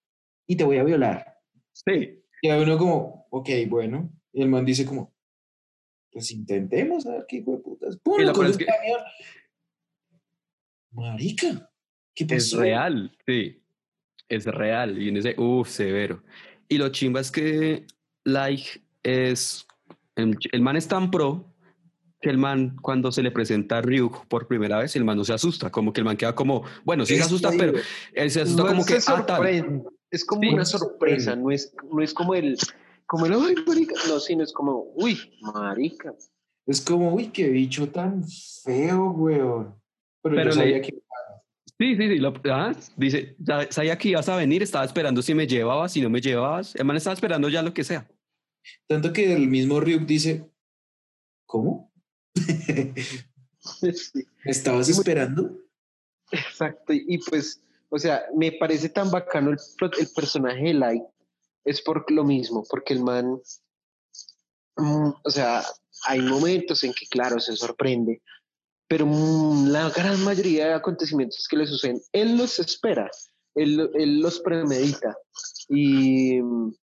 y 0.46 0.56
te 0.56 0.64
voy 0.64 0.78
a 0.78 0.84
violar. 0.84 1.26
Sí. 1.72 2.22
Y 2.42 2.48
a 2.48 2.56
uno 2.58 2.78
como, 2.78 3.26
ok, 3.30 3.48
bueno. 3.68 4.10
Y 4.32 4.40
el 4.42 4.48
man 4.48 4.64
dice 4.64 4.86
como, 4.86 5.12
pues 6.12 6.30
intentemos 6.32 7.06
a 7.06 7.12
ver 7.12 7.26
qué 7.28 7.36
hijo 7.36 7.52
de 7.52 7.58
putas. 7.58 7.96
¡Pum! 7.98 8.20
Y 8.20 8.24
lo 8.24 8.28
lo 8.28 8.32
peor 8.32 8.46
coge 8.46 8.50
es 8.50 8.56
un 8.56 8.58
que- 8.58 8.66
camión. 8.66 9.00
Marica, 10.92 11.70
¿qué 12.14 12.26
pasó? 12.26 12.56
Es 12.56 12.60
real, 12.60 13.16
sí. 13.26 13.62
Es 14.28 14.44
real. 14.46 15.00
Y 15.00 15.08
en 15.08 15.16
ese, 15.16 15.34
uff, 15.38 15.68
severo. 15.68 16.22
Y 16.68 16.78
lo 16.78 16.88
chimba 16.90 17.20
es 17.20 17.30
que 17.30 17.86
Like 18.24 18.82
es. 19.02 19.66
El, 20.16 20.36
el 20.52 20.60
man 20.60 20.76
es 20.76 20.86
tan 20.88 21.10
pro 21.10 21.46
que 22.20 22.28
el 22.28 22.36
man, 22.38 22.76
cuando 22.82 23.10
se 23.12 23.22
le 23.22 23.30
presenta 23.30 23.78
a 23.78 23.82
Ryuk 23.82 24.26
por 24.26 24.46
primera 24.46 24.78
vez, 24.78 24.94
el 24.94 25.04
man 25.04 25.16
no 25.16 25.24
se 25.24 25.32
asusta. 25.32 25.70
Como 25.70 25.92
que 25.92 26.00
el 26.00 26.04
man 26.04 26.16
queda 26.18 26.34
como, 26.34 26.64
bueno, 26.84 27.06
sí 27.06 27.14
se 27.14 27.20
Es 27.20 27.26
asusta, 27.26 27.50
pero 27.56 27.72
él 28.12 28.30
se 28.30 28.42
asusta 28.42 28.62
No 28.62 28.68
como 28.68 28.82
se 28.82 28.88
que, 28.94 29.02
ah, 29.32 29.80
Es 30.10 30.24
como 30.26 30.42
Sí. 30.42 30.48
una 30.50 30.64
sorpresa, 30.66 31.34
no 31.34 31.50
es, 31.50 31.72
no 31.90 32.02
es 32.02 32.12
como 32.12 32.34
el, 32.34 32.58
como 33.10 33.26
el, 33.26 33.32
ay, 33.32 33.56
marica. 33.66 33.94
No, 34.08 34.20
sino 34.20 34.44
es 34.44 34.52
como, 34.52 34.84
uy, 34.94 35.18
marica. 35.42 36.14
Es 36.64 36.80
como, 36.80 37.12
uy, 37.12 37.26
qué 37.30 37.48
bicho 37.48 37.88
tan 37.88 38.24
feo, 38.62 39.10
weón. 39.10 39.74
Pero, 40.22 40.36
Pero 40.36 40.50
yo 40.50 40.52
sabía 40.56 40.76
le- 40.76 40.82
que 40.82 41.02
Sí, 41.76 41.96
sí, 41.96 42.08
sí. 42.08 42.18
Lo, 42.18 42.32
ah, 42.52 42.72
dice, 42.96 43.34
ya 43.38 43.66
sabía 43.72 43.98
que 43.98 44.10
ibas 44.10 44.28
a 44.28 44.36
venir, 44.36 44.62
estaba 44.62 44.84
esperando 44.84 45.22
si 45.22 45.34
me 45.34 45.46
llevabas, 45.48 45.92
si 45.92 46.00
no 46.00 46.08
me 46.08 46.20
llevabas. 46.20 46.76
El 46.76 46.84
man 46.84 46.96
estaba 46.96 47.14
esperando 47.14 47.48
ya 47.48 47.62
lo 47.62 47.74
que 47.74 47.82
sea. 47.82 48.08
Tanto 48.86 49.12
que 49.12 49.32
el 49.34 49.48
mismo 49.48 49.80
Ryuk 49.80 50.02
dice, 50.06 50.48
¿cómo? 51.46 51.92
Sí, 53.92 54.24
¿Me 54.44 54.52
estabas 54.52 54.88
esperando? 54.88 55.58
exacto. 56.30 56.92
Y 56.92 57.18
pues, 57.28 57.62
o 57.88 57.98
sea, 57.98 58.22
me 58.36 58.52
parece 58.52 58.88
tan 58.88 59.10
bacano 59.10 59.50
el 59.50 60.08
personaje 60.14 60.62
de 60.62 60.74
Light. 60.74 61.02
Es 61.64 61.82
por 61.82 62.10
lo 62.10 62.24
mismo, 62.24 62.64
porque 62.68 62.94
el 62.94 63.02
man, 63.02 63.40
mm, 64.76 65.10
o 65.24 65.30
sea, 65.30 65.64
hay 66.06 66.20
momentos 66.20 66.82
en 66.84 66.92
que, 66.94 67.06
claro, 67.06 67.38
se 67.40 67.56
sorprende, 67.56 68.22
pero 68.88 69.06
mm, 69.06 69.68
la 69.68 69.90
gran 69.90 70.22
mayoría 70.24 70.66
de 70.66 70.74
acontecimientos 70.74 71.46
que 71.48 71.56
le 71.56 71.66
suceden, 71.66 72.00
él 72.12 72.36
los 72.36 72.58
espera, 72.58 73.10
él, 73.54 73.90
él 73.94 74.20
los 74.20 74.40
premedita. 74.40 75.16
Y 75.68 76.40
mm, 76.40 76.74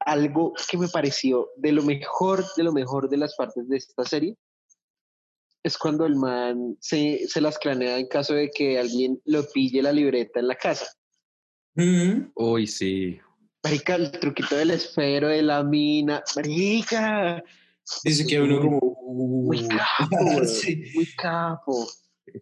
algo 0.00 0.52
que 0.70 0.78
me 0.78 0.88
pareció 0.88 1.50
de 1.56 1.72
lo 1.72 1.82
mejor, 1.82 2.44
de 2.56 2.62
lo 2.64 2.72
mejor 2.72 3.08
de 3.08 3.16
las 3.16 3.34
partes 3.36 3.68
de 3.68 3.76
esta 3.76 4.04
serie, 4.04 4.36
es 5.62 5.76
cuando 5.76 6.06
el 6.06 6.14
man 6.14 6.76
se, 6.80 7.26
se 7.26 7.40
las 7.40 7.58
planea 7.58 7.98
en 7.98 8.06
caso 8.06 8.34
de 8.34 8.50
que 8.50 8.78
alguien 8.78 9.20
lo 9.24 9.44
pille 9.48 9.82
la 9.82 9.92
libreta 9.92 10.38
en 10.38 10.48
la 10.48 10.54
casa. 10.54 10.86
Mm, 11.74 12.30
Uy, 12.36 12.66
sí. 12.66 13.18
Marica, 13.62 13.94
el 13.96 14.10
truquito 14.12 14.56
del 14.56 14.70
esfero, 14.70 15.28
de 15.28 15.42
la 15.42 15.62
mina. 15.62 16.22
Marica. 16.36 17.42
Dice 18.04 18.26
que 18.26 18.40
uno 18.40 18.60
como... 18.60 18.96
Muy 19.46 19.64
uh, 19.64 19.68
capo, 19.68 20.16
weón, 20.24 20.48
sí. 20.48 20.82
Muy 20.94 21.06
capo. 21.16 21.86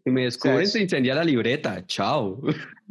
Si 0.02 0.10
me 0.10 0.24
descubren, 0.24 0.62
es- 0.62 0.72
se 0.72 0.80
incendia 0.80 1.14
la 1.14 1.24
libreta. 1.24 1.86
Chao. 1.86 2.40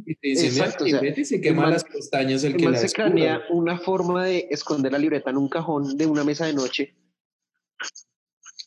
Y 0.06 0.16
te 0.16 0.30
incendia 0.30 0.64
Exacto, 0.66 0.84
la 0.86 0.88
o 0.88 0.90
sea, 0.92 1.02
libreta 1.02 1.22
y 1.22 1.26
se 1.26 1.40
las 1.54 1.84
pestañas 1.84 2.44
el, 2.44 2.56
que 2.56 2.70
la 2.70 2.78
se 2.78 2.84
descubra. 2.84 3.06
cranea 3.08 3.42
una 3.50 3.78
forma 3.80 4.26
de 4.26 4.48
esconder 4.50 4.92
la 4.92 5.00
libreta 5.00 5.30
en 5.30 5.38
un 5.38 5.50
cajón 5.50 5.98
de 5.98 6.06
una 6.06 6.24
mesa 6.24 6.46
de 6.46 6.54
noche, 6.54 6.96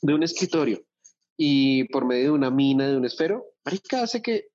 de 0.02 0.14
un 0.14 0.22
escritorio, 0.22 0.84
y 1.36 1.84
por 1.84 2.04
medio 2.04 2.24
de 2.24 2.30
una 2.30 2.50
mina, 2.50 2.86
de 2.88 2.96
un 2.96 3.04
esfero, 3.04 3.44
marica 3.64 4.02
hace 4.02 4.20
que 4.22 4.48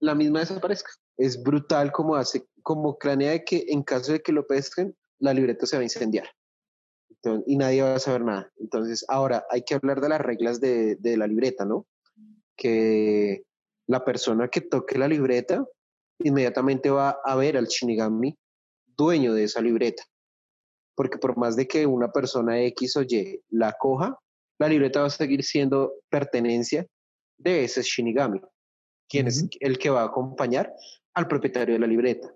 la 0.00 0.14
misma 0.14 0.40
desaparezca. 0.40 0.90
Es 1.16 1.42
brutal 1.42 1.92
como 1.92 2.14
hace, 2.16 2.46
como 2.62 2.98
cranea 2.98 3.32
de 3.32 3.44
que 3.44 3.64
en 3.68 3.82
caso 3.82 4.12
de 4.12 4.20
que 4.20 4.32
lo 4.32 4.46
pesquen, 4.46 4.96
la 5.18 5.34
libreta 5.34 5.66
se 5.66 5.76
va 5.76 5.80
a 5.80 5.84
incendiar. 5.84 6.28
Entonces, 7.10 7.44
y 7.46 7.56
nadie 7.56 7.82
va 7.82 7.94
a 7.94 7.98
saber 7.98 8.22
nada. 8.22 8.50
Entonces, 8.58 9.04
ahora 9.08 9.44
hay 9.50 9.62
que 9.62 9.74
hablar 9.74 10.00
de 10.00 10.08
las 10.08 10.20
reglas 10.20 10.60
de, 10.60 10.96
de 10.96 11.16
la 11.16 11.26
libreta, 11.26 11.64
¿no? 11.64 11.86
Que 12.56 13.42
la 13.86 14.04
persona 14.04 14.48
que 14.48 14.60
toque 14.60 14.98
la 14.98 15.08
libreta 15.08 15.64
inmediatamente 16.20 16.90
va 16.90 17.18
a 17.24 17.34
ver 17.36 17.56
al 17.56 17.66
Shinigami 17.66 18.36
dueño 18.96 19.34
de 19.34 19.44
esa 19.44 19.60
libreta. 19.60 20.02
Porque 20.94 21.18
por 21.18 21.36
más 21.36 21.56
de 21.56 21.66
que 21.66 21.86
una 21.86 22.12
persona 22.12 22.60
X 22.62 22.96
o 22.96 23.02
Y 23.02 23.42
la 23.50 23.72
coja, 23.72 24.18
la 24.58 24.68
libreta 24.68 25.00
va 25.00 25.06
a 25.06 25.10
seguir 25.10 25.42
siendo 25.42 25.94
pertenencia 26.10 26.86
de 27.38 27.64
ese 27.64 27.82
Shinigami, 27.82 28.40
quien 29.08 29.26
es 29.26 29.42
Ujú. 29.42 29.50
el 29.60 29.78
que 29.78 29.90
va 29.90 30.02
a 30.02 30.06
acompañar 30.06 30.72
al 31.14 31.26
propietario 31.26 31.74
de 31.74 31.80
la 31.80 31.86
libreta. 31.86 32.32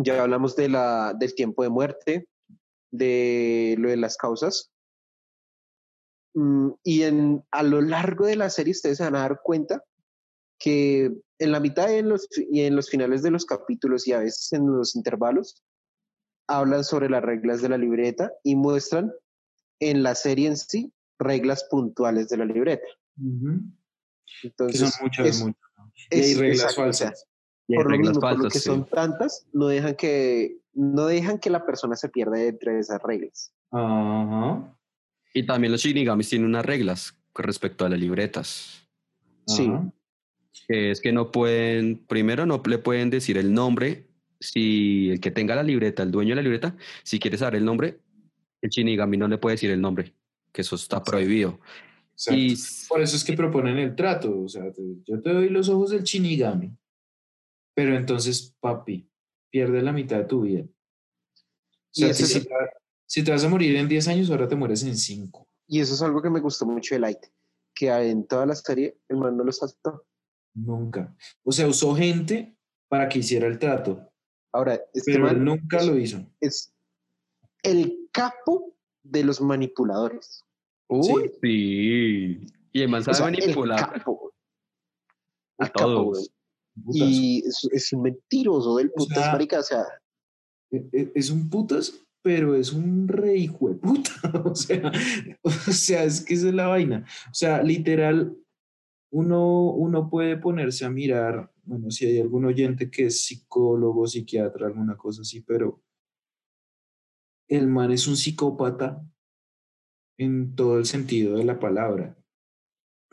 Ya 0.00 0.22
hablamos 0.22 0.56
de 0.56 0.68
la, 0.68 1.14
del 1.18 1.34
tiempo 1.34 1.62
de 1.62 1.68
muerte, 1.68 2.28
de 2.90 3.76
lo 3.78 3.88
de 3.88 3.96
las 3.96 4.16
causas. 4.16 4.70
Mm, 6.34 6.70
y 6.82 7.02
en, 7.02 7.44
a 7.52 7.62
lo 7.62 7.80
largo 7.80 8.26
de 8.26 8.36
la 8.36 8.50
serie 8.50 8.72
ustedes 8.72 8.98
se 8.98 9.04
van 9.04 9.14
a 9.16 9.20
dar 9.20 9.40
cuenta 9.42 9.84
que 10.58 11.12
en 11.38 11.52
la 11.52 11.60
mitad 11.60 11.88
y 11.90 11.94
en 11.94 12.08
los, 12.08 12.28
y 12.50 12.62
en 12.62 12.74
los 12.74 12.90
finales 12.90 13.22
de 13.22 13.30
los 13.30 13.44
capítulos 13.44 14.06
y 14.08 14.12
a 14.12 14.18
veces 14.18 14.52
en 14.52 14.66
los 14.66 14.96
intervalos 14.96 15.62
hablan 16.48 16.84
sobre 16.84 17.08
las 17.08 17.22
reglas 17.22 17.62
de 17.62 17.68
la 17.68 17.78
libreta 17.78 18.32
y 18.42 18.56
muestran 18.56 19.12
en 19.80 20.02
la 20.02 20.14
serie 20.14 20.48
en 20.48 20.56
sí 20.56 20.92
reglas 21.18 21.64
puntuales 21.70 22.28
de 22.28 22.36
la 22.36 22.44
libreta. 22.44 22.86
Que 24.40 24.48
Entonces, 24.48 24.80
son 24.94 25.04
muchas, 25.04 25.26
es- 25.28 25.40
muchas. 25.40 25.70
¿no? 25.78 25.92
Y 26.10 26.14
hay 26.14 26.32
es- 26.32 26.38
reglas 26.38 26.60
exacto, 26.72 26.88
o 26.88 26.92
sea, 26.92 27.06
falsas. 27.08 27.28
Y 27.66 27.76
por 27.76 27.84
lo 27.84 27.90
reglas 27.90 28.08
mismo, 28.10 28.20
por 28.20 28.30
lo 28.30 28.36
falsas, 28.36 28.52
que 28.52 28.58
sí. 28.58 28.64
son 28.66 28.86
tantas, 28.86 29.46
no 29.52 29.68
dejan 29.68 29.94
que 29.94 30.58
no 30.74 31.06
dejan 31.06 31.38
que 31.38 31.50
la 31.50 31.64
persona 31.64 31.96
se 31.96 32.08
pierda 32.08 32.42
entre 32.42 32.78
esas 32.78 33.00
reglas. 33.02 33.52
Ajá. 33.70 34.76
Y 35.32 35.46
también 35.46 35.72
los 35.72 35.80
shinigamis 35.80 36.28
tienen 36.28 36.48
unas 36.48 36.64
reglas 36.64 37.16
con 37.32 37.44
respecto 37.44 37.84
a 37.84 37.88
las 37.88 37.98
libretas. 37.98 38.86
Sí. 39.46 39.70
es 40.68 41.00
que 41.02 41.12
no 41.12 41.30
pueden, 41.30 41.98
primero 42.06 42.46
no 42.46 42.62
le 42.64 42.78
pueden 42.78 43.10
decir 43.10 43.36
el 43.36 43.52
nombre, 43.52 44.06
si 44.40 45.10
el 45.10 45.20
que 45.20 45.30
tenga 45.30 45.54
la 45.54 45.62
libreta, 45.62 46.02
el 46.02 46.10
dueño 46.10 46.30
de 46.30 46.36
la 46.36 46.42
libreta, 46.42 46.76
si 47.02 47.18
quiere 47.18 47.36
saber 47.36 47.56
el 47.56 47.64
nombre, 47.64 47.98
el 48.62 48.70
Shinigami 48.70 49.18
no 49.18 49.28
le 49.28 49.36
puede 49.36 49.54
decir 49.54 49.70
el 49.70 49.80
nombre, 49.80 50.14
que 50.52 50.62
eso 50.62 50.76
está 50.76 50.96
Exacto. 50.96 51.10
prohibido. 51.10 51.60
Exacto. 52.12 52.40
Y 52.40 52.56
Por 52.88 53.02
eso 53.02 53.16
es 53.16 53.24
que 53.24 53.34
proponen 53.34 53.78
el 53.78 53.94
trato. 53.94 54.40
O 54.40 54.48
sea, 54.48 54.64
yo 55.04 55.20
te 55.20 55.32
doy 55.32 55.50
los 55.50 55.68
ojos 55.68 55.90
del 55.90 56.04
Shinigami. 56.04 56.70
Pero 57.74 57.96
entonces, 57.96 58.54
papi, 58.60 59.10
pierde 59.50 59.82
la 59.82 59.92
mitad 59.92 60.18
de 60.18 60.24
tu 60.24 60.42
vida. 60.42 60.64
O 60.64 61.90
sea, 61.92 62.14
si, 62.14 62.22
es- 62.24 62.32
te, 62.44 62.48
si 63.06 63.22
te 63.24 63.30
vas 63.30 63.44
a 63.44 63.48
morir 63.48 63.76
en 63.76 63.88
10 63.88 64.08
años, 64.08 64.30
ahora 64.30 64.48
te 64.48 64.56
mueres 64.56 64.82
en 64.82 64.96
5. 64.96 65.46
Y 65.66 65.80
eso 65.80 65.94
es 65.94 66.02
algo 66.02 66.20
que 66.22 66.30
me 66.30 66.40
gustó 66.40 66.66
mucho 66.66 66.94
de 66.94 67.00
Light, 67.00 67.18
que 67.74 67.88
en 67.90 68.26
toda 68.26 68.46
la 68.46 68.54
serie 68.54 68.98
el 69.08 69.16
man 69.16 69.36
no 69.36 69.44
los 69.44 69.62
aceptó. 69.62 70.06
Nunca. 70.54 71.16
O 71.42 71.50
sea, 71.52 71.66
usó 71.66 71.94
gente 71.94 72.56
para 72.88 73.08
que 73.08 73.20
hiciera 73.20 73.46
el 73.46 73.58
trato. 73.58 74.10
Ahora, 74.52 74.74
este 74.92 75.12
Pero 75.12 75.28
él 75.28 75.42
nunca 75.44 75.78
es, 75.78 75.86
lo 75.86 75.98
hizo. 75.98 76.24
es 76.40 76.72
el 77.62 78.08
capo 78.12 78.76
de 79.02 79.24
los 79.24 79.40
manipuladores. 79.40 80.44
Uy, 80.88 81.30
sí. 81.42 82.46
Y 82.72 82.82
el 82.82 82.88
man 82.88 83.02
O 83.06 83.12
sabe 83.14 83.30
el 83.36 83.40
manipular 83.40 83.92
capo. 83.92 84.32
a 85.58 85.64
El 85.66 85.72
todos. 85.72 86.30
Putas. 86.82 87.08
Y 87.08 87.38
es, 87.46 87.68
es 87.72 87.92
un 87.92 88.02
mentiroso 88.02 88.76
del 88.76 88.88
O 88.88 88.92
putas, 88.94 89.18
sea, 89.18 89.32
marica. 89.32 89.60
O 89.60 89.62
sea, 89.62 89.84
E- 90.70 90.88
e- 90.92 91.12
Es 91.14 91.30
un 91.30 91.48
putas, 91.48 91.94
pero 92.22 92.54
es 92.54 92.72
un 92.72 93.06
re 93.06 93.36
hijo 93.36 93.68
de 93.68 93.76
puta. 93.76 94.10
O 94.44 94.54
sea, 94.54 94.90
o 95.42 95.50
sea, 95.50 96.04
es 96.04 96.20
que 96.24 96.34
esa 96.34 96.48
es 96.48 96.54
la 96.54 96.66
vaina. 96.68 97.04
O 97.30 97.34
sea, 97.34 97.62
literal, 97.62 98.36
uno, 99.12 99.70
uno 99.70 100.10
puede 100.10 100.36
ponerse 100.36 100.84
a 100.84 100.90
mirar, 100.90 101.52
bueno, 101.64 101.90
si 101.90 102.06
hay 102.06 102.20
algún 102.20 102.44
oyente 102.46 102.90
que 102.90 103.06
es 103.06 103.24
psicólogo, 103.24 104.06
psiquiatra, 104.06 104.66
alguna 104.66 104.96
cosa 104.96 105.22
así, 105.22 105.40
pero 105.40 105.82
el 107.48 107.68
man 107.68 107.92
es 107.92 108.08
un 108.08 108.16
psicópata 108.16 109.04
en 110.18 110.54
todo 110.56 110.78
el 110.78 110.86
sentido 110.86 111.36
de 111.36 111.44
la 111.44 111.58
palabra. 111.60 112.16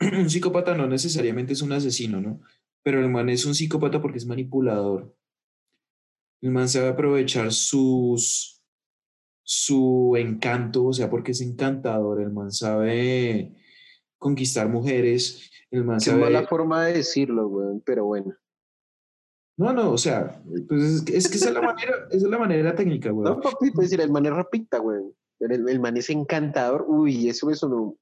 Un 0.00 0.30
psicópata 0.30 0.74
no 0.74 0.86
necesariamente 0.86 1.52
es 1.52 1.62
un 1.62 1.72
asesino, 1.72 2.20
¿no? 2.20 2.40
Pero 2.82 3.00
el 3.00 3.08
man 3.10 3.28
es 3.28 3.46
un 3.46 3.54
psicópata 3.54 4.00
porque 4.02 4.18
es 4.18 4.26
manipulador. 4.26 5.14
El 6.40 6.50
man 6.50 6.68
sabe 6.68 6.88
aprovechar 6.88 7.52
sus, 7.52 8.60
su 9.44 10.14
encanto, 10.18 10.84
o 10.86 10.92
sea, 10.92 11.08
porque 11.08 11.32
es 11.32 11.40
encantador. 11.40 12.20
El 12.20 12.32
man 12.32 12.50
sabe 12.50 13.54
conquistar 14.18 14.68
mujeres. 14.68 15.48
El 15.70 15.84
man 15.84 15.98
qué 15.98 16.06
sabe. 16.06 16.20
mala 16.22 16.46
forma 16.46 16.84
de 16.84 16.94
decirlo, 16.94 17.48
güey, 17.48 17.80
pero 17.84 18.04
bueno. 18.06 18.34
No, 19.56 19.72
no, 19.72 19.92
o 19.92 19.98
sea, 19.98 20.42
pues 20.68 20.82
es, 20.82 21.02
que- 21.02 21.16
es 21.16 21.28
que 21.28 21.36
esa 21.36 21.48
es 21.48 21.54
la 21.54 21.62
manera, 21.62 21.94
esa 22.10 22.16
es 22.16 22.30
la 22.30 22.38
manera 22.38 22.74
técnica, 22.74 23.10
güey. 23.10 23.24
No, 23.24 23.40
papi, 23.40 23.70
puedes 23.70 23.90
decir, 23.90 24.00
el 24.04 24.10
man 24.10 24.26
es 24.26 24.32
rapita, 24.32 24.78
güey. 24.78 25.02
El 25.38 25.80
man 25.80 25.96
es 25.96 26.08
encantador. 26.10 26.84
Uy, 26.88 27.28
eso 27.28 27.46
me 27.46 27.54
sonó 27.54 27.96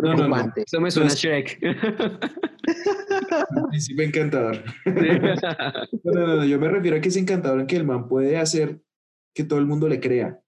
No, 0.00 0.14
no, 0.14 0.28
no. 0.28 0.52
Eso 0.56 0.80
me 0.80 0.90
suena 0.90 1.10
a 1.10 1.14
Shrek. 1.14 1.58
Príncipe 3.70 4.04
encantador. 4.04 4.62
No, 6.04 6.12
no, 6.12 6.36
no, 6.36 6.44
yo 6.44 6.58
me 6.58 6.68
refiero 6.68 6.96
a 6.96 7.00
que 7.00 7.08
es 7.08 7.16
encantador 7.16 7.60
en 7.60 7.66
que 7.66 7.76
el 7.76 7.84
man 7.84 8.08
puede 8.08 8.36
hacer 8.38 8.80
que 9.34 9.44
todo 9.44 9.58
el 9.58 9.66
mundo 9.66 9.88
le 9.88 10.00
crea. 10.00 10.40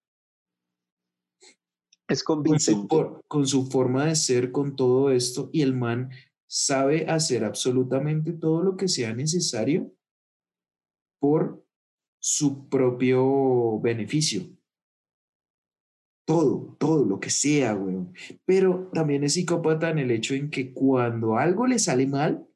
Es 2.08 2.22
con 2.24 2.38
su, 2.38 2.42
convincente. 2.44 2.86
por- 2.88 3.22
con 3.28 3.46
su 3.46 3.66
forma 3.66 4.06
de 4.06 4.16
ser, 4.16 4.52
con 4.52 4.74
todo 4.76 5.10
esto, 5.10 5.50
y 5.52 5.62
el 5.62 5.74
man 5.74 6.10
sabe 6.48 7.06
hacer 7.08 7.44
absolutamente 7.44 8.32
todo 8.32 8.62
lo 8.62 8.76
que 8.76 8.88
sea 8.88 9.14
necesario 9.14 9.92
por 11.20 11.64
su 12.20 12.68
propio 12.68 13.78
beneficio. 13.80 14.42
Todo, 16.26 16.76
todo 16.78 17.04
lo 17.04 17.18
que 17.18 17.30
sea, 17.30 17.74
weón. 17.74 18.12
Pero 18.44 18.90
también 18.92 19.24
es 19.24 19.34
psicópata 19.34 19.90
en 19.90 19.98
el 19.98 20.10
hecho 20.10 20.34
en 20.34 20.50
que 20.50 20.72
cuando 20.72 21.36
algo 21.36 21.66
le 21.66 21.78
sale 21.78 22.06
mal, 22.06 22.46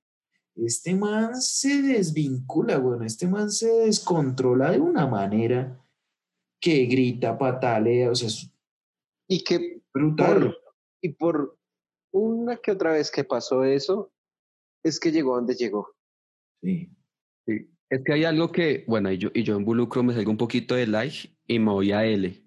este 0.55 0.95
man 0.95 1.35
se 1.41 1.83
desvincula, 1.83 2.79
weón. 2.79 3.05
Este 3.05 3.27
man 3.27 3.51
se 3.51 3.69
descontrola 3.69 4.71
de 4.71 4.81
una 4.81 5.07
manera 5.07 5.81
que 6.61 6.87
grita, 6.87 7.37
patalea, 7.37 8.11
o 8.11 8.15
sea, 8.15 8.29
es 8.29 8.51
Y 9.29 9.43
que 9.45 9.83
brutal. 9.93 10.41
por, 10.41 10.57
y 11.03 11.09
por 11.11 11.59
una 12.13 12.57
que 12.57 12.71
otra 12.71 12.93
vez 12.93 13.11
que 13.11 13.25
pasó 13.25 13.65
eso, 13.65 14.13
es 14.85 15.01
que 15.01 15.11
llegó 15.11 15.35
donde 15.35 15.55
llegó. 15.55 15.95
Sí. 16.63 16.91
Sí. 17.47 17.71
Es 17.91 18.03
que 18.05 18.13
hay 18.13 18.25
algo 18.25 18.51
que, 18.51 18.85
bueno, 18.87 19.11
y 19.13 19.19
yo, 19.19 19.31
y 19.35 19.43
yo 19.43 19.59
involucro, 19.59 20.03
me 20.03 20.15
salgo 20.15 20.31
un 20.31 20.37
poquito 20.37 20.75
de 20.75 20.87
like 20.87 21.37
y 21.47 21.59
me 21.59 21.71
voy 21.71 21.93
a 21.93 22.05
L, 22.07 22.44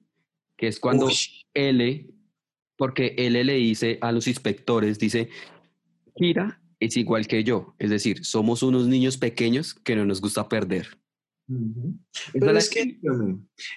que 0.57 0.67
es 0.67 0.79
cuando 0.79 1.05
Uy, 1.05 1.13
L, 1.53 2.09
porque 2.75 3.15
L 3.17 3.43
le 3.43 3.53
dice 3.53 3.97
a 4.01 4.11
los 4.11 4.27
inspectores, 4.27 4.99
dice, 4.99 5.29
Kira 6.15 6.61
es 6.79 6.97
igual 6.97 7.27
que 7.27 7.43
yo, 7.43 7.75
es 7.79 7.89
decir, 7.89 8.25
somos 8.25 8.63
unos 8.63 8.87
niños 8.87 9.17
pequeños 9.17 9.73
que 9.73 9.95
no 9.95 10.05
nos 10.05 10.21
gusta 10.21 10.47
perder. 10.49 10.99
Pero 12.33 12.57
es 12.57 12.69
que 12.69 12.99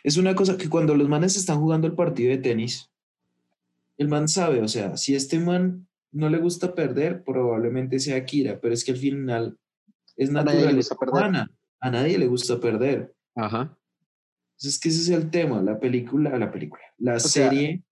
es 0.02 0.16
una 0.16 0.34
cosa 0.34 0.58
que 0.58 0.68
cuando 0.68 0.94
los 0.96 1.08
manes 1.08 1.36
están 1.36 1.60
jugando 1.60 1.86
el 1.86 1.94
partido 1.94 2.30
de 2.30 2.38
tenis, 2.38 2.90
el 3.96 4.08
man 4.08 4.28
sabe, 4.28 4.60
o 4.60 4.68
sea, 4.68 4.96
si 4.96 5.14
este 5.14 5.38
man 5.38 5.86
no 6.12 6.28
le 6.28 6.38
gusta 6.38 6.74
perder, 6.74 7.22
probablemente 7.22 8.00
sea 8.00 8.24
Kira, 8.24 8.60
pero 8.60 8.74
es 8.74 8.84
que 8.84 8.92
al 8.92 8.96
final 8.96 9.58
es 10.16 10.30
A 10.30 10.42
nadie 10.42 10.66
le 10.66 10.74
gusta 10.74 10.96
perder. 10.96 11.14
humana. 11.14 11.50
A 11.80 11.90
nadie 11.90 12.18
le 12.18 12.26
gusta 12.26 12.60
perder. 12.60 13.14
Ajá. 13.34 13.78
Entonces, 14.60 14.74
es 14.74 14.78
que 14.80 14.88
ese 14.90 15.00
es 15.00 15.08
el 15.08 15.30
tema, 15.30 15.62
la 15.62 15.80
película, 15.80 16.36
la 16.38 16.52
película, 16.52 16.82
la 16.98 17.18
sea- 17.18 17.48
serie 17.48 17.82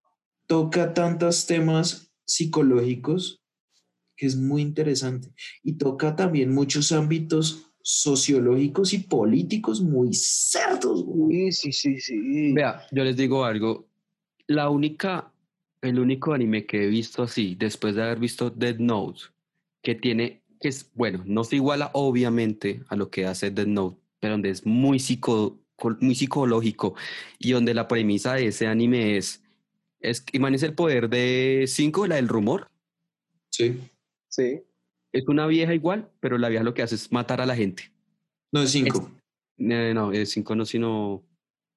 toca 0.47 0.93
tantos 0.93 1.47
temas 1.47 2.13
psicológicos 2.27 3.43
que 4.17 4.27
es 4.27 4.37
muy 4.37 4.61
interesante 4.61 5.33
y 5.63 5.79
toca 5.79 6.15
también 6.15 6.53
muchos 6.53 6.93
ámbitos 6.93 7.71
sociológicos 7.83 8.93
y 8.93 8.99
políticos 8.99 9.81
muy 9.81 10.13
cerdos. 10.13 11.05
güey. 11.05 11.51
Sí, 11.53 11.73
sí, 11.73 11.99
sí. 12.01 12.53
Vea, 12.53 12.87
yo 12.93 13.03
les 13.03 13.17
digo 13.17 13.45
algo. 13.47 13.89
La 14.47 14.69
única, 14.69 15.33
el 15.81 15.99
único 15.99 16.35
anime 16.35 16.67
que 16.67 16.85
he 16.85 16.87
visto 16.89 17.23
así, 17.23 17.55
después 17.55 17.95
de 17.95 18.03
haber 18.03 18.19
visto 18.19 18.51
Dead 18.51 18.77
Note, 18.79 19.21
que 19.83 19.95
tiene, 19.95 20.43
que 20.61 20.69
es, 20.69 20.91
bueno, 20.95 21.23
no 21.25 21.45
se 21.45 21.57
iguala 21.57 21.91
obviamente 21.95 22.83
a 22.89 22.97
lo 22.97 23.09
que 23.09 23.25
hace 23.25 23.51
Dead 23.51 23.67
Note, 23.67 23.99
pero 24.21 24.35
donde 24.35 24.51
es 24.51 24.67
muy, 24.67 24.99
psico, 24.99 25.59
muy 26.01 26.15
psicológico 26.15 26.95
y 27.39 27.53
donde 27.53 27.75
la 27.75 27.87
premisa 27.89 28.35
de 28.35 28.47
ese 28.49 28.67
anime 28.67 29.17
es, 29.17 29.43
es 30.01 30.25
imagínense 30.33 30.67
el 30.67 30.75
poder 30.75 31.09
de 31.09 31.65
5, 31.67 32.07
la 32.07 32.17
del 32.17 32.29
rumor. 32.29 32.69
Sí. 33.51 33.79
Sí. 34.29 34.63
Es 35.13 35.27
una 35.29 35.47
vieja 35.47 35.73
igual, 35.75 36.11
pero 36.21 36.37
la 36.39 36.49
vieja 36.49 36.65
lo 36.65 36.75
que 36.75 36.83
hace 36.83 36.95
es 36.97 37.11
matar 37.13 37.41
a 37.41 37.47
la 37.47 37.57
gente. 37.57 37.91
No 38.53 38.63
es 38.63 38.71
cinco. 38.71 39.11
Eh, 39.59 39.93
no, 39.95 40.13
es 40.13 40.31
5 40.31 40.55
no, 40.55 40.65
sino... 40.65 41.23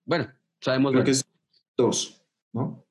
Bueno, 0.06 0.28
sabemos... 0.60 0.92
Creo 0.92 1.00
bueno. 1.02 1.06
que 1.06 1.12
es 1.12 1.26
dos, 1.78 2.22
¿no? 2.54 2.86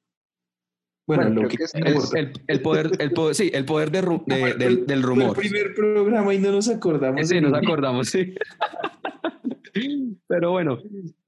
Bueno, 1.07 1.25
Bueno, 1.25 1.43
lo 1.43 1.49
que, 1.49 1.57
que 1.57 1.65
es 1.65 1.75
importa. 1.75 2.19
El, 2.19 2.33
el 2.47 2.63
poder, 2.63 2.91
el 3.01 3.13
poder, 3.13 3.35
sí, 3.35 3.51
el 3.53 3.65
poder 3.65 3.91
de 3.91 4.01
de- 4.01 4.55
del, 4.55 4.63
el- 4.63 4.87
del 4.87 5.01
fue 5.03 5.09
rumor. 5.09 5.29
El 5.31 5.49
primer 5.51 5.75
programa 5.75 6.35
y 6.35 6.39
no 6.39 6.53
nos 6.53 6.69
acordamos. 6.69 7.29
Sí, 7.29 7.41
nos 7.41 7.53
acordamos, 7.55 8.09
sí. 8.09 8.35
Pero 10.29 10.51
bueno, 10.53 10.79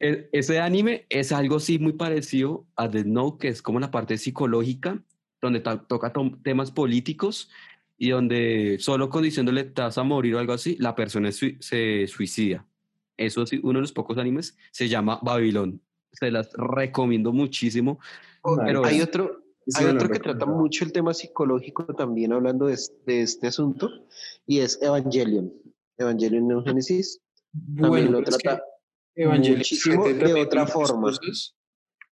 e- 0.00 0.28
ese 0.32 0.60
anime 0.60 1.06
es 1.08 1.32
algo 1.32 1.60
sí 1.60 1.78
muy 1.78 1.92
parecido 1.92 2.66
a 2.76 2.88
Death 2.88 3.06
Note, 3.06 3.38
que 3.40 3.48
es 3.48 3.62
como 3.62 3.80
la 3.80 3.90
parte 3.90 4.18
psicológica, 4.18 5.02
donde 5.40 5.60
toca 5.60 6.12
temas 6.42 6.70
políticos 6.70 7.50
y 7.98 8.10
donde 8.10 8.76
solo 8.80 9.08
con 9.10 9.22
diciéndole 9.22 9.64
vas 9.74 9.98
a 9.98 10.02
morir 10.02 10.34
o 10.34 10.38
algo 10.38 10.52
así, 10.52 10.76
la 10.78 10.94
persona 10.94 11.30
se 11.32 12.06
suicida. 12.06 12.66
Eso 13.16 13.46
sí, 13.46 13.60
uno 13.62 13.78
de 13.78 13.82
los 13.82 13.92
pocos 13.92 14.18
animes 14.18 14.56
se 14.70 14.88
llama 14.88 15.18
Babilón. 15.22 15.80
Se 16.12 16.30
las 16.30 16.50
recomiendo 16.54 17.32
muchísimo. 17.32 17.98
Pero 18.64 18.84
Hay 18.84 19.00
otro, 19.00 19.42
Ese 19.66 19.84
hay 19.84 19.94
otro 19.94 20.08
que 20.10 20.18
trata 20.18 20.46
mucho 20.46 20.84
el 20.84 20.92
tema 20.92 21.14
psicológico 21.14 21.84
también 21.94 22.32
hablando 22.32 22.66
de, 22.66 22.74
es- 22.74 22.92
de 23.06 23.22
este 23.22 23.46
asunto 23.46 23.88
y 24.46 24.58
es 24.60 24.80
Evangelion. 24.82 25.52
Evangelion 25.98 26.48
también 26.64 26.82
Bueno, 27.52 28.10
lo 28.12 28.18
pero 28.18 28.30
es 28.30 28.36
que 28.38 28.42
trata 28.48 28.62
Evangelion 29.14 29.58
muchísimo 29.58 30.06
se 30.06 30.14
mete 30.14 30.24
de 30.32 30.40
otra 30.40 30.66
forma. 30.66 31.02
cosas. 31.02 31.54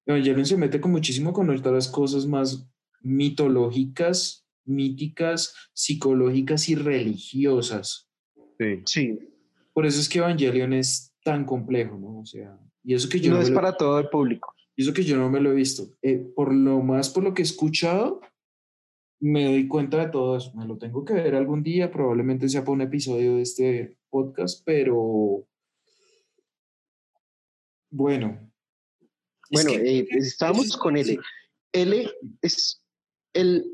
Evangelion 0.05 0.45
se 0.45 0.57
mete 0.57 0.81
con 0.81 0.91
muchísimo 0.91 1.31
con 1.33 1.49
otras 1.49 1.87
cosas 1.87 2.25
más 2.25 2.67
mitológicas, 3.01 4.45
míticas, 4.65 5.53
psicológicas 5.73 6.67
y 6.69 6.75
religiosas. 6.75 8.09
Sí. 8.59 8.81
Sí, 8.85 9.19
Por 9.73 9.85
eso 9.85 9.99
es 10.01 10.09
que 10.09 10.17
Evangelion 10.19 10.73
es 10.73 11.13
tan 11.23 11.45
complejo, 11.45 11.97
¿no? 11.97 12.19
O 12.19 12.25
sea, 12.25 12.59
y 12.83 12.93
eso 12.93 13.07
que 13.07 13.19
yo 13.21 13.31
no 13.31 13.37
no, 13.37 13.43
es 13.43 13.49
lo- 13.49 13.55
para 13.55 13.77
todo 13.77 13.99
el 13.99 14.09
público. 14.09 14.53
y 14.75 14.81
eso 14.83 14.93
que 14.93 15.03
yo 15.03 15.15
no 15.17 15.29
me 15.29 15.39
lo 15.39 15.51
he 15.51 15.55
visto. 15.55 15.87
Eh, 16.01 16.17
por 16.35 16.53
lo 16.53 16.81
más 16.81 17.09
por 17.09 17.23
lo 17.23 17.33
que 17.33 17.41
he 17.41 17.45
escuchado, 17.45 18.19
me 19.21 19.45
doy 19.45 19.67
cuenta 19.67 19.97
de 20.05 20.09
todo 20.11 20.37
eso. 20.37 20.53
Me 20.55 20.65
lo 20.65 20.77
tengo 20.77 21.05
que 21.05 21.13
ver 21.13 21.35
algún 21.35 21.61
día, 21.63 21.91
probablemente 21.91 22.49
sea 22.49 22.61
para 22.61 22.73
un 22.73 22.81
episodio 22.81 23.35
de 23.35 23.41
este 23.41 23.97
podcast, 24.09 24.61
pero 24.65 25.45
bueno. 27.89 28.51
Es 29.49 29.63
Bueno, 29.63 29.71
que- 29.71 29.99
eh, 29.99 30.07
estábamos 30.11 30.67
es- 30.67 30.77
con 30.77 30.95
L. 30.97 31.17
L 31.71 32.11
es 32.41 32.83
el, 33.33 33.65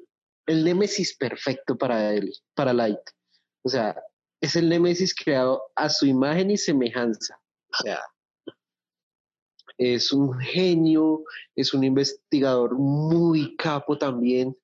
el 0.48 0.64
némesis 0.64 1.16
perfecto 1.18 1.78
para 1.78 2.14
él, 2.14 2.34
para 2.54 2.74
Light. 2.74 3.00
O 3.64 3.70
sea, 3.70 4.02
es 4.42 4.56
el 4.56 4.70
némesis 4.70 5.14
creado 5.16 5.62
a 5.76 5.90
su 5.90 6.06
imagen 6.06 6.52
y 6.52 6.58
semejanza. 6.58 7.40
O 7.74 7.78
sea, 7.84 8.02
es 9.78 10.14
un 10.14 10.38
genio, 10.40 11.24
es 11.56 11.74
un 11.74 11.84
investigador 11.84 12.76
muy 12.78 13.56
capo 13.58 13.98
también. 13.98 14.56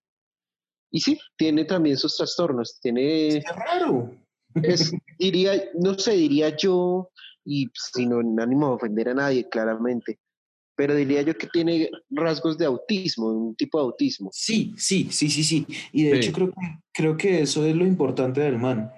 Y 0.91 0.99
sí, 1.01 1.17
tiene 1.37 1.65
también 1.65 1.97
sus 1.97 2.15
trastornos. 2.15 2.79
Tiene, 2.81 3.37
es 3.37 3.45
raro. 3.55 4.13
Es, 4.63 4.91
diría, 5.19 5.53
no 5.79 5.93
sé, 5.97 6.11
diría 6.13 6.55
yo, 6.55 7.09
y 7.45 7.67
sin 7.73 8.11
ánimo 8.39 8.67
de 8.69 8.73
ofender 8.73 9.09
a 9.09 9.13
nadie, 9.13 9.47
claramente, 9.49 10.19
pero 10.75 10.95
diría 10.95 11.21
yo 11.21 11.35
que 11.37 11.47
tiene 11.47 11.89
rasgos 12.09 12.57
de 12.57 12.65
autismo, 12.65 13.27
un 13.31 13.55
tipo 13.55 13.77
de 13.79 13.85
autismo. 13.85 14.29
Sí, 14.33 14.73
sí, 14.77 15.07
sí, 15.11 15.29
sí, 15.29 15.43
sí. 15.43 15.65
Y 15.91 16.03
de 16.03 16.11
Sí. 16.11 16.17
hecho 16.17 16.31
creo, 16.33 16.47
que- 16.51 16.79
creo 16.93 17.17
que 17.17 17.41
eso 17.41 17.65
es 17.65 17.75
lo 17.75 17.85
importante 17.85 18.41
del 18.41 18.57
man. 18.57 18.91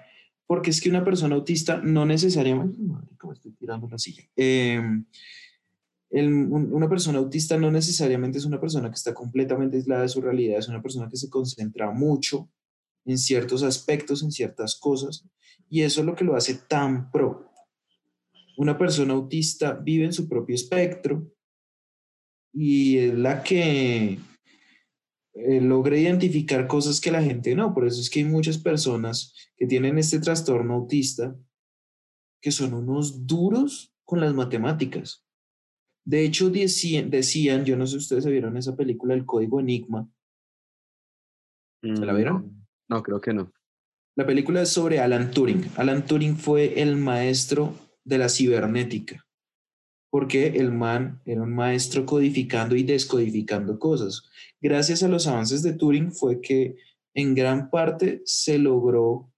Porque 0.46 0.70
es 0.70 0.80
que 0.80 0.90
una 0.90 1.02
persona 1.04 1.34
autista 1.36 1.78
no 1.82 2.04
necesariamente... 2.04 2.76
Marica, 2.78 3.26
me 3.26 3.32
estoy 3.32 3.52
tirando 3.52 3.88
la 3.88 3.98
silla. 3.98 4.22
Eh, 4.36 4.78
el- 6.10 6.28
un- 6.32 6.72
una 6.72 6.88
persona 6.88 7.18
autista 7.18 7.56
no 7.58 7.70
necesariamente 7.70 8.38
es 8.38 8.44
una 8.44 8.60
persona 8.60 8.88
que 8.88 8.94
está 8.94 9.14
completamente 9.14 9.78
aislada 9.78 10.02
de 10.02 10.08
su 10.10 10.20
realidad, 10.20 10.58
es 10.58 10.68
una 10.68 10.82
persona 10.82 11.08
que 11.08 11.16
se 11.16 11.30
concentra 11.30 11.90
mucho 11.90 12.48
en 13.04 13.18
ciertos 13.18 13.62
aspectos, 13.62 14.22
en 14.22 14.30
ciertas 14.32 14.76
cosas, 14.76 15.26
y 15.68 15.82
eso 15.82 16.00
es 16.00 16.06
lo 16.06 16.14
que 16.14 16.24
lo 16.24 16.36
hace 16.36 16.54
tan 16.54 17.10
pro. 17.10 17.50
Una 18.56 18.78
persona 18.78 19.14
autista 19.14 19.72
vive 19.72 20.04
en 20.04 20.12
su 20.12 20.28
propio 20.28 20.54
espectro 20.54 21.30
y 22.52 22.98
es 22.98 23.14
la 23.14 23.42
que 23.42 24.18
eh, 25.34 25.60
logra 25.60 25.98
identificar 25.98 26.68
cosas 26.68 27.00
que 27.00 27.10
la 27.10 27.22
gente 27.22 27.54
no. 27.56 27.74
Por 27.74 27.86
eso 27.86 28.00
es 28.00 28.08
que 28.08 28.20
hay 28.20 28.26
muchas 28.26 28.58
personas 28.58 29.34
que 29.56 29.66
tienen 29.66 29.98
este 29.98 30.20
trastorno 30.20 30.74
autista 30.74 31.36
que 32.40 32.52
son 32.52 32.74
unos 32.74 33.26
duros 33.26 33.92
con 34.04 34.20
las 34.20 34.34
matemáticas. 34.34 35.24
De 36.04 36.24
hecho, 36.24 36.50
decían, 36.50 37.10
decían, 37.10 37.64
yo 37.64 37.76
no 37.76 37.86
sé 37.86 37.92
si 37.92 37.98
ustedes 37.98 38.24
se 38.24 38.30
vieron 38.30 38.56
esa 38.56 38.76
película, 38.76 39.14
El 39.14 39.24
Código 39.24 39.58
Enigma. 39.58 40.08
¿Se 41.82 42.04
la 42.04 42.12
Mm, 42.12 42.16
vieron? 42.16 42.63
No, 42.88 43.02
creo 43.02 43.20
que 43.20 43.32
no. 43.32 43.52
La 44.16 44.26
película 44.26 44.62
es 44.62 44.68
sobre 44.68 45.00
Alan 45.00 45.30
Turing. 45.30 45.64
Alan 45.76 46.06
Turing 46.06 46.36
fue 46.36 46.80
el 46.80 46.96
maestro 46.96 47.74
de 48.04 48.18
la 48.18 48.28
cibernética, 48.28 49.26
porque 50.10 50.48
el 50.58 50.70
man 50.72 51.20
era 51.24 51.42
un 51.42 51.54
maestro 51.54 52.06
codificando 52.06 52.76
y 52.76 52.82
descodificando 52.84 53.78
cosas. 53.78 54.28
Gracias 54.60 55.02
a 55.02 55.08
los 55.08 55.26
avances 55.26 55.62
de 55.62 55.72
Turing 55.72 56.12
fue 56.12 56.40
que 56.40 56.76
en 57.14 57.34
gran 57.34 57.70
parte 57.70 58.22
se 58.24 58.58
logró 58.58 59.32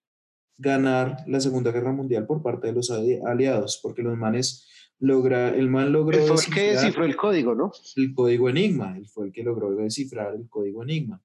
ganar 0.58 1.18
la 1.26 1.40
Segunda 1.40 1.70
Guerra 1.70 1.92
Mundial 1.92 2.26
por 2.26 2.42
parte 2.42 2.68
de 2.68 2.72
los 2.72 2.90
ali- 2.90 3.20
aliados, 3.26 3.78
porque 3.82 4.02
los 4.02 4.16
manes 4.16 4.66
logra, 4.98 5.50
el 5.50 5.68
man 5.68 5.92
logró 5.92 6.18
Él 6.18 6.24
fue 6.26 6.36
el 6.44 6.54
que 6.54 6.70
descifró 6.72 7.04
el 7.04 7.16
código, 7.16 7.54
¿no? 7.54 7.70
el 7.96 8.14
código 8.14 8.48
Enigma. 8.48 8.96
Él 8.96 9.06
fue 9.06 9.26
el 9.26 9.32
que 9.32 9.42
logró 9.42 9.70
descifrar 9.76 10.34
el 10.34 10.48
código 10.48 10.82
Enigma. 10.82 11.22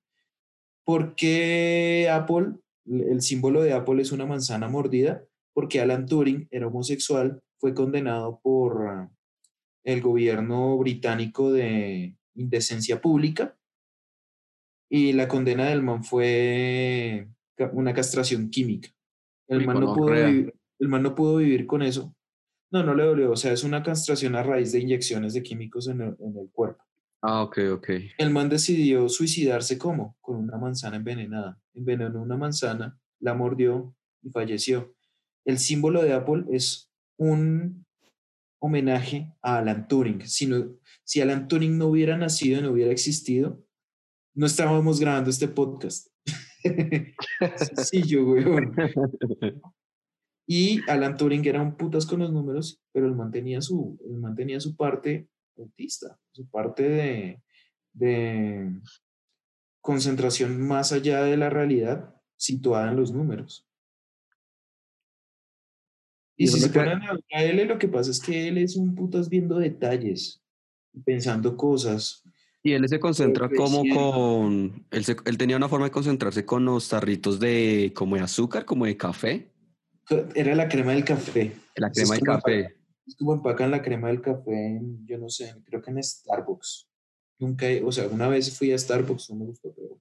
¿Por 0.86 1.16
qué 1.16 2.10
Apple, 2.12 2.54
el 2.86 3.22
símbolo 3.22 3.62
de 3.62 3.74
Apple 3.74 4.02
es 4.02 4.12
una 4.12 4.26
manzana 4.26 4.68
mordida? 4.68 5.24
Porque 5.54 5.82
Alan 5.82 6.06
Turing 6.06 6.48
era 6.52 6.68
homosexual, 6.68 7.42
fue 7.60 7.74
condenado 7.74 8.40
por 8.42 9.10
el 9.84 10.02
gobierno 10.02 10.78
británico 10.78 11.52
de 11.52 12.16
indecencia 12.36 13.02
pública 13.02 13.58
y 14.90 15.14
la 15.14 15.28
condena 15.28 15.70
del 15.70 15.82
man 15.82 16.04
fue 16.04 17.30
una 17.72 17.94
castración 17.94 18.50
química. 18.50 18.90
El 19.48 19.60
Uy, 19.60 19.66
man, 19.68 19.80
no 19.80 19.94
pudo 19.94 19.96
gonorrea. 19.96 20.28
vivir, 20.28 20.54
el 20.80 20.88
man 20.90 21.04
no 21.04 21.16
pudo 21.16 21.38
vivir 21.38 21.66
con 21.66 21.82
eso. 21.82 22.14
No, 22.72 22.84
no 22.84 22.94
le 22.94 23.04
dolió. 23.04 23.32
O 23.32 23.36
sea, 23.38 23.54
es 23.54 23.64
una 23.64 23.84
castración 23.84 24.36
a 24.36 24.44
raíz 24.44 24.72
de 24.72 24.80
inyecciones 24.80 25.34
de 25.34 25.44
químicos 25.44 25.88
en 25.88 26.02
el, 26.02 26.18
en 26.20 26.38
el 26.38 26.50
cuerpo. 26.52 26.84
Ah, 27.22 27.44
ok, 27.44 27.60
ok. 27.74 27.90
El 28.18 28.32
man 28.32 28.50
decidió 28.50 29.08
suicidarse 29.08 29.78
¿cómo? 29.78 30.18
Con 30.22 30.38
una 30.38 30.58
manzana 30.58 30.96
envenenada. 30.98 31.62
Envenenó 31.74 32.22
una 32.22 32.36
manzana, 32.38 33.00
la 33.20 33.34
mordió 33.36 33.96
y 34.24 34.30
falleció. 34.32 34.96
El 35.46 35.60
símbolo 35.60 36.02
de 36.02 36.14
Apple 36.14 36.46
es 36.52 36.92
un 37.18 37.86
homenaje 38.60 39.32
a 39.42 39.58
Alan 39.58 39.88
Turing. 39.88 40.28
Si, 40.28 40.48
no- 40.48 40.78
si 41.04 41.22
Alan 41.22 41.48
Turing 41.48 41.78
no 41.78 41.88
hubiera 41.88 42.18
nacido 42.18 42.60
y 42.60 42.64
no 42.64 42.72
hubiera 42.72 42.92
existido, 42.92 43.64
no 44.36 44.46
estábamos 44.46 45.00
grabando 45.00 45.30
este 45.30 45.48
podcast. 45.48 46.08
Sencillo, 47.58 48.26
weón. 48.32 48.76
Y 50.48 50.82
Alan 50.90 51.16
Turing 51.16 51.46
era 51.48 51.62
un 51.62 51.78
putas 51.78 52.06
con 52.06 52.20
los 52.20 52.34
números, 52.34 52.82
pero 52.92 53.08
él 53.08 53.16
mantenía 53.16 53.62
su, 53.62 53.98
él 54.06 54.18
mantenía 54.18 54.60
su 54.60 54.76
parte 54.76 55.30
autista, 55.62 56.20
su 56.32 56.48
parte 56.50 56.84
de, 56.90 57.42
de 57.94 58.72
concentración 59.82 60.62
más 60.62 60.92
allá 60.92 61.24
de 61.24 61.38
la 61.38 61.50
realidad 61.50 62.16
situada 62.36 62.90
en 62.90 62.98
los 62.98 63.12
números. 63.12 63.68
Y 66.38 66.48
si 66.48 66.60
se 66.60 66.70
ponen 66.70 67.02
a 67.04 67.14
ver 67.14 67.24
a 67.34 67.44
él, 67.44 67.68
lo 67.68 67.78
que 67.78 67.88
pasa 67.88 68.10
es 68.10 68.20
que 68.20 68.48
él 68.48 68.58
es 68.58 68.76
un 68.76 68.96
putas 68.96 69.30
viendo 69.30 69.60
detalles, 69.60 70.42
pensando 71.06 71.56
cosas. 71.56 72.24
Y 72.64 72.74
él 72.74 72.88
se 72.88 73.00
concentra 73.00 73.48
como 73.50 73.82
creciendo. 73.82 74.12
con... 74.12 74.88
Él, 74.92 75.06
se- 75.06 75.18
él 75.26 75.38
tenía 75.38 75.58
una 75.58 75.70
forma 75.70 75.86
de 75.86 75.92
concentrarse 75.92 76.46
con 76.46 76.66
los 76.66 76.90
tarritos 76.90 77.40
de... 77.40 77.92
como 77.96 78.16
de 78.16 78.22
azúcar, 78.24 78.66
como 78.66 78.86
de 78.86 78.98
café. 78.98 79.52
Era 80.36 80.56
la 80.56 80.68
crema 80.68 80.94
del 80.94 81.06
café. 81.06 81.54
La 81.76 81.92
crema 81.92 82.16
de 82.16 82.20
como 82.20 82.32
café. 82.34 82.76
Es 83.06 83.16
como 83.16 83.34
empacan 83.34 83.72
la 83.72 83.82
crema 83.82 84.08
del 84.08 84.22
café 84.22 84.52
en, 84.52 85.06
yo 85.06 85.18
no 85.18 85.30
sé, 85.30 85.56
creo 85.66 85.82
que 85.82 85.92
en 85.92 86.04
Starbucks. 86.04 86.88
Nunca, 87.40 87.66
o 87.84 87.92
sea, 87.92 88.08
una 88.08 88.28
vez 88.28 88.56
fui 88.56 88.72
a 88.72 88.78
Starbucks, 88.78 89.32
no 89.32 89.38
me 89.38 89.46
gustó, 89.46 89.74
pero... 89.74 90.00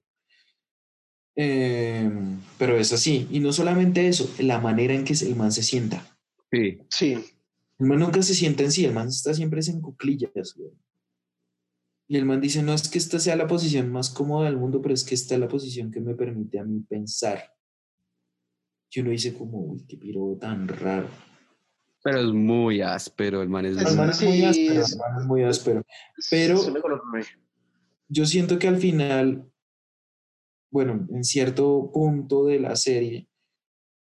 Em, 1.35 2.39
pero 2.57 2.77
es 2.77 2.93
así. 2.93 3.27
Y 3.31 3.39
no 3.39 3.51
solamente 3.53 4.07
eso, 4.07 4.29
la 4.39 4.59
manera 4.59 4.93
en 4.93 5.03
que 5.03 5.13
el 5.13 5.35
man 5.35 5.51
se 5.51 5.63
sienta. 5.63 6.17
Sí. 6.51 6.79
Sí. 6.89 7.13
El 7.79 7.87
man 7.87 7.99
nunca 7.99 8.21
se 8.21 8.35
sienta 8.35 8.63
en 8.63 8.71
sí, 8.71 8.85
el 8.85 8.93
man 8.93 9.07
está 9.07 9.33
siempre 9.33 9.61
en 9.67 9.81
cuclillas. 9.81 10.53
güey. 10.55 10.71
Y 12.07 12.17
el 12.17 12.25
man 12.25 12.41
dice, 12.41 12.61
no 12.61 12.73
es 12.73 12.89
que 12.89 12.97
esta 12.97 13.19
sea 13.19 13.37
la 13.37 13.47
posición 13.47 13.89
más 13.89 14.09
cómoda 14.09 14.45
del 14.45 14.57
mundo, 14.57 14.81
pero 14.81 14.93
es 14.93 15.05
que 15.05 15.15
esta 15.15 15.35
es 15.35 15.39
la 15.39 15.47
posición 15.47 15.91
que 15.91 16.01
me 16.01 16.13
permite 16.13 16.59
a 16.59 16.63
mí 16.65 16.81
pensar. 16.81 17.55
Y 18.91 18.99
uno 18.99 19.11
dice 19.11 19.33
como, 19.33 19.59
uy, 19.59 19.85
qué 19.87 19.95
piro 19.95 20.37
tan 20.39 20.67
raro. 20.67 21.07
Pero 22.03 22.19
es 22.19 22.27
muy 22.33 22.81
áspero, 22.81 23.41
el 23.41 23.49
man 23.49 23.65
es 23.65 23.77
El 23.77 23.83
muy- 23.85 23.95
man 23.95 24.09
es 24.09 24.21
muy 24.23 24.43
áspero, 24.43 24.81
es- 24.81 24.91
el 24.93 24.97
man 24.99 25.19
es 25.19 25.25
muy 25.25 25.43
áspero. 25.43 25.83
Pero- 26.29 26.57
yo 28.09 28.25
siento 28.25 28.59
que 28.59 28.67
al 28.67 28.77
final, 28.77 29.49
bueno, 30.71 31.07
en 31.11 31.23
cierto 31.23 31.91
punto 31.93 32.45
de 32.45 32.59
la 32.59 32.75
serie, 32.75 33.27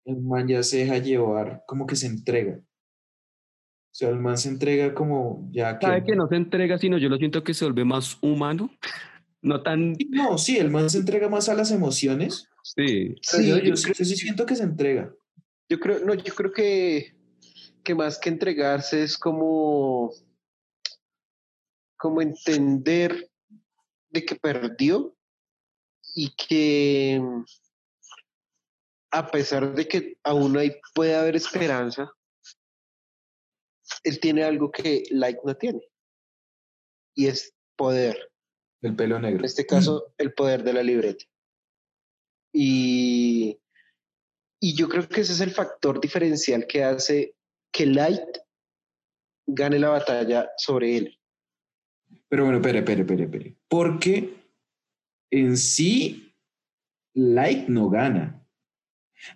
el 0.05 0.21
man 0.21 0.49
ya 0.49 0.63
se 0.63 0.79
deja 0.79 0.99
llevar, 0.99 1.63
como 1.67 1.87
que 1.87 1.97
se 1.97 2.07
entrega. 2.07 2.59
O 2.59 3.93
sea, 3.93 4.09
el 4.11 4.21
man 4.21 4.39
se 4.39 4.49
entrega 4.49 4.95
como 4.95 5.49
ya 5.53 5.79
que... 5.79 5.87
¿Sabe 5.87 6.05
que 6.05 6.15
no 6.17 6.29
se 6.29 6.37
entrega, 6.37 6.79
sino 6.79 6.97
yo 6.97 7.09
lo 7.09 7.17
siento 7.17 7.43
que 7.43 7.55
se 7.55 7.65
vuelve 7.65 7.85
más 7.85 8.17
humano? 8.21 8.71
No 9.43 9.63
tan... 9.63 9.95
No, 10.11 10.37
sí, 10.37 10.59
el 10.59 10.71
man 10.71 10.91
se 10.91 10.99
entrega 10.99 11.31
más 11.31 11.49
a 11.49 11.55
las 11.55 11.71
emociones. 11.71 12.47
Sí. 12.63 13.15
pero 13.33 13.43
Sí, 13.43 13.49
yo, 13.49 13.57
yo 13.57 13.65
yo 13.71 13.77
sí- 13.77 13.85
creo- 13.85 13.95
yo 13.97 14.05
sí 14.05 14.17
siento 14.17 14.45
que 14.45 14.55
se 14.55 14.65
entrega. 14.65 15.15
Yo 15.67 15.81
creo, 15.81 16.05
no, 16.05 16.13
yo 16.13 16.35
creo 16.35 16.53
que, 16.53 17.15
que 17.83 17.95
más 17.95 18.19
que 18.19 18.29
entregarse 18.29 19.03
es 19.03 19.17
como, 19.17 20.13
como 21.97 22.23
entender 22.23 23.31
de 24.11 24.25
que 24.25 24.37
perdió 24.37 25.15
y 26.15 26.35
que 26.35 27.21
a 29.11 29.31
pesar 29.31 29.75
de 29.75 29.89
que 29.89 30.19
aún 30.23 30.57
hay, 30.57 30.77
puede 30.95 31.17
haber 31.17 31.37
esperanza, 31.37 32.13
él 34.05 34.21
tiene 34.21 34.45
algo 34.45 34.71
que 34.71 35.03
Light 35.11 35.39
no 35.45 35.55
tiene. 35.57 35.81
Y 37.15 37.27
es 37.27 37.55
poder. 37.77 38.31
El 38.83 38.97
pelo 38.97 39.19
negro. 39.19 39.41
En 39.41 39.45
este 39.45 39.67
caso, 39.67 40.13
el 40.19 40.33
poder 40.33 40.63
de 40.63 40.73
la 40.73 40.83
libreta. 40.83 41.25
Y, 42.53 43.61
y 44.61 44.77
yo 44.77 44.89
creo 44.89 45.09
que 45.09 45.21
ese 45.21 45.33
es 45.33 45.41
el 45.41 45.51
factor 45.51 46.01
diferencial 46.01 46.67
que 46.67 46.85
hace 46.85 47.35
que 47.73 47.87
Light 47.87 48.21
gane 49.47 49.79
la 49.79 49.91
batalla 49.91 50.51
sobre 50.57 50.97
él. 50.97 51.19
Pero 52.29 52.45
bueno, 52.45 52.59
espere, 52.59 52.79
espere, 52.81 53.01
espere, 53.03 53.25
espere. 53.25 53.57
Porque 53.69 54.35
en 55.31 55.57
sí, 55.57 56.35
Light 57.15 57.69
no 57.69 57.89
gana. 57.91 58.37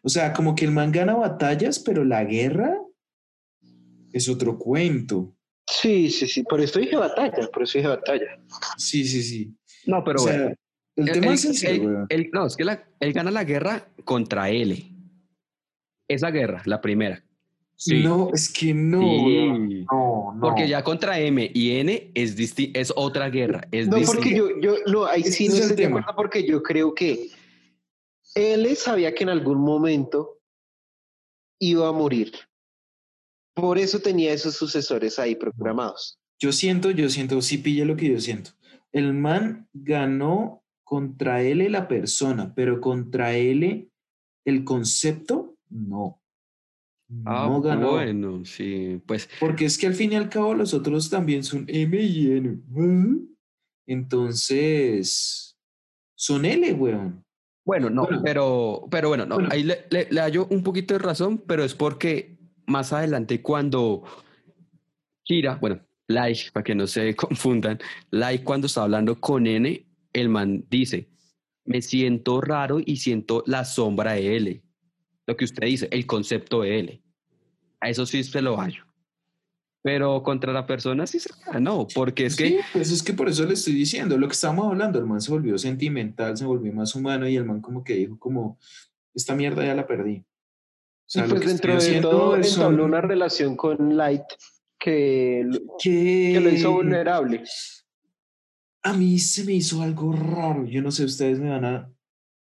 O 0.03 0.09
sea, 0.09 0.33
como 0.33 0.55
que 0.55 0.65
el 0.65 0.71
man 0.71 0.93
gana 0.93 1.15
batallas, 1.15 1.79
pero 1.79 2.05
la 2.05 2.25
guerra 2.25 2.79
es 4.13 4.29
otro 4.29 4.59
cuento. 4.59 5.37
Sí, 5.69 6.11
sí, 6.11 6.27
sí. 6.27 6.43
Por 6.45 6.61
eso 6.61 6.79
dije 6.79 6.97
batalla, 6.97 7.49
por 7.53 7.63
eso 7.65 7.79
dije 7.79 7.89
batalla. 7.89 8.39
Sí, 8.77 9.05
sí, 9.05 9.23
sí. 9.23 9.57
No, 9.87 10.03
pero 10.05 10.21
o 10.23 10.25
sea, 10.27 10.39
bueno. 10.39 10.57
el 10.97 11.13
tema 11.13 11.35
es 11.35 11.45
ese, 11.45 11.79
weón. 11.81 12.07
él- 12.09 12.31
no, 12.33 12.47
es 12.47 12.57
que 12.57 12.65
la- 12.65 12.89
él 13.01 13.13
gana 13.13 13.31
la 13.31 13.45
guerra 13.45 13.89
contra 14.05 14.49
L. 14.51 14.77
Esa 16.09 16.31
guerra, 16.31 16.63
la 16.67 16.81
primera. 16.81 17.24
Sí. 17.77 18.03
No, 18.03 18.31
es 18.33 18.49
que 18.53 18.73
no, 18.73 19.01
Sí. 19.01 19.85
No, 19.91 20.33
no. 20.35 20.41
Porque 20.41 20.69
ya 20.69 20.83
contra 20.85 21.19
M 21.19 21.51
y 21.53 21.73
N 21.73 22.11
es, 22.15 22.37
disti- 22.39 22.71
es 22.75 22.93
otra 22.95 23.29
guerra. 23.31 23.67
Es 23.73 23.89
No, 23.89 23.99
porque 24.07 24.35
yo, 24.35 24.49
yo, 24.61 24.77
no, 24.87 25.07
ahí 25.07 25.23
sí 25.25 25.49
no 25.49 25.55
el 25.55 25.61
estoy 25.61 25.77
de 25.77 25.83
tema. 25.83 26.01
acuerdo 26.01 26.17
porque 26.17 26.47
yo 26.47 26.63
creo 26.63 26.95
que 26.95 27.31
él 28.35 28.77
sabía 28.77 29.15
que 29.15 29.25
en 29.25 29.31
algún 29.31 29.59
momento 29.59 30.39
iba 31.61 31.89
a 31.89 31.93
morir. 31.93 32.33
Por 33.55 33.79
eso 33.79 34.01
tenía 34.01 34.33
esos 34.33 34.55
sucesores 34.55 35.19
ahí 35.19 35.35
programados. 35.37 36.19
Yo 36.41 36.53
siento, 36.53 36.91
yo 36.91 37.09
siento, 37.09 37.41
sí 37.43 37.59
pilla 37.59 37.85
lo 37.85 37.97
que 37.97 38.11
yo 38.11 38.21
siento. 38.21 38.51
El 38.93 39.15
man 39.15 39.69
ganó 39.73 40.63
contra 40.85 41.43
L 41.43 41.69
la 41.71 41.87
persona, 41.89 42.53
pero 42.55 42.81
contra 42.81 43.37
L 43.37 43.89
el 44.45 44.65
concepto, 44.65 45.57
no. 45.71 46.21
Ah, 47.27 47.47
No 47.49 47.61
ganó. 47.61 47.93
bueno, 47.93 48.45
sí. 48.45 49.01
Pues 49.07 49.29
Porque 49.39 49.67
es 49.67 49.77
que 49.79 49.87
al 49.87 49.95
fin 49.95 50.13
y 50.13 50.17
al 50.17 50.29
cabo 50.29 50.55
los 50.55 50.73
otros 50.75 51.11
también 51.11 51.45
son 51.45 51.65
M 51.69 52.01
y 52.01 52.31
N. 52.33 52.59
¿eh? 52.77 53.27
Entonces, 53.87 55.57
son 56.15 56.45
L, 56.45 56.73
weón. 56.75 57.25
Bueno, 57.67 57.89
no, 57.91 58.03
Bueno. 58.05 58.23
pero, 58.25 58.87
pero 58.91 59.09
bueno, 59.09 59.25
no, 59.27 59.37
Bueno. 59.37 59.49
ahí 59.53 59.63
le, 59.63 59.87
le, 59.91 60.07
le 60.11 60.21
hallo 60.21 60.47
un 60.51 60.63
poquito 60.63 60.95
de 60.95 60.99
razón, 61.01 61.39
pero 61.47 61.65
es 61.65 61.75
porque 61.75 62.37
más 62.67 62.93
adelante 62.93 63.41
cuando 63.43 64.03
Kira, 65.25 65.57
bueno, 65.57 65.81
Like, 66.07 66.51
para 66.53 66.65
que 66.65 66.75
no 66.75 66.87
se 66.87 67.15
confundan, 67.17 67.79
Like 68.11 68.45
cuando 68.45 68.67
está 68.67 68.83
hablando 68.83 69.19
con 69.21 69.47
N, 69.47 69.87
el 70.13 70.29
man 70.29 70.65
dice, 70.71 71.09
me 71.65 71.81
siento 71.81 72.41
raro 72.43 72.79
y 72.85 72.97
siento 72.97 73.43
la 73.47 73.65
sombra 73.65 74.13
de 74.13 74.37
L. 74.37 74.63
Lo 75.27 75.37
que 75.37 75.45
usted 75.45 75.67
dice, 75.67 75.89
el 75.91 76.07
concepto 76.07 76.63
de 76.63 76.79
L. 76.81 77.03
A 77.81 77.89
eso 77.91 78.05
sí 78.07 78.23
se 78.25 78.43
lo 78.43 78.57
hallo. 78.59 78.85
Pero 79.83 80.23
contra 80.23 80.53
la 80.53 80.67
persona 80.67 81.07
sí 81.07 81.19
se 81.19 81.31
no, 81.61 81.87
porque 81.95 82.27
es 82.27 82.37
que... 82.37 82.49
Sí, 82.49 82.59
pues 82.73 82.91
es 82.91 83.03
que 83.03 83.13
por 83.13 83.29
eso 83.29 83.45
le 83.45 83.53
estoy 83.53 83.75
diciendo 83.75 84.17
lo 84.17 84.27
que 84.29 84.33
estábamos 84.33 84.67
hablando. 84.69 84.99
El 84.99 85.05
man 85.05 85.21
se 85.21 85.31
volvió 85.31 85.59
sentimental, 85.59 86.37
se 86.37 86.47
volvió 86.47 86.73
más 86.73 86.95
humano 86.95 87.29
y 87.29 87.37
el 87.37 87.45
man 87.45 87.61
como 87.61 87.85
que 87.85 87.95
dijo 87.95 88.19
como, 88.19 88.59
esta 89.15 89.35
mierda 89.35 89.65
ya 89.65 89.75
la 89.75 89.87
perdí. 89.87 90.19
O 90.21 90.25
sea, 91.07 91.27
y 91.27 91.29
pues 91.29 91.47
dentro 91.47 91.73
de 91.73 91.79
haciendo 91.79 92.11
todo 92.11 92.37
es 92.37 92.55
entabló 92.55 92.79
son- 92.79 92.87
una 92.89 93.01
relación 93.03 93.57
con 93.57 93.95
Light 93.95 94.23
que, 94.79 95.43
lo- 95.45 95.77
que, 95.79 96.31
que 96.35 96.41
lo 96.41 96.49
hizo 96.51 96.73
vulnerable. 96.73 97.45
A 98.83 98.95
mí 98.95 99.19
se 99.19 99.45
me 99.45 99.53
hizo 99.53 99.83
algo 99.83 100.13
raro. 100.13 100.65
Yo 100.67 100.81
no 100.81 100.91
sé, 100.91 101.05
ustedes 101.05 101.39
me 101.41 101.51
van 101.51 101.65
a 101.67 101.91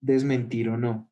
desmentir 0.02 0.70
o 0.70 0.78
no. 0.78 1.07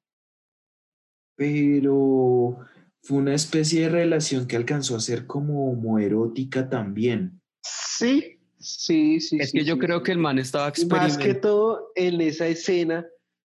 Pero 1.36 2.58
fue 3.02 3.18
una 3.18 3.34
especie 3.36 3.82
de 3.82 3.90
relación 3.90 4.48
que 4.48 4.56
alcanzó 4.56 4.96
a 4.96 5.00
ser 5.02 5.26
como 5.28 5.70
homoerótica 5.72 6.70
también. 6.70 7.40
Sí, 7.62 8.40
sí, 8.60 9.20
sí. 9.20 9.38
Es 9.40 9.52
sí, 9.52 9.60
que 9.60 9.66
yo 9.66 9.76
sí, 9.76 9.80
creo 9.80 10.02
que 10.04 10.12
el 10.12 10.18
man 10.20 10.40
estaba 10.40 10.72
Y 10.76 10.86
Más 10.86 11.18
que 11.18 11.30
experimentando. 11.30 11.42
todo 11.42 11.92
en 11.96 12.22
esa 12.22 12.48
escena 12.48 13.06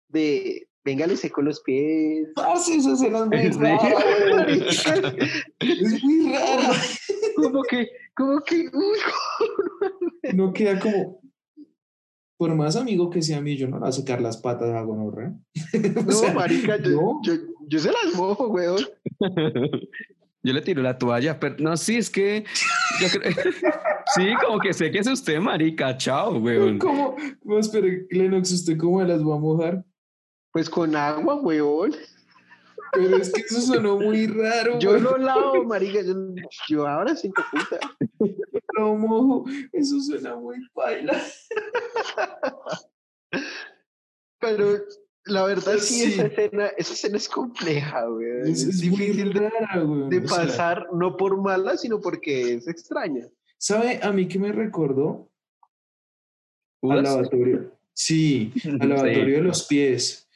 de 0.09 0.69
venga, 0.85 1.07
le 1.07 1.17
seco 1.17 1.43
los 1.43 1.61
pies. 1.61 2.29
Parce, 2.35 2.75
esa 2.77 2.93
escena 2.95 3.29
es 3.33 3.57
muy 3.59 3.69
Sí. 3.71 3.79
rara, 3.79 3.95
weón. 3.95 4.37
Marica, 4.37 5.15
Es 5.61 6.03
muy 6.05 6.33
rara. 6.33 6.71
como 7.37 7.63
que, 7.65 7.89
como 8.17 8.41
que, 8.41 8.71
No 10.35 10.53
queda 10.53 10.79
como. 10.79 11.21
Por 12.39 12.55
más 12.55 12.77
amigo 12.77 13.11
que 13.11 13.21
sea 13.21 13.39
a 13.39 13.41
mí, 13.41 13.57
yo 13.57 13.67
no 13.67 13.77
le 13.77 13.81
voy 13.81 13.89
a 13.89 13.93
sacar 13.93 14.21
las 14.21 14.37
patas 14.37 14.71
a 14.71 14.83
gonorrea. 14.83 15.35
O 15.99 16.03
no, 16.03 16.13
sea, 16.13 16.33
marica, 16.33 16.77
yo, 16.81 16.91
no. 16.91 17.21
yo, 17.25 17.33
yo 17.69 17.79
se 17.79 17.91
las 17.93 18.15
mojo, 18.15 18.49
weón. 18.49 18.85
Yo 20.45 20.53
le 20.53 20.63
tiro 20.63 20.81
la 20.83 20.97
toalla, 20.97 21.39
pero 21.41 21.57
no, 21.59 21.77
sí, 21.77 21.97
es 21.97 22.09
que 22.09 22.45
yo 23.01 23.09
creo- 23.09 23.33
sí, 24.15 24.35
como 24.47 24.61
que 24.61 24.73
sé 24.73 24.89
que 24.93 25.01
es 25.01 25.07
usted, 25.09 25.41
marica, 25.41 25.97
chao, 25.97 26.39
weón. 26.39 26.79
¿Cómo? 26.79 27.17
No, 27.43 27.59
espere, 27.59 28.07
Lennox, 28.11 28.53
¿usted 28.53 28.79
cómo 28.79 29.03
las 29.03 29.21
va 29.21 29.35
a 29.35 29.39
mojar? 29.39 29.85
Pues 30.53 30.71
con 30.71 30.95
agua, 30.95 31.41
weón. 31.43 31.95
Pero 32.93 33.17
es 33.17 33.33
que 33.33 33.41
eso 33.41 33.61
sonó 33.61 33.99
muy 33.99 34.29
raro. 34.29 34.79
Yo 34.79 34.91
weón. 34.93 35.03
lo 35.03 35.19
lavo, 35.19 35.65
marica. 35.65 36.03
Yo, 36.03 36.15
yo 36.69 36.87
ahora 36.87 37.17
sí, 37.17 37.31
puta. 37.31 37.81
lo 38.79 38.95
mojo. 38.95 39.45
Eso 39.73 40.01
suena 40.01 40.37
muy 40.37 40.57
baila. 40.73 41.21
Pero 44.41 44.79
la 45.29 45.45
verdad 45.45 45.79
sí, 45.79 45.95
Sí. 45.95 46.13
esa 46.13 46.27
escena, 46.27 46.67
esa 46.77 46.93
escena 46.93 47.17
es 47.17 47.29
compleja, 47.29 48.09
weón. 48.11 48.47
Es, 48.47 48.63
Es, 48.65 48.83
es 48.83 48.91
muy 48.91 48.99
difícil 49.07 49.33
de, 49.33 49.51
rara, 49.51 49.81
güey. 49.83 50.09
de 50.11 50.19
O 50.19 50.29
sea, 50.29 50.37
pasar, 50.39 50.87
no 50.93 51.17
por 51.17 51.41
mala, 51.41 51.77
sino 51.77 52.01
porque 52.01 52.55
es 52.55 52.69
extraña. 52.69 53.27
¿Sabe 53.59 54.01
a 54.03 54.13
mí 54.13 54.29
que 54.29 54.39
me 54.39 54.53
recordó? 54.53 55.31
Al 56.83 57.03
lavatorio. 57.03 57.73
Sí, 57.93 58.53
al 58.65 58.81
Sí. 58.81 58.87
lavatorio 58.87 59.37
de 59.37 59.43
los 59.43 59.67
pies. 59.67 60.29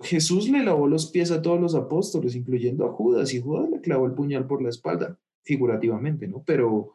Jesús 0.00 0.48
le 0.50 0.62
lavó 0.62 0.86
los 0.88 1.10
pies 1.10 1.30
a 1.30 1.40
todos 1.40 1.60
los 1.60 1.74
apóstoles, 1.74 2.34
incluyendo 2.34 2.84
a 2.86 2.92
Judas, 2.92 3.32
y 3.32 3.40
Judas 3.40 3.70
le 3.70 3.80
clavó 3.80 4.06
el 4.06 4.12
puñal 4.12 4.46
por 4.46 4.60
la 4.62 4.68
espalda, 4.68 5.18
figurativamente, 5.42 6.28
¿no? 6.28 6.42
Pero 6.44 6.92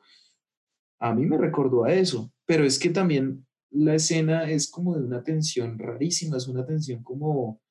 a 1.00 1.16
mí 1.16 1.26
me 1.26 1.38
recordó 1.38 1.84
a 1.84 1.94
eso. 1.94 2.32
Pero 2.46 2.64
es 2.64 2.78
que 2.78 2.90
también 2.90 3.46
la 3.72 3.96
escena 3.96 4.50
es 4.50 4.70
como 4.70 4.96
de 4.98 5.04
una 5.04 5.24
tensión 5.24 5.80
rarísima, 5.80 6.38
es 6.38 6.48
una 6.48 6.66
tensión 6.66 7.04
como 7.04 7.62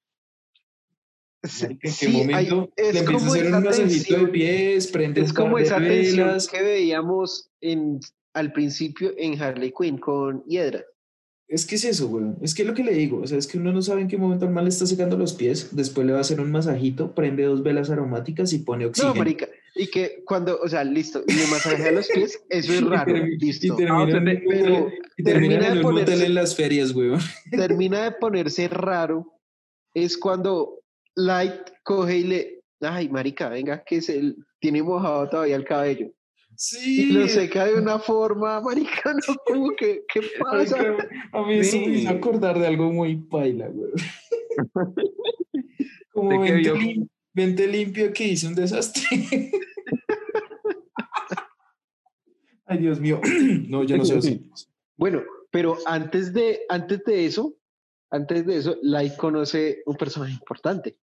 ¿En 1.62 1.78
qué 1.78 1.88
sí, 1.88 2.06
hay- 2.32 2.50
momento 2.50 2.72
es 2.76 2.92
le 2.94 3.00
empieza 3.00 3.10
a 3.10 3.18
como 3.18 3.32
hacer 3.32 3.54
un 3.54 3.62
masajito 3.64 4.16
de 4.18 4.26
pies, 4.28 4.86
prende 4.88 5.20
Es 5.22 5.32
como 5.32 5.58
esa 5.58 5.78
tensión 5.78 6.38
que 6.50 6.62
veíamos 6.62 7.50
en, 7.62 7.98
al 8.34 8.52
principio 8.52 9.12
en 9.16 9.40
Harley 9.40 9.72
Quinn 9.78 9.96
con 9.98 10.44
Hiedra. 10.44 10.84
Es 11.48 11.66
que 11.66 11.74
es 11.76 11.84
eso, 11.84 12.08
güey. 12.08 12.26
Es 12.42 12.54
que 12.54 12.62
es 12.62 12.68
lo 12.68 12.74
que 12.74 12.84
le 12.84 12.92
digo. 12.92 13.22
O 13.22 13.26
sea, 13.26 13.36
es 13.38 13.46
que 13.48 13.58
uno 13.58 13.72
no 13.72 13.82
sabe 13.82 14.02
en 14.02 14.08
qué 14.08 14.16
momento 14.16 14.44
el 14.44 14.52
mal 14.52 14.64
le 14.64 14.68
está 14.70 14.86
secando 14.86 15.16
los 15.16 15.32
pies. 15.32 15.74
Después 15.74 16.06
le 16.06 16.12
va 16.12 16.18
a 16.18 16.20
hacer 16.20 16.40
un 16.40 16.52
masajito, 16.52 17.12
prende 17.14 17.42
dos 17.44 17.62
velas 17.64 17.90
aromáticas 17.90 18.52
y 18.52 18.58
pone 18.60 18.84
No, 18.84 18.90
oxígeno. 18.90 19.14
marica. 19.16 19.48
Y 19.82 19.86
que 19.88 20.22
cuando, 20.26 20.60
o 20.60 20.68
sea, 20.68 20.84
listo, 20.84 21.22
y 21.26 21.32
le 21.32 21.46
masajea 21.46 21.90
los 21.92 22.08
pies, 22.08 22.38
eso 22.50 22.72
es 22.72 22.82
raro, 22.84 23.14
listo. 23.38 23.66
Y 23.66 23.76
termina, 23.76 24.02
en, 24.02 24.16
un 24.28 24.42
pero 24.48 24.74
motel- 24.74 24.98
y 25.16 25.22
termina 25.22 25.58
termina 25.60 25.68
en 25.68 25.74
de 25.74 25.82
ponerse- 25.82 26.26
en 26.26 26.34
las 26.34 26.54
ferias, 26.56 26.92
güey. 26.92 27.12
termina 27.50 28.04
de 28.04 28.12
ponerse 28.12 28.68
raro 28.68 29.32
es 29.94 30.18
cuando 30.18 30.80
Light 31.16 31.70
coge 31.82 32.18
y 32.18 32.22
le, 32.24 32.60
ay, 32.82 33.08
marica, 33.08 33.48
venga, 33.48 33.82
que 33.84 34.00
se 34.02 34.34
tiene 34.60 34.82
mojado 34.82 35.28
todavía 35.30 35.56
el 35.56 35.64
cabello. 35.64 36.10
Sí. 36.56 37.04
Y 37.04 37.12
lo 37.12 37.26
seca 37.26 37.64
de 37.64 37.74
una 37.76 37.98
forma, 37.98 38.60
marica, 38.60 39.14
no, 39.14 39.34
como 39.46 39.70
que, 39.76 40.02
¿qué 40.12 40.20
pasa? 40.40 40.76
Marica, 40.76 41.08
A 41.32 41.42
mí 41.46 41.58
eso 41.60 41.78
me 41.78 41.86
hizo 41.86 42.10
acordar 42.10 42.58
de 42.58 42.66
algo 42.66 42.92
muy 42.92 43.16
paila, 43.16 43.68
güey. 43.68 43.92
Como 46.12 46.30
¿De 46.42 46.46
qué 46.46 46.52
vente, 46.54 46.70
vio? 46.72 46.74
lim- 46.76 47.08
vente 47.32 47.66
limpio 47.66 48.12
que 48.12 48.24
hice 48.28 48.46
un 48.48 48.54
desastre. 48.54 49.02
Ay, 52.70 52.78
Dios 52.78 53.00
mío. 53.00 53.20
No, 53.68 53.82
yo 53.82 53.96
no 53.96 54.04
soy 54.04 54.18
así. 54.18 54.50
Bueno, 54.96 55.22
pero 55.50 55.76
antes 55.86 56.32
de, 56.32 56.60
antes 56.68 57.04
de 57.04 57.26
eso, 57.26 57.56
antes 58.10 58.46
de 58.46 58.58
eso, 58.58 58.78
Light 58.82 59.16
conoce 59.16 59.82
un 59.86 59.96
personaje 59.96 60.32
importante, 60.32 60.96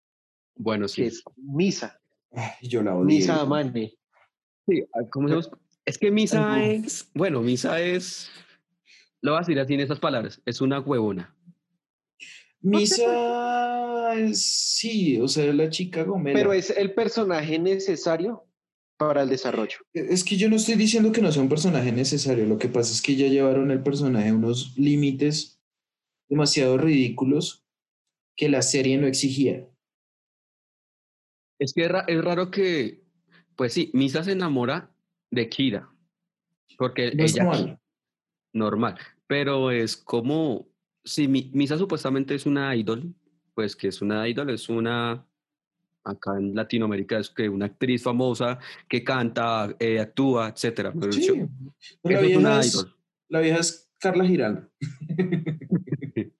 Bueno, 0.55 0.85
que 0.85 0.89
sí. 0.89 1.03
es 1.03 1.23
Misa, 1.35 1.99
Ay, 2.31 2.67
yo 2.69 2.83
la 2.83 2.95
odio. 2.95 3.05
Misa 3.05 3.41
Amane. 3.41 3.93
Sí, 4.67 4.85
¿cómo 5.09 5.27
se 5.27 5.35
llama? 5.35 5.57
Es 5.85 5.97
que 5.97 6.11
Misa 6.11 6.63
es, 6.63 7.09
bueno, 7.15 7.41
Misa 7.41 7.81
es, 7.81 8.29
lo 9.21 9.31
voy 9.31 9.37
a 9.37 9.41
decir 9.41 9.59
así 9.59 9.73
en 9.73 9.79
esas 9.79 9.99
palabras, 9.99 10.41
es 10.45 10.61
una 10.61 10.79
huevona. 10.79 11.35
Misa 12.61 14.13
es, 14.13 14.41
sí, 14.41 15.19
o 15.19 15.27
sea, 15.27 15.45
es 15.45 15.55
la 15.55 15.69
chica 15.69 16.03
gomela. 16.03 16.37
Pero 16.37 16.53
es 16.53 16.69
el 16.69 16.93
personaje 16.93 17.57
necesario 17.57 18.44
para 18.97 19.23
el 19.23 19.29
desarrollo. 19.29 19.77
Es 19.93 20.23
que 20.23 20.37
yo 20.37 20.49
no 20.49 20.55
estoy 20.55 20.75
diciendo 20.75 21.11
que 21.11 21.21
no 21.21 21.31
sea 21.31 21.41
un 21.41 21.49
personaje 21.49 21.91
necesario, 21.91 22.45
lo 22.45 22.57
que 22.57 22.69
pasa 22.69 22.91
es 22.93 23.01
que 23.01 23.15
ya 23.15 23.27
llevaron 23.27 23.71
el 23.71 23.83
personaje 23.83 24.29
a 24.29 24.33
unos 24.33 24.77
límites 24.77 25.59
demasiado 26.29 26.77
ridículos 26.77 27.65
que 28.35 28.49
la 28.49 28.61
serie 28.61 28.97
no 28.97 29.07
exigía. 29.07 29.67
Es 31.59 31.73
que 31.73 31.83
es, 31.85 31.91
ra- 31.91 32.05
es 32.07 32.23
raro 32.23 32.51
que, 32.51 33.03
pues 33.55 33.73
sí, 33.73 33.91
Misa 33.93 34.23
se 34.23 34.33
enamora 34.33 34.91
de 35.31 35.49
Kira, 35.49 35.89
porque 36.77 37.11
No 37.15 37.23
es 37.25 37.33
ella 37.33 37.43
normal. 37.43 37.79
normal, 38.53 38.97
pero 39.27 39.71
es 39.71 39.95
como, 39.95 40.67
si 41.03 41.27
Mi- 41.27 41.51
Misa 41.53 41.77
supuestamente 41.77 42.35
es 42.35 42.45
una 42.45 42.75
idol, 42.75 43.13
pues 43.53 43.75
que 43.75 43.87
es 43.87 44.01
una 44.01 44.27
idol, 44.27 44.49
es 44.49 44.67
una, 44.67 45.25
acá 46.05 46.37
en 46.37 46.55
Latinoamérica 46.55 47.17
es 47.19 47.29
que 47.29 47.49
una 47.49 47.65
actriz 47.65 48.03
famosa 48.03 48.59
que 48.87 49.03
canta, 49.03 49.75
eh, 49.79 49.99
actúa, 49.99 50.49
etcétera. 50.49 50.93
Sí. 51.11 51.41
la, 52.03 52.19
es 52.21 52.27
vieja 52.27 52.59
es, 52.59 52.85
la 53.27 53.39
vieja 53.41 53.59
es 53.59 53.91
Carla 53.99 54.25
Giraldo. 54.25 54.69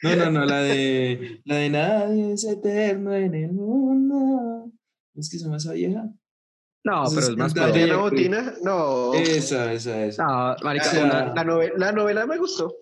No, 0.00 0.14
no, 0.14 0.30
no, 0.30 0.44
la 0.44 0.60
de 0.60 1.40
la 1.44 1.56
de 1.56 1.70
nadie 1.70 2.32
es 2.32 2.44
eterno 2.44 3.14
en 3.16 3.34
el 3.34 3.52
mundo. 3.52 4.70
Es 5.16 5.28
que 5.28 5.38
se 5.38 5.44
llama 5.44 5.56
esa 5.56 5.72
vieja. 5.72 6.08
No, 6.84 7.02
Pues 7.02 7.14
pero 7.16 7.26
es 7.32 7.36
más 7.36 7.52
¿Diana 7.74 7.96
Botina? 7.96 8.54
No. 8.62 9.12
Esa, 9.14 9.72
esa, 9.72 10.04
esa. 10.06 10.24
No, 10.24 10.56
marica, 10.62 10.86
O 10.86 10.90
sea, 10.90 11.04
una- 11.04 11.34
La, 11.34 11.42
novela, 11.44 11.74
la 11.76 11.92
novela 11.92 12.26
me 12.26 12.38
gustó. 12.38 12.74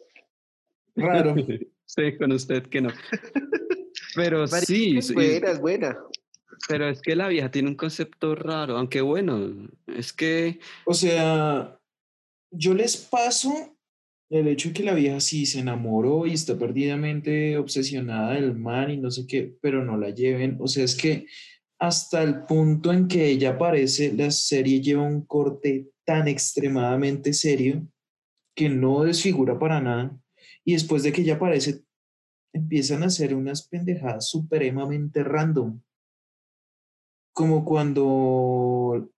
Raro. 0.95 1.35
Sí, 1.89 2.19
con 2.19 2.33
usted 2.33 2.65
que 2.65 2.81
no. 2.81 2.89
Pero 4.17 4.41
Marica, 4.47 4.67
sí, 4.67 4.99
es 4.99 5.15
buena, 5.15 5.51
es 5.53 5.61
buena. 5.61 5.97
pero 6.69 6.89
es 6.89 7.01
que 7.01 7.15
la 7.15 7.29
vieja 7.29 7.51
tiene 7.51 7.69
un 7.69 7.77
concepto 7.77 8.35
raro, 8.35 8.77
aunque 8.77 9.01
bueno, 9.03 9.69
es 9.87 10.13
que 10.13 10.59
O 10.87 10.95
sea, 10.95 11.79
yo 12.51 12.75
les 12.75 12.97
paso 12.97 13.77
el 14.31 14.49
hecho 14.49 14.69
de 14.71 14.75
que 14.75 14.83
la 14.83 14.95
vieja 14.95 15.21
sí 15.21 15.47
se 15.47 15.61
enamoró 15.61 16.27
y 16.27 16.33
está 16.33 16.59
perdidamente 16.59 17.57
obsesionada 17.59 18.33
del 18.35 18.57
man 18.57 18.91
y 18.91 18.97
no 18.97 19.11
sé 19.11 19.27
qué, 19.27 19.57
pero 19.61 19.85
no 19.85 19.97
la 19.97 20.11
lleven. 20.11 20.57
O 20.61 20.67
sea, 20.67 20.85
es 20.85 20.97
que 20.97 21.27
hasta 21.79 22.23
el 22.23 22.43
punto 22.45 22.93
en 22.93 23.07
que 23.07 23.29
ella 23.29 23.51
aparece, 23.51 24.13
la 24.13 24.31
serie 24.31 24.81
lleva 24.81 25.03
un 25.03 25.25
corte 25.27 25.91
tan 26.05 26.27
extremadamente 26.27 27.33
serio 27.33 27.87
que 28.57 28.69
no 28.69 29.05
desfigura 29.05 29.59
para 29.59 29.81
nada. 29.81 30.19
Y 30.65 30.73
después 30.73 31.03
de 31.03 31.13
que 31.13 31.21
ella 31.21 31.35
aparece, 31.35 31.83
empiezan 32.57 33.03
a 33.03 33.07
hacer 33.07 33.35
unas 33.35 33.63
pendejadas 33.63 34.29
supremamente 34.29 35.23
random. 35.23 35.81
Como 37.33 37.65
cuando 37.65 39.11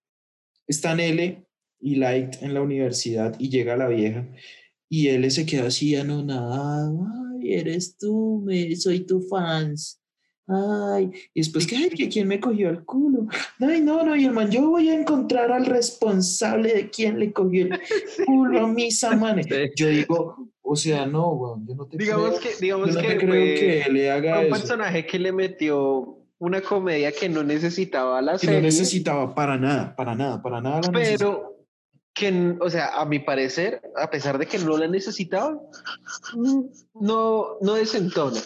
están 0.67 1.01
L 1.01 1.47
y 1.81 1.95
Light 1.97 2.43
en 2.43 2.55
la 2.55 2.63
universidad 2.63 3.39
y 3.39 3.49
llega 3.49 3.77
la 3.77 3.89
vieja 3.89 4.29
y 4.89 5.09
él 5.09 5.31
se 5.31 5.47
queda 5.47 5.69
así 5.69 5.95
anonadado. 5.95 7.07
Ay, 7.33 7.55
eres 7.55 7.97
tú, 7.97 8.43
me, 8.45 8.75
soy 8.77 9.01
tu 9.01 9.21
fans. 9.23 10.01
Ay, 10.51 11.11
y 11.35 11.41
después 11.41 11.67
que, 11.67 11.77
ay, 11.77 11.91
que 11.91 12.09
quién 12.09 12.27
me 12.27 12.41
cogió 12.41 12.71
el 12.71 12.83
culo. 12.85 13.27
Ay, 13.61 13.83
no, 13.83 14.03
no, 14.03 14.17
y 14.17 14.25
el 14.25 14.33
man, 14.33 14.51
yo 14.51 14.71
voy 14.71 14.89
a 14.89 14.99
encontrar 14.99 15.53
al 15.53 15.67
responsable 15.67 16.75
de 16.75 16.91
quién 16.91 17.19
le 17.19 17.33
cogió 17.33 17.67
el 17.67 17.79
culo 18.27 18.65
a 18.65 18.67
mis 18.67 19.05
amanes. 19.05 19.47
Yo 19.77 19.89
digo, 19.89 20.49
o 20.71 20.77
sea, 20.77 21.07
no, 21.07 21.31
weón, 21.33 21.67
yo 21.67 21.75
no 21.75 21.87
te 21.87 21.97
Digamos 21.97 22.39
creo, 22.39 22.41
que, 22.41 22.61
digamos 22.61 22.95
no 22.95 23.01
que, 23.01 23.07
te 23.09 23.17
creo 23.19 23.29
fue 23.31 23.55
que 23.55 23.87
le 23.91 24.11
haga 24.11 24.39
un 24.41 24.47
eso. 24.47 24.55
personaje 24.57 25.07
que 25.07 25.19
le 25.19 25.33
metió 25.33 26.19
una 26.39 26.61
comedia 26.61 27.11
que 27.11 27.29
no 27.29 27.43
necesitaba 27.43 28.21
la 28.23 28.37
Que 28.39 28.47
no 28.47 28.61
necesitaba 28.61 29.35
para 29.35 29.57
nada, 29.57 29.97
para 29.97 30.15
nada, 30.15 30.41
para 30.43 30.61
nada 30.61 30.81
la 30.83 30.93
pero 30.93 31.57
que, 32.15 32.57
o 32.61 32.69
sea, 32.69 33.01
a 33.01 33.05
mi 33.05 33.21
parecer, 33.21 33.81
a 33.97 34.11
pesar 34.11 34.39
de 34.39 34.47
que 34.47 34.59
no 34.59 34.77
la 34.77 34.89
necesitaba, 34.89 35.61
no, 36.95 37.47
no 37.61 37.75
desentona. 37.75 38.41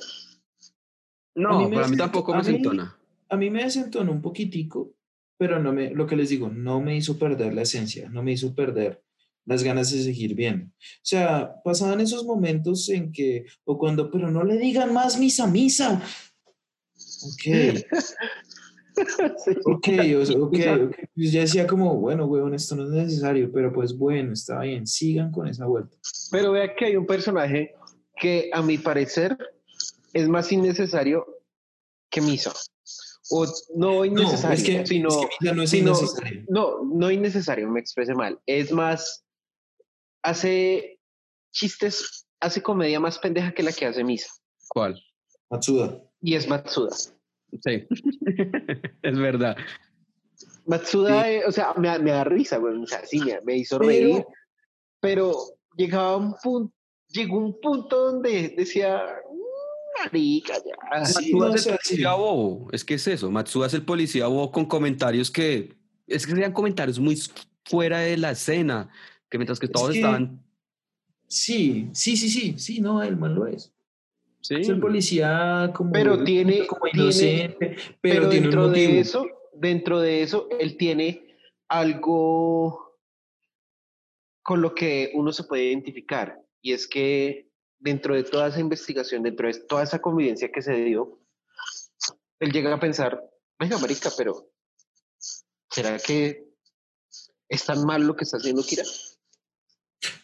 no, 1.35 1.69
mí 1.69 1.75
para 1.75 1.89
mí 1.89 1.97
tampoco 1.97 2.35
a 2.35 2.39
me 2.39 2.43
mí- 2.43 2.55
sintona. 2.55 2.97
a 3.29 3.37
mí 3.37 3.51
me 3.51 3.65
desentonó 3.65 4.13
un 4.13 4.21
poquitico, 4.23 4.93
pero 5.39 5.59
no 5.59 5.73
me, 5.73 5.91
lo 5.91 6.07
que 6.07 6.17
les 6.17 6.29
digo, 6.29 6.49
no 6.49 6.81
me 6.81 6.97
hizo 6.97 7.19
perder 7.19 7.55
la 7.55 7.63
esencia, 7.63 8.09
no 8.11 8.23
me 8.23 8.33
hizo 8.33 8.55
perder 8.55 9.03
las 9.45 9.63
ganas 9.63 9.91
de 9.91 10.03
seguir 10.03 10.35
viendo. 10.35 10.67
O 10.67 10.71
sea, 11.03 11.55
pasaban 11.65 12.01
esos 12.01 12.25
momentos 12.25 12.89
en 12.89 13.11
que, 13.13 13.45
o 13.65 13.79
cuando, 13.79 14.11
pero 14.11 14.31
no 14.31 14.45
le 14.45 14.59
digan 14.59 14.93
más 14.93 15.19
misa, 15.19 15.47
misa. 15.47 16.03
Ok, 17.25 17.83
ok, 19.65 19.89
o 20.21 20.27
sea, 20.27 20.37
ok, 20.39 20.55
ok. 20.89 20.97
Pues 21.15 21.33
ya 21.33 21.41
decía 21.41 21.67
como, 21.67 21.97
bueno, 21.97 22.27
weón, 22.27 22.55
esto 22.55 22.77
no 22.77 22.85
es 22.85 22.91
necesario, 22.91 23.51
pero 23.53 23.73
pues 23.73 23.97
bueno, 23.97 24.33
está 24.33 24.61
bien, 24.61 24.87
sigan 24.87 25.31
con 25.33 25.49
esa 25.49 25.67
vuelta. 25.67 25.97
Pero 26.31 26.53
vea 26.53 26.75
que 26.75 26.87
hay 26.87 26.97
un 26.97 27.07
personaje 27.07 27.75
que 28.17 28.51
a 28.53 28.63
mi 28.63 28.79
parecer 28.79 29.37
es 30.13 30.29
más 30.29 30.53
innecesario 30.53 31.27
que 32.11 32.21
Misa. 32.21 32.53
O 33.31 33.47
no 33.47 33.53
No, 34.01 34.05
innecesario, 34.05 34.57
es 34.59 34.63
que, 34.65 34.87
sino, 34.87 35.09
es 35.09 35.29
que 35.41 35.53
no 35.55 35.63
es 35.63 35.71
sino- 35.71 35.91
innecesario. 35.93 36.45
no, 36.49 36.85
no 36.85 37.11
innecesario, 37.11 37.71
me 37.71 37.81
expresé 37.81 38.15
mal. 38.15 38.39
Es 38.47 38.71
más, 38.73 39.25
hace 40.23 40.99
chistes, 41.53 42.27
hace 42.41 42.63
comedia 42.63 43.01
más 43.01 43.19
pendeja 43.19 43.53
que 43.53 43.63
la 43.63 43.73
que 43.73 43.87
hace 43.87 44.05
Misa. 44.05 44.31
¿Cuál? 44.69 45.01
Matsuda. 45.51 46.01
Y 46.21 46.35
es 46.35 46.49
Matsuda. 46.49 46.95
Sí, 46.97 47.87
es 49.03 49.19
verdad. 49.19 49.57
Matsuda, 50.67 51.29
eh, 51.31 51.43
o 51.47 51.53
sea, 51.53 51.75
me, 51.77 51.89
da- 51.89 51.99
me 51.99 52.11
da 52.13 52.25
risa, 52.25 52.57
güey. 52.59 52.77
O 52.83 52.87
sea, 52.87 53.05
sí, 53.05 53.21
me, 53.21 53.41
me 53.45 53.57
hizo 53.59 53.79
Pero- 53.79 53.89
reír. 53.89 54.25
Pero 55.01 55.35
llegaba 55.77 56.17
un 56.17 56.35
punto, 56.41 56.73
llegó 57.09 57.39
un 57.39 57.61
punto 57.61 58.13
donde 58.13 58.51
decía, 58.57 59.03
"Mm, 59.29 60.05
marica, 60.05 60.55
ya. 60.59 61.05
Sí, 61.05 61.35
Matsuda 61.35 61.49
no, 61.49 61.55
es 61.57 61.67
el 61.67 61.73
policía 61.77 61.97
sí. 62.13 62.17
bobo, 62.21 62.69
es 62.73 62.85
que 62.85 62.95
es 62.95 63.07
eso, 63.09 63.29
Matsuda 63.31 63.67
es 63.67 63.75
el 63.75 63.85
policía 63.85 64.29
bobo 64.29 64.53
con 64.53 64.65
comentarios 64.67 65.29
que, 65.33 65.75
es 66.07 66.25
que 66.25 66.31
serían 66.33 66.53
comentarios 66.53 67.01
muy 67.01 67.19
fuera 67.65 67.99
de 67.99 68.17
la 68.17 68.31
escena, 68.31 68.91
que 69.33 69.39
mientras 69.39 69.59
que 69.59 69.65
Es 69.67 69.73
todos 69.73 69.91
que- 69.93 69.99
estaban, 69.99 70.45
Sí, 71.27 71.89
sí, 71.95 72.19
sí, 72.19 72.29
sí, 72.29 72.59
sí, 72.59 72.81
no, 72.83 73.03
el 73.03 73.17
man 73.17 73.35
lo 73.35 73.47
es. 73.47 73.73
sí, 74.43 74.57
Es 74.57 74.69
el 74.69 74.79
policía 74.79 75.73
como, 75.75 75.91
Pero 75.93 76.23
tiene- 76.23 76.67
como 76.67 76.83
tiene- 76.85 77.03
inocente, 77.05 77.57
pero, 77.59 77.97
Pero, 78.03 78.29
tiene 78.29 78.47
un 78.47 78.51
dentro 78.53 78.69
de 78.69 79.01
eso, 79.01 79.27
dentro 79.55 80.01
de 80.01 80.23
eso, 80.23 80.49
él 80.61 80.77
tiene 80.77 81.35
algo 81.69 82.99
con 84.43 84.61
lo 84.61 84.75
que 84.75 85.11
uno 85.15 85.33
se 85.33 85.45
puede 85.45 85.65
identificar. 85.71 86.39
Y 86.61 86.75
es 86.75 86.87
que 86.87 87.49
dentro 87.79 88.15
de 88.15 88.25
toda 88.25 88.49
esa 88.49 88.61
investigación, 88.61 89.23
dentro 89.23 89.49
de 89.49 89.55
toda 89.61 89.85
esa 89.85 90.01
convivencia 90.03 90.53
que 90.53 90.61
se 90.61 90.75
dio, 90.75 91.19
él 92.41 92.53
llega 92.53 92.75
a 92.75 92.79
pensar, 92.81 93.23
venga, 93.59 93.79
marica, 93.79 94.11
pero 94.19 94.51
¿será 95.71 95.99
que 95.99 96.45
es 97.49 97.65
tan 97.65 97.85
mal 97.87 98.03
lo 98.07 98.15
que 98.17 98.25
está 98.25 98.37
haciendo 98.37 98.63
Kira? 98.63 98.83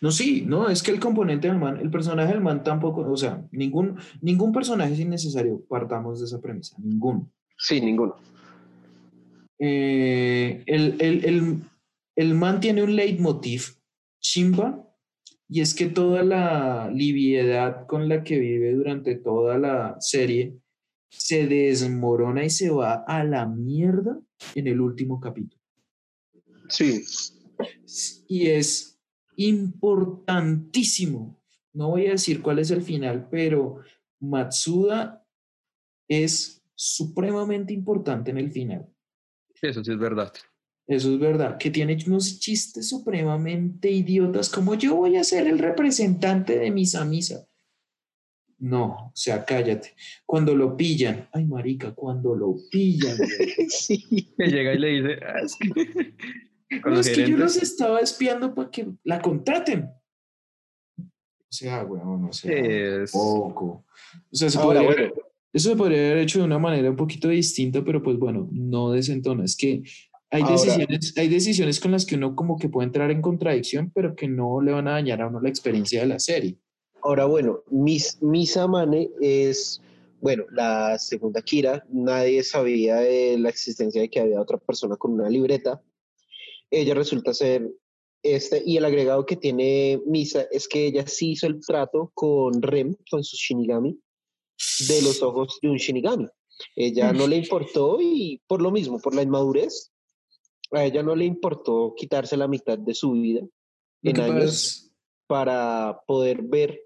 No, 0.00 0.10
sí, 0.10 0.44
no, 0.46 0.68
es 0.68 0.82
que 0.82 0.90
el 0.90 1.00
componente 1.00 1.48
del 1.48 1.58
man, 1.58 1.78
el 1.78 1.90
personaje 1.90 2.32
del 2.32 2.40
man 2.40 2.62
tampoco, 2.62 3.02
o 3.02 3.16
sea, 3.16 3.46
ningún, 3.52 3.98
ningún 4.20 4.52
personaje 4.52 4.94
es 4.94 5.00
innecesario, 5.00 5.64
partamos 5.68 6.20
de 6.20 6.26
esa 6.26 6.40
premisa, 6.40 6.76
ninguno. 6.78 7.30
Sí, 7.56 7.80
ninguno. 7.80 8.16
Eh, 9.58 10.62
el, 10.66 10.96
el, 11.00 11.24
el, 11.24 11.62
el 12.16 12.34
man 12.34 12.60
tiene 12.60 12.82
un 12.82 12.94
leitmotiv 12.94 13.76
chimba 14.20 14.84
y 15.48 15.60
es 15.60 15.74
que 15.74 15.86
toda 15.86 16.22
la 16.22 16.90
liviedad 16.92 17.86
con 17.86 18.08
la 18.08 18.22
que 18.22 18.38
vive 18.38 18.72
durante 18.72 19.16
toda 19.16 19.58
la 19.58 19.96
serie 20.00 20.56
se 21.10 21.46
desmorona 21.46 22.44
y 22.44 22.50
se 22.50 22.70
va 22.70 23.04
a 23.06 23.24
la 23.24 23.46
mierda 23.46 24.20
en 24.54 24.66
el 24.66 24.80
último 24.80 25.20
capítulo. 25.20 25.60
Sí. 26.68 27.02
Y 28.28 28.48
es 28.48 28.97
importantísimo. 29.38 31.40
No 31.72 31.90
voy 31.90 32.06
a 32.06 32.12
decir 32.12 32.42
cuál 32.42 32.58
es 32.58 32.70
el 32.70 32.82
final, 32.82 33.28
pero 33.30 33.80
Matsuda 34.20 35.24
es 36.08 36.62
supremamente 36.74 37.72
importante 37.72 38.30
en 38.30 38.38
el 38.38 38.50
final. 38.50 38.88
Eso 39.62 39.84
sí 39.84 39.92
es 39.92 39.98
verdad. 39.98 40.32
Eso 40.86 41.12
es 41.12 41.20
verdad, 41.20 41.58
que 41.58 41.70
tiene 41.70 41.98
unos 42.06 42.40
chistes 42.40 42.88
supremamente 42.88 43.90
idiotas, 43.90 44.48
como 44.48 44.74
yo 44.74 44.96
voy 44.96 45.16
a 45.16 45.24
ser 45.24 45.46
el 45.46 45.58
representante 45.58 46.58
de 46.58 46.70
misa 46.70 47.04
misa. 47.04 47.46
No, 48.58 48.86
o 48.86 49.12
sea, 49.14 49.44
cállate. 49.44 49.94
Cuando 50.24 50.54
lo 50.54 50.76
pillan, 50.76 51.28
ay 51.32 51.44
marica, 51.44 51.94
cuando 51.94 52.34
lo 52.34 52.56
pillan. 52.70 53.16
güey. 53.18 53.28
sí. 53.68 54.32
Que 54.36 54.46
llega 54.46 54.74
y 54.74 54.78
le 54.78 54.88
dice, 54.88 55.20
"Ah, 55.24 55.40
es 55.44 55.56
que... 55.56 56.14
con 56.82 56.90
No, 56.92 56.96
los 56.98 57.06
es 57.06 57.14
que 57.14 57.20
yo 57.22 57.26
gerentes". 57.28 57.54
los 57.56 57.62
estaba 57.62 58.00
espiando 58.00 58.54
para 58.54 58.70
que 58.70 58.86
la 59.04 59.20
contraten. 59.22 59.90
O 60.98 61.50
sea, 61.50 61.84
weón, 61.84 62.24
o 62.26 62.32
sea, 62.32 62.52
Es- 63.02 63.10
poco. 63.12 63.84
O 64.30 64.36
sea, 64.36 64.50
se 64.50 64.58
Ahora, 64.58 64.82
podría- 64.82 65.08
bueno, 65.08 65.14
eso 65.52 65.70
se 65.70 65.76
podría 65.76 65.98
haber 65.98 66.18
hecho 66.18 66.40
de 66.40 66.44
una 66.44 66.58
manera 66.58 66.90
un 66.90 66.96
poquito 66.96 67.28
distinta, 67.28 67.82
pero 67.82 68.02
pues 68.02 68.18
bueno, 68.18 68.48
no 68.52 68.90
desentona. 68.92 69.44
Es 69.44 69.56
que 69.56 69.82
hay 70.30 70.42
Ahora- 70.42 70.52
decisiones, 70.54 71.14
hay 71.16 71.28
decisiones 71.28 71.80
con 71.80 71.92
las 71.92 72.04
que 72.04 72.16
uno 72.16 72.36
como 72.36 72.58
que 72.58 72.68
puede 72.68 72.86
entrar 72.86 73.10
en 73.10 73.22
contradicción, 73.22 73.90
pero 73.94 74.14
que 74.14 74.28
no 74.28 74.60
le 74.60 74.72
van 74.72 74.88
a 74.88 74.92
dañar 74.92 75.22
a 75.22 75.28
uno 75.28 75.40
la 75.40 75.48
experiencia 75.48 76.00
de 76.02 76.06
la 76.06 76.18
serie. 76.18 76.56
ahora 77.00 77.24
bueno, 77.26 77.62
Mis, 77.70 78.20
Misa 78.20 78.66
Mane 78.66 79.08
es, 79.20 79.80
bueno, 80.20 80.44
la 80.50 80.98
segunda 80.98 81.40
Kira. 81.40 81.86
Nadie 81.90 82.42
sabía 82.42 82.96
de 82.96 83.38
la 83.38 83.48
existencia 83.48 84.02
de 84.02 84.10
que 84.10 84.20
había 84.20 84.40
otra 84.40 84.58
persona 84.58 84.96
con 84.96 85.12
una 85.12 85.30
libreta. 85.30 85.80
Ella 86.70 86.94
resulta 86.94 87.32
ser 87.34 87.68
este, 88.22 88.62
y 88.64 88.76
el 88.76 88.84
agregado 88.84 89.24
que 89.24 89.36
tiene 89.36 90.00
Misa 90.06 90.46
es 90.50 90.66
que 90.66 90.86
ella 90.86 91.06
sí 91.06 91.32
hizo 91.32 91.46
el 91.46 91.60
trato 91.64 92.10
con 92.14 92.60
Rem, 92.60 92.96
con 93.10 93.22
su 93.22 93.36
Shinigami, 93.36 93.98
de 94.88 95.02
los 95.02 95.22
ojos 95.22 95.58
de 95.62 95.70
un 95.70 95.76
Shinigami. 95.76 96.26
Ella 96.74 97.12
no 97.12 97.28
le 97.28 97.36
importó 97.36 97.98
y 98.00 98.42
por 98.48 98.60
lo 98.60 98.72
mismo, 98.72 98.98
por 98.98 99.14
la 99.14 99.22
inmadurez, 99.22 99.92
a 100.72 100.84
ella 100.84 101.02
no 101.02 101.14
le 101.14 101.24
importó 101.24 101.94
quitarse 101.96 102.36
la 102.36 102.48
mitad 102.48 102.76
de 102.76 102.94
su 102.94 103.12
vida 103.12 103.42
en 104.02 104.20
años 104.20 104.90
para 105.28 106.00
poder 106.06 106.42
ver 106.42 106.82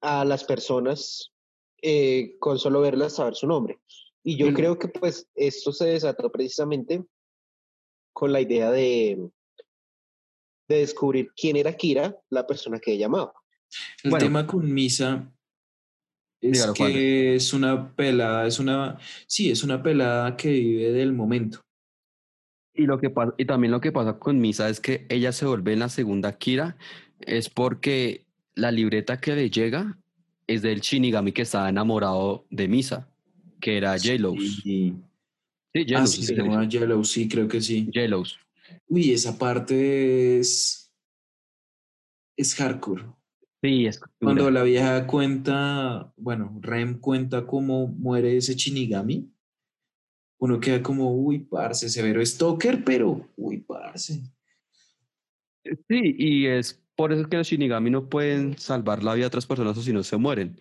a 0.00 0.24
las 0.24 0.44
personas 0.44 1.32
eh, 1.82 2.36
con 2.38 2.58
solo 2.58 2.80
verlas 2.80 3.16
saber 3.16 3.34
su 3.34 3.46
nombre. 3.46 3.80
Y 4.22 4.36
yo 4.36 4.54
creo 4.54 4.78
que 4.78 4.88
pues 4.88 5.28
esto 5.34 5.72
se 5.72 5.86
desató 5.86 6.30
precisamente 6.30 7.04
con 8.14 8.32
la 8.32 8.40
idea 8.40 8.70
de, 8.70 9.28
de 10.68 10.76
descubrir 10.78 11.30
quién 11.36 11.56
era 11.56 11.76
Kira, 11.76 12.16
la 12.30 12.46
persona 12.46 12.78
que 12.78 12.92
ella 12.92 13.06
amaba. 13.06 13.34
El 14.02 14.10
Bueno. 14.10 14.24
tema 14.24 14.46
con 14.46 14.72
Misa 14.72 15.30
es 16.40 16.52
Dígalo, 16.52 16.74
Juan. 16.74 16.92
que 16.92 17.34
es 17.34 17.52
una 17.52 17.94
pelada, 17.94 18.46
es 18.46 18.58
una, 18.58 18.98
sí, 19.26 19.50
es 19.50 19.62
una 19.64 19.82
pelada 19.82 20.36
que 20.36 20.50
vive 20.50 20.92
del 20.92 21.12
momento. 21.12 21.60
Y, 22.72 22.86
lo 22.86 22.98
que 22.98 23.10
pasa, 23.10 23.34
y 23.36 23.44
también 23.44 23.72
lo 23.72 23.80
que 23.80 23.92
pasa 23.92 24.18
con 24.18 24.40
Misa 24.40 24.68
es 24.68 24.80
que 24.80 25.06
ella 25.08 25.32
se 25.32 25.46
vuelve 25.46 25.72
en 25.72 25.80
la 25.80 25.88
segunda 25.88 26.36
Kira, 26.38 26.76
es 27.20 27.48
porque 27.48 28.26
la 28.54 28.70
libreta 28.70 29.20
que 29.20 29.34
le 29.34 29.50
llega 29.50 29.98
es 30.46 30.62
del 30.62 30.80
Shinigami 30.80 31.32
que 31.32 31.42
estaba 31.42 31.68
enamorado 31.68 32.46
de 32.50 32.68
Misa, 32.68 33.08
que 33.60 33.76
era 33.76 33.96
J-Los. 33.98 34.62
Sí. 35.74 35.84
Sí, 35.86 35.94
Ah, 35.94 36.06
sí, 36.06 36.20
sí 36.20 36.26
se 36.26 36.34
llama 36.36 36.60
dice. 36.62 36.78
Yellow, 36.78 37.04
sí, 37.04 37.28
creo 37.28 37.48
que 37.48 37.60
sí. 37.60 37.86
J-Los. 37.92 38.38
Uy, 38.88 39.10
esa 39.10 39.36
parte 39.36 40.38
es, 40.38 40.92
es 42.36 42.54
hardcore. 42.54 43.04
Sí, 43.62 43.86
es 43.86 44.00
Cuando 44.20 44.50
la 44.50 44.62
vieja 44.62 45.06
cuenta, 45.06 46.12
bueno, 46.16 46.58
Rem 46.60 47.00
cuenta 47.00 47.46
cómo 47.46 47.88
muere 47.88 48.36
ese 48.36 48.54
Shinigami, 48.54 49.30
uno 50.38 50.60
queda 50.60 50.82
como, 50.82 51.12
uy, 51.14 51.38
parce, 51.38 51.88
severo 51.88 52.24
stalker, 52.24 52.84
pero, 52.84 53.26
uy, 53.36 53.58
parce. 53.58 54.20
Sí, 55.88 56.14
y 56.18 56.46
es 56.46 56.78
por 56.94 57.12
eso 57.12 57.28
que 57.28 57.38
los 57.38 57.48
Shinigami 57.48 57.90
no 57.90 58.08
pueden 58.08 58.58
salvar 58.58 59.02
la 59.02 59.14
vida 59.14 59.24
de 59.24 59.28
otras 59.28 59.46
personas 59.46 59.76
o 59.78 59.82
si 59.82 59.92
no 59.92 60.02
se 60.02 60.16
mueren. 60.18 60.60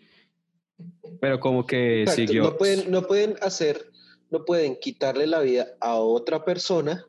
Pero 1.20 1.40
como 1.40 1.66
que 1.66 2.04
Exacto, 2.04 2.22
siguió. 2.22 2.44
No 2.44 2.58
pueden, 2.58 2.90
no 2.90 3.06
pueden 3.06 3.36
hacer, 3.42 3.92
no 4.34 4.46
pueden 4.46 4.78
quitarle 4.78 5.28
la 5.28 5.42
vida 5.42 5.78
a 5.80 5.98
otra 5.98 6.44
persona 6.44 7.08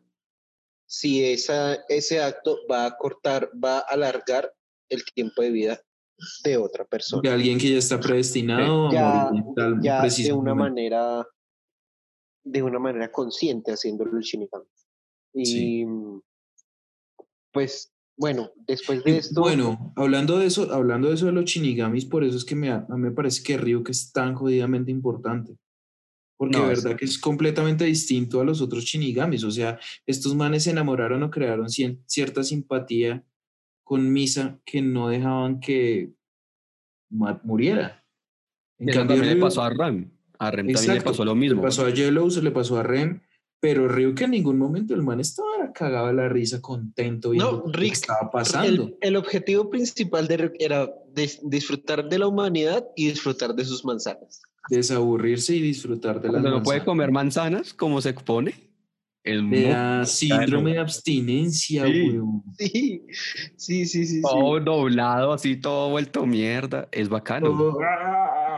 si 0.87 1.25
esa, 1.25 1.77
ese 1.89 2.21
acto 2.21 2.59
va 2.71 2.85
a 2.85 2.97
cortar, 2.99 3.51
va 3.53 3.79
a 3.79 3.81
alargar 3.81 4.53
el 4.91 5.03
tiempo 5.15 5.41
de 5.41 5.51
vida 5.51 5.83
de 6.45 6.59
otra 6.59 6.85
persona. 6.85 7.23
De 7.23 7.35
alguien 7.35 7.59
que 7.59 7.73
ya 7.73 7.79
está 7.79 7.99
predestinado 7.99 8.93
ya, 8.93 9.23
a 9.23 9.31
morir 9.31 9.45
tal 9.57 9.81
ya 9.81 10.03
de 10.03 10.33
una 10.35 10.55
manera 10.55 11.27
de 12.45 12.63
una 12.63 12.79
manera 12.79 13.11
consciente 13.11 13.73
haciéndolo 13.73 14.19
el 14.19 14.23
Shinigami. 14.23 14.67
Y 15.33 15.47
Sí. 15.47 15.87
pues 17.55 17.91
bueno, 18.19 18.51
después 18.67 19.03
de 19.03 19.17
esto, 19.17 19.41
Bueno, 19.41 19.95
hablando 19.97 20.39
de 20.39 20.47
eso, 20.47 20.71
hablando 20.75 21.09
de 21.09 21.15
eso 21.15 21.25
de 21.27 21.33
los 21.33 21.47
shinigamis, 21.47 22.05
por 22.05 22.23
eso 22.23 22.37
es 22.37 22.45
que 22.45 22.55
me, 22.55 22.71
a 22.71 22.81
mí 22.81 22.99
me 22.99 23.11
parece 23.11 23.43
que 23.43 23.57
Ryuk 23.57 23.89
es 23.89 24.13
tan 24.13 24.35
jodidamente 24.35 24.91
importante. 24.93 25.57
Porque 26.37 26.59
No, 26.59 26.67
de 26.67 26.73
es- 26.75 26.83
verdad 26.83 26.99
que 26.99 27.05
es 27.05 27.19
completamente 27.19 27.85
distinto 27.85 28.41
a 28.41 28.45
los 28.45 28.61
otros 28.61 28.85
shinigamis. 28.85 29.45
O 29.45 29.51
sea, 29.51 29.79
estos 30.07 30.35
manes 30.35 30.65
se 30.65 30.71
enamoraron 30.71 31.23
o 31.23 31.31
crearon 31.31 31.67
cien- 31.69 32.01
cierta 32.07 32.43
simpatía 32.43 33.25
con 33.85 34.13
Misa 34.13 34.59
que 34.65 34.83
no 34.83 35.09
dejaban 35.09 35.61
que 35.61 36.13
Matt 37.11 37.45
muriera. 37.45 38.05
En 38.79 38.89
Eso 38.89 38.99
cambio, 39.01 39.17
también 39.17 39.35
le 39.37 39.41
pasó 39.41 39.63
a 39.63 39.71
Ram. 39.71 40.11
A 40.39 40.51
Rem 40.51 40.67
también 40.67 40.75
le 40.75 40.81
Exacto, 40.95 41.11
pasó 41.11 41.25
lo 41.25 41.35
mismo. 41.37 41.61
Le 41.61 41.67
pasó 41.69 41.87
a 41.87 41.91
Yellow, 41.91 42.29
se 42.31 42.43
le 42.43 42.51
pasó 42.51 42.79
a 42.79 42.83
Ren, 42.83 43.23
pero 43.61 43.87
Ryuk 43.87 44.21
en 44.23 44.33
ningún 44.33 44.59
momento 44.59 44.95
el 44.95 45.03
man 45.03 45.21
estaba 45.21 45.73
cagado 45.73 46.09
de 46.09 46.15
la 46.15 46.29
risa, 46.29 46.61
contento 46.61 47.31
viendo 47.31 47.53
No, 47.65 47.71
que 47.73 47.79
Rick, 47.79 47.93
estaba 47.93 48.31
pasando. 48.31 48.83
el, 48.85 48.97
el 49.01 49.17
objetivo 49.17 49.71
principal 49.71 50.27
de 50.27 50.37
Rick 50.39 50.57
era 50.59 50.91
dis- 51.15 51.41
disfrutar 51.45 52.09
de 52.09 52.19
la 52.19 52.27
humanidad 52.27 52.85
y 52.97 53.09
disfrutar 53.11 53.55
de 53.55 53.65
sus 53.65 53.85
manzanas. 53.85 54.43
Desaburrirse 54.69 55.55
y 55.57 55.61
disfrutar 55.61 56.21
de 56.21 56.29
Cuando 56.29 56.51
no 56.51 56.63
puede 56.63 56.85
comer 56.85 57.11
manzanas, 57.11 57.75
¿cómo 57.75 58.01
se 58.01 58.13
pone? 58.15 58.55
El 59.23 60.07
síndrome 60.07 60.73
de 60.73 60.79
abstinencia, 60.81 61.87
Sí. 61.87 62.11
weón. 62.11 62.43
Sí, 62.59 63.07
sí, 63.57 63.87
sí, 63.87 64.07
sí. 64.07 64.21
todo 64.23 64.61
doblado, 64.61 65.33
así 65.33 65.57
todo 65.57 65.91
vuelto 65.91 66.27
mierda. 66.27 66.89
Es 66.93 67.09
bacano. 67.09 67.77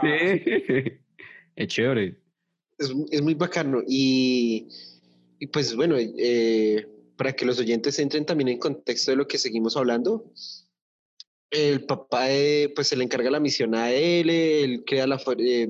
Sí. 0.02 0.08
Es 1.56 1.68
chévere. 1.68 2.20
Es, 2.76 2.92
es 3.10 3.22
muy 3.22 3.32
bacano. 3.32 3.80
Y, 3.88 4.68
y 5.38 5.46
pues 5.46 5.74
bueno, 5.74 5.96
eh, 5.98 6.86
para 7.16 7.32
que 7.32 7.46
los 7.46 7.58
oyentes 7.58 7.98
entren 7.98 8.26
también 8.26 8.48
en 8.48 8.58
contexto 8.58 9.10
de 9.10 9.16
lo 9.16 9.26
que 9.26 9.38
seguimos 9.38 9.74
hablando, 9.74 10.30
el 11.50 11.86
papá 11.86 12.24
de- 12.26 12.72
pues 12.74 12.88
se 12.88 12.96
le 12.96 13.04
encarga 13.04 13.30
la 13.30 13.40
misión 13.40 13.74
a 13.74 13.92
él, 13.92 14.30
él 14.30 14.84
crea 14.84 15.06
la, 15.06 15.20
eh, 15.38 15.68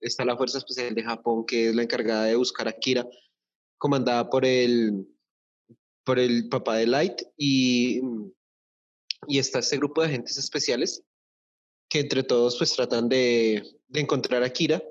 está 0.00 0.24
la 0.24 0.36
Fuerza 0.36 0.58
Especial 0.58 0.94
de 0.94 1.02
Japón, 1.02 1.44
que 1.46 1.68
es 1.68 1.74
la 1.74 1.82
encargada 1.82 2.24
de 2.24 2.36
buscar 2.36 2.68
a 2.68 2.72
Kira, 2.72 3.06
comandada 3.78 4.28
por 4.28 4.44
el, 4.44 5.06
por 6.04 6.18
el 6.18 6.48
papá 6.48 6.76
de 6.76 6.86
Light, 6.86 7.22
y, 7.36 8.00
y 9.28 9.38
está 9.38 9.60
este 9.60 9.76
grupo 9.76 10.00
de 10.02 10.08
agentes 10.08 10.36
especiales 10.36 11.02
que 11.88 12.00
entre 12.00 12.22
todos 12.24 12.56
pues 12.58 12.74
tratan 12.74 13.08
de, 13.08 13.62
de 13.88 14.00
encontrar 14.00 14.42
a 14.42 14.50
Kira 14.50 14.82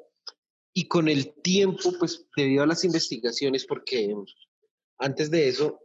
y 0.74 0.88
con 0.88 1.08
el 1.08 1.34
tiempo, 1.42 1.94
pues 2.00 2.26
debido 2.36 2.64
a 2.64 2.68
las 2.68 2.84
investigaciones, 2.84 3.66
porque 3.66 4.16
antes 4.98 5.30
de 5.30 5.50
eso, 5.50 5.80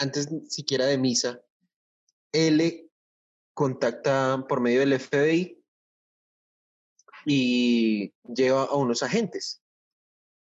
antes 0.00 0.28
siquiera 0.48 0.86
de 0.86 0.98
misa, 0.98 1.40
él 2.32 2.85
contacta 3.56 4.44
por 4.48 4.60
medio 4.60 4.80
del 4.80 5.00
FBI 5.00 5.64
y 7.24 8.12
lleva 8.22 8.64
a 8.64 8.76
unos 8.76 9.02
agentes 9.02 9.62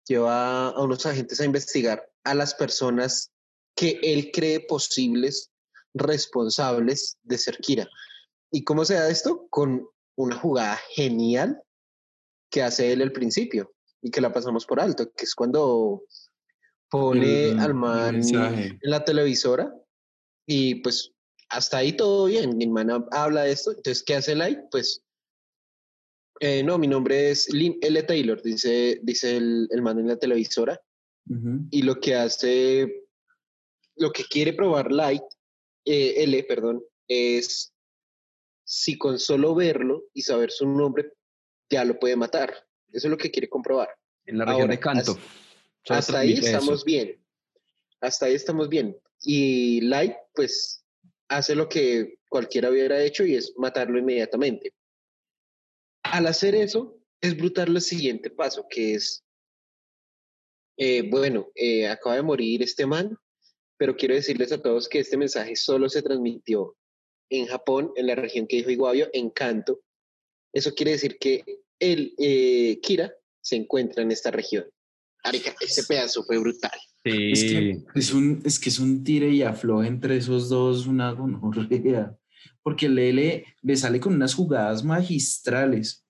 lleva 0.08 0.70
a 0.70 0.82
unos 0.82 1.06
agentes 1.06 1.40
a 1.40 1.46
investigar 1.46 2.10
a 2.24 2.34
las 2.34 2.54
personas 2.54 3.32
que 3.76 4.00
él 4.04 4.32
cree 4.32 4.60
posibles 4.60 5.52
responsables 5.94 7.18
de 7.24 7.38
ser 7.38 7.58
Kira. 7.58 7.88
¿Y 8.52 8.64
cómo 8.64 8.86
se 8.86 8.96
da 8.96 9.10
esto? 9.10 9.48
Con 9.50 9.88
una 10.16 10.36
jugada 10.36 10.78
genial 10.90 11.62
que 12.50 12.64
hace 12.64 12.92
él 12.92 13.02
al 13.02 13.12
principio 13.12 13.74
y 14.02 14.12
que 14.12 14.22
la 14.22 14.34
pasamos 14.34 14.66
por 14.66 14.80
alto, 14.80 15.12
que 15.14 15.24
es 15.24 15.36
cuando 15.36 16.04
pone 16.90 17.52
al 17.60 17.74
man 17.74 18.22
en 18.22 18.80
la 18.82 19.06
televisora 19.06 19.74
y 20.46 20.76
pues 20.76 21.14
hasta 21.52 21.78
ahí 21.78 21.94
todo 21.94 22.26
bien. 22.26 22.58
Mi 22.58 22.66
hermana 22.66 23.06
habla 23.12 23.44
de 23.44 23.52
esto, 23.52 23.72
entonces 23.72 24.04
¿qué 24.04 24.16
hace 24.16 24.36
Light? 24.36 24.60
Pues 24.72 25.04
eh, 26.40 26.64
no, 26.64 26.78
mi 26.78 26.88
nombre 26.88 27.30
es 27.30 27.54
Lynn 27.54 27.78
L. 27.82 28.02
Taylor, 28.04 28.42
dice, 28.42 29.00
dice 29.04 29.38
el, 29.38 29.68
el 29.72 29.82
man 29.82 30.00
en 30.00 30.08
la 30.08 30.18
televisora 30.18 30.82
y 31.70 31.84
lo 31.84 32.00
que 32.02 32.16
hace, 32.16 33.06
lo 33.96 34.12
que 34.12 34.24
quiere 34.26 34.54
probar 34.54 34.92
Light, 34.92 35.22
eh, 35.86 36.16
L, 36.24 36.44
perdón, 36.46 36.84
es 37.08 37.74
si 38.66 38.98
con 38.98 39.20
solo 39.20 39.54
verlo 39.54 40.06
y 40.14 40.24
saber 40.24 40.52
su 40.52 40.68
nombre 40.68 41.14
ya 41.70 41.86
lo 41.86 42.00
puede 42.00 42.16
matar. 42.16 42.50
Eso 42.92 43.08
es 43.08 43.12
lo 43.12 43.18
que 43.18 43.30
quiere 43.32 43.48
comprobar. 43.50 43.90
En 44.26 44.38
la 44.40 44.46
región 44.46 44.62
Ahora, 44.64 44.74
de 44.76 44.80
Canto. 44.80 45.18
hasta- 45.90 46.20
ahí 46.20 46.34
eso. 46.34 46.46
estamos 46.46 46.84
bien. 46.84 47.24
Hasta 48.02 48.26
ahí 48.26 48.34
estamos 48.34 48.68
bien. 48.68 48.98
Y 49.22 49.82
Light, 49.82 50.16
pues, 50.34 50.81
hace 51.32 51.56
lo 51.56 51.70
que 51.70 52.20
cualquiera 52.30 52.70
hubiera 52.70 53.02
hecho 53.02 53.26
y 53.26 53.36
es 53.36 53.54
matarlo 53.56 53.98
inmediatamente. 53.98 54.74
Al 56.04 56.28
hacer 56.28 56.56
eso, 56.56 57.00
es 57.22 57.38
brutal 57.38 57.70
el 57.70 57.82
siguiente 57.82 58.30
paso, 58.30 58.66
que 58.70 58.96
es, 58.96 59.24
eh, 60.78 61.10
bueno, 61.10 61.50
eh, 61.56 61.88
acaba 61.88 62.16
de 62.16 62.22
morir 62.22 62.62
este 62.62 62.86
man, 62.86 63.18
pero 63.78 63.96
quiero 63.96 64.14
decirles 64.14 64.52
a 64.52 64.62
todos 64.62 64.90
que 64.90 65.00
este 65.00 65.16
mensaje 65.16 65.56
solo 65.56 65.88
se 65.88 66.02
transmitió 66.02 66.76
en 67.30 67.48
Japón, 67.48 67.94
en 67.96 68.08
la 68.08 68.16
región 68.16 68.46
que 68.46 68.58
dijo 68.58 68.70
Iguavio, 68.70 69.10
en 69.14 69.30
Kanto. 69.30 69.82
Eso 70.54 70.76
quiere 70.76 70.92
decir 70.92 71.18
que 71.18 71.46
el 71.80 72.14
eh, 72.18 72.80
Kira 72.82 73.16
se 73.40 73.56
encuentra 73.56 74.04
en 74.04 74.12
esta 74.12 74.32
región. 74.32 74.70
Arica, 75.24 75.54
ese 75.62 75.84
pedazo 75.84 76.24
fue 76.24 76.38
brutal. 76.38 76.72
Sí. 77.04 77.32
Es 77.32 77.44
que 77.44 77.84
es 77.96 78.14
un, 78.14 78.42
es 78.44 78.60
que 78.60 78.70
es 78.70 78.80
un 78.80 79.04
tire 79.04 79.30
y 79.30 79.44
afloje 79.44 79.88
entre 79.88 80.18
esos 80.18 80.50
dos, 80.50 80.88
una 80.88 81.12
gonorrea. 81.12 82.16
Porque 82.64 82.90
Lele 82.90 83.46
le 83.62 83.76
sale 83.76 84.00
con 84.00 84.14
unas 84.14 84.34
jugadas 84.34 84.84
magistrales. 84.84 86.06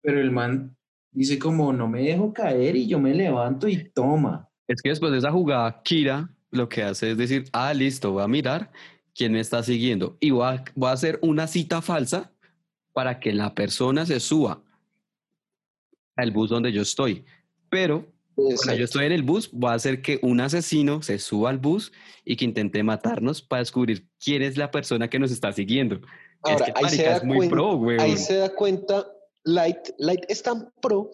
Pero 0.00 0.20
el 0.20 0.30
man 0.30 0.76
dice 1.10 1.38
como 1.38 1.72
no 1.72 1.88
me 1.88 2.02
dejo 2.02 2.32
caer 2.32 2.76
y 2.76 2.86
yo 2.86 2.98
me 2.98 3.14
levanto 3.14 3.68
y 3.68 3.90
toma. 3.90 4.48
Es 4.66 4.80
que 4.80 4.90
después 4.90 5.12
de 5.12 5.18
esa 5.18 5.30
jugada, 5.30 5.82
Kira 5.82 6.30
lo 6.50 6.68
que 6.68 6.82
hace 6.82 7.12
es 7.12 7.16
decir, 7.16 7.44
ah, 7.52 7.72
listo, 7.72 8.12
voy 8.12 8.22
a 8.22 8.28
mirar 8.28 8.70
quién 9.14 9.32
me 9.32 9.40
está 9.40 9.62
siguiendo 9.62 10.16
y 10.20 10.30
voy 10.30 10.46
a, 10.46 10.64
voy 10.74 10.88
a 10.88 10.92
hacer 10.92 11.18
una 11.22 11.46
cita 11.46 11.82
falsa 11.82 12.32
para 12.92 13.20
que 13.20 13.32
la 13.32 13.54
persona 13.54 14.06
se 14.06 14.20
suba 14.20 14.62
al 16.16 16.30
bus 16.30 16.50
donde 16.50 16.72
yo 16.72 16.82
estoy. 16.82 17.24
Pero 17.70 18.11
cuando 18.34 18.74
yo 18.74 18.84
estoy 18.84 19.06
en 19.06 19.12
el 19.12 19.22
bus, 19.22 19.50
voy 19.52 19.70
a 19.70 19.74
hacer 19.74 20.02
que 20.02 20.18
un 20.22 20.40
asesino 20.40 21.02
se 21.02 21.18
suba 21.18 21.50
al 21.50 21.58
bus 21.58 21.92
y 22.24 22.36
que 22.36 22.44
intente 22.44 22.82
matarnos 22.82 23.42
para 23.42 23.60
descubrir 23.60 24.08
quién 24.18 24.42
es 24.42 24.56
la 24.56 24.70
persona 24.70 25.08
que 25.08 25.18
nos 25.18 25.30
está 25.30 25.52
siguiendo. 25.52 26.00
Ahora, 26.42 26.66
es 26.66 26.72
que, 26.72 26.72
ahí, 26.76 26.90
se 26.90 26.96
marica, 26.96 27.10
da 27.10 27.16
es 27.16 27.24
muy 27.24 27.36
cuenta, 27.36 27.54
pro, 27.54 27.76
güey. 27.76 28.00
ahí 28.00 28.16
se 28.16 28.36
da 28.36 28.54
cuenta, 28.54 29.06
Light, 29.44 29.90
Light 29.98 30.24
es 30.28 30.42
tan 30.42 30.72
pro 30.80 31.10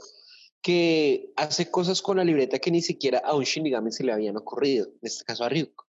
que 0.62 1.32
hace 1.36 1.70
cosas 1.70 2.03
con 2.03 2.16
la 2.16 2.24
libreta 2.24 2.59
que 2.59 2.70
ni 2.70 2.82
siquiera 2.82 3.19
a 3.19 3.35
un 3.35 3.45
Shinigami 3.45 3.93
se 3.93 4.05
le 4.05 4.12
habían 4.12 4.36
ocurrido, 4.36 4.86
en 4.86 4.99
este 5.03 5.24
caso 5.24 5.45
a 5.45 5.49
Ryuk, 5.49 5.86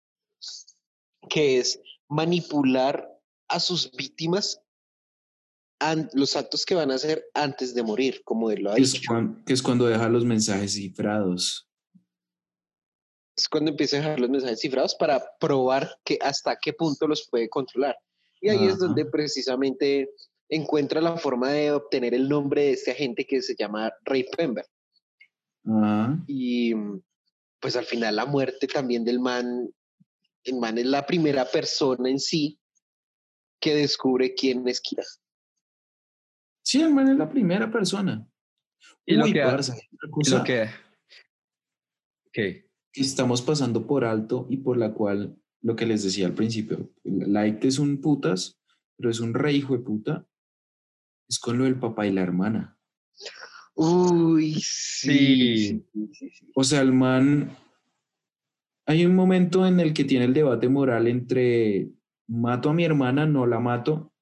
que 1.29 1.59
es 1.59 1.81
manipular 2.09 3.09
a 3.49 3.59
sus 3.59 3.91
víctimas 3.91 4.62
los 6.13 6.35
actos 6.35 6.65
que 6.65 6.75
van 6.75 6.91
a 6.91 6.95
hacer 6.95 7.25
antes 7.33 7.73
de 7.73 7.83
morir, 7.83 8.21
como 8.23 8.51
él 8.51 8.63
lo 8.63 8.71
ha 8.71 8.77
es, 8.77 8.93
dicho. 8.93 9.11
que 9.45 9.53
es 9.53 9.61
cuando 9.61 9.85
deja 9.85 10.09
los 10.09 10.25
mensajes 10.25 10.73
cifrados. 10.73 11.67
Es 13.35 13.47
cuando 13.49 13.71
empieza 13.71 13.97
a 13.97 13.99
dejar 13.99 14.19
los 14.19 14.29
mensajes 14.29 14.59
cifrados 14.59 14.95
para 14.95 15.23
probar 15.39 15.97
que 16.05 16.19
hasta 16.21 16.55
qué 16.61 16.73
punto 16.73 17.07
los 17.07 17.27
puede 17.29 17.49
controlar. 17.49 17.95
Y 18.39 18.49
ahí 18.49 18.67
es 18.67 18.77
donde 18.77 19.05
precisamente 19.05 20.09
encuentra 20.49 21.01
la 21.01 21.17
forma 21.17 21.49
de 21.51 21.71
obtener 21.71 22.13
el 22.13 22.29
nombre 22.29 22.63
de 22.63 22.71
este 22.73 22.91
agente 22.91 23.25
que 23.25 23.41
se 23.41 23.55
llama 23.55 23.91
Ray 24.03 24.25
Pember. 24.35 24.65
Ah, 25.65 26.17
Y 26.27 26.73
pues 27.59 27.75
al 27.75 27.85
final 27.85 28.17
la 28.17 28.25
muerte 28.25 28.67
también 28.67 29.05
del 29.05 29.19
man, 29.19 29.69
el 30.43 30.55
man 30.59 30.77
es 30.77 30.85
la 30.85 31.05
primera 31.05 31.45
persona 31.45 32.09
en 32.09 32.19
sí 32.19 32.59
que 33.59 33.73
descubre 33.73 34.35
quién 34.35 34.67
es 34.67 34.81
Kira. 34.81 35.03
Sí, 36.63 36.81
el 36.81 36.93
man 36.93 37.09
es 37.09 37.17
la 37.17 37.29
primera 37.29 37.69
persona. 37.71 38.25
Y 39.05 39.15
lo 39.15 39.25
Uy, 39.25 39.33
que 39.33 39.41
ha- 39.43 39.51
parce, 39.51 39.71
otra 39.73 40.09
Y 40.25 40.29
lo 40.29 40.43
que... 40.43 40.69
Que 42.31 42.69
estamos 42.93 43.41
pasando 43.41 43.85
por 43.85 44.03
alto 44.05 44.47
y 44.49 44.57
por 44.57 44.77
la 44.77 44.93
cual, 44.93 45.37
lo 45.61 45.75
que 45.75 45.85
les 45.85 46.03
decía 46.03 46.25
al 46.25 46.33
principio, 46.33 46.91
Light 47.03 47.63
es 47.65 47.79
un 47.79 48.01
putas, 48.01 48.59
pero 48.97 49.09
es 49.09 49.19
un 49.19 49.33
rey 49.33 49.57
hijo 49.57 49.73
de 49.77 49.83
puta, 49.83 50.27
es 51.29 51.39
con 51.39 51.57
lo 51.57 51.65
del 51.65 51.79
papá 51.79 52.07
y 52.07 52.11
la 52.11 52.21
hermana. 52.21 52.77
Uy, 53.75 54.55
Sí. 54.61 55.85
O 56.55 56.63
sea, 56.63 56.81
el 56.81 56.93
man, 56.93 57.55
hay 58.85 59.05
un 59.05 59.15
momento 59.15 59.65
en 59.65 59.79
el 59.79 59.93
que 59.93 60.03
tiene 60.05 60.25
el 60.25 60.33
debate 60.33 60.69
moral 60.69 61.07
entre 61.07 61.89
mato 62.27 62.69
a 62.69 62.73
mi 62.73 62.83
hermana, 62.85 63.25
no 63.25 63.45
la 63.47 63.59
mato, 63.59 64.12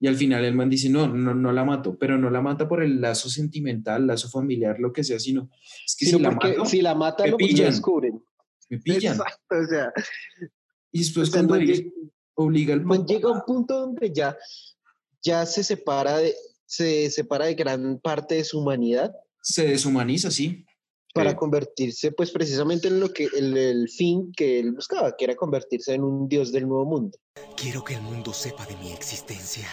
y 0.00 0.06
al 0.06 0.14
final 0.16 0.44
el 0.44 0.54
man 0.54 0.70
dice, 0.70 0.88
no, 0.88 1.08
no, 1.08 1.34
no 1.34 1.52
la 1.52 1.64
mato, 1.64 1.96
pero 1.98 2.16
no 2.18 2.30
la 2.30 2.40
mata 2.40 2.68
por 2.68 2.82
el 2.82 3.00
lazo 3.00 3.28
sentimental, 3.28 4.06
lazo 4.06 4.28
familiar, 4.28 4.78
lo 4.78 4.92
que 4.92 5.02
sea, 5.04 5.18
sino 5.18 5.50
es 5.86 5.96
que 5.96 6.06
Sino 6.06 6.18
si 6.18 6.22
la 6.24 6.30
mato, 6.30 6.64
si 6.66 6.82
la 6.82 6.94
mata 6.94 7.24
me 7.24 7.30
lo, 7.30 7.36
pillan. 7.36 7.70
descubren. 7.70 8.22
me 8.70 8.78
pillan. 8.78 9.14
Exacto, 9.16 9.56
o 9.56 9.66
sea, 9.66 9.92
Y 10.92 10.98
después 11.00 11.28
O 11.28 11.32
sea, 11.32 11.40
el 11.40 11.46
cuando 11.48 11.64
man 11.66 11.74
él 11.74 11.92
obliga 12.34 12.74
al 12.74 12.84
man 12.84 13.04
llega 13.06 13.28
a 13.28 13.32
un 13.32 13.42
punto 13.44 13.78
donde 13.80 14.12
ya, 14.12 14.36
ya 15.22 15.44
se 15.46 15.64
separa 15.64 16.18
de 16.18 16.34
se 16.64 17.10
separa 17.10 17.46
de 17.46 17.54
gran 17.54 17.98
parte 17.98 18.36
de 18.36 18.44
su 18.44 18.60
humanidad 18.60 19.10
se 19.42 19.66
deshumaniza, 19.66 20.30
sí. 20.30 20.64
para 21.14 21.30
Sí. 21.30 21.36
convertirse 21.36 22.12
pues 22.12 22.30
precisamente 22.30 22.86
en 22.88 23.00
lo 23.00 23.12
que 23.12 23.28
el, 23.36 23.56
el 23.56 23.88
fin 23.88 24.30
que 24.36 24.60
él 24.60 24.72
buscaba, 24.72 25.16
que 25.16 25.24
era 25.24 25.34
convertirse 25.34 25.94
en 25.94 26.04
un 26.04 26.28
dios 26.28 26.52
del 26.52 26.68
nuevo 26.68 26.84
mundo. 26.84 27.18
Quiero 27.56 27.82
que 27.82 27.94
el 27.94 28.02
mundo 28.02 28.32
sepa 28.34 28.66
de 28.66 28.76
mi 28.76 28.92
existencia. 28.92 29.66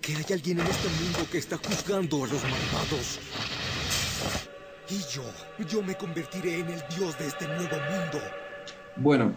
Que 0.00 0.14
hay 0.14 0.24
alguien 0.32 0.60
en 0.60 0.66
este 0.66 0.88
mundo 0.88 1.18
que 1.30 1.38
está 1.38 1.56
juzgando 1.56 2.24
a 2.24 2.26
los 2.28 2.42
malvados. 2.42 3.18
Y 4.88 4.98
yo, 5.12 5.22
yo 5.68 5.82
me 5.82 5.96
convertiré 5.96 6.60
en 6.60 6.68
el 6.68 6.80
dios 6.96 7.18
de 7.18 7.26
este 7.26 7.46
nuevo 7.46 7.76
mundo. 7.90 8.18
Bueno, 8.96 9.34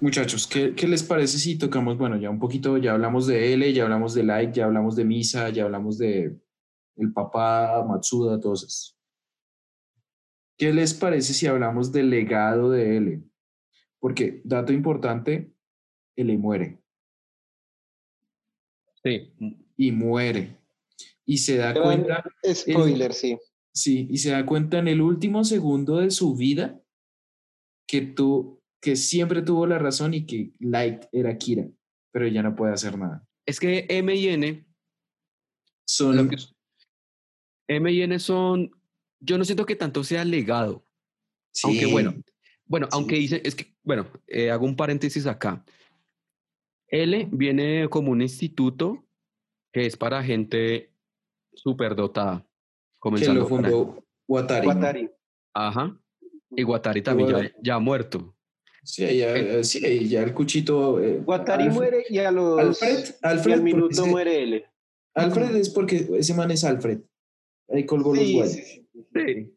muchachos, 0.00 0.46
¿qué, 0.46 0.74
qué 0.74 0.86
les 0.86 1.02
parece 1.02 1.38
si 1.38 1.58
tocamos, 1.58 1.98
bueno, 1.98 2.16
ya 2.16 2.30
un 2.30 2.38
poquito, 2.38 2.78
ya 2.78 2.92
hablamos 2.92 3.26
de 3.26 3.52
L, 3.52 3.72
ya 3.72 3.82
hablamos 3.82 4.14
de 4.14 4.22
Like, 4.22 4.52
ya 4.52 4.66
hablamos 4.66 4.96
de 4.96 5.04
Misa, 5.04 5.50
ya 5.50 5.64
hablamos 5.64 5.98
de 5.98 6.38
el 6.96 7.12
papá, 7.12 7.84
Matsuda, 7.84 8.40
todos 8.40 8.62
esos. 8.62 8.98
¿Qué 10.56 10.72
les 10.72 10.94
parece 10.94 11.34
si 11.34 11.46
hablamos 11.46 11.90
del 11.90 12.10
legado 12.10 12.70
de 12.70 12.96
L? 12.96 13.22
Porque, 13.98 14.40
dato 14.44 14.72
importante, 14.72 15.52
L 16.16 16.38
muere 16.38 16.80
Sí. 19.02 19.32
Y 19.76 19.92
muere. 19.92 20.58
Y 21.26 21.38
se 21.38 21.56
da 21.56 21.72
Gran 21.72 21.84
cuenta, 21.84 22.24
Spoiler, 22.52 23.12
sí. 23.14 23.38
sí, 23.72 24.06
y 24.10 24.18
se 24.18 24.30
da 24.30 24.44
cuenta 24.44 24.78
en 24.78 24.88
el 24.88 25.00
último 25.00 25.44
segundo 25.44 25.96
de 25.98 26.10
su 26.10 26.34
vida 26.36 26.80
que 27.86 28.02
tú, 28.02 28.62
que 28.80 28.96
siempre 28.96 29.42
tuvo 29.42 29.66
la 29.66 29.78
razón 29.78 30.12
y 30.14 30.26
que 30.26 30.52
Light 30.60 31.04
era 31.12 31.36
Kira, 31.38 31.66
pero 32.12 32.26
ella 32.26 32.42
no 32.42 32.54
puede 32.54 32.72
hacer 32.74 32.98
nada. 32.98 33.26
Es 33.46 33.58
que 33.60 33.86
M 33.88 34.14
y 34.14 34.28
N, 34.28 34.66
Son, 35.86 36.16
lo 36.16 36.28
que- 36.28 36.36
M 37.68 37.90
y 37.92 38.02
N 38.02 38.18
son, 38.18 38.70
yo 39.20 39.36
no 39.38 39.44
siento 39.44 39.66
que 39.66 39.76
tanto 39.76 40.04
sea 40.04 40.24
legado, 40.24 40.86
aunque 41.62 41.86
Sí. 41.86 41.92
bueno, 41.92 42.14
bueno, 42.66 42.86
Sí. 42.86 42.90
aunque 42.94 43.16
dice, 43.16 43.42
es 43.44 43.54
que, 43.54 43.74
bueno, 43.82 44.06
eh, 44.26 44.50
hago 44.50 44.64
un 44.66 44.76
paréntesis 44.76 45.26
acá. 45.26 45.64
L 46.88 47.28
viene 47.32 47.88
como 47.88 48.12
un 48.12 48.22
instituto 48.22 49.03
que 49.74 49.86
es 49.86 49.96
para 49.96 50.22
gente 50.22 50.92
superdotada. 51.52 52.40
que 52.40 52.98
Comenzando 53.00 53.40
lo 53.42 53.48
por 53.48 53.64
ahí. 53.66 53.70
fundó 53.72 54.04
Watari. 54.28 54.66
Watari. 54.68 55.10
Ajá. 55.52 56.00
Y 56.56 56.62
Watari 56.64 57.02
también 57.02 57.28
ya, 57.28 57.52
ya 57.62 57.74
ha 57.74 57.78
muerto. 57.80 58.34
Sí, 58.84 59.02
ya, 59.18 59.34
eh, 59.36 59.64
sí, 59.64 60.08
ya 60.08 60.22
el 60.22 60.32
cuchito. 60.32 61.00
eh, 61.02 61.20
Watari 61.26 61.64
Alfred- 61.64 61.72
muere 61.74 62.04
y 62.08 62.18
a 62.18 62.30
los 62.30 62.60
Alfred, 62.82 63.04
y 63.04 63.26
Alfred, 63.26 63.60
minuto 63.62 63.88
ese- 64.02 64.10
muere 64.10 64.42
él. 64.42 64.64
Alfred 65.14 65.56
es 65.56 65.70
porque 65.70 66.08
ese 66.18 66.34
man 66.34 66.50
es 66.52 66.64
Alfred. 66.64 67.00
Ahí 67.68 67.84
colgó 67.84 68.14
los 68.14 68.30
guayos. 68.30 68.52
sí, 68.52 68.86
Sí. 69.12 69.54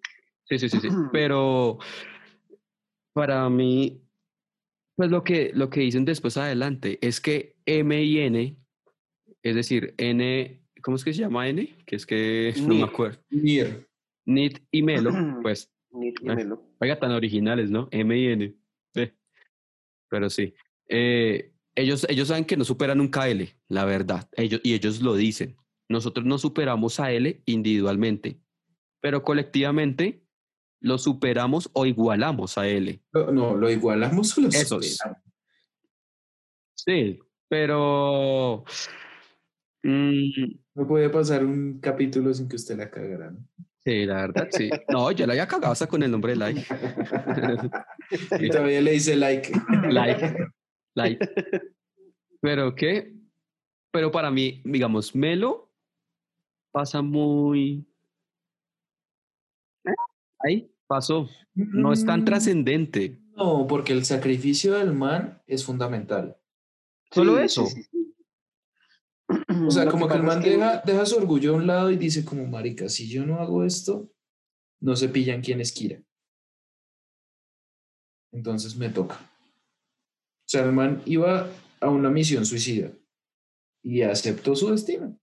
Sí, 0.50 0.60
sí, 0.60 0.70
sí, 0.70 0.80
sí. 0.82 0.88
Pero 1.14 1.78
para 3.14 3.48
mí, 3.50 4.02
pues 4.96 5.12
lo 5.12 5.24
que, 5.24 5.52
lo 5.54 5.70
que 5.70 5.82
dicen 5.82 6.06
después 6.06 6.38
adelante 6.38 6.98
es 7.06 7.20
que 7.22 7.56
M 7.66 8.02
y 8.04 8.20
N, 8.20 8.58
es 9.50 9.56
decir, 9.56 9.94
N, 9.98 10.62
¿cómo 10.82 10.98
es 10.98 11.04
que 11.04 11.14
se 11.14 11.20
llama 11.22 11.48
N? 11.48 11.76
Que 11.86 11.96
es 11.96 12.06
que 12.06 12.54
no 12.68 12.76
me 12.76 12.84
acuerdo. 12.84 13.20
Nier. 13.30 13.88
Nit 14.26 14.60
y 14.72 14.82
Melo, 14.84 15.12
pues, 15.42 15.72
Ni- 15.92 16.12
ni 16.22 16.30
Ah. 16.32 16.36
me 16.36 16.44
lo- 16.44 16.64
oiga, 16.80 17.00
tan 17.00 17.12
originales, 17.12 17.70
¿no? 17.70 17.88
M 17.92 18.18
y 18.18 18.28
N. 18.28 18.56
Eh, 18.96 19.14
Pero 20.10 20.30
sí. 20.30 20.54
Eh, 20.90 21.54
ellos, 21.76 22.06
ellos 22.10 22.28
saben 22.30 22.46
que 22.46 22.58
no 22.58 22.64
superan 22.66 22.98
nunca 22.98 23.24
a 23.24 23.30
L, 23.30 23.48
la 23.68 23.86
verdad. 23.86 24.28
Ellos, 24.34 24.62
y 24.64 24.74
ellos 24.74 25.02
lo 25.02 25.16
dicen. 25.16 25.56
Nosotros 25.90 26.26
no 26.26 26.38
superamos 26.38 27.00
a 27.00 27.12
L 27.12 27.42
individualmente, 27.46 28.42
pero 29.00 29.24
colectivamente 29.24 30.24
lo 30.82 30.98
superamos 30.98 31.70
o 31.74 31.86
igualamos 31.86 32.58
a 32.58 32.68
L. 32.68 33.02
No, 33.14 33.32
no, 33.32 33.56
lo 33.56 33.70
igualamos 33.72 34.38
o 34.38 34.42
lo 34.42 34.48
Esos. 34.50 34.86
superamos? 34.98 35.24
Sí, 36.76 37.20
pero... 37.50 38.64
mm, 39.90 40.60
No 40.76 40.88
puede 40.88 41.10
pasar 41.10 41.44
un 41.46 41.80
capítulo 41.80 42.34
sin 42.34 42.48
que 42.48 42.56
usted 42.56 42.78
la 42.78 42.90
cagara. 42.90 43.32
¿no? 43.32 43.40
sí, 43.86 44.06
la 44.06 44.16
verdad, 44.22 44.48
sí. 44.52 44.70
No, 44.90 45.12
yo 45.12 45.26
la 45.26 45.34
había 45.34 45.48
cagado 45.48 45.72
hasta 45.74 45.88
con 45.88 46.04
el 46.04 46.12
nombre 46.12 46.34
de 46.34 46.38
like. 46.38 46.66
Y 48.40 48.50
todavía 48.50 48.82
le 48.82 48.92
dice 48.92 49.16
like. 49.16 49.52
like, 49.90 50.38
like. 50.96 51.30
Pero 52.42 52.76
qué, 52.76 53.14
pero 53.92 54.12
para 54.12 54.32
mí, 54.32 54.62
digamos, 54.64 55.16
Melo 55.16 55.72
pasa 56.72 57.02
muy. 57.02 57.86
¿Eh? 59.86 59.94
Ahí 60.40 60.72
pasó. 60.88 61.28
No 61.54 61.92
es 61.94 62.06
tan 62.06 62.22
Mm, 62.22 62.26
trascendente. 62.26 63.20
No, 63.36 63.68
porque 63.68 63.94
el 63.94 64.06
sacrificio 64.06 64.74
del 64.76 64.94
man 64.94 65.42
es 65.48 65.64
fundamental. 65.66 66.38
Solo 67.12 67.38
Sí, 67.38 67.44
eso. 67.46 67.66
sí, 67.66 67.84
sí, 67.84 67.84
sí. 67.92 67.97
O 69.68 69.72
sea, 69.72 69.86
Lo 69.86 69.92
como 69.92 70.08
que 70.08 70.16
el 70.16 70.24
man 70.24 70.40
es 70.40 70.46
deja, 70.46 70.82
deja 70.86 71.06
su 71.06 71.18
orgullo 71.18 71.54
a 71.54 71.58
un 71.58 71.68
lado 71.68 71.92
y 71.92 71.98
dice 71.98 72.24
como, 72.24 72.46
marica, 72.48 72.88
si 72.90 73.10
yo 73.10 73.26
no 73.26 73.40
hago 73.40 73.64
esto, 73.66 74.10
no 74.82 74.96
se 74.96 75.10
pillan 75.10 75.42
quien 75.42 75.60
es 75.60 75.72
Kira. 75.74 76.02
Entonces 78.32 78.76
me 78.76 78.90
toca. 78.90 79.16
O 79.16 80.50
sea, 80.50 80.64
el 80.64 80.72
man 80.72 81.02
iba 81.06 81.50
a 81.82 81.90
una 81.90 82.10
misión 82.10 82.46
suicida 82.46 82.92
y 83.84 84.02
aceptó 84.02 84.56
su 84.56 84.70
destino. 84.72 85.18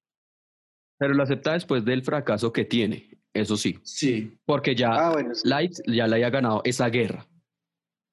Pero 0.98 1.14
lo 1.14 1.22
acepta 1.22 1.54
después 1.54 1.84
del 1.84 2.02
fracaso 2.02 2.52
que 2.52 2.64
tiene. 2.64 3.10
Eso 3.32 3.56
sí. 3.56 3.78
Sí. 3.82 4.38
Porque 4.44 4.74
ya 4.74 4.92
Ah, 4.92 5.12
bueno, 5.12 5.34
sí. 5.34 5.48
Light 5.48 5.72
ya 5.86 6.06
le 6.06 6.14
había 6.16 6.30
ganado 6.30 6.60
esa 6.64 6.88
guerra. 6.88 7.26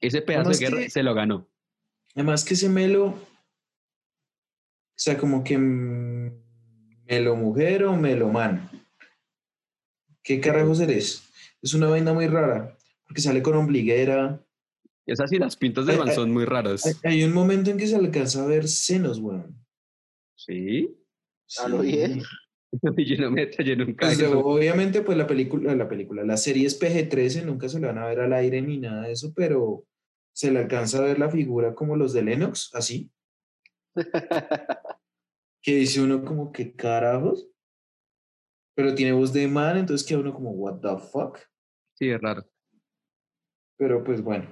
Ese 0.01 0.21
pedazo 0.21 0.49
Además 0.49 0.59
de 0.59 0.65
guerra 0.65 0.81
que- 0.83 0.89
se 0.89 1.03
lo 1.03 1.13
ganó. 1.13 1.47
Además 2.15 2.43
que 2.43 2.55
ese 2.55 2.69
Melo, 2.69 3.15
sea, 5.03 5.17
como 5.17 5.43
que 5.43 5.57
Melo 5.57 7.35
mujer 7.35 7.85
o 7.85 7.95
Melo 7.95 8.29
man. 8.29 8.69
¿Qué 10.23 10.39
carajos 10.39 10.79
eres? 10.79 11.23
Es 11.61 11.73
una 11.73 11.87
vaina 11.87 12.13
muy 12.13 12.27
rara, 12.27 12.77
porque 13.07 13.21
sale 13.21 13.41
con 13.41 13.55
ombliguera. 13.55 14.45
Esas 15.07 15.31
sí, 15.31 15.39
las 15.39 15.57
pintas 15.57 15.87
de 15.87 15.97
man 15.97 16.09
ay, 16.09 16.15
son 16.15 16.31
muy 16.31 16.45
raras. 16.45 16.85
Hay, 16.85 16.93
hay 17.03 17.23
un 17.23 17.33
momento 17.33 17.71
en 17.71 17.77
que 17.77 17.87
se 17.87 17.95
alcanza 17.95 18.43
a 18.43 18.45
ver 18.47 18.67
senos, 18.67 19.17
weón. 19.17 19.55
Sí. 20.35 20.95
A 21.57 21.67
lo 21.67 21.79
bien. 21.79 22.21
yo 22.97 23.17
no 23.17 23.31
me 23.31 23.51
yo 23.51 23.75
nunca. 23.75 24.05
Pues, 24.05 24.21
obviamente, 24.21 25.01
pues 25.01 25.17
la 25.17 25.25
película, 25.25 25.75
la 25.75 25.89
película, 25.89 26.23
la 26.23 26.37
serie 26.37 26.67
es 26.67 26.79
PG-13, 26.79 27.43
nunca 27.43 27.67
se 27.67 27.79
le 27.79 27.87
van 27.87 27.97
a 27.97 28.05
ver 28.05 28.19
al 28.19 28.33
aire 28.33 28.61
ni 28.61 28.77
nada 28.77 29.07
de 29.07 29.13
eso, 29.13 29.33
pero 29.35 29.83
se 30.31 30.51
le 30.51 30.59
alcanza 30.59 30.99
a 30.99 31.01
ver 31.01 31.17
la 31.17 31.29
figura 31.29 31.73
como 31.73 31.95
los 31.95 32.13
de 32.13 32.21
Lennox, 32.21 32.69
así. 32.73 33.11
que 35.61 35.75
dice 35.75 36.01
uno 36.01 36.23
como, 36.23 36.51
¿qué 36.51 36.73
carajos? 36.73 37.47
Pero 38.75 38.95
tiene 38.95 39.11
voz 39.11 39.31
de 39.33 39.47
man, 39.47 39.77
entonces 39.77 40.07
queda 40.07 40.19
uno 40.19 40.33
como, 40.33 40.51
¿what 40.51 40.79
the 40.79 40.97
fuck? 41.11 41.39
Sí, 41.93 42.09
es 42.09 42.19
raro. 42.19 42.45
Pero 43.77 44.03
pues 44.03 44.21
bueno. 44.21 44.45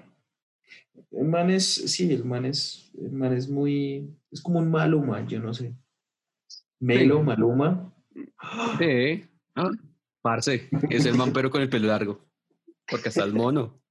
El 1.12 1.26
man 1.26 1.50
es, 1.50 1.66
sí, 1.66 2.12
el 2.14 2.26
man 2.26 2.46
es, 2.46 2.92
el 3.00 3.12
man 3.12 3.34
es 3.34 3.50
muy, 3.50 4.16
es 4.32 4.42
como 4.42 4.60
un 4.60 4.70
Maluma, 4.70 5.26
yo 5.26 5.40
no 5.40 5.54
sé. 5.54 5.74
Melo, 6.80 7.20
Sí. 7.20 7.24
Maluma. 7.24 7.94
Sí. 8.78 9.26
Ah, 9.56 9.72
parce, 10.22 10.70
es 10.90 11.06
el 11.06 11.16
man 11.16 11.34
pero 11.34 11.50
con 11.50 11.62
el 11.62 11.70
pelo 11.70 11.88
largo. 11.88 12.26
Porque 12.90 13.10
hasta 13.10 13.24
el 13.24 13.34
mono. 13.34 13.82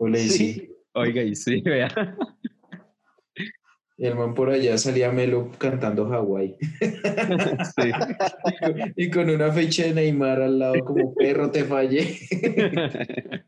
Le 0.00 0.18
Sí. 0.18 0.30
sí. 0.30 0.76
Oiga, 0.94 1.22
y 1.22 1.34
sí, 1.34 1.60
vea. 1.62 1.88
Y 4.02 4.06
el 4.08 4.16
man 4.16 4.34
por 4.34 4.50
allá 4.50 4.76
salía 4.78 5.12
Melo 5.12 5.48
cantando 5.58 6.08
Hawái. 6.08 6.56
Sí. 6.58 7.90
Y 8.96 9.08
con- 9.12 9.30
una 9.30 9.52
fecha 9.52 9.84
de 9.84 9.94
Neymar 9.94 10.42
al 10.42 10.58
lado, 10.58 10.84
como 10.84 11.14
perro 11.14 11.52
te 11.52 11.62
fallé. 11.62 12.18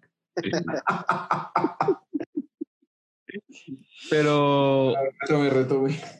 Pero 4.10 4.94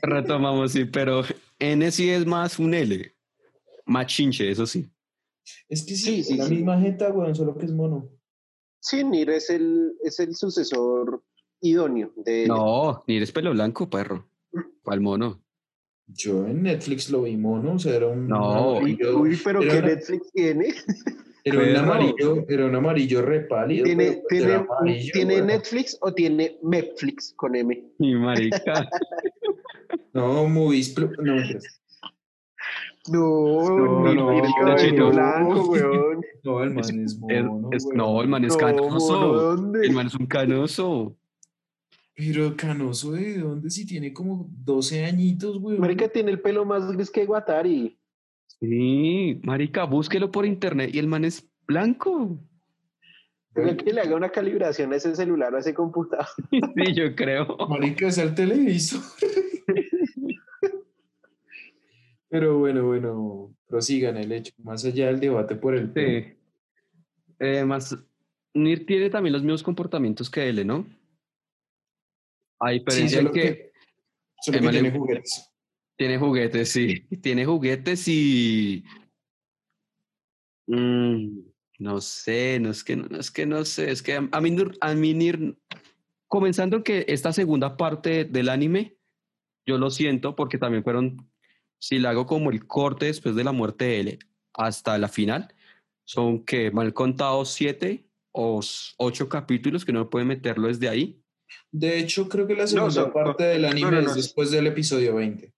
retomamos, 0.03 0.73
sí, 0.73 0.85
pero 0.87 1.23
N 1.59 1.91
sí 1.91 2.11
es 2.11 2.27
más 2.27 2.59
un 2.59 2.75
L. 2.75 3.15
Más 3.87 4.07
chinche, 4.07 4.51
eso 4.51 4.67
sí. 4.67 4.89
Es 5.69 5.85
que 5.85 5.95
sí, 5.95 6.23
Sí, 6.25 6.33
es 6.33 6.39
la 6.39 6.47
sí. 6.47 6.55
misma 6.57 6.81
jeta, 6.81 7.11
weón, 7.13 7.35
solo 7.35 7.57
que 7.57 7.67
es 7.67 7.73
mono. 7.73 8.09
Sí, 8.81 9.05
Nir 9.05 9.31
es 9.31 9.51
el, 9.51 9.93
es 10.03 10.19
el 10.21 10.35
sucesor 10.35 11.23
idóneo 11.69 12.13
de... 12.17 12.47
No, 12.47 13.03
ni 13.07 13.17
eres 13.17 13.33
pelo 13.33 13.51
blanco, 13.53 13.89
perro. 13.89 14.27
¿Cuál 14.83 15.01
mono? 15.01 15.41
Yo 16.07 16.47
en 16.47 16.63
Netflix 16.63 17.09
lo 17.11 17.23
vi 17.23 17.37
mono, 17.37 17.73
o 17.75 17.79
sea, 17.79 17.97
era 17.97 18.09
un 18.09 18.29
No. 18.29 18.73
Uy, 18.73 18.79
amarillo, 18.79 19.19
uy, 19.21 19.41
pero 19.43 19.63
era 19.63 19.73
¿qué 19.73 19.79
una- 19.79 19.87
Netflix 19.89 20.33
tiene? 20.33 20.75
era 21.45 21.59
un 21.59 21.77
amarillo, 21.77 22.45
era 22.49 22.67
un 22.67 22.75
amarillo 22.75 23.23
repálido. 23.23 23.85
¿Tiene, 23.85 24.05
pues 24.13 24.23
tiene, 24.29 24.45
era 24.45 24.67
amarillo, 24.69 25.11
¿tiene 25.15 25.35
weón. 25.37 25.47
Netflix 25.47 25.99
o 26.03 26.13
tiene 26.13 26.59
Netflix 26.63 27.33
con 27.37 27.55
M? 27.57 27.85
Mi 27.99 28.15
marica. 28.15 28.89
No, 30.13 30.47
Movies 30.49 30.91
Plus, 30.91 31.11
no. 31.19 31.35
No, 33.09 33.69
No, 33.77 34.15
no, 34.15 34.15
no, 34.15 35.11
blanco, 35.11 35.63
weón. 35.71 36.21
no, 36.45 36.63
el 36.63 36.71
man 36.71 36.85
es 36.85 36.91
Es- 37.13 37.19
mono. 37.19 37.69
es- 37.73 37.87
no, 37.93 38.23
el 38.23 38.29
man 38.29 38.45
es 38.45 38.53
No, 38.53 38.59
canoso. 38.59 39.55
El 39.83 39.93
man 39.93 40.07
es 40.07 40.15
un 40.15 40.27
canoso. 40.27 41.17
Pero 42.15 42.57
canoso, 42.57 43.13
¿de 43.13 43.39
dónde? 43.39 43.71
Si 43.71 43.87
tiene 43.87 44.13
como 44.13 44.49
12 44.65 45.05
añitos, 45.05 45.57
weón. 45.57 45.81
Marica 45.81 46.09
tiene 46.09 46.31
el 46.31 46.41
pelo 46.41 46.65
más 46.65 46.91
gris 46.93 47.11
que 47.11 47.27
Guatari. 47.27 47.99
Sí, 48.61 49.41
marica, 49.43 49.85
búsquelo 49.85 50.31
por 50.31 50.47
internet 50.47 50.91
y 50.95 50.99
el 50.99 51.09
man 51.09 51.25
es 51.25 51.51
blanco. 51.67 52.39
Tengo 53.53 53.77
que 53.77 53.93
le 53.93 54.01
haga 54.01 54.17
una 54.17 54.31
calibración 54.31 54.93
a 54.93 54.97
ese 54.97 55.15
celular 55.15 55.53
o 55.55 55.57
a 55.57 55.61
ese 55.61 55.75
computador. 55.75 56.27
Sí, 56.51 56.95
yo 56.95 57.15
creo. 57.15 57.57
Marica, 57.69 58.09
es 58.09 58.19
el 58.19 58.35
televisor. 58.35 59.03
Pero 62.29 62.59
bueno, 62.59 62.87
bueno, 62.87 63.55
prosigan 63.69 64.17
el 64.17 64.33
hecho. 64.33 64.53
Más 64.63 64.85
allá 64.85 65.07
del 65.07 65.21
debate 65.21 65.55
por 65.55 65.75
el. 65.77 65.93
Sí. 65.95 66.35
Eh, 67.39 67.65
más, 67.65 67.97
Nir 68.55 68.87
tiene 68.87 69.11
también 69.11 69.33
los 69.33 69.43
mismos 69.43 69.63
comportamientos 69.63 70.31
que 70.31 70.49
L, 70.49 70.65
¿no? 70.65 70.87
A 72.65 72.71
Sí, 72.71 72.79
diferencia 72.79 73.19
de 73.19 73.23
solo 73.25 73.33
que, 73.33 73.73
solo 74.41 74.71
tiene 74.71 74.91
juguetes. 74.91 75.53
tiene 75.97 76.19
juguetes, 76.19 76.69
sí. 76.71 77.01
Tiene 77.23 77.45
juguetes 77.45 78.09
y. 78.09 78.85
Mm, 80.67 81.41
no 81.79 82.01
sé, 82.01 82.59
no 82.61 82.71
es 82.71 82.83
que 82.83 82.97
no, 82.97 83.19
es 83.19 83.31
que 83.31 83.45
no 83.45 83.65
sé, 83.65 83.91
es 83.91 84.03
que 84.03 84.15
a, 84.15 84.29
a 84.33 84.41
mí, 84.41 84.57
a 84.81 84.95
mí 84.95 85.15
comenzando 86.27 86.83
que 86.83 87.05
esta 87.09 87.33
segunda 87.33 87.77
parte 87.77 88.25
del 88.25 88.49
anime, 88.49 88.97
yo 89.67 89.77
lo 89.79 89.91
siento 89.91 90.35
porque 90.35 90.59
también 90.59 90.83
fueron, 90.83 91.31
si 91.79 91.99
le 91.99 92.09
hago 92.09 92.27
como 92.27 92.51
el 92.51 92.67
corte 92.67 93.07
después 93.07 93.35
de 93.35 93.45
la 93.45 93.53
muerte 93.53 93.85
de 93.85 94.01
L 94.01 94.19
hasta 94.55 94.97
la 94.99 95.09
final, 95.09 95.55
son 96.07 96.45
que 96.45 96.71
mal 96.71 96.95
contados 96.95 97.51
siete 97.51 98.09
o 98.33 98.61
ocho 98.97 99.29
capítulos 99.29 99.85
que 99.85 99.93
no 99.93 100.09
puede 100.11 100.25
meterlo 100.25 100.69
desde 100.69 100.89
ahí. 100.89 101.24
De 101.71 101.99
hecho, 101.99 102.29
creo 102.29 102.47
que 102.47 102.55
la 102.55 102.67
segunda 102.67 103.13
parte 103.13 103.45
del 103.45 103.65
anime 103.65 103.91
no, 103.91 104.03
no, 104.03 104.11
es 104.11 104.15
después 104.15 104.51
del 104.51 104.67
episodio 104.67 105.17
20. 105.17 105.53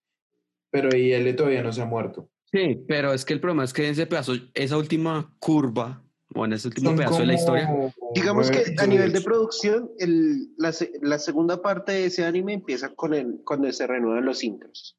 Pero 0.71 0.91
ahí 0.93 1.13
él 1.13 1.35
todavía 1.37 1.63
no 1.63 1.73
se 1.73 1.83
ha 1.83 1.87
muerto. 1.87 2.31
Sí, 2.51 2.85
pero 2.87 3.13
es 3.13 3.25
que 3.25 3.35
el 3.35 3.41
problema 3.41 3.65
es 3.65 3.73
que 3.73 3.85
en 3.85 3.93
ese 3.93 4.07
pedazo, 4.07 4.35
esa 4.55 4.79
última 4.79 5.35
curva, 5.39 6.03
o 6.35 6.45
en 6.45 6.53
ese 6.53 6.69
último 6.69 6.91
Son 6.91 6.97
pedazo 6.97 7.19
de 7.19 7.27
la 7.27 7.35
historia, 7.35 7.93
Digamos 8.15 8.51
que 8.51 8.75
a 8.79 8.87
nivel 8.87 9.13
de 9.13 9.21
producción, 9.21 9.91
el, 9.99 10.55
la, 10.57 10.73
la 11.03 11.19
segunda 11.19 11.61
parte 11.61 11.93
de 11.93 12.07
ese 12.07 12.25
anime 12.25 12.55
empieza 12.55 12.95
con 12.95 13.15
el, 13.15 13.41
cuando 13.45 13.71
se 13.73 13.87
renuevan 13.87 14.25
los 14.25 14.43
intros. 14.43 14.99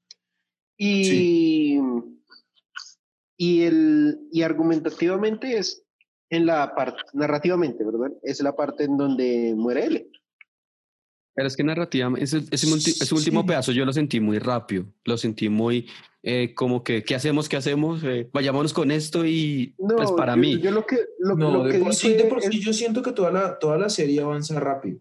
Y, 0.78 1.80
y, 3.38 3.64
el, 3.64 4.20
y 4.32 4.44
argumentativamente 4.44 5.58
es 5.58 5.84
en 6.30 6.46
la 6.46 6.76
parte, 6.76 7.02
narrativamente, 7.14 7.84
¿verdad? 7.84 8.12
Es 8.22 8.42
la 8.42 8.56
parte 8.56 8.84
en 8.84 8.98
donde 8.98 9.54
muere 9.56 9.86
L. 9.86 10.10
Pero 11.38 11.48
es 11.50 11.56
que 11.56 11.64
narrativa, 11.64 12.12
ese, 12.18 12.42
ese, 12.50 12.66
multi- 12.66 12.90
ese 13.00 13.14
último 13.14 13.42
Sí. 13.42 13.48
pedazo 13.48 13.72
yo 13.72 13.86
lo 13.86 13.94
sentí 13.94 14.20
muy 14.20 14.40
rápido, 14.40 14.86
lo 15.06 15.18
sentí 15.18 15.50
muy 15.50 15.86
eh, 16.24 16.56
como 16.56 16.84
que, 16.84 17.04
¿qué 17.04 17.14
hacemos? 17.14 17.48
¿Qué 17.48 17.58
hacemos? 17.58 18.04
Eh, 18.04 18.28
vayámonos 18.34 18.74
con 18.74 18.90
esto 18.90 19.24
y 19.24 19.76
pues 19.78 20.12
para 20.14 20.34
yo, 20.34 20.42
mí. 20.42 20.60
Yo 20.60 20.72
lo 20.72 20.84
que, 20.86 20.98
lo, 21.20 21.36
No, 21.36 21.52
lo 21.52 21.64
de 21.66 21.74
que 21.74 21.80
por 21.80 21.94
sí, 21.94 22.14
de 22.14 22.24
por 22.24 22.42
sí 22.42 22.58
es- 22.58 22.66
yo 22.66 22.74
siento 22.74 23.04
que 23.04 23.12
toda 23.12 23.32
la, 23.32 23.60
toda 23.60 23.78
la 23.78 23.88
serie 23.88 24.20
avanza 24.22 24.60
rápido. 24.60 25.00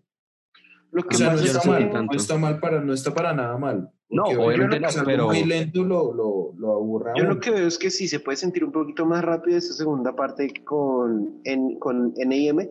lo 0.92 1.00
O 1.00 1.04
que 1.08 1.16
sea, 1.16 1.32
no 1.32 1.36
no 1.40 1.42
está 1.42 1.66
mal, 1.68 1.90
que 1.90 1.96
no 2.02 2.12
está 2.12 2.36
mal 2.38 2.60
para, 2.60 2.80
no 2.84 2.92
está 2.92 3.14
para 3.14 3.32
nada 3.32 3.56
mal. 3.56 3.90
No, 4.10 4.24
obviamente 4.24 4.78
no, 4.78 4.88
pero- 5.06 5.26
muy 5.28 5.42
lento 5.44 5.82
lo, 5.84 6.12
lo, 6.12 6.52
lo 6.58 6.72
aburre 6.74 7.12
a 7.12 7.14
Yo 7.16 7.24
lo 7.24 7.40
que 7.40 7.50
veo 7.50 7.66
es 7.66 7.78
que 7.78 7.90
sí 7.90 8.06
se 8.08 8.20
puede 8.20 8.36
sentir 8.36 8.62
un 8.62 8.72
poquito 8.72 9.04
más 9.06 9.24
rápido 9.24 9.56
esa 9.56 9.72
segunda 9.72 10.14
parte 10.14 10.52
con, 10.64 11.40
en, 11.44 11.78
con 11.78 12.12
NIM, 12.14 12.68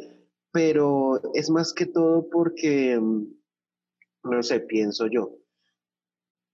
pero 0.52 1.20
es 1.34 1.50
más 1.50 1.74
que 1.74 1.88
todo 1.88 2.30
porque, 2.32 2.98
mm, 3.02 3.26
no 4.26 4.44
sé, 4.44 4.60
pienso 4.62 5.08
yo, 5.08 5.38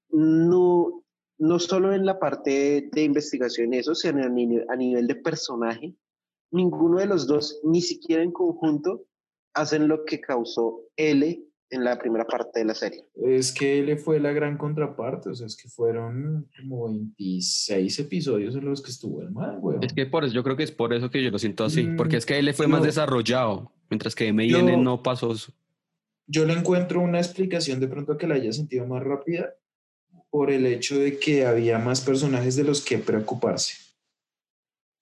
no, 0.10 1.04
no 1.40 1.60
solo 1.60 1.94
en 1.94 2.06
la 2.06 2.20
parte 2.20 2.90
de 2.92 3.04
investigación 3.04 3.74
y 3.74 3.78
eso, 3.78 3.96
sino 3.96 4.24
a, 4.24 4.30
ni- 4.30 4.60
a 4.68 4.76
nivel 4.76 5.08
de 5.08 5.16
personaje, 5.16 5.96
ninguno 6.52 7.00
de 7.00 7.06
los 7.08 7.28
dos, 7.28 7.60
ni 7.64 7.82
siquiera 7.82 8.24
en 8.24 8.32
conjunto, 8.32 9.06
hacen 9.54 9.88
lo 9.88 10.04
que 10.06 10.20
causó 10.20 10.82
L 10.96 11.44
en 11.74 11.84
la 11.86 11.98
primera 11.98 12.26
parte 12.26 12.60
de 12.60 12.66
la 12.66 12.74
serie. 12.74 13.06
Es 13.16 13.54
que 13.54 13.80
él 13.80 13.98
fue 13.98 14.20
la 14.20 14.34
gran 14.34 14.58
contraparte, 14.58 15.30
o 15.30 15.34
sea, 15.36 15.48
es 15.48 15.56
que 15.56 15.70
fueron 15.70 16.50
como 16.60 16.86
26 16.88 18.00
episodios 18.00 18.56
en 18.56 18.66
los 18.66 18.82
que 18.82 18.92
estuvo 18.92 19.22
el 19.22 19.32
man, 19.32 19.58
weón. 19.62 19.82
Es 19.82 19.94
que 19.94 20.06
por 20.06 20.26
eso, 20.26 20.34
yo 20.34 20.44
creo 20.44 20.58
que 20.58 20.64
es 20.64 20.72
por 20.74 20.94
eso 20.94 21.10
que 21.10 21.24
yo 21.24 21.32
lo 21.32 21.40
siento 21.40 21.64
así, 21.64 21.84
Mm, 21.84 21.96
porque 21.96 22.18
es 22.18 22.26
que 22.26 22.38
él 22.38 22.54
fue 22.54 22.68
más 22.68 22.84
desarrollado, 22.84 23.72
mientras 23.90 24.16
que 24.16 24.28
M 24.28 24.46
y 24.46 24.50
yo- 24.50 24.60
N 24.60 24.76
no 24.84 25.02
pasó 25.02 25.32
eso. 25.32 25.54
Yo 26.28 26.46
le 26.46 26.54
encuentro 26.54 27.02
una 27.02 27.20
explicación 27.20 27.80
de 27.80 27.88
pronto 27.88 28.18
que 28.18 28.28
la 28.28 28.36
haya 28.36 28.52
sentido 28.54 28.86
más 28.88 29.04
rápida 29.04 29.54
por 30.30 30.50
el 30.52 30.66
hecho 30.66 30.98
de 30.98 31.20
que 31.20 31.46
había 31.46 31.78
más 31.80 32.02
personajes 32.02 32.56
de 32.56 32.64
los 32.64 32.84
que 32.84 32.98
preocuparse. 32.98 33.76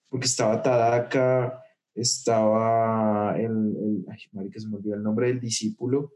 Porque 0.10 0.26
estaba 0.26 0.64
Tadaka, 0.64 1.64
estaba 1.94 3.36
el, 3.38 3.46
el 3.46 4.06
ay, 4.10 4.20
marica, 4.32 4.60
se 4.60 4.68
me 4.68 4.78
olvidó 4.78 4.96
el 4.96 5.04
nombre 5.04 5.28
del 5.28 5.40
discípulo. 5.40 6.14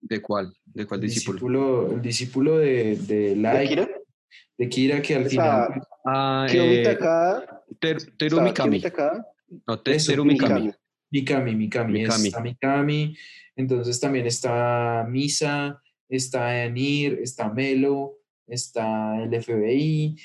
¿De 0.00 0.22
cuál? 0.22 0.54
¿De 0.64 0.86
cuál 0.86 1.00
el 1.02 1.08
discípulo? 1.10 1.90
El 1.92 2.00
discípulo 2.00 2.58
de, 2.58 2.96
de 2.96 3.14
¿De 3.30 3.36
Light, 3.36 3.68
Kira? 3.68 3.88
de 4.56 4.68
Kira, 4.70 5.02
que 5.02 5.14
al 5.16 5.22
Esa- 5.26 5.28
final... 5.66 5.82
Ah, 6.06 6.46
eh, 6.50 6.82
Takada, 6.82 7.62
Ter- 7.78 8.16
Teru 8.16 8.36
estaba 8.36 8.44
Mikami. 8.48 8.80
Kiyomi 8.80 8.80
Takada, 8.80 9.32
No, 9.66 9.80
Te- 9.80 9.94
Eso. 9.96 10.12
Mikami, 11.10 11.54
Mikami, 11.56 11.92
Mikami. 12.02 12.28
está 12.28 12.40
Mikami, 12.40 13.16
entonces 13.56 13.98
también 14.00 14.26
está 14.26 15.06
Misa, 15.08 15.82
está 16.08 16.64
Enir, 16.64 17.18
está 17.22 17.48
Melo, 17.52 18.18
está 18.46 19.22
el 19.22 19.34
FBI, 19.34 20.16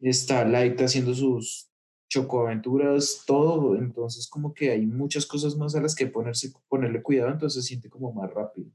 está 0.00 0.44
Light 0.44 0.80
haciendo 0.80 1.14
sus 1.14 1.70
chocoaventuras, 2.08 3.24
todo, 3.26 3.76
entonces 3.76 4.28
como 4.28 4.54
que 4.54 4.70
hay 4.70 4.86
muchas 4.86 5.26
cosas 5.26 5.56
más 5.56 5.74
a 5.74 5.80
las 5.80 5.94
que 5.94 6.06
ponerse, 6.06 6.52
ponerle 6.68 7.02
cuidado, 7.02 7.30
entonces 7.32 7.62
se 7.62 7.68
siente 7.68 7.88
como 7.88 8.12
más 8.12 8.32
rápido. 8.32 8.70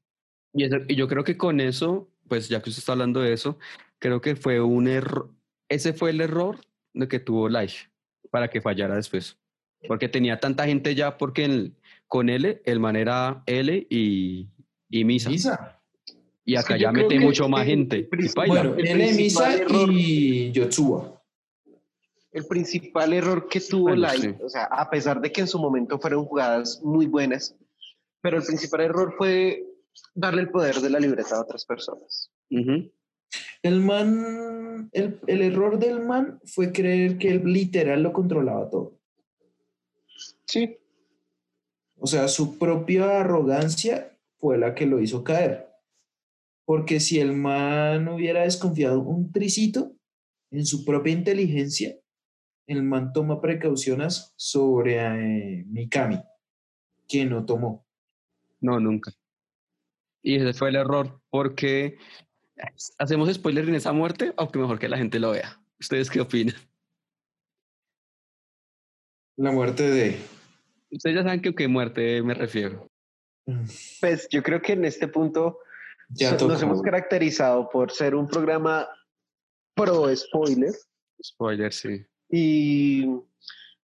Y, 0.54 0.64
eso- 0.66 0.78
y 0.88 0.96
yo 0.96 1.08
creo 1.08 1.24
que 1.24 1.38
con 1.38 1.60
eso, 1.62 2.10
pues 2.28 2.50
ya 2.50 2.62
que 2.62 2.70
usted 2.70 2.82
está 2.82 2.92
hablando 2.94 3.22
de 3.22 3.34
eso, 3.34 3.58
creo 4.00 4.20
que 4.22 4.36
fue 4.36 4.60
un 4.62 4.88
error, 4.88 5.34
ese 5.70 5.94
fue 5.94 6.10
el 6.10 6.22
error 6.22 6.60
de 6.94 7.08
que 7.08 7.20
tuvo 7.20 7.48
Life 7.48 7.88
para 8.30 8.50
que 8.50 8.62
fallara 8.62 8.96
después. 8.96 9.38
Porque 9.88 10.10
tenía 10.10 10.40
tanta 10.40 10.66
gente 10.66 10.96
ya, 10.96 11.18
porque 11.18 11.46
el- 11.46 11.76
con 12.08 12.30
L, 12.30 12.62
el 12.66 12.80
man 12.80 12.96
era 12.98 13.42
L 13.46 13.88
y, 13.90 14.48
y 14.90 15.04
Misa. 15.06 15.30
Misa. 15.30 15.82
Y 16.44 16.56
acá 16.56 16.76
ya 16.78 16.92
mete 16.92 17.20
mucho 17.20 17.48
más 17.48 17.62
el 17.62 17.68
gente. 17.68 18.10
Bueno, 18.36 18.76
es 18.78 19.16
Misa 19.16 19.50
y 19.90 20.52
Yotsuba. 20.52 21.22
El 22.34 22.46
principal 22.48 23.14
error 23.14 23.48
que 23.50 23.60
tuvo 23.60 23.84
Bueno, 23.84 24.02
Light, 24.02 24.22
sí. 24.22 24.36
o 24.44 24.50
sea, 24.50 24.64
a 24.66 24.90
pesar 24.90 25.20
de 25.22 25.32
que 25.32 25.42
en 25.42 25.48
su 25.48 25.60
momento 25.60 26.00
fueron 26.00 26.26
jugadas 26.26 26.82
muy 26.84 27.06
buenas, 27.06 27.56
pero 28.22 28.38
el 28.38 28.44
principal 28.44 28.82
error 28.82 29.14
fue 29.18 29.66
darle 30.16 30.42
el 30.44 30.50
poder 30.50 30.76
de 30.76 30.90
la 30.90 31.00
libreta 31.00 31.36
a 31.36 31.42
otras 31.42 31.66
personas. 31.66 32.32
El 33.64 33.82
man, 33.82 34.90
el, 34.94 35.20
el 35.28 35.42
error 35.42 35.78
del 35.78 36.06
man 36.06 36.40
fue 36.46 36.72
creer 36.72 37.18
que 37.18 37.30
él 37.32 37.44
literal 37.46 38.02
lo 38.02 38.12
controlaba 38.14 38.70
todo. 38.70 38.98
Sí. 40.52 40.78
O 41.98 42.08
sea, 42.08 42.28
su 42.28 42.58
propia 42.58 43.22
arrogancia 43.22 44.18
fue 44.38 44.58
la 44.58 44.76
que 44.76 44.86
lo 44.86 45.00
hizo 45.00 45.24
caer. 45.24 45.70
Porque 46.66 47.00
si 47.00 47.22
el 47.22 47.32
man 47.32 48.10
hubiera 48.10 48.42
desconfiado 48.42 49.00
un 49.00 49.32
tricito 49.32 49.96
en 50.52 50.66
su 50.66 50.84
propia 50.84 51.14
inteligencia, 51.14 51.96
el 52.68 52.84
man 52.84 53.14
toma 53.14 53.40
precauciones 53.40 54.34
sobre 54.36 54.98
eh, 54.98 55.64
Mikami, 55.68 56.22
que 57.08 57.24
no 57.24 57.46
tomó. 57.46 57.88
No, 58.60 58.78
nunca. 58.78 59.14
Y 60.22 60.36
ese 60.36 60.54
fue 60.54 60.68
el 60.68 60.76
error, 60.76 61.22
porque 61.30 61.98
hacemos 63.00 63.34
spoiler 63.34 63.70
en 63.70 63.76
esa 63.76 63.94
muerte, 63.94 64.34
aunque 64.36 64.60
mejor 64.60 64.80
que 64.80 64.90
la 64.90 64.98
gente 64.98 65.18
lo 65.18 65.32
vea. 65.32 65.62
¿Ustedes 65.80 66.10
qué 66.10 66.20
opinan? 66.20 66.56
La 69.38 69.54
muerte 69.54 69.90
de... 69.90 70.41
Ustedes 70.92 71.16
ya 71.16 71.24
saben 71.24 71.42
que 71.42 71.56
qué 71.56 71.68
muerte 71.68 72.22
me 72.22 72.34
refiero. 72.34 72.88
Pues 74.00 74.28
yo 74.30 74.44
creo 74.44 74.62
que 74.62 74.74
en 74.74 74.86
este 74.86 75.08
punto 75.08 75.60
Ya 76.10 76.38
so- 76.38 76.48
nos 76.48 76.62
hemos 76.62 76.82
caracterizado 76.82 77.70
por 77.70 77.92
ser 77.92 78.14
un 78.16 78.28
programa 78.28 78.88
pro 79.76 80.14
spoiler 80.16 80.74
Spoiler, 81.24 81.72
sí. 81.74 82.06
y 82.30 83.06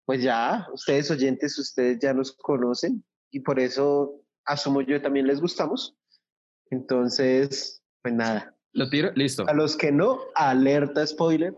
pues 0.05 0.21
ya, 0.23 0.67
ustedes 0.73 1.09
oyentes, 1.11 1.57
ustedes 1.59 1.99
ya 1.99 2.13
nos 2.13 2.31
conocen 2.33 3.03
y 3.31 3.39
por 3.41 3.59
eso 3.59 4.21
asumo 4.45 4.81
yo 4.81 5.01
también 5.01 5.27
les 5.27 5.39
gustamos. 5.41 5.95
Entonces, 6.69 7.81
pues 8.01 8.13
nada, 8.13 8.55
¿Lo 8.73 8.89
tiro? 8.89 9.11
Listo. 9.15 9.45
a 9.47 9.53
los 9.53 9.75
que 9.77 9.91
no, 9.91 10.19
alerta 10.35 11.05
spoiler. 11.05 11.53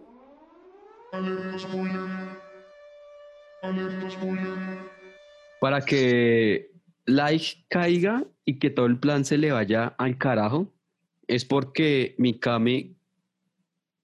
Alerta 1.12 1.60
spoiler. 1.60 2.00
Alerta 3.62 4.10
spoiler. 4.10 4.99
Para 5.60 5.82
que 5.82 6.72
Like 7.06 7.66
caiga 7.68 8.24
y 8.46 8.60
que 8.60 8.70
todo 8.70 8.86
el 8.86 9.00
plan 9.00 9.26
se 9.26 9.38
le 9.38 9.52
vaya 9.52 9.96
al 9.98 10.18
carajo, 10.18 10.74
es 11.28 11.46
porque 11.46 12.16
Mikami 12.18 12.96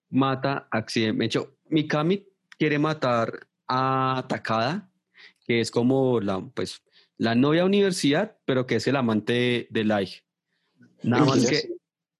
mata 0.09 0.67
accidente. 0.71 1.19
De 1.19 1.25
hecho, 1.25 1.57
Mikami 1.69 2.25
quiere 2.57 2.79
matar 2.79 3.47
a 3.67 4.25
Takada, 4.27 4.91
que 5.45 5.59
es 5.59 5.71
como 5.71 6.19
la, 6.19 6.39
pues, 6.53 6.83
la 7.17 7.35
novia 7.35 7.61
de 7.61 7.67
universidad, 7.67 8.37
pero 8.45 8.65
que 8.65 8.75
es 8.75 8.87
el 8.87 8.95
amante 8.95 9.67
de 9.69 9.83
Like. 9.83 10.23
Nada 11.03 11.25
más 11.25 11.47
que. 11.47 11.69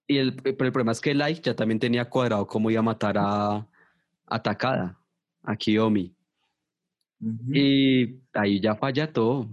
Y 0.07 0.17
el, 0.17 0.35
pero 0.35 0.65
el 0.65 0.71
problema 0.71 0.91
es 0.91 1.01
que 1.01 1.15
Like 1.15 1.41
ya 1.41 1.55
también 1.55 1.79
tenía 1.79 2.05
cuadrado 2.05 2.45
cómo 2.45 2.69
iba 2.69 2.79
a 2.79 2.83
matar 2.83 3.17
a, 3.17 3.67
a 4.27 4.43
Takada, 4.43 4.99
a 5.43 5.55
Kiyomi. 5.55 6.14
Y 7.51 8.15
ahí 8.33 8.59
ya 8.59 8.75
falla 8.75 9.11
todo. 9.11 9.47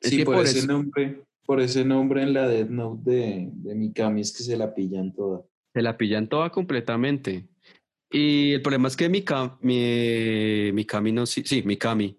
Sí, 0.00 0.24
por, 0.24 0.36
por 0.36 0.44
ese 0.44 0.58
eso- 0.60 0.66
nombre, 0.68 1.22
por 1.46 1.60
ese 1.60 1.84
nombre 1.84 2.22
en 2.22 2.32
la 2.34 2.48
Death 2.48 2.68
Note 2.70 3.10
de, 3.10 3.48
de 3.52 3.74
Mikami 3.74 4.20
es 4.20 4.32
que 4.36 4.42
se 4.42 4.56
la 4.56 4.74
pillan 4.74 5.12
toda. 5.12 5.42
Se 5.72 5.82
la 5.82 5.96
pillan 5.96 6.28
toda 6.28 6.50
completamente. 6.50 7.46
Y 8.10 8.52
el 8.52 8.62
problema 8.62 8.88
es 8.88 8.96
que 8.96 9.08
Mika- 9.08 9.56
mi, 9.60 10.70
Mikami 10.72 11.12
no, 11.12 11.26
sí, 11.26 11.42
sí, 11.44 11.62
Mikami, 11.64 12.16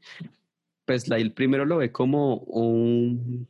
pues 0.85 1.07
la, 1.07 1.17
él 1.17 1.31
primero 1.31 1.65
lo 1.65 1.77
ve 1.77 1.91
como 1.91 2.37
un 2.39 3.47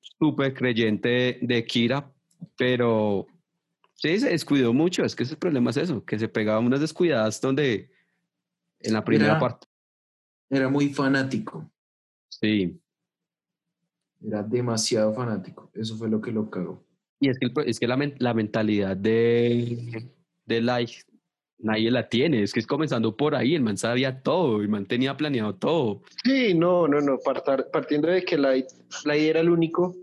súper 0.00 0.54
creyente 0.54 1.38
de 1.40 1.64
Kira, 1.64 2.10
pero 2.56 3.26
sí, 3.94 4.18
se 4.18 4.30
descuidó 4.30 4.72
mucho. 4.72 5.04
Es 5.04 5.14
que 5.14 5.22
ese 5.22 5.36
problema 5.36 5.70
es 5.70 5.76
eso, 5.76 6.04
que 6.04 6.18
se 6.18 6.28
pegaba 6.28 6.58
unas 6.60 6.80
descuidadas 6.80 7.40
donde 7.40 7.90
en 8.80 8.92
la 8.92 9.04
primera 9.04 9.32
Era- 9.32 9.38
parte. 9.40 9.66
Era 10.54 10.68
muy 10.68 10.88
fanático, 10.90 11.70
Sí. 12.30 12.78
era 14.26 14.42
demasiado 14.42 15.12
fanático. 15.14 15.70
Eso 15.74 15.96
fue 15.96 16.08
lo 16.08 16.20
que 16.20 16.32
lo 16.32 16.48
cagó. 16.50 16.84
Y 17.20 17.28
es 17.28 17.38
que, 17.38 17.46
el 17.46 17.52
es 17.68 17.78
que 17.78 17.86
la, 17.86 17.98
la 18.18 18.34
mentalidad 18.34 18.96
de, 18.96 20.10
de 20.44 20.60
Light 20.60 20.90
nadie 21.58 21.90
la 21.90 22.08
tiene. 22.08 22.42
Es 22.42 22.52
que 22.52 22.60
es 22.60 22.66
comenzando 22.66 23.16
por 23.16 23.34
ahí. 23.34 23.54
El 23.54 23.62
man 23.62 23.76
sabía 23.78 24.20
todo. 24.22 24.60
El 24.60 24.68
man 24.68 24.86
tenía 24.86 25.16
planeado 25.16 25.54
todo. 25.54 26.02
Sí, 26.24 26.54
no, 26.54 26.86
no, 26.88 27.00
no, 27.00 27.18
partar- 27.18 27.70
partiendo 27.70 28.08
de 28.08 28.24
que 28.24 28.36
Light, 28.36 28.66
Light 29.04 29.22
era 29.22 29.40
el 29.40 29.50
único 29.50 29.94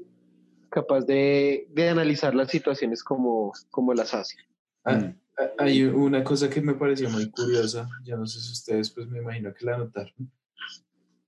capaz 0.70 1.02
de, 1.02 1.68
de 1.70 1.90
analizar 1.90 2.34
las 2.34 2.50
situaciones 2.50 3.04
como, 3.04 3.52
como 3.70 3.94
las 3.94 4.14
hace. 4.14 4.38
Ah, 4.84 4.96
Mm. 4.96 5.16
ah, 5.38 5.50
Hay 5.60 5.84
una 5.84 6.24
cosa 6.24 6.50
que 6.50 6.62
me 6.62 6.74
pareció 6.76 7.10
muy 7.10 7.30
curiosa, 7.30 7.90
yo 8.06 8.16
no 8.18 8.26
sé 8.26 8.40
si 8.40 8.52
ustedes 8.54 8.90
pues 8.92 9.08
me 9.08 9.20
imagino 9.20 9.54
que 9.54 9.66
la 9.66 9.78
notaron. 9.78 10.14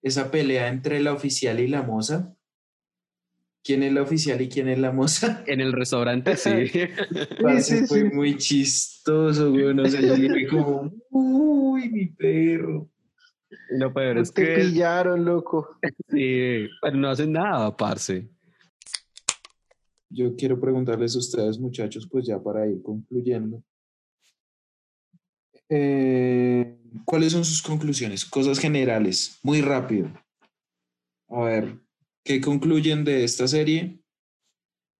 Esa 0.03 0.29
pelea 0.29 0.67
entre 0.67 0.99
la 0.99 1.13
oficial 1.13 1.59
y 1.59 1.67
la 1.67 1.81
moza. 1.81 2.35
¿Quién 3.63 3.81
es 3.81 3.93
la 3.93 4.01
oficial 4.01 4.41
y 4.41 4.49
quién 4.49 4.67
es 4.67 4.77
la 4.77 4.91
moza? 4.91 5.43
En 5.47 5.61
el 5.61 5.71
restaurante, 5.71 6.35
sí. 6.37 6.49
Parce, 7.41 7.79
sí, 7.79 7.87
fue 7.87 8.01
sí. 8.01 8.15
muy 8.15 8.37
chistoso, 8.37 9.51
güey. 9.51 9.79
O 9.79 9.85
sea, 9.87 10.01
yo 10.01 10.15
dije 10.15 10.47
como, 10.47 10.91
uy, 11.09 11.89
mi 11.89 12.07
perro. 12.07 12.89
Lo 13.69 13.93
peor 13.93 14.17
es 14.17 14.33
Te 14.33 14.43
que 14.43 14.55
pillaron, 14.55 15.23
loco. 15.23 15.77
sí, 16.09 16.67
pero 16.81 16.97
no 16.97 17.09
hacen 17.09 17.31
nada, 17.31 17.75
parce. 17.75 18.29
Yo 20.09 20.35
quiero 20.35 20.59
preguntarles 20.59 21.15
a 21.15 21.19
ustedes, 21.19 21.57
muchachos, 21.57 22.07
pues 22.11 22.27
ya 22.27 22.41
para 22.41 22.67
ir 22.67 22.83
concluyendo. 22.83 23.63
Eh, 25.69 26.77
¿Cuáles 27.05 27.31
son 27.33 27.43
sus 27.45 27.61
conclusiones? 27.61 28.25
Cosas 28.25 28.59
generales, 28.59 29.39
muy 29.43 29.61
rápido. 29.61 30.11
A 31.29 31.41
ver, 31.41 31.77
¿qué 32.23 32.39
concluyen 32.41 33.03
de 33.03 33.23
esta 33.23 33.47
serie? 33.47 33.99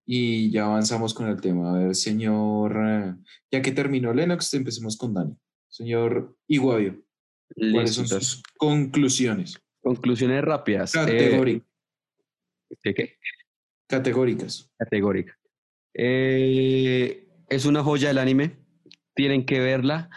Y 0.05 0.51
ya 0.51 0.65
avanzamos 0.65 1.13
con 1.13 1.27
el 1.27 1.39
tema. 1.39 1.71
A 1.75 1.77
ver, 1.79 1.95
señor, 1.95 2.75
eh, 2.85 3.15
ya 3.51 3.61
que 3.61 3.71
terminó 3.71 4.13
Lennox, 4.13 4.53
empecemos 4.53 4.97
con 4.97 5.13
Dani. 5.13 5.35
Señor 5.69 6.35
Iguavio, 6.47 7.01
¿cuáles 7.71 7.93
son 7.95 8.07
sus 8.07 8.43
conclusiones? 8.57 9.59
Conclusiones 9.81 10.43
rápidas. 10.43 10.93
Eh, 10.95 10.99
Categóri- 10.99 11.63
¿qué, 12.81 12.93
qué? 12.93 13.17
categóricas. 13.87 14.71
Categórica. 14.77 15.37
Eh, 15.93 17.27
es 17.49 17.65
una 17.65 17.83
joya 17.83 18.07
del 18.09 18.17
anime. 18.17 18.57
Tienen 19.15 19.45
que 19.45 19.59
verla. 19.59 20.09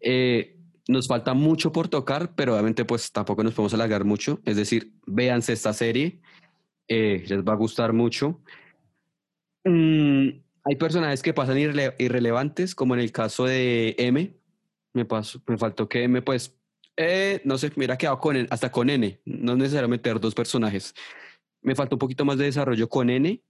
Eh, 0.00 0.58
nos 0.92 1.08
falta 1.08 1.34
mucho 1.34 1.72
por 1.72 1.88
tocar, 1.88 2.34
pero 2.34 2.52
obviamente 2.52 2.84
pues 2.84 3.10
tampoco 3.10 3.42
nos 3.42 3.54
podemos 3.54 3.74
alargar 3.74 4.04
mucho. 4.04 4.40
Es 4.44 4.56
decir, 4.56 4.92
véanse 5.06 5.52
esta 5.52 5.72
serie. 5.72 6.20
eh, 6.88 7.24
les 7.26 7.42
va 7.42 7.52
a 7.54 7.56
gustar 7.56 7.92
mucho. 7.92 8.40
Mm, 9.64 10.28
hay 10.64 10.76
personajes 10.76 11.22
que 11.22 11.32
pasan 11.32 11.56
irrele- 11.56 11.94
irrelevantes, 11.98 12.74
como 12.74 12.94
en 12.94 13.00
el 13.00 13.12
caso 13.12 13.44
de 13.46 13.94
M. 13.98 14.36
Me, 14.94 15.04
pasó, 15.04 15.40
me 15.46 15.56
faltó 15.56 15.88
que 15.88 16.02
M, 16.04 16.20
pues, 16.22 16.58
eh, 16.96 17.40
no 17.44 17.56
sé, 17.56 17.68
me 17.70 17.74
hubiera 17.78 17.96
quedado 17.96 18.18
con 18.18 18.46
hasta 18.50 18.70
con 18.70 18.90
N. 18.90 19.20
No 19.24 19.52
es 19.52 19.58
necesario 19.58 19.88
meter 19.88 20.20
dos 20.20 20.34
personajes. 20.34 20.94
Me 21.62 21.74
faltó 21.74 21.96
un 21.96 22.00
poquito 22.00 22.24
más 22.24 22.36
de 22.36 22.44
desarrollo 22.46 22.88
con 22.88 23.08
N, 23.08 23.42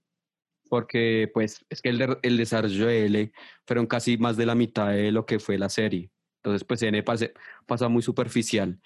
porque 0.69 1.29
pues 1.33 1.65
es 1.69 1.81
que 1.81 1.89
el, 1.89 2.17
el 2.21 2.37
desarrollo 2.37 2.85
de 2.85 3.05
L 3.07 3.31
fueron 3.67 3.87
casi 3.87 4.17
más 4.17 4.37
de 4.37 4.45
la 4.45 4.55
mitad 4.55 4.89
de 4.91 5.11
lo 5.11 5.25
que 5.25 5.39
fue 5.39 5.57
la 5.57 5.69
serie. 5.69 6.09
Entonces, 6.43 6.65
pues 6.65 6.81
N 6.83 7.01
pase- 7.03 7.33
pasa 7.65 7.87
muy 7.87 8.01
superficial. 8.01 8.77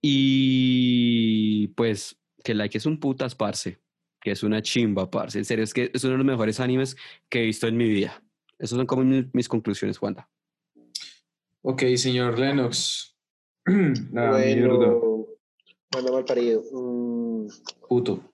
Y 0.00 1.68
pues 1.68 2.16
que 2.42 2.54
like 2.54 2.78
es 2.78 2.86
un 2.86 2.98
putas, 2.98 3.34
parce. 3.34 3.78
Que 4.22 4.30
es 4.30 4.42
una 4.42 4.62
chimba, 4.62 5.10
parce. 5.10 5.36
En 5.38 5.44
serio, 5.44 5.64
es 5.64 5.74
que 5.74 5.90
es 5.92 6.02
uno 6.04 6.12
de 6.12 6.18
los 6.18 6.26
mejores 6.26 6.60
animes 6.60 6.96
que 7.28 7.42
he 7.42 7.46
visto 7.46 7.66
en 7.68 7.76
mi 7.76 7.86
vida. 7.88 8.22
Esas 8.58 8.78
son 8.78 8.86
como 8.86 9.04
mi- 9.04 9.28
mis 9.34 9.48
conclusiones, 9.48 10.00
Wanda. 10.00 10.26
Ok, 11.60 11.82
señor 11.96 12.38
Lennox. 12.38 13.14
Mierda. 13.66 14.00
bueno, 14.12 15.26
bueno, 15.92 16.12
mal 16.12 16.24
parido. 16.24 16.62
Mm, 16.72 17.48
Puto. 17.88 18.32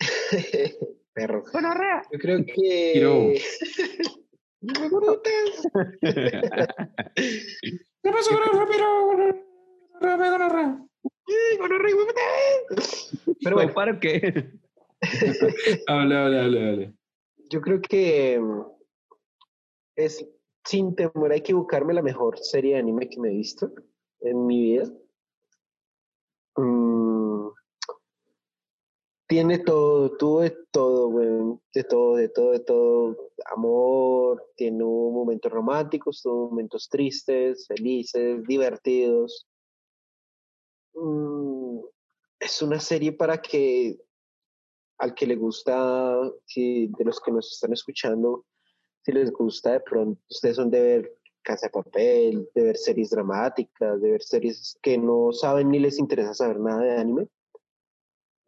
perro. 1.12 1.42
Yo 2.12 2.18
creo 2.20 2.44
que. 2.46 2.52
Quiero- 2.54 3.32
¿Qué 8.08 8.14
pasó 8.14 8.30
con 8.30 9.20
el? 9.20 9.34
Pero 13.44 13.54
bueno, 13.54 13.74
¿para 13.74 14.00
qué? 14.00 14.50
Habla, 15.86 16.24
habla, 16.24 16.44
habla, 16.44 16.68
habla. 16.70 16.92
yo 17.50 17.60
creo 17.60 17.82
que 17.82 18.40
mm, 18.40 18.62
es, 19.96 20.26
sin 20.64 20.96
temor 20.96 21.32
a 21.32 21.36
equivocarme, 21.36 21.92
la 21.92 22.00
mejor 22.02 22.38
serie 22.38 22.74
de 22.74 22.80
anime 22.80 23.10
que 23.10 23.20
me 23.20 23.28
he 23.28 23.34
visto 23.34 23.70
en 24.20 24.46
mi 24.46 24.62
vida. 24.62 24.90
Mm, 26.56 27.27
tiene 29.28 29.58
todo, 29.58 30.16
tuvo 30.16 30.40
de 30.40 30.56
todo, 30.72 31.08
weón, 31.08 31.60
de 31.74 31.84
todo, 31.84 32.16
de 32.16 32.28
todo, 32.30 32.52
de 32.52 32.60
todo. 32.60 33.30
Amor, 33.54 34.42
tiene 34.56 34.82
momentos 34.82 35.52
románticos, 35.52 36.22
tuvo 36.22 36.48
momentos 36.48 36.88
tristes, 36.88 37.66
felices, 37.66 38.42
divertidos. 38.44 39.46
Mm, 40.94 41.80
es 42.40 42.62
una 42.62 42.80
serie 42.80 43.12
para 43.12 43.40
que 43.40 43.98
al 44.98 45.14
que 45.14 45.26
le 45.26 45.36
gusta, 45.36 46.18
si 46.46 46.88
de 46.98 47.04
los 47.04 47.20
que 47.20 47.30
nos 47.30 47.52
están 47.52 47.72
escuchando, 47.72 48.46
si 49.04 49.12
les 49.12 49.30
gusta 49.30 49.72
de 49.72 49.80
pronto, 49.80 50.20
ustedes 50.30 50.56
son 50.56 50.70
de 50.70 50.80
ver 50.80 51.18
Casa 51.42 51.66
de 51.66 51.70
Papel, 51.70 52.48
de 52.54 52.62
ver 52.62 52.76
series 52.76 53.10
dramáticas, 53.10 54.00
de 54.00 54.10
ver 54.10 54.22
series 54.22 54.76
que 54.82 54.96
no 54.96 55.32
saben 55.32 55.70
ni 55.70 55.78
les 55.78 55.98
interesa 55.98 56.34
saber 56.34 56.58
nada 56.58 56.82
de 56.82 56.96
anime, 56.96 57.28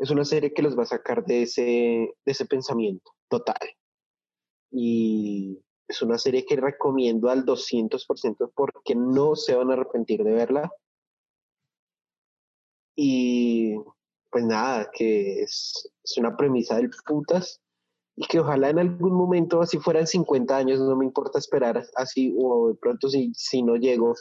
es 0.00 0.10
una 0.10 0.24
serie 0.24 0.54
que 0.54 0.62
los 0.62 0.76
va 0.76 0.84
a 0.84 0.86
sacar 0.86 1.24
de 1.26 1.42
ese, 1.42 1.62
de 1.62 2.32
ese 2.32 2.46
pensamiento 2.46 3.12
total. 3.28 3.76
Y 4.72 5.60
es 5.86 6.00
una 6.00 6.16
serie 6.16 6.46
que 6.46 6.56
recomiendo 6.56 7.28
al 7.28 7.44
200% 7.44 8.50
porque 8.54 8.94
no 8.94 9.36
se 9.36 9.54
van 9.54 9.70
a 9.70 9.74
arrepentir 9.74 10.24
de 10.24 10.32
verla. 10.32 10.72
Y 12.96 13.76
pues 14.30 14.44
nada, 14.44 14.90
que 14.90 15.42
es, 15.42 15.92
es 16.02 16.16
una 16.16 16.34
premisa 16.34 16.76
del 16.76 16.90
putas 17.06 17.60
y 18.16 18.26
que 18.26 18.40
ojalá 18.40 18.70
en 18.70 18.78
algún 18.78 19.12
momento, 19.12 19.60
así 19.60 19.78
fueran 19.78 20.06
50 20.06 20.56
años, 20.56 20.80
no 20.80 20.96
me 20.96 21.04
importa 21.04 21.38
esperar 21.38 21.84
así 21.96 22.34
o 22.38 22.68
de 22.68 22.74
pronto 22.76 23.10
si, 23.10 23.32
si 23.34 23.62
no 23.62 23.76
llego, 23.76 24.14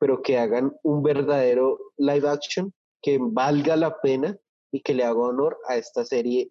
pero 0.00 0.20
que 0.20 0.36
hagan 0.38 0.76
un 0.82 1.04
verdadero 1.04 1.78
live 1.96 2.28
action 2.28 2.72
que 3.00 3.18
valga 3.20 3.76
la 3.76 4.00
pena 4.00 4.36
y 4.72 4.80
que 4.80 4.94
le 4.94 5.04
haga 5.04 5.20
honor 5.20 5.58
a 5.68 5.76
esta 5.76 6.04
serie 6.04 6.50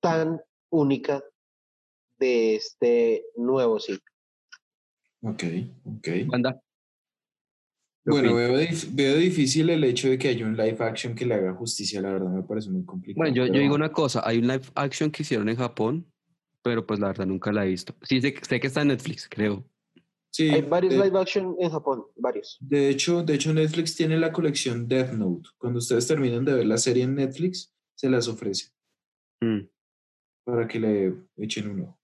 tan 0.00 0.40
única 0.70 1.22
de 2.18 2.54
este 2.54 3.24
nuevo 3.36 3.78
ciclo. 3.80 4.04
Ok, 5.22 5.42
ok. 5.84 6.08
Wanda. 6.28 6.60
¿Qué 8.04 8.10
Bueno, 8.10 8.34
veo, 8.34 8.52
veo 8.92 9.16
difícil 9.16 9.70
el 9.70 9.82
hecho 9.82 10.08
de 10.08 10.18
que 10.18 10.28
haya 10.28 10.44
un 10.44 10.56
live 10.56 10.76
action 10.80 11.14
que 11.14 11.24
le 11.24 11.34
haga 11.34 11.54
justicia, 11.54 12.00
la 12.02 12.12
verdad 12.12 12.30
me 12.30 12.42
parece 12.42 12.70
muy 12.70 12.84
complicado. 12.84 13.22
Bueno, 13.22 13.34
yo, 13.34 13.46
yo 13.46 13.60
digo 13.60 13.74
una 13.74 13.90
cosa, 13.90 14.22
hay 14.24 14.38
un 14.38 14.46
live 14.46 14.66
action 14.74 15.10
que 15.10 15.22
hicieron 15.22 15.48
en 15.48 15.56
Japón, 15.56 16.06
pero 16.62 16.86
pues 16.86 17.00
la 17.00 17.08
verdad 17.08 17.26
nunca 17.26 17.50
la 17.50 17.64
he 17.64 17.70
visto. 17.70 17.94
Sí, 18.02 18.20
sé, 18.20 18.34
sé 18.42 18.60
que 18.60 18.66
está 18.66 18.82
en 18.82 18.88
Netflix, 18.88 19.26
creo. 19.28 19.64
Sí, 20.34 20.50
Hay 20.50 20.62
varios 20.62 20.94
de, 20.94 21.04
live 21.04 21.16
action 21.20 21.54
en 21.60 21.70
Japón, 21.70 22.06
varios. 22.16 22.58
de 22.60 22.88
hecho, 22.88 23.22
de 23.22 23.34
hecho, 23.34 23.54
Netflix 23.54 23.94
tiene 23.94 24.18
la 24.18 24.32
colección 24.32 24.88
Death 24.88 25.12
Note. 25.12 25.48
Cuando 25.58 25.78
ustedes 25.78 26.08
terminen 26.08 26.44
de 26.44 26.54
ver 26.54 26.66
la 26.66 26.76
serie 26.76 27.04
en 27.04 27.14
Netflix, 27.14 27.72
se 27.96 28.10
las 28.10 28.26
ofrece 28.26 28.72
Mm. 29.40 29.68
para 30.44 30.66
que 30.66 30.80
le 30.80 31.14
echen 31.36 31.70
un 31.70 31.80
ojo. 31.82 32.00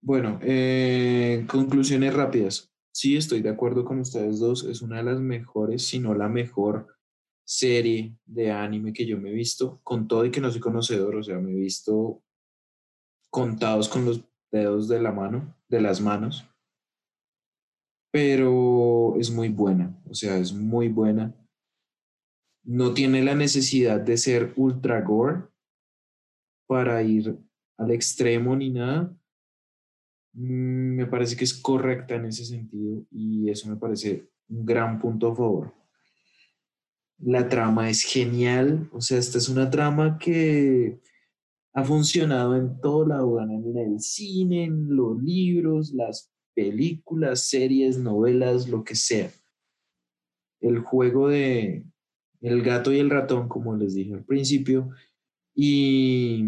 Bueno, 0.00 0.38
eh, 0.42 1.44
conclusiones 1.48 2.14
rápidas. 2.14 2.70
Sí, 2.92 3.16
estoy 3.16 3.40
de 3.42 3.48
acuerdo 3.48 3.84
con 3.84 3.98
ustedes 3.98 4.38
dos. 4.38 4.62
Es 4.62 4.80
una 4.80 4.98
de 4.98 5.02
las 5.02 5.18
mejores, 5.18 5.84
si 5.84 5.98
no 5.98 6.14
la 6.14 6.28
mejor 6.28 6.86
serie 7.44 8.16
de 8.26 8.52
anime 8.52 8.92
que 8.92 9.06
yo 9.06 9.18
me 9.18 9.30
he 9.30 9.34
visto, 9.34 9.80
con 9.82 10.06
todo 10.06 10.24
y 10.24 10.30
que 10.30 10.40
no 10.40 10.52
soy 10.52 10.60
conocedor, 10.60 11.16
o 11.16 11.22
sea, 11.24 11.40
me 11.40 11.50
he 11.50 11.56
visto 11.56 12.22
contados 13.28 13.88
con 13.88 14.04
los 14.04 14.20
dedos 14.52 14.86
de 14.86 15.00
la 15.02 15.10
mano, 15.10 15.56
de 15.68 15.80
las 15.80 16.00
manos, 16.00 16.46
pero 18.14 19.16
es 19.18 19.28
muy 19.32 19.48
buena, 19.48 20.00
o 20.08 20.14
sea, 20.14 20.38
es 20.38 20.52
muy 20.52 20.86
buena. 20.86 21.34
No 22.62 22.94
tiene 22.94 23.24
la 23.24 23.34
necesidad 23.34 24.00
de 24.00 24.16
ser 24.16 24.52
ultra 24.54 25.00
gore 25.00 25.48
para 26.68 27.02
ir 27.02 27.36
al 27.76 27.90
extremo 27.90 28.54
ni 28.54 28.70
nada. 28.70 29.12
Mm, 30.32 30.94
Me 30.94 31.06
parece 31.06 31.36
que 31.36 31.42
es 31.42 31.54
correcta 31.54 32.14
en 32.14 32.26
ese 32.26 32.44
sentido 32.44 33.04
y 33.10 33.50
eso 33.50 33.68
me 33.68 33.74
parece 33.74 34.30
un 34.48 34.64
gran 34.64 35.00
punto 35.00 35.32
a 35.32 35.34
favor. 35.34 35.74
La 37.18 37.48
trama 37.48 37.90
es 37.90 38.04
genial, 38.04 38.88
o 38.92 39.00
sea, 39.00 39.18
esta 39.18 39.38
es 39.38 39.48
una 39.48 39.68
trama 39.70 40.18
que 40.18 41.00
ha 41.72 41.82
funcionado 41.82 42.54
en 42.54 42.80
todo 42.80 43.08
lado, 43.08 43.40
en 43.40 43.76
el 43.76 43.98
cine, 43.98 44.66
en 44.66 44.94
los 44.94 45.20
libros, 45.20 45.92
las 45.92 46.33
películas, 46.54 47.48
series, 47.48 47.98
novelas, 47.98 48.68
lo 48.68 48.84
que 48.84 48.94
sea. 48.94 49.30
El 50.60 50.78
juego 50.80 51.28
de 51.28 51.84
el 52.40 52.62
gato 52.62 52.92
y 52.92 52.98
el 52.98 53.10
ratón, 53.10 53.48
como 53.48 53.74
les 53.74 53.94
dije 53.94 54.14
al 54.14 54.24
principio, 54.24 54.90
y 55.54 56.44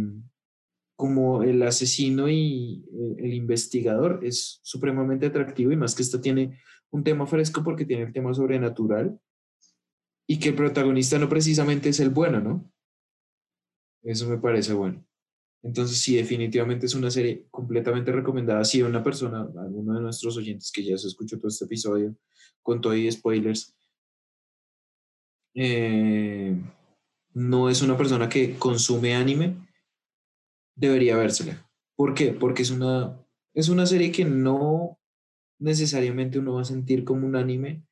como 0.97 1.43
el 1.43 1.63
asesino 1.63 2.29
y 2.29 2.85
eh, 2.93 3.17
el 3.19 3.35
investigador 3.35 4.21
es 4.23 4.61
supremamente 4.63 5.27
atractivo 5.27 5.73
y 5.73 5.77
más 5.77 5.95
que 5.95 6.03
esta 6.03 6.21
tiene 6.21 6.59
un 6.91 7.05
tema 7.05 7.27
fresco 7.27 7.63
porque 7.63 7.85
tiene 7.85 8.05
el 8.05 8.13
tema 8.13 8.33
sobrenatural 8.33 9.19
y 10.27 10.39
que 10.39 10.51
el 10.51 10.55
protagonista 10.55 11.19
no 11.19 11.29
precisamente 11.29 11.91
es 11.91 12.01
el 12.01 12.11
bueno, 12.11 12.41
¿no? 12.41 12.73
Eso 14.03 14.29
me 14.29 14.39
parece 14.39 14.73
bueno. 14.73 15.05
Entonces, 15.67 15.99
sí, 15.99 16.15
definitivamente 16.15 16.87
es 16.87 16.95
una 16.95 17.11
serie 17.11 17.49
completamente 17.51 18.13
recomendada. 18.13 18.65
Si 18.65 18.83
una 18.83 19.03
persona, 19.03 19.49
alguno 19.59 19.95
de 19.95 20.01
nuestros 20.01 20.37
oyentes 20.37 20.71
que 20.71 20.85
ya 20.85 20.97
se 20.97 21.09
escuchó 21.09 21.39
todo 21.39 21.49
este 21.49 21.65
episodio, 21.65 22.15
con 22.63 22.81
todo 22.81 22.95
y 22.95 23.11
spoilers, 23.11 23.77
eh, 25.55 26.57
no 27.35 27.69
es 27.69 27.83
una 27.83 27.97
persona 27.97 28.29
que 28.29 28.57
consume 28.57 29.17
anime, 29.17 29.57
debería 30.77 31.17
vérsela. 31.17 31.69
¿Por 31.97 32.15
qué? 32.15 32.31
Porque 32.31 32.63
es 32.63 32.71
una, 32.71 33.21
es 33.53 33.69
una 33.69 33.87
serie 33.87 34.13
que 34.13 34.25
no 34.25 35.01
necesariamente 35.59 36.39
uno 36.39 36.55
va 36.55 36.63
a 36.63 36.65
sentir 36.65 37.03
como 37.03 37.27
un 37.27 37.35
anime, 37.35 37.85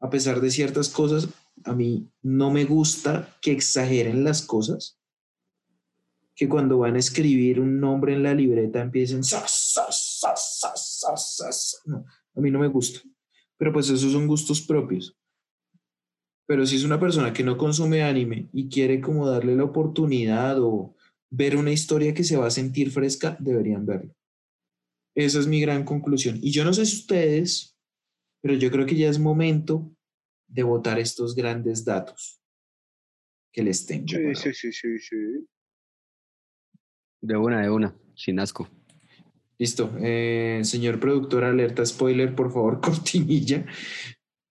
a 0.00 0.10
pesar 0.10 0.42
de 0.42 0.50
ciertas 0.50 0.90
cosas. 0.90 1.30
A 1.64 1.72
mí 1.72 2.10
no 2.20 2.50
me 2.50 2.66
gusta 2.66 3.34
que 3.40 3.52
exageren 3.52 4.22
las 4.22 4.42
cosas, 4.42 4.98
que 6.34 6.48
cuando 6.48 6.78
van 6.78 6.96
a 6.96 6.98
escribir 6.98 7.60
un 7.60 7.80
nombre 7.80 8.14
en 8.14 8.22
la 8.22 8.34
libreta 8.34 8.80
empiecen... 8.80 9.20
No, 11.86 12.04
a 12.34 12.40
mí 12.40 12.50
no 12.50 12.58
me 12.58 12.68
gusta. 12.68 13.00
Pero 13.58 13.72
pues 13.72 13.90
esos 13.90 14.12
son 14.12 14.26
gustos 14.26 14.60
propios. 14.62 15.16
Pero 16.46 16.66
si 16.66 16.76
es 16.76 16.84
una 16.84 16.98
persona 16.98 17.32
que 17.32 17.44
no 17.44 17.56
consume 17.56 18.02
anime 18.02 18.48
y 18.52 18.68
quiere 18.68 19.00
como 19.00 19.28
darle 19.28 19.56
la 19.56 19.64
oportunidad 19.64 20.60
o 20.60 20.96
ver 21.30 21.56
una 21.56 21.70
historia 21.70 22.12
que 22.12 22.24
se 22.24 22.36
va 22.36 22.46
a 22.46 22.50
sentir 22.50 22.90
fresca, 22.90 23.36
deberían 23.38 23.86
verlo. 23.86 24.14
Esa 25.14 25.38
es 25.38 25.46
mi 25.46 25.60
gran 25.60 25.84
conclusión. 25.84 26.38
Y 26.42 26.50
yo 26.50 26.64
no 26.64 26.72
sé 26.72 26.86
si 26.86 26.96
ustedes, 26.96 27.78
pero 28.42 28.54
yo 28.54 28.70
creo 28.70 28.86
que 28.86 28.96
ya 28.96 29.08
es 29.08 29.18
momento 29.18 29.94
de 30.48 30.62
votar 30.62 30.98
estos 30.98 31.34
grandes 31.34 31.84
datos 31.84 32.42
que 33.52 33.62
les 33.62 33.86
tengo. 33.86 34.08
Sí, 34.08 34.34
sí, 34.34 34.52
sí, 34.52 34.72
sí, 34.72 34.98
sí. 34.98 35.46
De 37.22 37.36
una, 37.36 37.62
de 37.62 37.70
una, 37.70 37.94
sin 38.14 38.40
asco. 38.40 38.68
Listo. 39.58 39.92
Eh, 40.00 40.60
señor 40.64 40.98
productor, 40.98 41.44
alerta 41.44 41.86
spoiler, 41.86 42.34
por 42.34 42.52
favor, 42.52 42.80
cortinilla. 42.82 43.64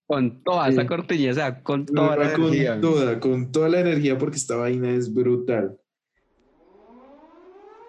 Con 0.08 0.42
toda 0.44 0.70
esa 0.70 0.88
cortinilla, 0.88 1.32
o 1.32 1.36
sea, 1.36 1.64
con 1.64 1.86
toda 1.86 2.16
la 2.18 2.34
con 2.34 2.46
energía. 2.46 2.82
toda, 2.82 3.20
con 3.20 3.52
toda 3.52 3.70
la 3.70 3.82
energía, 3.82 4.18
porque 4.18 4.38
esta 4.38 4.56
vaina 4.56 4.90
es 4.92 5.14
brutal. 5.14 5.78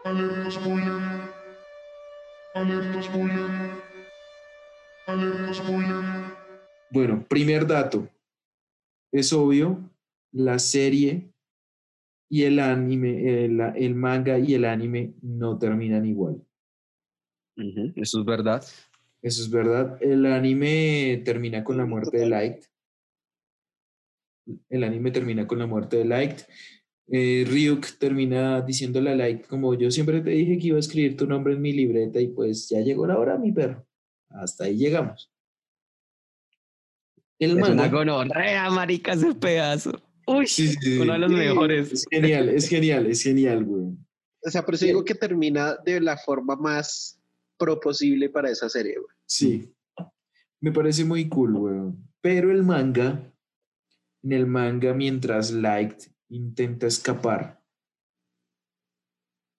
Alerta 0.04 0.50
spoiler. 0.50 1.00
Alerta 2.54 3.02
spoiler. 3.02 3.50
Alerta 5.06 5.54
spoiler. 5.54 6.04
Bueno, 6.90 7.24
primer 7.28 7.66
dato. 7.66 8.08
Es 9.12 9.32
obvio, 9.32 9.78
la 10.32 10.58
serie 10.58 11.31
y 12.32 12.44
el 12.44 12.60
anime, 12.60 13.44
el, 13.44 13.60
el 13.60 13.94
manga 13.94 14.38
y 14.38 14.54
el 14.54 14.64
anime 14.64 15.12
no 15.20 15.58
terminan 15.58 16.06
igual. 16.06 16.42
Eso 17.94 18.20
es 18.20 18.24
verdad. 18.24 18.64
Eso 19.20 19.42
es 19.42 19.50
verdad. 19.50 19.98
El 20.02 20.24
anime 20.24 21.20
termina 21.26 21.62
con 21.62 21.76
la 21.76 21.84
muerte 21.84 22.16
de 22.16 22.26
Light. 22.30 22.64
El 24.70 24.82
anime 24.82 25.10
termina 25.10 25.46
con 25.46 25.58
la 25.58 25.66
muerte 25.66 25.98
de 25.98 26.06
Light. 26.06 26.40
Eh, 27.08 27.44
Ryuk 27.46 27.98
termina 27.98 28.62
diciéndole 28.62 29.10
a 29.10 29.14
Light 29.14 29.46
como 29.46 29.74
yo 29.74 29.90
siempre 29.90 30.22
te 30.22 30.30
dije 30.30 30.58
que 30.58 30.68
iba 30.68 30.78
a 30.78 30.80
escribir 30.80 31.18
tu 31.18 31.26
nombre 31.26 31.52
en 31.52 31.60
mi 31.60 31.74
libreta 31.74 32.18
y 32.18 32.28
pues 32.28 32.66
ya 32.70 32.80
llegó 32.80 33.06
la 33.06 33.18
hora, 33.18 33.36
mi 33.36 33.52
perro. 33.52 33.86
Hasta 34.30 34.64
ahí 34.64 34.78
llegamos. 34.78 35.30
El 37.38 37.58
Es 37.58 37.68
una 37.68 37.74
manga. 37.74 37.88
gonorrea, 37.88 38.70
marica, 38.70 39.12
ese 39.12 39.34
pedazo. 39.34 40.00
Uy, 40.26 40.46
Sí, 40.46 40.76
uno 41.00 41.12
de 41.14 41.18
los 41.18 41.30
Sí, 41.30 41.36
mejores. 41.36 41.92
Es 41.92 42.04
genial, 42.10 42.48
es 42.48 42.68
genial, 42.68 43.06
es 43.06 43.22
genial, 43.22 43.64
güey. 43.64 43.96
O 44.44 44.50
sea, 44.50 44.64
por 44.64 44.74
eso 44.74 44.86
digo 44.86 45.04
que 45.04 45.14
termina 45.14 45.76
de 45.84 46.00
la 46.00 46.16
forma 46.16 46.56
más 46.56 47.20
pro 47.58 47.78
posible 47.78 48.28
para 48.28 48.50
esa 48.50 48.68
serie, 48.68 48.94
güey. 48.98 49.16
Sí. 49.26 49.72
Me 50.60 50.72
parece 50.72 51.04
muy 51.04 51.28
cool, 51.28 51.56
weón. 51.56 52.08
Pero 52.20 52.50
el 52.50 52.62
manga, 52.62 53.32
en 54.22 54.32
el 54.32 54.46
manga, 54.46 54.94
mientras 54.94 55.50
Light 55.50 56.04
intenta 56.28 56.86
escapar, 56.86 57.60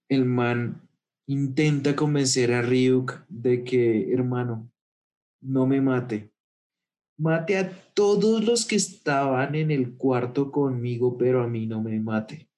el 0.10 0.26
man 0.26 0.88
intenta 1.28 1.96
convencer 1.96 2.54
a 2.54 2.62
Ryuk 2.62 3.26
de 3.28 3.64
que, 3.64 4.12
hermano, 4.14 4.70
no 5.42 5.66
me 5.66 5.82
mate. 5.82 6.33
Mate 7.24 7.58
a 7.58 7.72
todos 7.94 8.44
los 8.44 8.66
que 8.66 8.76
estaban 8.76 9.56
en 9.56 9.72
el 9.72 9.96
cuarto 9.96 10.52
conmigo, 10.52 11.18
pero 11.18 11.42
a 11.42 11.48
mí 11.48 11.66
no 11.66 11.82
me 11.82 11.98
mate. 11.98 12.50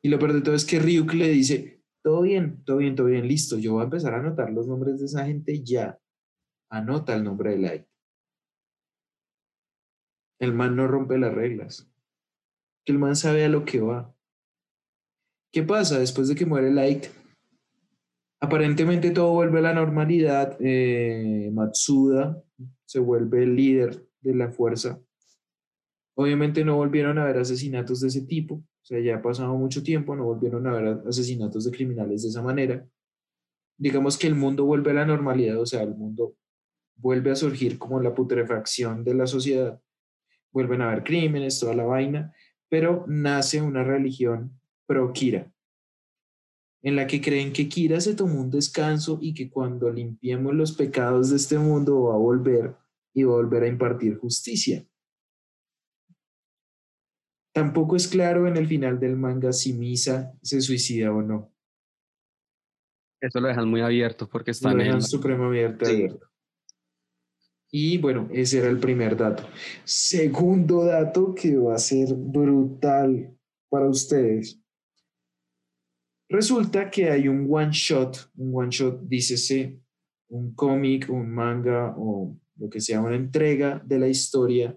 Y 0.00 0.08
lo 0.08 0.20
peor 0.20 0.32
de 0.32 0.42
todo 0.42 0.54
es 0.54 0.64
que 0.64 0.78
Ryuk 0.78 1.12
le 1.14 1.30
dice, 1.30 1.82
todo 2.04 2.22
bien, 2.22 2.62
todo 2.64 2.76
bien, 2.76 2.94
todo 2.94 3.08
bien, 3.08 3.26
listo, 3.26 3.58
yo 3.58 3.72
voy 3.72 3.80
a 3.80 3.86
empezar 3.86 4.14
a 4.14 4.20
anotar 4.20 4.52
los 4.52 4.68
nombres 4.68 5.00
de 5.00 5.06
esa 5.06 5.26
gente 5.26 5.60
ya. 5.64 5.98
Anota 6.70 7.16
el 7.16 7.24
nombre 7.24 7.50
de 7.50 7.58
Light. 7.58 7.86
El 10.38 10.52
man 10.52 10.76
no 10.76 10.86
rompe 10.86 11.18
las 11.18 11.34
reglas. 11.34 11.90
Que 12.84 12.92
el 12.92 13.00
man 13.00 13.16
sabe 13.16 13.44
a 13.44 13.48
lo 13.48 13.64
que 13.64 13.80
va. 13.80 14.14
¿Qué 15.52 15.64
pasa 15.64 15.98
después 15.98 16.28
de 16.28 16.36
que 16.36 16.46
muere 16.46 16.70
Light? 16.70 17.06
Aparentemente 18.40 19.10
todo 19.10 19.32
vuelve 19.32 19.58
a 19.58 19.62
la 19.62 19.74
normalidad. 19.74 20.56
eh, 20.60 21.50
Matsuda 21.52 22.45
se 22.86 23.00
vuelve 23.00 23.42
el 23.42 23.54
líder 23.54 24.06
de 24.20 24.34
la 24.34 24.50
fuerza. 24.50 25.00
Obviamente 26.14 26.64
no 26.64 26.76
volvieron 26.76 27.18
a 27.18 27.24
haber 27.24 27.38
asesinatos 27.38 28.00
de 28.00 28.08
ese 28.08 28.22
tipo. 28.22 28.54
O 28.54 28.84
sea, 28.84 29.00
ya 29.00 29.16
ha 29.16 29.22
pasado 29.22 29.54
mucho 29.56 29.82
tiempo, 29.82 30.16
no 30.16 30.24
volvieron 30.24 30.66
a 30.66 30.70
haber 30.70 31.02
asesinatos 31.06 31.64
de 31.64 31.72
criminales 31.72 32.22
de 32.22 32.28
esa 32.28 32.40
manera. 32.40 32.88
Digamos 33.76 34.16
que 34.16 34.26
el 34.26 34.34
mundo 34.34 34.64
vuelve 34.64 34.92
a 34.92 34.94
la 34.94 35.04
normalidad, 35.04 35.60
o 35.60 35.66
sea, 35.66 35.82
el 35.82 35.94
mundo 35.94 36.36
vuelve 36.94 37.32
a 37.32 37.36
surgir 37.36 37.78
como 37.78 38.00
la 38.00 38.14
putrefacción 38.14 39.04
de 39.04 39.14
la 39.14 39.26
sociedad. 39.26 39.80
Vuelven 40.52 40.80
a 40.80 40.88
haber 40.90 41.04
crímenes, 41.04 41.60
toda 41.60 41.74
la 41.74 41.84
vaina, 41.84 42.32
pero 42.68 43.04
nace 43.06 43.60
una 43.60 43.84
religión 43.84 44.58
pro 44.86 45.12
Kira, 45.12 45.52
en 46.86 46.94
la 46.94 47.08
que 47.08 47.20
creen 47.20 47.52
que 47.52 47.68
Kira 47.68 48.00
se 48.00 48.14
tomó 48.14 48.40
un 48.40 48.48
descanso 48.48 49.18
y 49.20 49.34
que 49.34 49.50
cuando 49.50 49.90
limpiemos 49.90 50.54
los 50.54 50.70
pecados 50.70 51.30
de 51.30 51.36
este 51.36 51.58
mundo 51.58 52.04
va 52.04 52.14
a 52.14 52.18
volver 52.18 52.76
y 53.12 53.24
va 53.24 53.32
a 53.32 53.36
volver 53.38 53.64
a 53.64 53.66
impartir 53.66 54.16
justicia. 54.18 54.86
Tampoco 57.52 57.96
es 57.96 58.06
claro 58.06 58.46
en 58.46 58.56
el 58.56 58.68
final 58.68 59.00
del 59.00 59.16
manga 59.16 59.52
si 59.52 59.72
Misa 59.72 60.32
se 60.42 60.60
suicida 60.60 61.12
o 61.12 61.22
no. 61.22 61.52
Eso 63.20 63.40
lo 63.40 63.48
dejan 63.48 63.68
muy 63.68 63.80
abierto 63.80 64.28
porque 64.28 64.50
Lo 64.50 64.52
están 64.52 64.72
en... 64.80 64.86
dejan 64.86 65.02
supremamente 65.02 65.86
Sí. 65.86 65.92
abierto. 65.92 66.28
Y 67.72 67.98
bueno, 67.98 68.28
ese 68.32 68.58
era 68.58 68.68
el 68.68 68.78
primer 68.78 69.16
dato. 69.16 69.42
Segundo 69.82 70.84
dato 70.84 71.34
que 71.34 71.56
va 71.56 71.74
a 71.74 71.78
ser 71.78 72.14
brutal 72.14 73.36
para 73.68 73.88
ustedes. 73.88 74.62
Resulta 76.28 76.90
que 76.90 77.10
hay 77.10 77.28
un 77.28 77.46
one 77.48 77.70
shot, 77.70 78.30
un 78.36 78.54
one 78.54 78.70
shot, 78.70 79.00
dícese, 79.02 79.80
un 80.28 80.54
cómic, 80.54 81.08
un 81.08 81.30
manga 81.30 81.94
o 81.96 82.36
lo 82.56 82.68
que 82.68 82.80
sea, 82.80 83.00
una 83.00 83.14
entrega 83.14 83.80
de 83.84 83.98
la 83.98 84.08
historia 84.08 84.76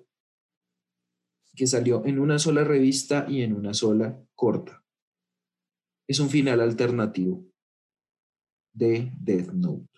que 1.55 1.65
salió 1.65 2.05
en 2.05 2.19
una 2.19 2.37
sola 2.37 2.63
revista 2.63 3.25
y 3.27 3.41
en 3.41 3.53
una 3.53 3.73
sola 3.73 4.21
corta. 4.35 4.83
Es 6.07 6.19
un 6.19 6.29
final 6.29 6.61
alternativo 6.61 7.45
de 8.71 9.11
Death 9.19 9.51
Note. 9.51 9.89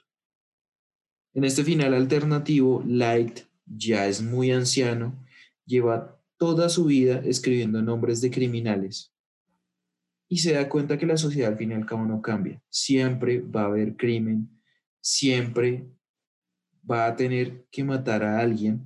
En 1.34 1.44
este 1.44 1.64
final 1.64 1.94
alternativo, 1.94 2.82
Light 2.86 3.42
ya 3.66 4.08
es 4.08 4.22
muy 4.22 4.52
anciano, 4.52 5.26
lleva 5.66 6.22
toda 6.38 6.70
su 6.70 6.86
vida 6.86 7.22
escribiendo 7.26 7.82
nombres 7.82 8.22
de 8.22 8.32
criminales 8.32 9.11
y 10.32 10.38
se 10.38 10.54
da 10.54 10.70
cuenta 10.70 10.98
que 10.98 11.06
la 11.06 11.18
sociedad 11.18 11.52
al 11.52 11.58
fin 11.58 11.72
y 11.72 11.74
al 11.74 11.86
cabo 11.86 12.06
no 12.06 12.22
cambia. 12.22 12.64
Siempre 12.70 13.42
va 13.42 13.64
a 13.64 13.66
haber 13.66 13.98
crimen, 13.98 14.50
siempre 15.02 15.86
va 16.90 17.06
a 17.06 17.18
tener 17.18 17.66
que 17.70 17.84
matar 17.84 18.24
a 18.24 18.40
alguien 18.40 18.82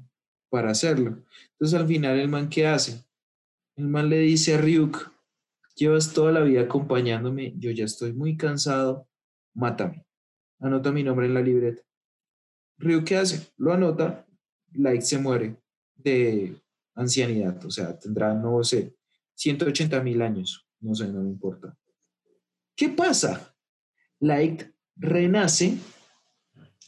para 0.49 0.71
hacerlo. 0.71 1.23
Entonces 1.51 1.79
al 1.79 1.85
final 1.85 2.19
el 2.19 2.29
man, 2.29 2.49
¿qué 2.49 2.65
hace? 2.65 3.05
El 3.75 3.89
man 3.89 4.09
le 4.09 4.17
dice 4.21 4.55
a 4.55 4.57
Ryuk, 4.57 5.11
llevas 5.75 6.13
toda 6.13 6.31
la 6.31 6.41
vida 6.41 6.61
acompañándome, 6.61 7.53
yo 7.59 7.69
ya 7.69 7.85
estoy 7.85 8.11
muy 8.11 8.35
cansado, 8.35 9.07
mátame. 9.53 10.03
Anota 10.59 10.91
mi 10.91 11.03
nombre 11.03 11.27
en 11.27 11.35
la 11.35 11.41
libreta. 11.43 11.83
Ryuk, 12.79 13.03
¿qué 13.03 13.17
hace? 13.17 13.53
Lo 13.57 13.71
anota, 13.71 14.25
Light 14.71 15.03
se 15.03 15.19
muere 15.19 15.57
de 15.93 16.55
ancianidad, 16.95 17.63
o 17.63 17.69
sea, 17.69 17.99
tendrá, 17.99 18.33
no 18.33 18.63
sé, 18.63 18.95
180 19.35 20.01
mil 20.01 20.23
años, 20.23 20.64
no 20.81 20.95
sé, 20.95 21.07
no 21.07 21.21
me 21.21 21.29
importa. 21.29 21.77
¿Qué 22.75 22.89
pasa? 22.89 23.55
Light 24.19 24.63
renace 24.95 25.77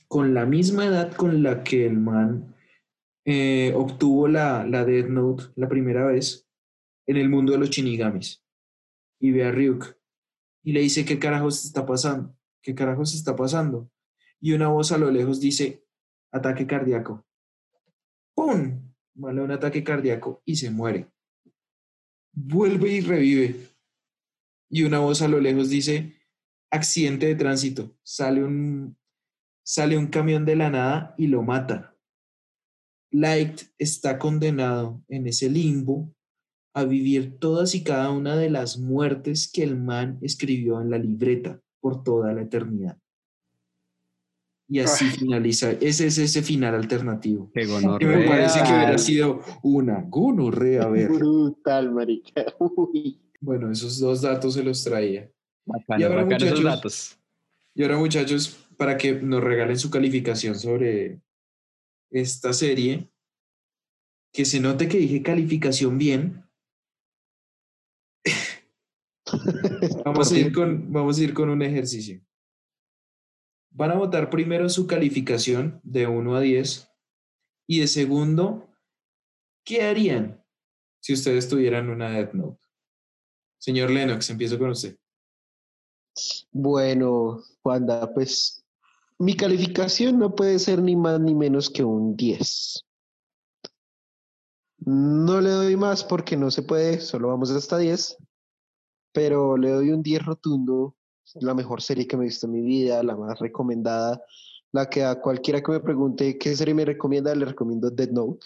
con 0.07 0.33
la 0.33 0.45
misma 0.45 0.85
edad 0.85 1.13
con 1.13 1.43
la 1.43 1.63
que 1.63 1.85
el 1.85 1.97
man 1.97 2.55
eh, 3.25 3.73
obtuvo 3.75 4.27
la, 4.27 4.65
la 4.65 4.85
Death 4.85 5.09
Note 5.09 5.43
la 5.55 5.67
primera 5.67 6.05
vez 6.05 6.47
en 7.05 7.17
el 7.17 7.29
mundo 7.29 7.51
de 7.51 7.57
los 7.59 7.69
shinigamis. 7.69 8.43
Y 9.19 9.31
ve 9.31 9.45
a 9.45 9.51
Ryuk 9.51 9.97
y 10.63 10.73
le 10.73 10.81
dice, 10.81 11.05
¿qué 11.05 11.17
carajos 11.17 11.65
está 11.65 11.85
pasando? 11.85 12.35
¿Qué 12.61 12.75
carajos 12.75 13.15
está 13.15 13.35
pasando? 13.35 13.89
Y 14.39 14.53
una 14.53 14.67
voz 14.67 14.91
a 14.91 14.97
lo 14.97 15.09
lejos 15.09 15.39
dice, 15.39 15.83
ataque 16.31 16.67
cardíaco. 16.67 17.25
¡Pum! 18.35 18.93
Vale 19.15 19.41
un 19.41 19.51
ataque 19.51 19.83
cardíaco 19.83 20.41
y 20.45 20.57
se 20.57 20.69
muere. 20.69 21.09
Vuelve 22.33 22.89
y 22.91 23.01
revive. 23.01 23.55
Y 24.69 24.83
una 24.83 24.99
voz 24.99 25.21
a 25.21 25.27
lo 25.27 25.39
lejos 25.39 25.69
dice, 25.69 26.13
accidente 26.71 27.27
de 27.27 27.35
tránsito. 27.35 27.95
Sale 28.03 28.43
un, 28.43 28.97
sale 29.63 29.97
un 29.97 30.07
camión 30.07 30.45
de 30.45 30.55
la 30.55 30.69
nada 30.69 31.15
y 31.17 31.27
lo 31.27 31.43
mata. 31.43 31.95
Light 33.11 33.61
está 33.77 34.19
condenado 34.19 35.01
en 35.07 35.27
ese 35.27 35.49
limbo 35.49 36.13
a 36.73 36.83
vivir 36.83 37.39
todas 37.39 37.73
y 37.73 37.83
cada 37.83 38.11
una 38.11 38.35
de 38.35 38.49
las 38.49 38.77
muertes 38.77 39.49
que 39.51 39.63
el 39.63 39.77
man 39.77 40.19
escribió 40.21 40.81
en 40.81 40.91
la 40.91 40.97
libreta 40.97 41.59
por 41.79 42.03
toda 42.03 42.33
la 42.33 42.41
eternidad. 42.41 42.97
Y 44.69 44.79
así 44.81 45.05
finaliza. 45.05 45.71
Ese 45.71 46.07
es 46.07 46.17
ese 46.17 46.41
final 46.41 46.75
alternativo. 46.75 47.49
Qué 47.53 47.61
Que 47.99 48.05
me 48.05 48.27
parece 48.27 48.61
que 48.61 48.73
hubiera 48.73 48.97
sido 48.97 49.39
una 49.63 50.01
gonorrea, 50.01 50.83
a 50.83 50.89
ver. 50.89 51.09
Brutal, 51.09 51.93
marica. 51.93 52.45
Uy. 52.59 53.26
Bueno, 53.39 53.71
esos 53.71 53.99
dos 53.99 54.21
datos 54.21 54.53
se 54.55 54.63
los 54.63 54.83
traía. 54.83 55.31
Bacano, 55.65 55.99
Y 55.99 56.03
ahora, 56.03 56.25
muchachos, 56.25 56.63
datos. 56.63 57.19
Y 57.75 57.83
ahora, 57.83 57.97
muchachos, 57.97 58.67
para 58.77 58.97
que 58.97 59.13
nos 59.13 59.43
regalen 59.43 59.77
su 59.77 59.89
calificación 59.89 60.57
sobre 60.57 61.21
esta 62.09 62.53
serie, 62.53 63.11
que 64.31 64.45
se 64.45 64.59
note 64.59 64.87
que 64.87 64.97
dije 64.97 65.21
calificación 65.21 65.97
bien. 65.97 66.43
Vamos 70.05 70.31
a 70.31 70.37
ir 70.37 70.53
con, 70.53 70.91
vamos 70.91 71.19
a 71.19 71.23
ir 71.23 71.33
con 71.33 71.49
un 71.49 71.61
ejercicio. 71.61 72.21
Van 73.71 73.91
a 73.91 73.95
votar 73.95 74.29
primero 74.29 74.69
su 74.69 74.87
calificación 74.87 75.81
de 75.83 76.07
1 76.07 76.35
a 76.35 76.39
10 76.39 76.89
y 77.67 77.81
de 77.81 77.87
segundo, 77.87 78.71
¿qué 79.65 79.83
harían 79.83 80.41
si 81.01 81.11
ustedes 81.13 81.49
tuvieran 81.49 81.89
una 81.89 82.09
Death 82.09 82.33
Note? 82.33 82.66
Señor 83.57 83.89
Lennox, 83.89 84.29
empiezo 84.29 84.57
con 84.57 84.69
usted. 84.69 84.97
Bueno, 86.51 87.43
Wanda, 87.63 88.13
pues 88.13 88.63
mi 89.19 89.35
calificación 89.35 90.19
no 90.19 90.35
puede 90.35 90.59
ser 90.59 90.81
ni 90.81 90.95
más 90.95 91.19
ni 91.19 91.33
menos 91.33 91.69
que 91.69 91.83
un 91.83 92.15
10. 92.15 92.83
No 94.79 95.41
le 95.41 95.49
doy 95.49 95.75
más 95.75 96.03
porque 96.03 96.37
no 96.37 96.51
se 96.51 96.61
puede, 96.61 97.01
solo 97.01 97.29
vamos 97.29 97.49
hasta 97.51 97.77
10, 97.77 98.17
pero 99.11 99.57
le 99.57 99.71
doy 99.71 99.89
un 99.91 100.03
10 100.03 100.23
rotundo, 100.23 100.95
la 101.35 101.53
mejor 101.53 101.81
serie 101.81 102.07
que 102.07 102.15
me 102.15 102.23
he 102.23 102.27
visto 102.27 102.45
en 102.45 102.53
mi 102.53 102.61
vida, 102.61 103.03
la 103.03 103.15
más 103.15 103.39
recomendada, 103.39 104.23
la 104.71 104.89
que 104.89 105.03
a 105.03 105.19
cualquiera 105.19 105.61
que 105.61 105.71
me 105.71 105.79
pregunte 105.79 106.37
qué 106.37 106.55
serie 106.55 106.73
me 106.73 106.85
recomienda, 106.85 107.33
le 107.33 107.45
recomiendo 107.45 107.89
Dead 107.89 108.11
Note. 108.11 108.45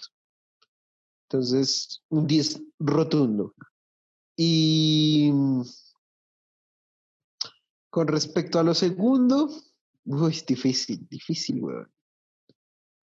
Entonces, 1.30 2.02
un 2.10 2.28
10 2.28 2.62
rotundo. 2.80 3.54
Y 4.44 5.32
con 7.92 8.08
respecto 8.08 8.58
a 8.58 8.64
lo 8.64 8.74
segundo, 8.74 9.52
uy, 10.06 10.32
es 10.32 10.44
difícil, 10.48 11.08
difícil, 11.08 11.62
weón. 11.62 11.92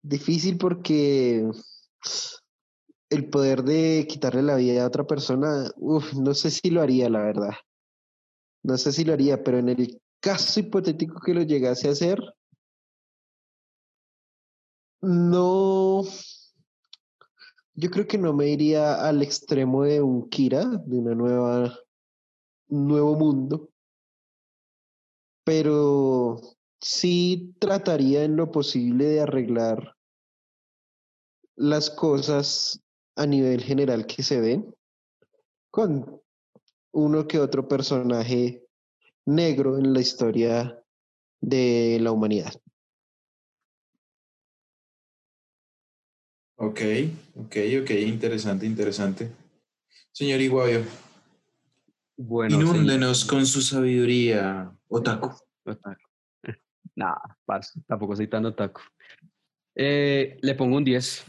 Difícil 0.02 0.58
porque 0.58 1.48
el 3.08 3.30
poder 3.30 3.62
de 3.62 4.04
quitarle 4.08 4.42
la 4.42 4.56
vida 4.56 4.82
a 4.82 4.88
otra 4.88 5.06
persona, 5.06 5.70
uf, 5.76 6.12
no 6.14 6.34
sé 6.34 6.50
si 6.50 6.70
lo 6.70 6.82
haría, 6.82 7.08
la 7.08 7.22
verdad. 7.22 7.54
No 8.64 8.76
sé 8.76 8.90
si 8.90 9.04
lo 9.04 9.12
haría, 9.12 9.44
pero 9.44 9.58
en 9.58 9.68
el 9.68 10.02
caso 10.18 10.58
hipotético 10.58 11.20
que 11.20 11.34
lo 11.34 11.42
llegase 11.42 11.86
a 11.86 11.92
hacer, 11.92 12.18
no, 15.02 16.02
yo 17.74 17.90
creo 17.90 18.06
que 18.06 18.18
no 18.18 18.32
me 18.32 18.48
iría 18.48 19.06
al 19.06 19.22
extremo 19.22 19.84
de 19.84 20.02
un 20.02 20.28
Kira, 20.28 20.64
de 20.64 20.98
una 20.98 21.14
nueva, 21.14 21.78
un 22.68 22.88
nuevo 22.88 23.16
mundo, 23.16 23.70
pero 25.44 26.40
sí 26.80 27.54
trataría 27.58 28.24
en 28.24 28.36
lo 28.36 28.50
posible 28.50 29.06
de 29.06 29.20
arreglar 29.20 29.96
las 31.56 31.90
cosas 31.90 32.82
a 33.16 33.26
nivel 33.26 33.62
general 33.62 34.06
que 34.06 34.22
se 34.22 34.40
ven 34.40 34.74
con 35.70 36.20
uno 36.92 37.26
que 37.26 37.38
otro 37.38 37.68
personaje 37.68 38.66
negro 39.24 39.78
en 39.78 39.92
la 39.92 40.00
historia 40.00 40.82
de 41.40 41.98
la 42.00 42.12
humanidad. 42.12 42.52
Ok, 46.64 46.80
ok, 47.34 47.56
ok, 47.82 47.90
interesante, 48.06 48.64
interesante. 48.64 49.32
Señor 50.12 50.40
Iguavio, 50.40 50.84
Bueno, 52.16 52.54
inúndenos 52.54 53.24
con 53.24 53.44
su 53.46 53.60
sabiduría, 53.60 54.72
Otaku. 54.88 55.32
Otaku. 55.64 56.02
Nah, 56.94 57.16
parce, 57.44 57.80
tampoco 57.88 58.14
soy 58.14 58.28
tan 58.28 58.44
otaku. 58.44 58.80
Eh, 59.74 60.38
le 60.40 60.54
pongo 60.54 60.76
un 60.76 60.84
10. 60.84 61.24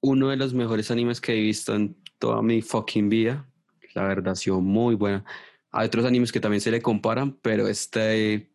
Uno 0.00 0.30
de 0.30 0.36
los 0.36 0.54
mejores 0.54 0.90
animes 0.90 1.20
que 1.20 1.32
he 1.32 1.40
visto 1.40 1.74
en 1.74 1.94
toda 2.18 2.40
mi 2.40 2.62
fucking 2.62 3.10
vida. 3.10 3.46
La 3.94 4.04
verdad, 4.04 4.32
ha 4.32 4.36
sido 4.36 4.60
muy 4.60 4.94
buena. 4.94 5.22
Hay 5.70 5.88
otros 5.88 6.06
animes 6.06 6.32
que 6.32 6.40
también 6.40 6.62
se 6.62 6.70
le 6.70 6.80
comparan, 6.80 7.36
pero 7.42 7.68
este 7.68 8.50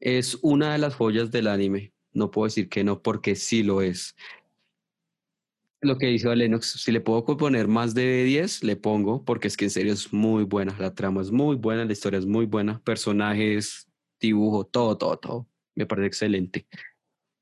es 0.00 0.38
una 0.42 0.72
de 0.72 0.78
las 0.78 0.96
joyas 0.96 1.30
del 1.30 1.46
anime. 1.46 1.92
No 2.12 2.32
puedo 2.32 2.46
decir 2.46 2.68
que 2.68 2.82
no, 2.82 3.00
porque 3.00 3.36
sí 3.36 3.62
lo 3.62 3.80
es. 3.80 4.16
Lo 5.84 5.98
que 5.98 6.10
hizo 6.10 6.34
Lennox, 6.34 6.80
si 6.82 6.92
le 6.92 7.02
puedo 7.02 7.26
poner 7.36 7.68
más 7.68 7.94
de 7.94 8.24
10, 8.24 8.64
le 8.64 8.74
pongo, 8.74 9.22
porque 9.22 9.48
es 9.48 9.56
que 9.56 9.66
en 9.66 9.70
serio 9.70 9.92
es 9.92 10.14
muy 10.14 10.44
buena. 10.44 10.74
La 10.78 10.94
trama 10.94 11.20
es 11.20 11.30
muy 11.30 11.56
buena, 11.56 11.84
la 11.84 11.92
historia 11.92 12.18
es 12.18 12.24
muy 12.24 12.46
buena, 12.46 12.80
personajes, 12.80 13.86
dibujo, 14.18 14.64
todo, 14.64 14.96
todo, 14.96 15.18
todo. 15.18 15.46
Me 15.74 15.84
parece 15.84 16.06
excelente. 16.06 16.66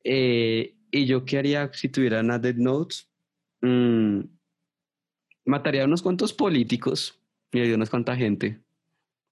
Eh, 0.03 0.75
¿Y 0.91 1.07
yo 1.07 1.25
qué 1.25 1.39
haría 1.39 1.73
si 1.73 1.89
tuviera 1.89 2.19
una 2.19 2.41
Dead 2.41 2.57
Notes? 2.57 3.09
Mm, 3.61 4.23
mataría 5.45 5.83
a 5.83 5.87
unos 5.87 6.03
cuantos 6.03 6.33
políticos 6.33 7.23
y 7.53 7.71
a 7.71 7.75
unas 7.77 7.91
cuantas 7.91 8.19
gente. 8.19 8.61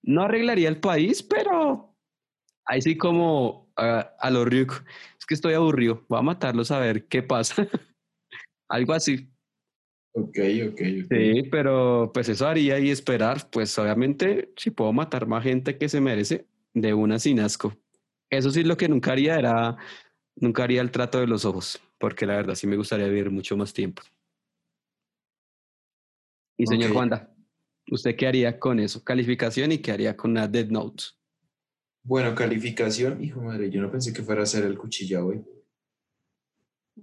No 0.02 0.22
arreglaría 0.22 0.68
el 0.68 0.78
país, 0.78 1.20
pero 1.20 1.96
ahí 2.64 2.80
sí 2.80 2.96
como 2.96 3.72
a, 3.74 4.12
a 4.20 4.30
los 4.30 4.46
Ryuk. 4.46 4.84
Es 5.18 5.26
que 5.26 5.34
estoy 5.34 5.54
aburrido. 5.54 6.04
Voy 6.08 6.20
a 6.20 6.22
matarlos 6.22 6.70
a 6.70 6.78
ver 6.78 7.08
qué 7.08 7.24
pasa. 7.24 7.66
Algo 8.70 8.92
así. 8.92 9.28
Ok, 10.12 10.38
ok, 10.68 10.80
ok. 11.04 11.06
Sí, 11.10 11.42
pero 11.50 12.10
pues 12.14 12.28
eso 12.28 12.46
haría 12.46 12.78
y 12.78 12.90
esperar. 12.90 13.50
Pues 13.50 13.76
obviamente, 13.78 14.52
si 14.56 14.70
puedo 14.70 14.92
matar 14.92 15.26
más 15.26 15.42
gente 15.42 15.76
que 15.76 15.88
se 15.88 16.00
merece, 16.00 16.46
de 16.72 16.94
una 16.94 17.18
sin 17.18 17.40
asco. 17.40 17.76
Eso 18.30 18.50
sí, 18.50 18.62
lo 18.62 18.76
que 18.76 18.88
nunca 18.88 19.12
haría 19.12 19.38
era, 19.38 19.76
nunca 20.36 20.62
haría 20.62 20.80
el 20.82 20.92
trato 20.92 21.18
de 21.18 21.26
los 21.26 21.44
ojos, 21.44 21.80
porque 21.98 22.26
la 22.26 22.36
verdad 22.36 22.54
sí 22.54 22.68
me 22.68 22.76
gustaría 22.76 23.08
vivir 23.08 23.30
mucho 23.30 23.56
más 23.56 23.72
tiempo. 23.72 24.02
Y 26.56 26.66
señor 26.66 26.90
Ok. 26.90 26.96
Wanda, 26.96 27.34
¿usted 27.90 28.14
qué 28.14 28.28
haría 28.28 28.58
con 28.58 28.78
eso? 28.78 29.02
Calificación 29.02 29.72
y 29.72 29.78
qué 29.78 29.90
haría 29.90 30.16
con 30.16 30.30
una 30.32 30.46
Dead 30.46 30.68
Note. 30.68 31.04
Bueno, 32.04 32.34
calificación. 32.36 33.22
Hijo 33.22 33.40
madre, 33.40 33.68
yo 33.68 33.82
no 33.82 33.90
pensé 33.90 34.12
que 34.12 34.22
fuera 34.22 34.42
a 34.42 34.46
ser 34.46 34.64
el 34.64 34.78
cuchilla 34.78 35.24
hoy. 35.24 35.42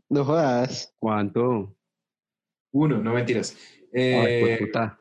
No 0.10 0.24
jodas. 0.26 0.94
¿Cuánto? 1.00 1.76
Uno, 2.72 2.98
no 3.02 3.14
mentiras. 3.14 3.56
Ay, 3.94 4.42
pues, 4.42 4.52
Eh, 4.52 4.58
puta. 4.60 5.00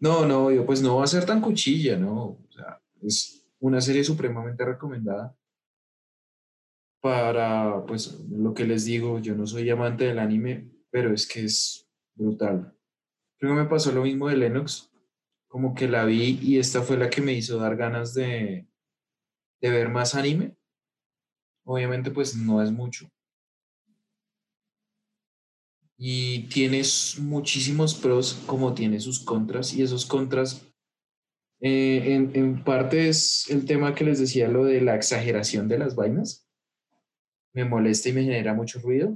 no, 0.00 0.26
no, 0.26 0.50
yo 0.50 0.64
pues 0.66 0.82
no 0.82 0.96
va 0.96 1.04
a 1.04 1.08
ser 1.08 1.24
tan 1.26 1.40
cuchilla, 1.40 1.96
¿no? 1.96 2.22
O 2.24 2.46
sea, 2.50 2.80
es 3.02 3.46
una 3.60 3.80
serie 3.80 4.04
supremamente 4.04 4.64
recomendada. 4.64 5.36
Para, 7.00 7.84
pues, 7.86 8.20
lo 8.30 8.54
que 8.54 8.64
les 8.64 8.84
digo, 8.84 9.18
yo 9.18 9.34
no 9.34 9.46
soy 9.46 9.68
amante 9.70 10.04
del 10.04 10.20
anime, 10.20 10.70
pero 10.90 11.12
es 11.12 11.26
que 11.26 11.44
es 11.44 11.88
brutal. 12.14 12.76
Creo 13.38 13.54
que 13.56 13.62
me 13.62 13.68
pasó 13.68 13.90
lo 13.90 14.02
mismo 14.02 14.28
de 14.28 14.36
Lennox, 14.36 14.88
como 15.48 15.74
que 15.74 15.88
la 15.88 16.04
vi 16.04 16.38
y 16.40 16.58
esta 16.58 16.82
fue 16.82 16.96
la 16.96 17.10
que 17.10 17.20
me 17.20 17.32
hizo 17.32 17.58
dar 17.58 17.76
ganas 17.76 18.14
de, 18.14 18.68
de 19.60 19.70
ver 19.70 19.88
más 19.88 20.14
anime. 20.14 20.56
Obviamente, 21.64 22.10
pues 22.10 22.36
no 22.36 22.62
es 22.62 22.70
mucho. 22.72 23.08
Y 25.96 26.48
tienes 26.48 27.16
muchísimos 27.20 27.94
pros 27.94 28.42
como 28.46 28.74
tiene 28.74 28.98
sus 28.98 29.20
contras 29.20 29.72
y 29.74 29.82
esos 29.82 30.04
contras 30.04 30.66
eh, 31.60 32.14
en, 32.14 32.32
en 32.34 32.64
parte 32.64 33.08
es 33.08 33.48
el 33.48 33.64
tema 33.66 33.94
que 33.94 34.04
les 34.04 34.18
decía, 34.18 34.48
lo 34.48 34.64
de 34.64 34.80
la 34.80 34.96
exageración 34.96 35.68
de 35.68 35.78
las 35.78 35.94
vainas. 35.94 36.48
me 37.54 37.64
molesta 37.64 38.08
y 38.08 38.12
me 38.14 38.24
genera 38.24 38.52
mucho 38.54 38.80
ruido. 38.80 39.14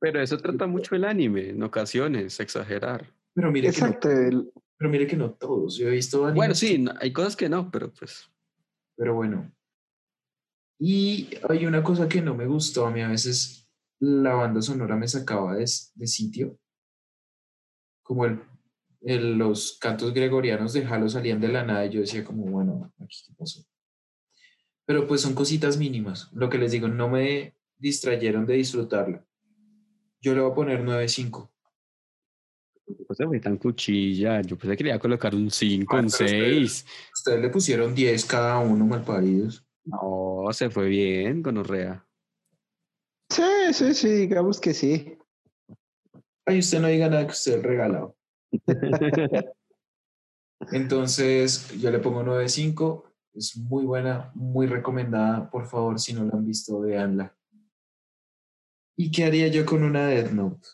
Pero 0.00 0.20
eso 0.22 0.36
trata 0.42 0.66
mucho 0.68 0.94
el 0.94 1.04
anime, 1.04 1.48
en 1.50 1.62
ocasiones, 1.64 2.38
exagerar. 2.38 3.12
Pero 3.34 3.50
mire, 3.50 3.72
que 3.72 3.80
no, 3.80 3.86
Exacto. 3.88 4.10
el- 4.10 4.52
pero 4.78 4.90
mire 4.90 5.06
que 5.08 5.16
no 5.16 5.32
todos. 5.32 5.76
Yo 5.76 5.88
he 5.88 5.90
visto 5.90 6.24
animes 6.24 6.36
Bueno, 6.36 6.54
sí, 6.54 6.84
hay 7.00 7.12
cosas 7.12 7.34
que 7.34 7.48
no, 7.48 7.70
pero 7.70 7.92
pues. 7.92 8.30
Pero 8.96 9.14
bueno. 9.14 9.52
Y 10.82 11.28
hay 11.48 11.66
una 11.66 11.82
cosa 11.82 12.08
que 12.08 12.22
no 12.22 12.34
me 12.34 12.46
gustó 12.46 12.86
a 12.86 12.90
mí 12.90 13.02
a 13.02 13.08
veces, 13.08 13.68
la 14.00 14.32
banda 14.34 14.62
sonora 14.62 14.96
me 14.96 15.06
sacaba 15.06 15.54
de, 15.56 15.70
de 15.94 16.06
sitio. 16.06 16.58
Como 18.02 18.24
el, 18.24 18.40
el- 19.02 19.36
los 19.36 19.78
cantos 19.78 20.14
gregorianos 20.14 20.72
de 20.72 20.86
Halo 20.86 21.08
salían 21.10 21.38
de 21.40 21.48
la 21.48 21.64
nada 21.64 21.84
y 21.84 21.90
yo 21.90 22.00
decía 22.00 22.24
como, 22.24 22.44
bueno, 22.46 22.90
aquí 22.98 23.18
qué 23.26 23.34
pasó. 23.36 23.62
Pero 24.86 25.06
pues 25.06 25.20
son 25.20 25.34
cositas 25.34 25.76
mínimas. 25.76 26.30
Lo 26.32 26.48
que 26.48 26.56
les 26.58 26.72
digo, 26.72 26.88
no 26.88 27.10
me 27.10 27.54
distrayeron 27.78 28.46
de 28.46 28.54
disfrutarla. 28.54 29.24
Yo 30.22 30.34
le 30.34 30.40
voy 30.40 30.50
a 30.50 30.54
poner 30.54 30.82
9.5. 30.82 31.50
No 33.08 33.14
se 33.14 33.26
fue 33.26 33.38
tan 33.38 33.56
cuchilla. 33.58 34.40
Yo 34.40 34.56
pensé 34.58 34.76
que 34.76 34.84
le 34.84 34.90
iba 34.90 34.96
a 34.96 35.00
colocar 35.00 35.34
un 35.34 35.50
5, 35.50 35.94
Ah, 35.94 36.00
un 36.00 36.06
pero 36.06 36.24
ustedes- 36.24 36.72
6. 36.72 36.86
Ustedes 37.14 37.40
le 37.42 37.48
pusieron 37.50 37.94
10 37.94 38.24
cada 38.24 38.58
uno, 38.58 38.84
malparidos. 38.86 39.64
No, 39.84 40.48
se 40.52 40.70
fue 40.70 40.88
bien, 40.88 41.42
gonorrea. 41.42 42.06
Sí, 43.30 43.72
sí, 43.72 43.94
sí, 43.94 44.08
digamos 44.08 44.60
que 44.60 44.74
sí. 44.74 45.16
Ay, 46.44 46.58
usted 46.58 46.80
no 46.80 46.88
diga 46.88 47.08
nada 47.08 47.26
que 47.26 47.32
usted 47.32 47.62
regalado. 47.62 48.16
Entonces, 50.72 51.70
yo 51.80 51.90
le 51.90 51.98
pongo 52.00 52.22
9.5. 52.22 53.04
Es 53.32 53.56
muy 53.56 53.84
buena, 53.84 54.32
muy 54.34 54.66
recomendada. 54.66 55.48
Por 55.50 55.66
favor, 55.66 56.00
si 56.00 56.12
no 56.12 56.24
la 56.24 56.32
han 56.32 56.44
visto, 56.44 56.80
véanla. 56.80 57.36
¿Y 58.96 59.10
qué 59.10 59.24
haría 59.24 59.48
yo 59.48 59.64
con 59.64 59.82
una 59.82 60.06
Death 60.06 60.32
Note? 60.32 60.68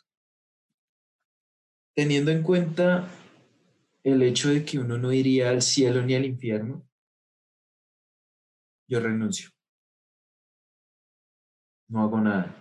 Teniendo 1.95 2.31
en 2.31 2.43
cuenta 2.43 3.09
el 4.03 4.23
hecho 4.23 4.49
de 4.49 4.65
que 4.65 4.79
uno 4.79 4.99
no 4.99 5.13
iría 5.13 5.51
al 5.51 5.63
cielo 5.63 6.03
ni 6.03 6.15
al 6.15 6.25
infierno, 6.25 6.86
yo 8.89 9.01
renuncio. 9.01 9.51
No 11.89 12.03
hago 12.03 12.21
nada. 12.21 12.55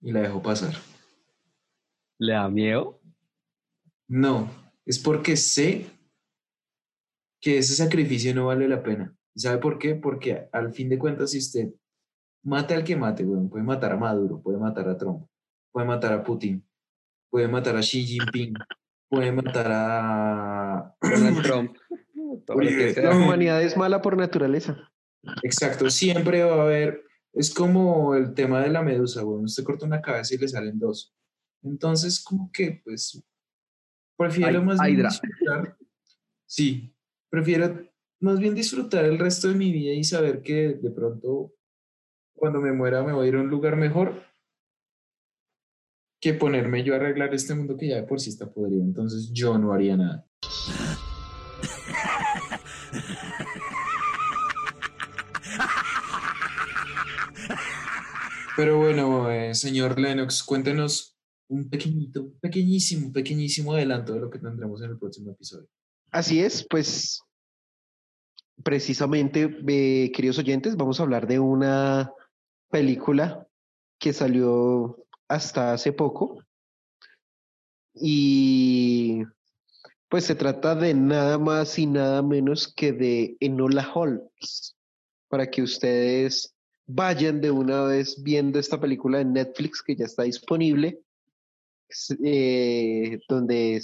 Y 0.00 0.12
la 0.12 0.20
dejo 0.20 0.42
pasar. 0.42 0.74
¿Le 2.18 2.32
da 2.32 2.48
miedo? 2.48 3.00
No, 4.08 4.50
es 4.86 4.98
porque 4.98 5.36
sé 5.36 5.86
que 7.40 7.58
ese 7.58 7.74
sacrificio 7.74 8.34
no 8.34 8.46
vale 8.46 8.68
la 8.68 8.82
pena. 8.82 9.14
¿Y 9.34 9.40
sabe 9.40 9.58
por 9.58 9.78
qué? 9.78 9.94
Porque 9.94 10.48
al 10.52 10.72
fin 10.72 10.88
de 10.88 10.98
cuentas, 10.98 11.30
si 11.32 11.38
usted 11.38 11.72
mata 12.42 12.74
al 12.74 12.84
que 12.84 12.96
mate, 12.96 13.24
weón, 13.24 13.48
puede 13.48 13.64
matar 13.64 13.92
a 13.92 13.96
Maduro, 13.96 14.40
puede 14.40 14.58
matar 14.58 14.88
a 14.88 14.96
Trump, 14.96 15.26
puede 15.72 15.86
matar 15.86 16.12
a 16.12 16.24
Putin, 16.24 16.66
puede 17.30 17.46
matar 17.48 17.76
a 17.76 17.80
Xi 17.82 18.04
Jinping, 18.04 18.54
puede 19.08 19.30
matar 19.30 19.66
a... 19.70 20.96
Donald 21.02 21.42
Trump. 21.42 21.76
Todo 22.46 22.58
lo 22.58 22.68
que 22.68 22.74
Oye, 22.76 22.94
sea. 22.94 23.02
La 23.10 23.16
humanidad 23.16 23.62
es 23.62 23.76
mala 23.76 24.02
por 24.02 24.16
naturaleza. 24.16 24.90
Exacto, 25.42 25.90
siempre 25.90 26.42
va 26.42 26.56
a 26.56 26.62
haber... 26.62 27.02
Es 27.32 27.52
como 27.52 28.14
el 28.14 28.34
tema 28.34 28.62
de 28.62 28.70
la 28.70 28.82
medusa, 28.82 29.24
weón. 29.24 29.44
Usted 29.44 29.62
corta 29.62 29.86
una 29.86 30.00
cabeza 30.00 30.34
y 30.34 30.38
le 30.38 30.48
salen 30.48 30.78
dos. 30.78 31.14
Entonces, 31.62 32.22
como 32.22 32.50
que, 32.52 32.80
pues, 32.84 33.22
prefiero 34.16 34.58
Ay, 34.60 34.64
más 34.64 34.80
bien 34.80 35.02
disfrutar. 35.02 35.76
Sí, 36.46 36.94
prefiero 37.30 37.88
más 38.20 38.40
bien 38.40 38.54
disfrutar 38.54 39.04
el 39.04 39.18
resto 39.18 39.48
de 39.48 39.54
mi 39.54 39.70
vida 39.70 39.92
y 39.92 40.02
saber 40.04 40.42
que 40.42 40.70
de 40.74 40.90
pronto, 40.90 41.52
cuando 42.34 42.60
me 42.60 42.72
muera, 42.72 43.02
me 43.02 43.12
voy 43.12 43.26
a 43.26 43.28
ir 43.28 43.36
a 43.36 43.40
un 43.40 43.48
lugar 43.48 43.76
mejor 43.76 44.22
que 46.20 46.34
ponerme 46.34 46.82
yo 46.82 46.94
a 46.94 46.96
arreglar 46.96 47.32
este 47.32 47.54
mundo 47.54 47.76
que 47.76 47.88
ya 47.88 47.96
de 47.96 48.02
por 48.02 48.20
sí 48.20 48.30
está 48.30 48.50
podrido. 48.50 48.82
Entonces, 48.82 49.30
yo 49.32 49.56
no 49.58 49.72
haría 49.72 49.96
nada. 49.96 50.26
Pero 58.58 58.76
bueno, 58.76 59.30
eh, 59.30 59.54
señor 59.54 60.00
Lennox, 60.00 60.42
cuéntenos 60.42 61.16
un 61.46 61.70
pequeñito, 61.70 62.32
pequeñísimo, 62.40 63.12
pequeñísimo 63.12 63.72
adelanto 63.72 64.14
de 64.14 64.18
lo 64.18 64.30
que 64.30 64.40
tendremos 64.40 64.82
en 64.82 64.90
el 64.90 64.98
próximo 64.98 65.30
episodio. 65.30 65.68
Así 66.10 66.40
es, 66.40 66.66
pues 66.68 67.22
precisamente, 68.64 69.42
eh, 69.68 70.10
queridos 70.10 70.40
oyentes, 70.40 70.74
vamos 70.76 70.98
a 70.98 71.04
hablar 71.04 71.28
de 71.28 71.38
una 71.38 72.12
película 72.68 73.46
que 73.96 74.12
salió 74.12 75.06
hasta 75.28 75.72
hace 75.72 75.92
poco 75.92 76.42
y 77.94 79.22
pues 80.08 80.24
se 80.24 80.34
trata 80.34 80.74
de 80.74 80.94
nada 80.94 81.38
más 81.38 81.78
y 81.78 81.86
nada 81.86 82.22
menos 82.22 82.74
que 82.74 82.92
de 82.92 83.36
Enola 83.38 83.88
Holmes, 83.94 84.76
para 85.28 85.48
que 85.48 85.62
ustedes 85.62 86.57
vayan 86.88 87.40
de 87.40 87.50
una 87.50 87.82
vez 87.84 88.20
viendo 88.22 88.58
esta 88.58 88.80
película 88.80 89.20
en 89.20 89.34
Netflix 89.34 89.82
que 89.82 89.94
ya 89.94 90.06
está 90.06 90.22
disponible, 90.24 91.00
eh, 92.24 93.20
donde 93.28 93.80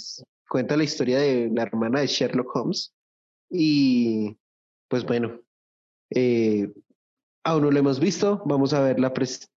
cuenta 0.49 0.75
la 0.75 0.83
historia 0.83 1.19
de 1.19 1.49
la 1.53 1.63
hermana 1.63 2.01
de 2.01 2.07
Sherlock 2.07 2.53
Holmes. 2.55 2.93
Y 3.49 4.35
pues 4.87 5.05
bueno, 5.05 5.39
eh, 6.09 6.73
aún 7.43 7.61
no 7.61 7.71
la 7.71 7.79
hemos 7.79 7.99
visto, 7.99 8.41
vamos 8.45 8.73
a 8.73 8.81
verla 8.81 9.13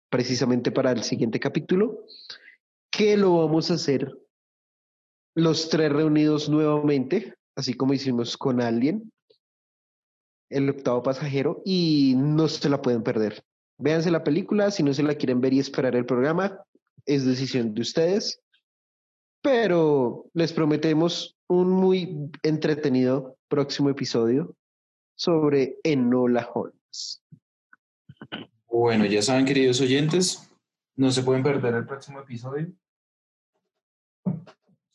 precisamente 0.10 0.72
para 0.72 0.92
el 0.92 1.04
siguiente 1.04 1.40
capítulo, 1.40 2.04
que 2.92 3.16
lo 3.16 3.38
vamos 3.38 3.72
a 3.72 3.76
hacer 3.76 4.14
los 5.36 5.70
tres 5.70 5.92
reunidos 5.92 6.50
nuevamente, 6.50 7.36
así 7.56 7.76
como 7.76 7.94
hicimos 7.94 8.36
con 8.36 8.60
Alien, 8.60 9.12
el 10.50 10.70
octavo 10.70 11.04
pasajero, 11.04 11.62
y 11.66 12.16
no 12.18 12.48
se 12.48 12.70
la 12.70 12.82
pueden 12.82 13.04
perder. 13.04 13.44
Véanse 13.78 14.12
la 14.12 14.24
película, 14.24 14.72
si 14.72 14.84
no 14.84 14.94
se 14.94 15.04
la 15.04 15.16
quieren 15.16 15.42
ver 15.42 15.54
y 15.54 15.60
esperar 15.60 15.96
el 15.96 16.06
programa, 16.06 16.64
es 17.06 17.26
decisión 17.26 17.74
de 17.74 17.82
ustedes, 17.82 18.42
pero 19.42 20.26
les 20.34 20.52
prometemos 20.52 21.38
un 21.48 21.70
muy 21.70 22.30
entretenido 22.44 23.38
próximo 23.48 23.90
episodio 23.90 24.56
sobre 25.16 25.78
Enola 25.84 26.50
Holmes. 26.54 27.24
Bueno, 28.68 29.06
ya 29.06 29.22
saben, 29.22 29.46
queridos 29.46 29.80
oyentes, 29.82 30.52
no 30.96 31.12
se 31.12 31.24
pueden 31.24 31.44
perder 31.44 31.76
el 31.76 31.86
próximo 31.86 32.20
episodio. 32.20 32.72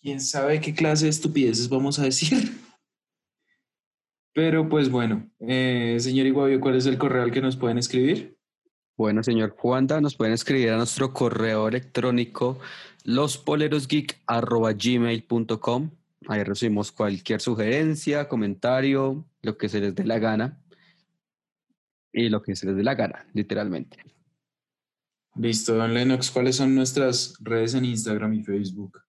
Quién 0.00 0.20
sabe 0.20 0.60
qué 0.60 0.74
clase 0.74 1.04
de 1.04 1.10
estupideces 1.10 1.68
vamos 1.68 1.98
a 1.98 2.04
decir. 2.04 2.60
Pero 4.34 4.68
pues 4.68 4.90
bueno, 4.90 5.30
eh, 5.40 5.96
señor 6.00 6.26
Iguavio, 6.26 6.60
¿cuál 6.60 6.76
es 6.76 6.86
el 6.86 6.96
correo 6.96 7.22
al 7.22 7.30
que 7.30 7.42
nos 7.42 7.56
pueden 7.56 7.78
escribir? 7.78 8.36
Bueno, 8.96 9.22
señor 9.22 9.50
Juanda, 9.50 10.00
nos 10.00 10.16
pueden 10.16 10.32
escribir 10.34 10.70
a 10.70 10.76
nuestro 10.76 11.12
correo 11.12 11.68
electrónico 11.68 12.58
lospolerosgeek.gmail.com. 13.04 15.90
Ahí 16.28 16.44
recibimos 16.44 16.92
cualquier 16.92 17.40
sugerencia, 17.40 18.28
comentario, 18.28 19.24
lo 19.42 19.58
que 19.58 19.68
se 19.68 19.80
les 19.80 19.92
dé 19.94 20.04
la 20.04 20.18
gana. 20.18 20.58
Y 22.12 22.28
lo 22.28 22.42
que 22.42 22.54
se 22.54 22.66
les 22.66 22.76
dé 22.76 22.84
la 22.84 22.94
gana, 22.94 23.26
literalmente. 23.32 23.96
Listo, 25.34 25.74
don 25.74 25.94
Lennox, 25.94 26.30
¿cuáles 26.30 26.56
son 26.56 26.74
nuestras 26.74 27.34
redes 27.40 27.72
en 27.74 27.86
Instagram 27.86 28.34
y 28.34 28.44
Facebook? 28.44 29.00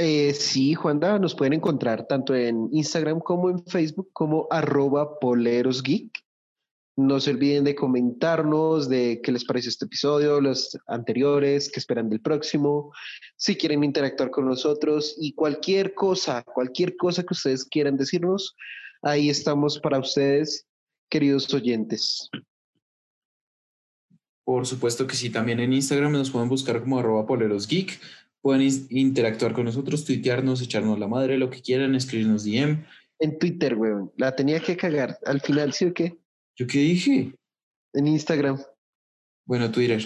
Eh, 0.00 0.32
sí, 0.32 0.74
Juanda, 0.74 1.18
nos 1.18 1.34
pueden 1.34 1.54
encontrar 1.54 2.06
tanto 2.06 2.32
en 2.32 2.68
Instagram 2.70 3.18
como 3.18 3.50
en 3.50 3.64
Facebook 3.64 4.10
como 4.12 4.46
arroba 4.48 5.18
polerosgeek. 5.18 6.22
No 6.96 7.18
se 7.18 7.30
olviden 7.30 7.64
de 7.64 7.74
comentarnos 7.74 8.88
de 8.88 9.20
qué 9.24 9.32
les 9.32 9.44
pareció 9.44 9.70
este 9.70 9.86
episodio, 9.86 10.40
los 10.40 10.78
anteriores, 10.86 11.68
qué 11.68 11.80
esperan 11.80 12.10
del 12.10 12.20
próximo, 12.20 12.92
si 13.36 13.56
quieren 13.56 13.82
interactuar 13.82 14.30
con 14.30 14.46
nosotros 14.46 15.16
y 15.18 15.32
cualquier 15.32 15.94
cosa, 15.94 16.44
cualquier 16.44 16.96
cosa 16.96 17.24
que 17.24 17.34
ustedes 17.34 17.64
quieran 17.64 17.96
decirnos, 17.96 18.54
ahí 19.02 19.30
estamos 19.30 19.80
para 19.80 19.98
ustedes, 19.98 20.66
queridos 21.08 21.52
oyentes. 21.52 22.30
Por 24.44 24.64
supuesto 24.64 25.08
que 25.08 25.16
sí, 25.16 25.30
también 25.30 25.58
en 25.58 25.72
Instagram 25.72 26.12
nos 26.12 26.30
pueden 26.30 26.48
buscar 26.48 26.80
como 26.80 27.00
arroba 27.00 27.26
polerosgeek. 27.26 28.00
Pueden 28.48 28.66
interactuar 28.88 29.52
con 29.52 29.66
nosotros, 29.66 30.06
tuitearnos, 30.06 30.62
echarnos 30.62 30.98
la 30.98 31.06
madre, 31.06 31.36
lo 31.36 31.50
que 31.50 31.60
quieran, 31.60 31.94
escribirnos 31.94 32.44
DM. 32.44 32.82
En 33.18 33.38
Twitter, 33.38 33.74
weón, 33.74 34.10
la 34.16 34.34
tenía 34.34 34.58
que 34.58 34.74
cagar 34.74 35.18
al 35.26 35.42
final, 35.42 35.74
¿sí 35.74 35.84
o 35.84 35.92
qué? 35.92 36.16
¿Yo 36.56 36.66
qué 36.66 36.78
dije? 36.78 37.34
En 37.92 38.06
Instagram. 38.06 38.58
Bueno, 39.44 39.70
Twitter. 39.70 40.02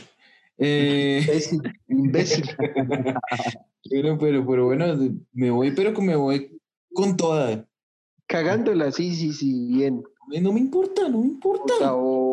Eh, 0.59 1.20
Imbécil, 1.24 1.60
imbécil. 1.86 2.44
pero, 3.89 4.19
pero, 4.19 4.44
pero 4.44 4.64
bueno, 4.64 4.86
me 5.31 5.52
voy, 5.52 5.70
pero 5.70 5.94
que 5.94 6.02
me 6.02 6.16
voy 6.16 6.60
con 6.93 7.16
toda. 7.16 7.64
Cagándola, 8.27 8.90
sí, 8.90 9.14
sí, 9.14 9.32
sí, 9.32 9.69
bien. 9.69 10.02
No 10.40 10.52
me 10.52 10.59
importa, 10.59 11.09
no 11.09 11.19
me 11.19 11.27
importa. 11.27 11.74
Chao. 11.78 12.32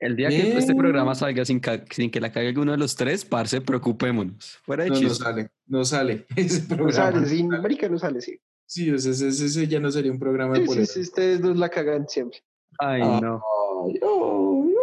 El 0.00 0.16
día 0.16 0.28
que 0.30 0.56
este 0.56 0.74
programa 0.74 1.14
salga 1.14 1.44
sin, 1.44 1.60
sin 1.90 2.10
que 2.10 2.20
la 2.20 2.32
cague 2.32 2.48
alguno 2.48 2.72
de 2.72 2.78
los 2.78 2.96
tres, 2.96 3.24
parce, 3.24 3.60
preocupémonos. 3.60 4.58
Fuera 4.64 4.84
de 4.84 4.90
No, 4.90 5.00
no 5.00 5.10
sale, 5.14 5.50
no 5.66 5.84
sale. 5.84 6.26
Ese 6.36 6.74
No 6.74 6.90
sale, 6.90 7.26
sí, 7.26 7.42
marica, 7.44 7.88
no 7.88 7.98
sale, 7.98 8.20
sí. 8.22 8.40
Sí, 8.66 8.88
ese, 8.88 9.10
ese- 9.10 9.28
ese 9.28 9.66
ya 9.68 9.78
no 9.80 9.90
sería 9.90 10.10
un 10.12 10.18
programa 10.18 10.54
de 10.54 10.60
Sí, 10.60 10.62
sí, 10.62 10.68
política. 10.68 10.94
sí, 10.94 11.00
ustedes 11.00 11.42
dos 11.42 11.56
la 11.58 11.68
cagan 11.68 12.08
siempre. 12.08 12.38
Ay, 12.78 13.02
Ah. 13.04 13.20
no. 13.22 13.42
Ay, 13.84 14.00
ay, 14.02 14.74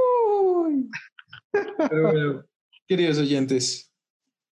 ay. 1.54 1.66
Pero 1.90 2.12
bueno, 2.12 2.46
queridos 2.88 3.18
oyentes, 3.18 3.92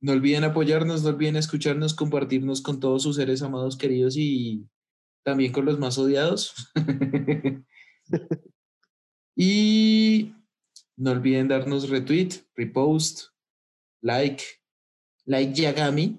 no 0.01 0.12
olviden 0.12 0.45
apoyarnos, 0.45 1.03
no 1.03 1.11
olviden 1.11 1.36
escucharnos, 1.36 1.93
compartirnos 1.95 2.62
con 2.62 2.78
todos 2.81 3.03
sus 3.03 3.16
seres 3.16 3.43
amados, 3.43 3.77
queridos 3.77 4.15
y 4.16 4.65
también 5.24 5.53
con 5.53 5.65
los 5.66 5.78
más 5.78 5.99
odiados. 5.99 6.55
y 9.36 10.32
no 10.97 11.11
olviden 11.11 11.49
darnos 11.49 11.89
retweet, 11.89 12.45
repost, 12.55 13.29
like, 14.01 14.43
like 15.27 15.53
Yagami. 15.55 16.19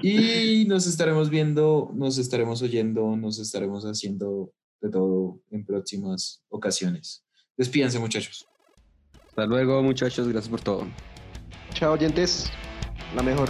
y 0.00 0.64
nos 0.66 0.86
estaremos 0.86 1.30
viendo, 1.30 1.90
nos 1.94 2.18
estaremos 2.18 2.62
oyendo, 2.62 3.16
nos 3.16 3.38
estaremos 3.38 3.84
haciendo 3.84 4.52
de 4.80 4.90
todo 4.90 5.40
en 5.50 5.64
próximas 5.64 6.42
ocasiones. 6.48 7.24
Despídense, 7.56 7.98
muchachos. 7.98 8.46
Hasta 9.28 9.46
luego, 9.46 9.82
muchachos. 9.82 10.28
Gracias 10.28 10.48
por 10.48 10.60
todo. 10.60 10.86
Chao, 11.74 11.92
oyentes. 11.92 12.50
La 13.14 13.22
mejor. 13.22 13.48